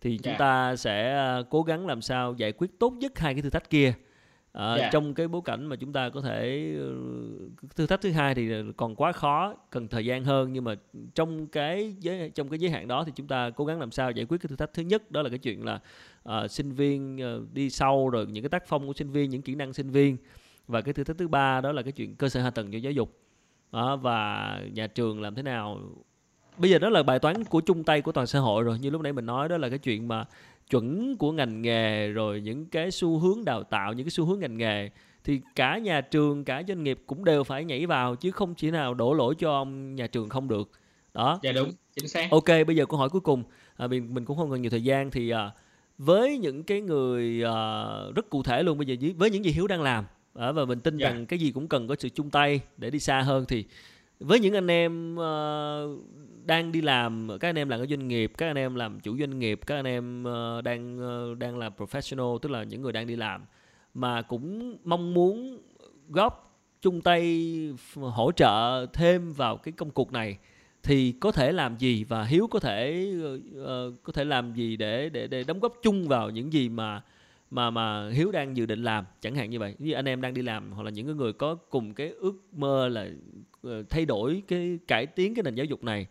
thì 0.00 0.18
chúng 0.18 0.30
yeah. 0.30 0.40
Dạ. 0.40 0.46
ta 0.46 0.76
sẽ 0.76 1.24
cố 1.50 1.62
gắng 1.62 1.86
làm 1.86 2.02
sao 2.02 2.34
giải 2.36 2.52
quyết 2.52 2.78
tốt 2.78 2.90
nhất 2.90 3.18
hai 3.18 3.34
cái 3.34 3.42
thử 3.42 3.50
thách 3.50 3.70
kia 3.70 3.94
à, 4.52 4.64
ờ, 4.64 4.68
yeah. 4.68 4.80
Dạ. 4.80 4.90
trong 4.92 5.14
cái 5.14 5.28
bối 5.28 5.42
cảnh 5.44 5.66
mà 5.66 5.76
chúng 5.76 5.92
ta 5.92 6.08
có 6.08 6.20
thể 6.20 6.72
ờ, 6.78 6.94
thử 7.76 7.86
thách 7.86 8.00
thứ 8.00 8.10
hai 8.10 8.34
thì 8.34 8.52
còn 8.76 8.94
quá 8.94 9.12
khó 9.12 9.54
cần 9.70 9.88
thời 9.88 10.04
gian 10.04 10.24
hơn 10.24 10.52
nhưng 10.52 10.64
mà 10.64 10.74
trong 11.14 11.46
cái 11.46 11.94
giới 12.00 12.30
trong 12.30 12.48
cái 12.48 12.58
giới 12.58 12.70
hạn 12.70 12.88
đó 12.88 13.04
thì 13.04 13.12
chúng 13.16 13.26
ta 13.26 13.50
cố 13.50 13.64
gắng 13.64 13.80
làm 13.80 13.90
sao 13.90 14.10
giải 14.10 14.26
quyết 14.28 14.38
cái 14.40 14.48
thử 14.48 14.56
thách 14.56 14.72
thứ 14.72 14.82
nhất 14.82 15.10
đó 15.10 15.22
là 15.22 15.28
cái 15.28 15.38
chuyện 15.38 15.64
là 15.64 15.80
uh, 16.28 16.50
sinh 16.50 16.72
viên 16.72 17.16
uh, 17.16 17.52
đi 17.52 17.70
sâu 17.70 18.10
rồi 18.10 18.26
những 18.26 18.44
cái 18.44 18.48
tác 18.48 18.66
phong 18.66 18.86
của 18.86 18.92
sinh 18.92 19.10
viên 19.10 19.30
những 19.30 19.42
kỹ 19.42 19.54
năng 19.54 19.72
sinh 19.72 19.90
viên 19.90 20.16
và 20.68 20.80
cái 20.80 20.94
thử 20.94 21.04
thách 21.04 21.18
thứ 21.18 21.28
ba 21.28 21.60
đó 21.60 21.72
là 21.72 21.82
cái 21.82 21.92
chuyện 21.92 22.16
cơ 22.16 22.28
sở 22.28 22.42
hạ 22.42 22.50
tầng 22.50 22.72
cho 22.72 22.78
giáo 22.78 22.92
dục 22.92 23.18
đó, 23.72 23.96
và 23.96 24.60
nhà 24.72 24.86
trường 24.86 25.20
làm 25.20 25.34
thế 25.34 25.42
nào 25.42 25.80
bây 26.58 26.70
giờ 26.70 26.78
đó 26.78 26.88
là 26.88 27.02
bài 27.02 27.18
toán 27.18 27.44
của 27.44 27.60
chung 27.60 27.84
tay 27.84 28.02
của 28.02 28.12
toàn 28.12 28.26
xã 28.26 28.38
hội 28.38 28.64
rồi 28.64 28.78
như 28.78 28.90
lúc 28.90 29.00
nãy 29.00 29.12
mình 29.12 29.26
nói 29.26 29.48
đó 29.48 29.56
là 29.56 29.68
cái 29.68 29.78
chuyện 29.78 30.08
mà 30.08 30.24
chuẩn 30.70 31.16
của 31.16 31.32
ngành 31.32 31.62
nghề 31.62 32.08
rồi 32.08 32.40
những 32.40 32.66
cái 32.66 32.90
xu 32.90 33.18
hướng 33.18 33.44
đào 33.44 33.62
tạo 33.62 33.92
những 33.92 34.06
cái 34.06 34.10
xu 34.10 34.24
hướng 34.24 34.40
ngành 34.40 34.56
nghề 34.56 34.90
thì 35.24 35.40
cả 35.54 35.78
nhà 35.78 36.00
trường 36.00 36.44
cả 36.44 36.62
doanh 36.68 36.84
nghiệp 36.84 36.98
cũng 37.06 37.24
đều 37.24 37.44
phải 37.44 37.64
nhảy 37.64 37.86
vào 37.86 38.16
chứ 38.16 38.30
không 38.30 38.54
chỉ 38.54 38.70
nào 38.70 38.94
đổ 38.94 39.14
lỗi 39.14 39.34
cho 39.38 39.52
ông 39.52 39.94
nhà 39.94 40.06
trường 40.06 40.28
không 40.28 40.48
được 40.48 40.70
đó 41.14 41.40
dạ 41.42 41.52
đúng 41.52 41.70
chính 41.94 42.08
xác 42.08 42.30
ok 42.30 42.48
bây 42.66 42.76
giờ 42.76 42.86
câu 42.86 42.98
hỏi 42.98 43.08
cuối 43.08 43.20
cùng 43.20 43.42
à, 43.76 43.86
mình 43.86 44.14
mình 44.14 44.24
cũng 44.24 44.36
không 44.36 44.50
còn 44.50 44.62
nhiều 44.62 44.70
thời 44.70 44.84
gian 44.84 45.10
thì 45.10 45.30
à, 45.30 45.50
với 45.98 46.38
những 46.38 46.62
cái 46.62 46.80
người 46.80 47.44
à, 47.44 47.54
rất 48.14 48.30
cụ 48.30 48.42
thể 48.42 48.62
luôn 48.62 48.78
bây 48.78 48.86
giờ 48.86 49.12
với 49.16 49.30
những 49.30 49.44
gì 49.44 49.50
hiếu 49.50 49.66
đang 49.66 49.82
làm 49.82 50.04
à, 50.34 50.52
và 50.52 50.64
mình 50.64 50.80
tin. 50.80 50.96
Dạ. 50.96 51.10
rằng 51.10 51.26
cái 51.26 51.38
gì 51.38 51.50
cũng 51.50 51.68
cần 51.68 51.88
có 51.88 51.94
sự 51.98 52.08
chung 52.08 52.30
tay 52.30 52.60
để 52.76 52.90
đi 52.90 52.98
xa 52.98 53.20
hơn 53.20 53.44
thì 53.48 53.64
với 54.20 54.40
những 54.40 54.54
anh 54.54 54.70
em 54.70 55.14
uh, 55.14 56.00
đang 56.48 56.72
đi 56.72 56.80
làm 56.80 57.28
các 57.40 57.48
anh 57.48 57.58
em 57.58 57.68
làm 57.68 57.80
ở 57.80 57.86
doanh 57.86 58.08
nghiệp 58.08 58.32
các 58.38 58.46
anh 58.46 58.56
em 58.56 58.74
làm 58.74 59.00
chủ 59.00 59.18
doanh 59.18 59.38
nghiệp 59.38 59.60
các 59.66 59.74
anh 59.74 59.84
em 59.84 60.24
uh, 60.24 60.64
đang 60.64 60.98
uh, 61.30 61.38
đang 61.38 61.58
là 61.58 61.70
professional 61.76 62.38
tức 62.38 62.48
là 62.48 62.62
những 62.62 62.82
người 62.82 62.92
đang 62.92 63.06
đi 63.06 63.16
làm 63.16 63.44
mà 63.94 64.22
cũng 64.22 64.76
mong 64.84 65.14
muốn 65.14 65.58
góp 66.08 66.62
chung 66.80 67.00
tay 67.00 67.50
hỗ 67.94 68.32
trợ 68.32 68.86
thêm 68.92 69.32
vào 69.32 69.56
cái 69.56 69.72
công 69.72 69.90
cuộc 69.90 70.12
này 70.12 70.38
thì 70.82 71.12
có 71.20 71.32
thể 71.32 71.52
làm 71.52 71.76
gì 71.76 72.04
và 72.04 72.24
hiếu 72.24 72.46
có 72.50 72.60
thể 72.60 73.08
uh, 73.60 74.02
có 74.02 74.12
thể 74.12 74.24
làm 74.24 74.54
gì 74.54 74.76
để 74.76 75.08
để 75.08 75.26
để 75.26 75.44
đóng 75.44 75.60
góp 75.60 75.74
chung 75.82 76.08
vào 76.08 76.30
những 76.30 76.52
gì 76.52 76.68
mà 76.68 77.02
mà 77.50 77.70
mà 77.70 78.10
hiếu 78.10 78.32
đang 78.32 78.56
dự 78.56 78.66
định 78.66 78.82
làm 78.82 79.04
chẳng 79.20 79.34
hạn 79.34 79.50
như 79.50 79.58
vậy. 79.58 79.74
Như 79.78 79.92
anh 79.92 80.08
em 80.08 80.20
đang 80.20 80.34
đi 80.34 80.42
làm 80.42 80.72
hoặc 80.72 80.82
là 80.82 80.90
những 80.90 81.16
người 81.16 81.32
có 81.32 81.54
cùng 81.54 81.94
cái 81.94 82.08
ước 82.08 82.34
mơ 82.52 82.88
là 82.88 83.08
thay 83.90 84.04
đổi 84.04 84.42
cái 84.48 84.78
cải 84.88 85.06
tiến 85.06 85.34
cái 85.34 85.42
nền 85.42 85.54
giáo 85.54 85.64
dục 85.64 85.84
này 85.84 86.06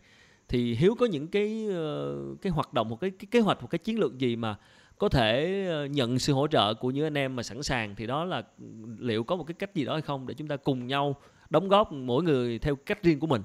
thì 0.48 0.74
hiếu 0.74 0.94
có 0.98 1.06
những 1.06 1.28
cái 1.28 1.66
ờ, 1.70 2.16
cái 2.42 2.50
hoạt 2.52 2.72
động 2.72 2.88
một 2.88 3.00
cái, 3.00 3.10
cái 3.10 3.26
kế 3.30 3.40
hoạch 3.40 3.62
một 3.62 3.68
cái 3.70 3.78
chiến 3.78 3.98
lược 3.98 4.18
gì 4.18 4.36
mà 4.36 4.56
có 4.98 5.08
thể 5.08 5.64
ờ, 5.68 5.86
nhận 5.86 6.18
sự 6.18 6.32
hỗ 6.32 6.46
trợ 6.48 6.74
của 6.74 6.90
những 6.90 7.06
anh 7.06 7.18
em 7.18 7.36
mà 7.36 7.42
sẵn 7.42 7.62
sàng? 7.62 7.94
Thì 7.96 8.06
đó 8.06 8.24
là 8.24 8.42
liệu 8.98 9.24
có 9.24 9.36
một 9.36 9.44
cái 9.44 9.54
cách 9.58 9.74
gì 9.74 9.84
đó 9.84 9.92
hay 9.92 10.02
không 10.02 10.26
để 10.26 10.34
chúng 10.34 10.48
ta 10.48 10.56
cùng 10.56 10.86
nhau 10.86 11.16
đóng 11.50 11.68
góp 11.68 11.92
mỗi 11.92 12.22
người 12.22 12.58
theo 12.58 12.76
cách 12.76 13.02
riêng 13.02 13.20
của 13.20 13.26
mình? 13.26 13.42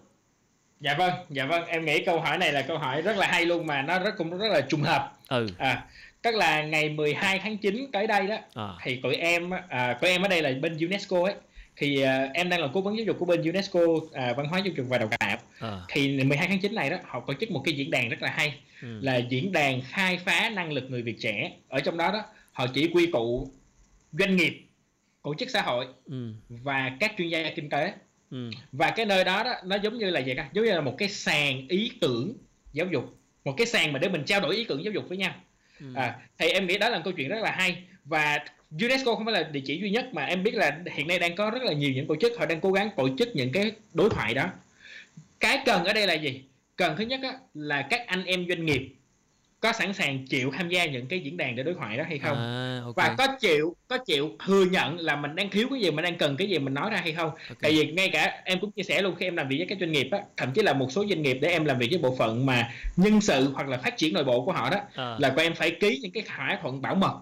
Dạ 0.80 0.96
vâng 0.98 1.14
dạ 1.30 1.46
vâng. 1.46 1.66
Em 1.66 1.86
nghĩ 1.86 2.06
câu 2.06 2.20
hỏi 2.20 2.38
này 2.38 2.54
là 2.54 2.62
câu 2.62 2.78
hỏi 2.78 3.02
rất 3.02 3.18
là 3.18 3.28
hay 3.28 3.46
luôn 3.46 3.68
mà 3.68 3.82
nó 3.82 4.00
rất 4.00 4.18
cũng 4.18 4.38
rất 4.38 4.52
là 4.52 4.62
trùng 4.62 4.82
hợp. 4.82 5.12
Ừ. 5.28 5.48
À 5.58 5.86
tức 6.24 6.36
là 6.36 6.64
ngày 6.64 6.90
12 6.90 7.40
tháng 7.40 7.58
9 7.58 7.88
tới 7.92 8.08
đây 8.08 8.28
đó 8.28 8.38
à. 8.54 8.70
thì 8.84 9.00
tụi 9.04 9.16
em 9.16 9.50
à, 9.70 9.94
tụi 10.02 10.10
em 10.10 10.22
ở 10.22 10.28
đây 10.28 10.42
là 10.42 10.52
bên 10.62 10.78
UNESCO 10.78 11.24
ấy 11.24 11.34
thì 11.76 12.04
uh, 12.04 12.34
em 12.34 12.50
đang 12.50 12.62
là 12.62 12.68
cố 12.74 12.82
vấn 12.82 12.98
giáo 12.98 13.06
dục 13.06 13.16
của 13.20 13.26
bên 13.26 13.42
UNESCO 13.42 13.80
uh, 13.80 14.12
văn 14.14 14.46
hóa 14.50 14.60
giáo 14.60 14.74
dục 14.78 14.86
và 14.90 14.98
đào 14.98 15.10
tạo 15.20 15.38
à. 15.60 15.82
thì 15.90 16.24
12 16.24 16.48
tháng 16.48 16.60
9 16.60 16.76
này 16.76 16.90
đó 16.90 16.98
họ 17.06 17.24
tổ 17.28 17.34
chức 17.34 17.52
một 17.52 17.62
cái 17.66 17.74
diễn 17.74 17.92
đàn 17.92 18.10
rất 18.10 18.22
là 18.22 18.30
hay 18.30 18.60
ừ. 18.82 19.00
là 19.02 19.18
diễn 19.18 19.52
đàn 19.52 19.82
khai 19.82 20.20
phá 20.26 20.50
năng 20.50 20.72
lực 20.72 20.84
người 20.90 21.02
Việt 21.02 21.16
trẻ 21.20 21.52
ở 21.70 21.80
trong 21.80 21.98
đó 21.98 22.12
đó 22.12 22.24
họ 22.52 22.68
chỉ 22.74 22.92
quy 22.94 23.12
tụ 23.12 23.52
doanh 24.12 24.36
nghiệp 24.36 24.68
tổ 25.24 25.36
chức 25.36 25.50
xã 25.50 25.62
hội 25.62 25.88
ừ. 26.06 26.34
và 26.50 26.98
các 27.00 27.14
chuyên 27.18 27.30
gia 27.30 27.52
kinh 27.56 27.70
tế 27.70 27.94
ừ. 28.32 28.50
và 28.72 28.92
cái 28.92 29.06
nơi 29.06 29.24
đó 29.24 29.44
đó 29.44 29.54
nó 29.66 29.76
giống 29.76 29.98
như 29.98 30.10
là 30.10 30.20
gì 30.20 30.34
cả 30.36 30.50
giống 30.54 30.66
như 30.66 30.72
là 30.72 30.82
một 30.82 30.96
cái 30.98 31.10
sàn 31.10 31.68
ý 31.68 31.92
tưởng 32.02 32.34
giáo 32.74 32.88
dục 32.88 33.18
một 33.46 33.54
cái 33.58 33.68
sàn 33.68 33.94
mà 33.94 34.00
để 34.00 34.10
mình 34.10 34.24
trao 34.26 34.42
đổi 34.42 34.56
ý 34.56 34.64
tưởng 34.64 34.84
giáo 34.84 34.94
dục 34.94 35.06
với 35.08 35.18
nhau 35.18 35.34
ừ. 35.80 35.86
à, 35.96 36.16
thì 36.38 36.48
em 36.48 36.68
nghĩ 36.68 36.78
đó 36.78 36.90
là 36.90 36.98
một 36.98 37.02
câu 37.04 37.14
chuyện 37.14 37.30
rất 37.30 37.42
là 37.42 37.52
hay 37.52 37.84
và 38.06 38.40
UNESCO 38.82 39.16
không 39.16 39.26
phải 39.26 39.34
là 39.34 39.44
địa 39.44 39.62
chỉ 39.66 39.80
duy 39.80 39.90
nhất 39.90 40.14
mà 40.14 40.26
em 40.26 40.44
biết 40.44 40.56
là 40.56 40.80
hiện 40.92 41.08
nay 41.08 41.20
đang 41.20 41.36
có 41.36 41.50
rất 41.50 41.64
là 41.64 41.74
nhiều 41.74 41.92
những 41.92 42.08
tổ 42.08 42.16
chức 42.16 42.34
họ 42.40 42.46
đang 42.46 42.62
cố 42.62 42.72
gắng 42.72 42.90
tổ 42.98 43.10
chức 43.18 43.36
những 43.36 43.52
cái 43.52 43.72
đối 43.94 44.10
thoại 44.10 44.34
đó 44.34 44.46
cái 45.40 45.60
cần 45.66 45.84
ở 45.84 45.94
đây 45.94 46.08
là 46.08 46.14
gì 46.14 46.44
cần 46.76 46.96
thứ 46.98 47.04
nhất 47.04 47.20
á, 47.24 47.34
là 47.54 47.88
các 47.90 48.08
anh 48.08 48.26
em 48.26 48.46
doanh 48.50 48.66
nghiệp 48.66 48.96
có 49.60 49.74
sẵn 49.74 49.94
sàng 49.94 50.28
chịu 50.28 50.52
tham 50.58 50.70
gia 50.70 50.86
những 50.86 51.08
cái 51.08 51.20
diễn 51.20 51.38
đàn 51.38 51.56
để 51.56 51.64
đối 51.64 51.74
thoại 51.74 51.98
đó 51.98 52.04
hay 52.08 52.20
không 52.20 52.38
à, 52.38 52.82
okay. 52.86 53.10
và 53.10 53.16
có 53.18 53.36
chịu 53.40 53.76
có 53.88 53.98
chịu 53.98 54.38
thừa 54.46 54.66
nhận 54.66 55.00
là 55.00 55.16
mình 55.16 55.36
đang 55.36 55.50
thiếu 55.50 55.68
cái 55.70 55.80
gì 55.80 55.92
mình 55.92 56.04
đang 56.04 56.18
cần 56.18 56.38
cái 56.38 56.50
gì 56.50 56.60
mình 56.60 56.74
nói 56.74 56.90
ra 56.90 56.98
hay 56.98 57.14
không 57.14 57.30
okay. 57.30 57.56
tại 57.62 57.72
vì 57.72 57.92
ngay 57.92 58.10
cả 58.10 58.42
em 58.46 58.60
cũng 58.60 58.72
chia 58.72 58.84
sẻ 58.84 59.02
luôn 59.02 59.16
khi 59.16 59.26
em 59.26 59.36
làm 59.36 59.48
việc 59.48 59.58
với 59.58 59.68
các 59.68 59.78
doanh 59.80 59.92
nghiệp 59.92 60.08
á 60.12 60.20
thậm 60.38 60.52
chí 60.54 60.62
là 60.62 60.74
một 60.74 60.92
số 60.92 61.06
doanh 61.10 61.22
nghiệp 61.22 61.38
để 61.42 61.50
em 61.50 61.66
làm 61.66 61.80
việc 61.80 61.88
với 61.90 62.00
bộ 62.00 62.16
phận 62.16 62.46
mà 62.46 62.72
nhân 62.96 63.22
sự 63.22 63.52
hoặc 63.54 63.68
là 63.68 63.78
phát 63.78 63.98
triển 63.98 64.14
nội 64.14 64.24
bộ 64.24 64.46
của 64.46 64.52
họ 64.52 64.70
đó 64.70 64.78
à. 64.96 65.16
là 65.20 65.30
của 65.30 65.42
em 65.42 65.56
phải 65.56 65.72
ký 65.72 66.00
những 66.02 66.12
cái 66.12 66.24
thỏa 66.28 66.58
thuận 66.62 66.82
bảo 66.82 66.96
mật 66.96 67.14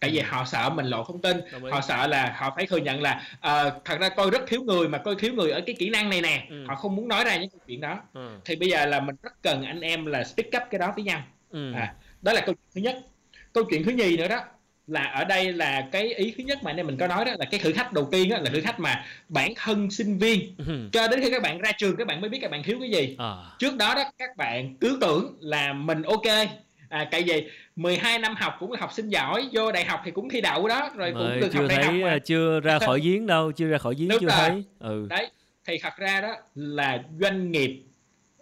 tại 0.00 0.10
vì 0.10 0.18
ừ. 0.18 0.24
họ 0.28 0.44
sợ 0.44 0.70
mình 0.70 0.86
lộ 0.86 1.04
thông 1.04 1.20
tin 1.20 1.40
họ 1.70 1.80
sợ 1.80 2.06
là 2.06 2.34
họ 2.36 2.52
phải 2.56 2.66
thừa 2.66 2.76
nhận 2.76 3.02
là 3.02 3.22
uh, 3.34 3.72
thật 3.84 4.00
ra 4.00 4.08
tôi 4.08 4.30
rất 4.30 4.42
thiếu 4.48 4.62
người 4.62 4.88
mà 4.88 4.98
tôi 4.98 5.16
thiếu 5.18 5.32
người 5.34 5.50
ở 5.50 5.60
cái 5.66 5.76
kỹ 5.78 5.90
năng 5.90 6.10
này 6.10 6.20
nè 6.20 6.46
ừ. 6.50 6.64
họ 6.68 6.74
không 6.74 6.96
muốn 6.96 7.08
nói 7.08 7.24
ra 7.24 7.36
những 7.36 7.50
câu 7.50 7.60
chuyện 7.66 7.80
đó 7.80 8.00
ừ. 8.12 8.30
thì 8.44 8.56
bây 8.56 8.68
giờ 8.68 8.86
là 8.86 9.00
mình 9.00 9.16
rất 9.22 9.42
cần 9.42 9.62
anh 9.62 9.80
em 9.80 10.06
là 10.06 10.24
speak 10.24 10.46
up 10.46 10.70
cái 10.70 10.78
đó 10.78 10.92
với 10.96 11.04
nhau 11.04 11.22
ừ. 11.50 11.72
à, 11.72 11.94
đó 12.22 12.32
là 12.32 12.40
câu 12.40 12.54
chuyện 12.54 12.70
thứ 12.74 12.80
nhất 12.80 13.04
câu 13.52 13.64
chuyện 13.70 13.84
thứ 13.84 13.90
nhì 13.90 14.16
nữa 14.16 14.28
đó 14.28 14.40
là 14.86 15.02
ở 15.02 15.24
đây 15.24 15.52
là 15.52 15.88
cái 15.92 16.14
ý 16.14 16.34
thứ 16.38 16.44
nhất 16.44 16.58
mà 16.62 16.70
anh 16.70 16.76
em 16.76 16.86
mình 16.86 16.96
có 16.96 17.06
nói 17.06 17.24
đó 17.24 17.32
là 17.38 17.44
cái 17.50 17.60
thử 17.60 17.72
thách 17.72 17.92
đầu 17.92 18.08
tiên 18.12 18.28
đó 18.28 18.36
là 18.38 18.50
thử 18.50 18.60
thách 18.60 18.80
mà 18.80 19.04
bản 19.28 19.52
thân 19.56 19.90
sinh 19.90 20.18
viên 20.18 20.54
ừ. 20.66 20.88
cho 20.92 21.08
đến 21.08 21.20
khi 21.20 21.30
các 21.30 21.42
bạn 21.42 21.58
ra 21.58 21.72
trường 21.72 21.96
các 21.96 22.06
bạn 22.06 22.20
mới 22.20 22.30
biết 22.30 22.38
các 22.42 22.50
bạn 22.50 22.62
thiếu 22.62 22.78
cái 22.80 22.90
gì 22.90 23.16
à. 23.18 23.34
trước 23.58 23.76
đó 23.76 23.94
đó 23.94 24.04
các 24.18 24.36
bạn 24.36 24.74
cứ 24.80 24.98
tưởng 25.00 25.36
là 25.40 25.72
mình 25.72 26.02
ok 26.02 26.48
à, 26.90 27.08
tại 27.10 27.22
vì 27.22 27.46
12 27.76 28.18
năm 28.18 28.34
học 28.36 28.56
cũng 28.60 28.72
là 28.72 28.80
học 28.80 28.92
sinh 28.92 29.08
giỏi 29.08 29.48
vô 29.52 29.72
đại 29.72 29.84
học 29.84 30.00
thì 30.04 30.10
cũng 30.10 30.28
thi 30.28 30.40
đậu 30.40 30.68
đó 30.68 30.90
rồi 30.96 31.12
cũng 31.12 31.40
được 31.40 31.54
học 31.54 31.64
đại 31.68 31.84
học 31.84 31.94
mà. 32.02 32.18
chưa 32.18 32.60
ra 32.60 32.78
khỏi 32.86 33.00
giếng 33.00 33.26
đâu 33.26 33.52
chưa 33.52 33.66
ra 33.66 33.78
khỏi 33.78 33.94
giếng 33.98 34.08
Đúng 34.08 34.18
chưa 34.20 34.26
rồi. 34.26 34.36
thấy 34.38 34.64
ừ. 34.78 35.06
đấy 35.10 35.30
thì 35.64 35.78
thật 35.82 35.96
ra 35.96 36.20
đó 36.20 36.36
là 36.54 37.02
doanh 37.20 37.52
nghiệp 37.52 37.82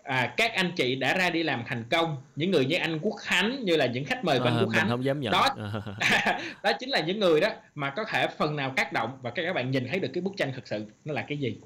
à, 0.02 0.34
các 0.36 0.54
anh 0.54 0.72
chị 0.76 0.94
đã 0.94 1.14
ra 1.14 1.30
đi 1.30 1.42
làm 1.42 1.62
thành 1.66 1.84
công 1.90 2.16
những 2.36 2.50
người 2.50 2.66
như 2.66 2.76
anh 2.76 2.98
Quốc 3.02 3.16
Khánh 3.20 3.64
như 3.64 3.76
là 3.76 3.86
những 3.86 4.04
khách 4.04 4.24
mời 4.24 4.38
của 4.38 4.44
à, 4.44 4.50
anh 4.50 4.64
Quốc 4.64 4.72
Khánh 4.74 4.88
không 4.88 5.04
dám 5.04 5.20
nhận. 5.20 5.32
đó 5.32 5.48
đó 6.62 6.72
chính 6.80 6.90
là 6.90 7.00
những 7.00 7.20
người 7.20 7.40
đó 7.40 7.48
mà 7.74 7.90
có 7.90 8.04
thể 8.04 8.28
phần 8.38 8.56
nào 8.56 8.72
tác 8.76 8.92
động 8.92 9.18
và 9.22 9.30
các 9.30 9.52
bạn 9.52 9.70
nhìn 9.70 9.88
thấy 9.88 9.98
được 9.98 10.10
cái 10.14 10.20
bức 10.20 10.32
tranh 10.36 10.52
thực 10.54 10.68
sự 10.68 10.86
nó 11.04 11.14
là 11.14 11.24
cái 11.28 11.38
gì 11.38 11.56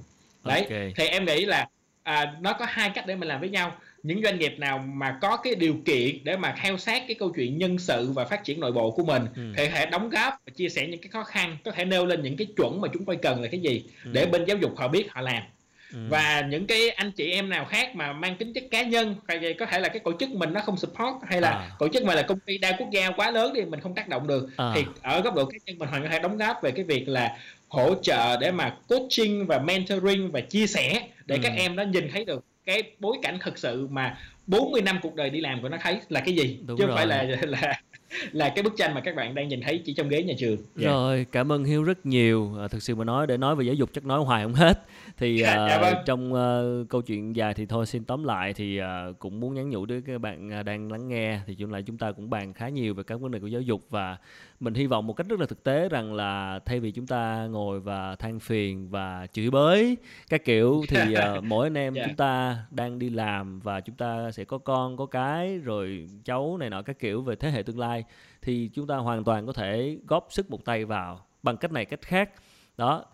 đấy 0.44 0.60
okay. 0.60 0.92
thì 0.96 1.06
em 1.06 1.24
nghĩ 1.24 1.44
là 1.44 1.68
à, 2.02 2.34
nó 2.40 2.52
có 2.52 2.66
hai 2.68 2.90
cách 2.90 3.06
để 3.06 3.16
mình 3.16 3.28
làm 3.28 3.40
với 3.40 3.48
nhau 3.48 3.72
những 4.02 4.22
doanh 4.22 4.38
nghiệp 4.38 4.54
nào 4.58 4.78
mà 4.78 5.18
có 5.20 5.36
cái 5.36 5.54
điều 5.54 5.76
kiện 5.84 6.24
để 6.24 6.36
mà 6.36 6.54
theo 6.62 6.78
sát 6.78 7.02
cái 7.08 7.14
câu 7.14 7.32
chuyện 7.36 7.58
nhân 7.58 7.78
sự 7.78 8.10
và 8.10 8.24
phát 8.24 8.44
triển 8.44 8.60
nội 8.60 8.72
bộ 8.72 8.90
của 8.90 9.04
mình 9.04 9.22
ừ. 9.36 9.42
thì 9.56 9.68
thể 9.68 9.86
đóng 9.86 10.10
góp 10.10 10.34
và 10.46 10.52
chia 10.56 10.68
sẻ 10.68 10.86
những 10.86 11.00
cái 11.00 11.08
khó 11.08 11.24
khăn 11.24 11.56
có 11.64 11.70
thể 11.70 11.84
nêu 11.84 12.06
lên 12.06 12.22
những 12.22 12.36
cái 12.36 12.46
chuẩn 12.56 12.80
mà 12.80 12.88
chúng 12.92 13.04
tôi 13.04 13.16
cần 13.16 13.42
là 13.42 13.48
cái 13.48 13.60
gì 13.60 13.84
ừ. 14.04 14.10
để 14.14 14.26
bên 14.26 14.44
giáo 14.44 14.56
dục 14.56 14.76
họ 14.76 14.88
biết 14.88 15.06
họ 15.10 15.20
làm 15.20 15.42
Ừ. 15.92 15.98
và 16.08 16.40
những 16.50 16.66
cái 16.66 16.90
anh 16.90 17.12
chị 17.12 17.30
em 17.30 17.48
nào 17.48 17.64
khác 17.64 17.96
mà 17.96 18.12
mang 18.12 18.36
tính 18.36 18.52
chất 18.52 18.64
cá 18.70 18.82
nhân 18.82 19.14
hay 19.28 19.54
có 19.58 19.66
thể 19.66 19.80
là 19.80 19.88
cái 19.88 19.98
tổ 19.98 20.12
chức 20.20 20.30
mình 20.30 20.52
nó 20.52 20.60
không 20.60 20.76
support 20.76 21.14
hay 21.28 21.40
là 21.40 21.50
à. 21.50 21.70
tổ 21.78 21.88
chức 21.88 22.04
mà 22.04 22.14
là 22.14 22.22
công 22.22 22.40
ty 22.40 22.58
đa 22.58 22.76
quốc 22.78 22.90
gia 22.92 23.10
quá 23.10 23.30
lớn 23.30 23.52
thì 23.54 23.64
mình 23.64 23.80
không 23.80 23.94
tác 23.94 24.08
động 24.08 24.26
được 24.26 24.48
à. 24.56 24.72
thì 24.74 24.84
ở 25.02 25.20
góc 25.20 25.34
độ 25.34 25.44
cá 25.44 25.58
nhân 25.66 25.78
mình 25.78 25.88
hoàn 25.88 26.02
có 26.02 26.08
thể 26.08 26.18
đóng 26.18 26.36
góp 26.36 26.56
về 26.62 26.70
cái 26.70 26.84
việc 26.84 27.08
là 27.08 27.36
hỗ 27.68 27.94
trợ 28.02 28.36
để 28.40 28.50
mà 28.50 28.76
coaching 28.88 29.46
và 29.46 29.58
mentoring 29.58 30.30
và 30.32 30.40
chia 30.40 30.66
sẻ 30.66 31.08
để 31.26 31.36
ừ. 31.36 31.40
các 31.42 31.52
em 31.56 31.76
nó 31.76 31.82
nhìn 31.82 32.08
thấy 32.12 32.24
được 32.24 32.44
cái 32.66 32.82
bối 32.98 33.16
cảnh 33.22 33.38
thực 33.44 33.58
sự 33.58 33.86
mà 33.90 34.18
40 34.46 34.82
năm 34.82 34.98
cuộc 35.02 35.14
đời 35.14 35.30
đi 35.30 35.40
làm 35.40 35.62
của 35.62 35.68
nó 35.68 35.76
thấy 35.82 36.00
là 36.08 36.20
cái 36.20 36.34
gì 36.34 36.58
Đúng 36.66 36.78
chứ 36.78 36.86
không 36.86 36.96
phải 36.96 37.06
là 37.06 37.22
là 37.42 37.80
là 38.32 38.48
cái 38.48 38.62
bức 38.62 38.72
tranh 38.76 38.94
mà 38.94 39.00
các 39.00 39.16
bạn 39.16 39.34
đang 39.34 39.48
nhìn 39.48 39.60
thấy 39.62 39.82
chỉ 39.84 39.94
trong 39.94 40.08
ghế 40.08 40.22
nhà 40.22 40.34
trường. 40.38 40.56
Yeah. 40.56 40.90
Rồi, 40.92 41.26
cảm 41.32 41.52
ơn 41.52 41.64
Hiếu 41.64 41.82
rất 41.82 42.06
nhiều. 42.06 42.56
À, 42.60 42.68
thực 42.68 42.82
sự 42.82 42.94
mà 42.94 43.04
nói 43.04 43.26
để 43.26 43.36
nói 43.36 43.56
về 43.56 43.64
giáo 43.64 43.74
dục 43.74 43.90
chắc 43.92 44.04
nói 44.04 44.24
hoài 44.24 44.42
không 44.42 44.54
hết. 44.54 44.82
Thì 45.16 45.38
dạ, 45.42 45.66
dạ, 45.68 45.78
vâng. 45.80 45.94
trong 46.06 46.32
uh, 46.32 46.88
câu 46.88 47.02
chuyện 47.02 47.36
dài 47.36 47.54
thì 47.54 47.66
thôi 47.66 47.86
xin 47.86 48.04
tóm 48.04 48.24
lại 48.24 48.54
thì 48.54 48.80
uh, 48.80 49.18
cũng 49.18 49.40
muốn 49.40 49.54
nhắn 49.54 49.70
nhủ 49.70 49.86
đến 49.86 50.02
các 50.06 50.20
bạn 50.20 50.64
đang 50.64 50.92
lắng 50.92 51.08
nghe 51.08 51.40
thì 51.46 51.54
chúng 51.54 51.72
lại 51.72 51.82
chúng 51.82 51.98
ta 51.98 52.12
cũng 52.12 52.30
bàn 52.30 52.52
khá 52.52 52.68
nhiều 52.68 52.94
về 52.94 53.02
các 53.02 53.20
vấn 53.20 53.30
đề 53.30 53.40
của 53.40 53.46
giáo 53.46 53.60
dục 53.60 53.80
và 53.90 54.16
mình 54.60 54.74
hy 54.74 54.86
vọng 54.86 55.06
một 55.06 55.12
cách 55.12 55.26
rất 55.28 55.40
là 55.40 55.46
thực 55.46 55.64
tế 55.64 55.88
rằng 55.88 56.14
là 56.14 56.60
thay 56.64 56.80
vì 56.80 56.90
chúng 56.90 57.06
ta 57.06 57.46
ngồi 57.46 57.80
và 57.80 58.16
than 58.16 58.40
phiền 58.40 58.90
và 58.90 59.26
chửi 59.32 59.50
bới 59.50 59.96
các 60.28 60.44
kiểu 60.44 60.82
thì 60.88 61.14
uh, 61.38 61.44
mỗi 61.52 61.66
anh 61.66 61.78
em 61.78 61.94
yeah. 61.94 62.08
chúng 62.08 62.16
ta 62.16 62.58
đang 62.70 62.98
đi 62.98 63.10
làm 63.10 63.60
và 63.60 63.80
chúng 63.80 63.96
ta 63.96 64.30
sẽ 64.30 64.44
có 64.44 64.58
con 64.58 64.96
có 64.96 65.06
cái 65.06 65.58
rồi 65.58 66.08
cháu 66.24 66.56
này 66.56 66.70
nọ 66.70 66.82
các 66.82 66.98
kiểu 66.98 67.22
về 67.22 67.36
thế 67.36 67.50
hệ 67.50 67.62
tương 67.62 67.78
lai 67.78 68.04
thì 68.42 68.70
chúng 68.74 68.86
ta 68.86 68.96
hoàn 68.96 69.24
toàn 69.24 69.46
có 69.46 69.52
thể 69.52 69.98
góp 70.06 70.26
sức 70.30 70.50
một 70.50 70.64
tay 70.64 70.84
vào 70.84 71.20
bằng 71.42 71.56
cách 71.56 71.72
này 71.72 71.84
cách 71.84 72.02
khác 72.02 72.30
đó 72.76 73.04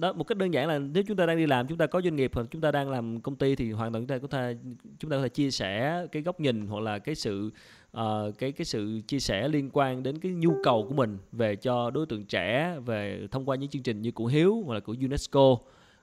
đó 0.00 0.12
một 0.12 0.24
cách 0.24 0.38
đơn 0.38 0.54
giản 0.54 0.68
là 0.68 0.78
nếu 0.78 1.02
chúng 1.02 1.16
ta 1.16 1.26
đang 1.26 1.36
đi 1.36 1.46
làm 1.46 1.66
chúng 1.66 1.78
ta 1.78 1.86
có 1.86 2.00
doanh 2.00 2.16
nghiệp 2.16 2.30
hoặc 2.34 2.46
chúng 2.50 2.60
ta 2.60 2.70
đang 2.70 2.90
làm 2.90 3.20
công 3.20 3.36
ty 3.36 3.56
thì 3.56 3.72
hoàn 3.72 3.92
toàn 3.92 4.06
chúng 4.06 4.08
ta 4.08 4.18
có 4.18 4.28
thể 4.28 4.56
chúng 4.98 5.10
ta 5.10 5.16
có 5.16 5.22
thể 5.22 5.28
chia 5.28 5.50
sẻ 5.50 6.06
cái 6.12 6.22
góc 6.22 6.40
nhìn 6.40 6.66
hoặc 6.66 6.80
là 6.80 6.98
cái 6.98 7.14
sự 7.14 7.50
uh, 7.96 8.02
cái 8.38 8.52
cái 8.52 8.64
sự 8.64 9.00
chia 9.06 9.20
sẻ 9.20 9.48
liên 9.48 9.70
quan 9.72 10.02
đến 10.02 10.18
cái 10.18 10.32
nhu 10.32 10.54
cầu 10.64 10.86
của 10.88 10.94
mình 10.94 11.18
về 11.32 11.56
cho 11.56 11.90
đối 11.90 12.06
tượng 12.06 12.24
trẻ 12.24 12.76
về 12.84 13.26
thông 13.30 13.44
qua 13.44 13.56
những 13.56 13.70
chương 13.70 13.82
trình 13.82 14.02
như 14.02 14.10
của 14.10 14.26
Hiếu 14.26 14.62
hoặc 14.66 14.74
là 14.74 14.80
của 14.80 14.94
UNESCO. 15.00 15.56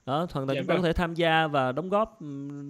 Đó 0.05 0.27
hoàn 0.31 0.47
toàn 0.47 0.47
dạ, 0.47 0.61
chúng 0.61 0.67
ta 0.67 0.73
vâng. 0.73 0.81
có 0.81 0.87
thể 0.87 0.93
tham 0.93 1.13
gia 1.13 1.47
và 1.47 1.71
đóng 1.71 1.89
góp 1.89 2.19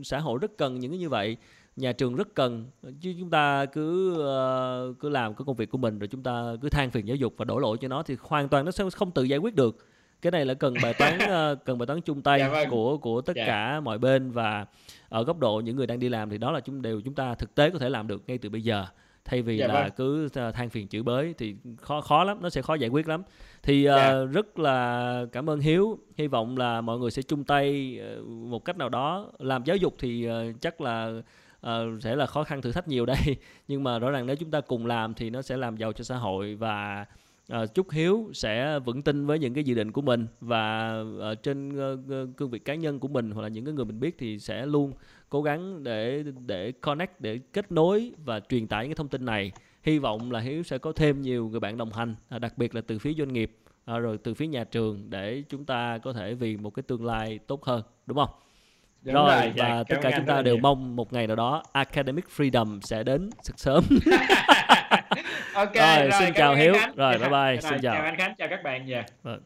xã 0.03 0.19
hội 0.19 0.39
rất 0.41 0.51
cần 0.57 0.79
những 0.79 0.91
cái 0.91 0.97
như 0.99 1.09
vậy 1.09 1.37
nhà 1.75 1.91
trường 1.91 2.15
rất 2.15 2.35
cần. 2.35 2.65
Chứ 3.01 3.13
chúng 3.19 3.29
ta 3.29 3.65
cứ 3.65 4.11
uh, 4.11 4.99
cứ 4.99 5.09
làm 5.09 5.33
cái 5.33 5.43
công 5.45 5.55
việc 5.55 5.69
của 5.69 5.77
mình 5.77 5.99
rồi 5.99 6.07
chúng 6.07 6.23
ta 6.23 6.55
cứ 6.61 6.69
than 6.69 6.91
phiền 6.91 7.07
giáo 7.07 7.15
dục 7.15 7.33
và 7.37 7.45
đổ 7.45 7.57
lỗi 7.57 7.77
cho 7.81 7.87
nó 7.87 8.03
thì 8.03 8.17
hoàn 8.19 8.49
toàn 8.49 8.65
nó 8.65 8.71
sẽ 8.71 8.89
không 8.89 9.11
tự 9.11 9.23
giải 9.23 9.39
quyết 9.39 9.55
được 9.55 9.85
cái 10.21 10.31
này 10.31 10.45
là 10.45 10.53
cần 10.53 10.73
bài 10.83 10.93
toán 10.93 11.15
uh, 11.15 11.59
cần 11.65 11.77
bài 11.77 11.87
toán 11.87 12.01
chung 12.01 12.21
tay 12.21 12.39
dạ, 12.39 12.49
vâng. 12.49 12.69
của 12.69 12.97
của 12.97 13.21
tất 13.21 13.33
dạ. 13.35 13.45
cả 13.47 13.79
mọi 13.79 13.97
bên 13.97 14.31
và 14.31 14.65
ở 15.09 15.23
góc 15.23 15.39
độ 15.39 15.61
những 15.65 15.75
người 15.75 15.87
đang 15.87 15.99
đi 15.99 16.09
làm 16.09 16.29
thì 16.29 16.37
đó 16.37 16.51
là 16.51 16.59
chúng 16.59 16.81
đều 16.81 17.01
chúng 17.01 17.13
ta 17.13 17.35
thực 17.35 17.55
tế 17.55 17.69
có 17.69 17.79
thể 17.79 17.89
làm 17.89 18.07
được 18.07 18.23
ngay 18.27 18.37
từ 18.37 18.49
bây 18.49 18.61
giờ 18.61 18.85
thay 19.25 19.41
vì 19.41 19.57
dạ, 19.57 19.67
là 19.67 19.81
vâng. 19.81 19.91
cứ 19.95 20.29
than 20.29 20.69
phiền 20.69 20.87
chửi 20.87 21.03
bới 21.03 21.33
thì 21.37 21.55
khó 21.81 22.01
khó 22.01 22.23
lắm 22.23 22.37
nó 22.41 22.49
sẽ 22.49 22.61
khó 22.61 22.75
giải 22.75 22.89
quyết 22.89 23.07
lắm 23.07 23.23
thì 23.63 23.87
uh, 23.87 23.95
dạ. 23.95 24.23
rất 24.23 24.59
là 24.59 25.25
cảm 25.31 25.49
ơn 25.49 25.59
hiếu 25.59 25.99
hy 26.17 26.27
vọng 26.27 26.57
là 26.57 26.81
mọi 26.81 26.99
người 26.99 27.11
sẽ 27.11 27.21
chung 27.21 27.43
tay 27.43 27.99
uh, 28.19 28.27
một 28.27 28.65
cách 28.65 28.77
nào 28.77 28.89
đó 28.89 29.31
làm 29.39 29.63
giáo 29.63 29.77
dục 29.77 29.95
thì 29.99 30.29
uh, 30.29 30.61
chắc 30.61 30.81
là 30.81 31.21
uh, 31.67 31.71
sẽ 32.01 32.15
là 32.15 32.25
khó 32.25 32.43
khăn 32.43 32.61
thử 32.61 32.71
thách 32.71 32.87
nhiều 32.87 33.05
đây 33.05 33.17
nhưng 33.67 33.83
mà 33.83 33.99
rõ 33.99 34.11
ràng 34.11 34.25
nếu 34.25 34.35
chúng 34.35 34.51
ta 34.51 34.61
cùng 34.61 34.85
làm 34.85 35.13
thì 35.13 35.29
nó 35.29 35.41
sẽ 35.41 35.57
làm 35.57 35.77
giàu 35.77 35.93
cho 35.93 36.03
xã 36.03 36.15
hội 36.15 36.55
và 36.55 37.05
uh, 37.53 37.73
chúc 37.73 37.91
hiếu 37.91 38.29
sẽ 38.33 38.79
vững 38.79 39.01
tin 39.01 39.25
với 39.25 39.39
những 39.39 39.53
cái 39.53 39.63
dự 39.63 39.75
định 39.75 39.91
của 39.91 40.01
mình 40.01 40.27
và 40.41 40.99
uh, 41.31 41.43
trên 41.43 41.69
uh, 41.69 42.37
cương 42.37 42.49
vị 42.49 42.59
cá 42.59 42.75
nhân 42.75 42.99
của 42.99 43.07
mình 43.07 43.31
hoặc 43.31 43.41
là 43.41 43.47
những 43.47 43.65
cái 43.65 43.73
người 43.73 43.85
mình 43.85 43.99
biết 43.99 44.15
thì 44.17 44.39
sẽ 44.39 44.65
luôn 44.65 44.93
cố 45.29 45.41
gắng 45.41 45.83
để 45.83 46.23
để 46.45 46.71
connect 46.71 47.21
để 47.21 47.39
kết 47.53 47.71
nối 47.71 48.11
và 48.25 48.39
truyền 48.39 48.67
tải 48.67 48.83
những 48.83 48.91
cái 48.91 48.95
thông 48.95 49.07
tin 49.07 49.25
này. 49.25 49.51
Hy 49.83 49.99
vọng 49.99 50.31
là 50.31 50.39
hiếu 50.39 50.63
sẽ 50.63 50.77
có 50.77 50.91
thêm 50.91 51.21
nhiều 51.21 51.49
người 51.49 51.59
bạn 51.59 51.77
đồng 51.77 51.93
hành 51.93 52.15
à, 52.29 52.39
đặc 52.39 52.57
biệt 52.57 52.75
là 52.75 52.81
từ 52.81 52.99
phía 52.99 53.13
doanh 53.13 53.33
nghiệp 53.33 53.57
à, 53.85 53.97
rồi 53.97 54.17
từ 54.17 54.33
phía 54.33 54.47
nhà 54.47 54.63
trường 54.63 55.09
để 55.09 55.43
chúng 55.49 55.65
ta 55.65 55.97
có 55.97 56.13
thể 56.13 56.33
vì 56.33 56.57
một 56.57 56.69
cái 56.69 56.83
tương 56.83 57.05
lai 57.05 57.39
tốt 57.47 57.65
hơn 57.65 57.83
đúng 58.05 58.17
không? 58.17 58.29
Đúng 59.01 59.15
rồi, 59.15 59.25
rồi 59.25 59.53
và 59.57 59.77
dạ, 59.77 59.83
tất 59.89 59.95
cả 60.01 60.11
chúng 60.17 60.25
ta 60.25 60.41
đều 60.41 60.55
nhiều. 60.55 60.61
mong 60.61 60.95
một 60.95 61.13
ngày 61.13 61.27
nào 61.27 61.35
đó 61.35 61.63
academic 61.71 62.25
freedom 62.37 62.79
sẽ 62.81 63.03
đến 63.03 63.29
rất 63.43 63.53
sớm 63.59 63.83
ok 65.53 65.73
rồi, 65.73 65.97
rồi 65.97 66.11
xin 66.19 66.33
chào 66.33 66.55
hiếu 66.55 66.73
rồi 66.95 67.17
bye 67.17 67.29
bye 67.29 67.29
rồi, 67.29 67.61
xin 67.61 67.81
chào. 67.81 67.93
chào 67.93 68.03
anh 68.03 68.17
khánh 68.17 68.35
chào 68.37 68.47
các 68.47 68.63
bạn 68.63 68.87
yeah. 68.87 69.05
Dạ. 69.07 69.15
vâng. 69.23 69.41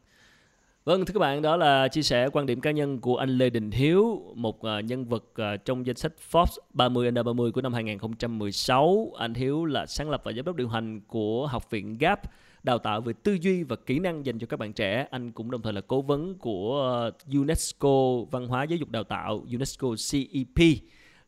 Vâng 0.86 1.06
thưa 1.06 1.14
các 1.14 1.20
bạn, 1.20 1.42
đó 1.42 1.58
là 1.58 1.88
chia 1.88 2.02
sẻ 2.02 2.30
quan 2.34 2.46
điểm 2.46 2.62
cá 2.62 2.72
nhân 2.72 3.00
của 3.00 3.18
anh 3.18 3.30
Lê 3.30 3.50
Đình 3.50 3.72
Hiếu, 3.72 4.22
một 4.36 4.58
uh, 4.58 4.86
nhân 4.86 5.06
vật 5.06 5.24
uh, 5.42 5.66
trong 5.66 5.86
danh 5.86 5.96
sách 5.96 6.12
Forbes 6.32 6.58
30 6.74 7.06
under 7.06 7.26
30 7.26 7.52
của 7.52 7.62
năm 7.62 7.74
2016. 7.74 9.12
Anh 9.18 9.34
Hiếu 9.34 9.66
là 9.66 9.86
sáng 9.86 10.10
lập 10.10 10.22
và 10.24 10.32
giám 10.32 10.46
đốc 10.46 10.56
điều 10.56 10.68
hành 10.68 11.02
của 11.08 11.48
Học 11.48 11.70
viện 11.70 11.98
GAP, 11.98 12.22
đào 12.64 12.78
tạo 12.78 13.02
về 13.02 13.14
tư 13.24 13.38
duy 13.42 13.64
và 13.64 13.76
kỹ 13.76 14.00
năng 14.00 14.26
dành 14.26 14.40
cho 14.40 14.48
các 14.48 14.60
bạn 14.60 14.74
trẻ. 14.74 15.08
Anh 15.12 15.32
cũng 15.32 15.52
đồng 15.52 15.62
thời 15.62 15.74
là 15.74 15.82
cố 15.82 16.02
vấn 16.02 16.36
của 16.36 17.08
uh, 17.08 17.34
UNESCO 17.34 18.16
Văn 18.32 18.48
hóa 18.48 18.64
Giáo 18.64 18.78
dục 18.78 18.90
Đào 18.90 19.04
tạo, 19.04 19.46
UNESCO 19.52 19.88
CEP. 20.12 20.78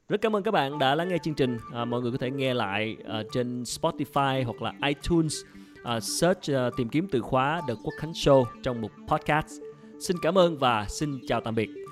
Rất 0.10 0.22
cảm 0.22 0.36
ơn 0.36 0.44
các 0.44 0.52
bạn 0.52 0.80
đã 0.80 0.96
lắng 0.96 1.08
nghe 1.08 1.18
chương 1.18 1.34
trình. 1.34 1.58
À, 1.74 1.86
mọi 1.86 2.02
người 2.02 2.12
có 2.12 2.18
thể 2.18 2.32
nghe 2.32 2.54
lại 2.54 2.98
à, 3.08 3.24
trên 3.34 3.64
Spotify 3.64 4.46
hoặc 4.46 4.62
là 4.62 4.74
iTunes 4.88 5.36
à, 5.84 6.00
search 6.00 6.52
à, 6.52 6.70
tìm 6.78 6.90
kiếm 6.90 7.08
từ 7.12 7.22
khóa 7.22 7.62
The 7.68 7.74
Quốc 7.84 7.94
Khánh 8.00 8.12
Show 8.12 8.46
trong 8.64 8.82
một 8.82 8.92
podcast. 9.08 9.62
Xin 10.00 10.18
cảm 10.22 10.38
ơn 10.38 10.58
và 10.58 10.86
xin 10.90 11.20
chào 11.28 11.42
tạm 11.42 11.56
biệt. 11.56 11.85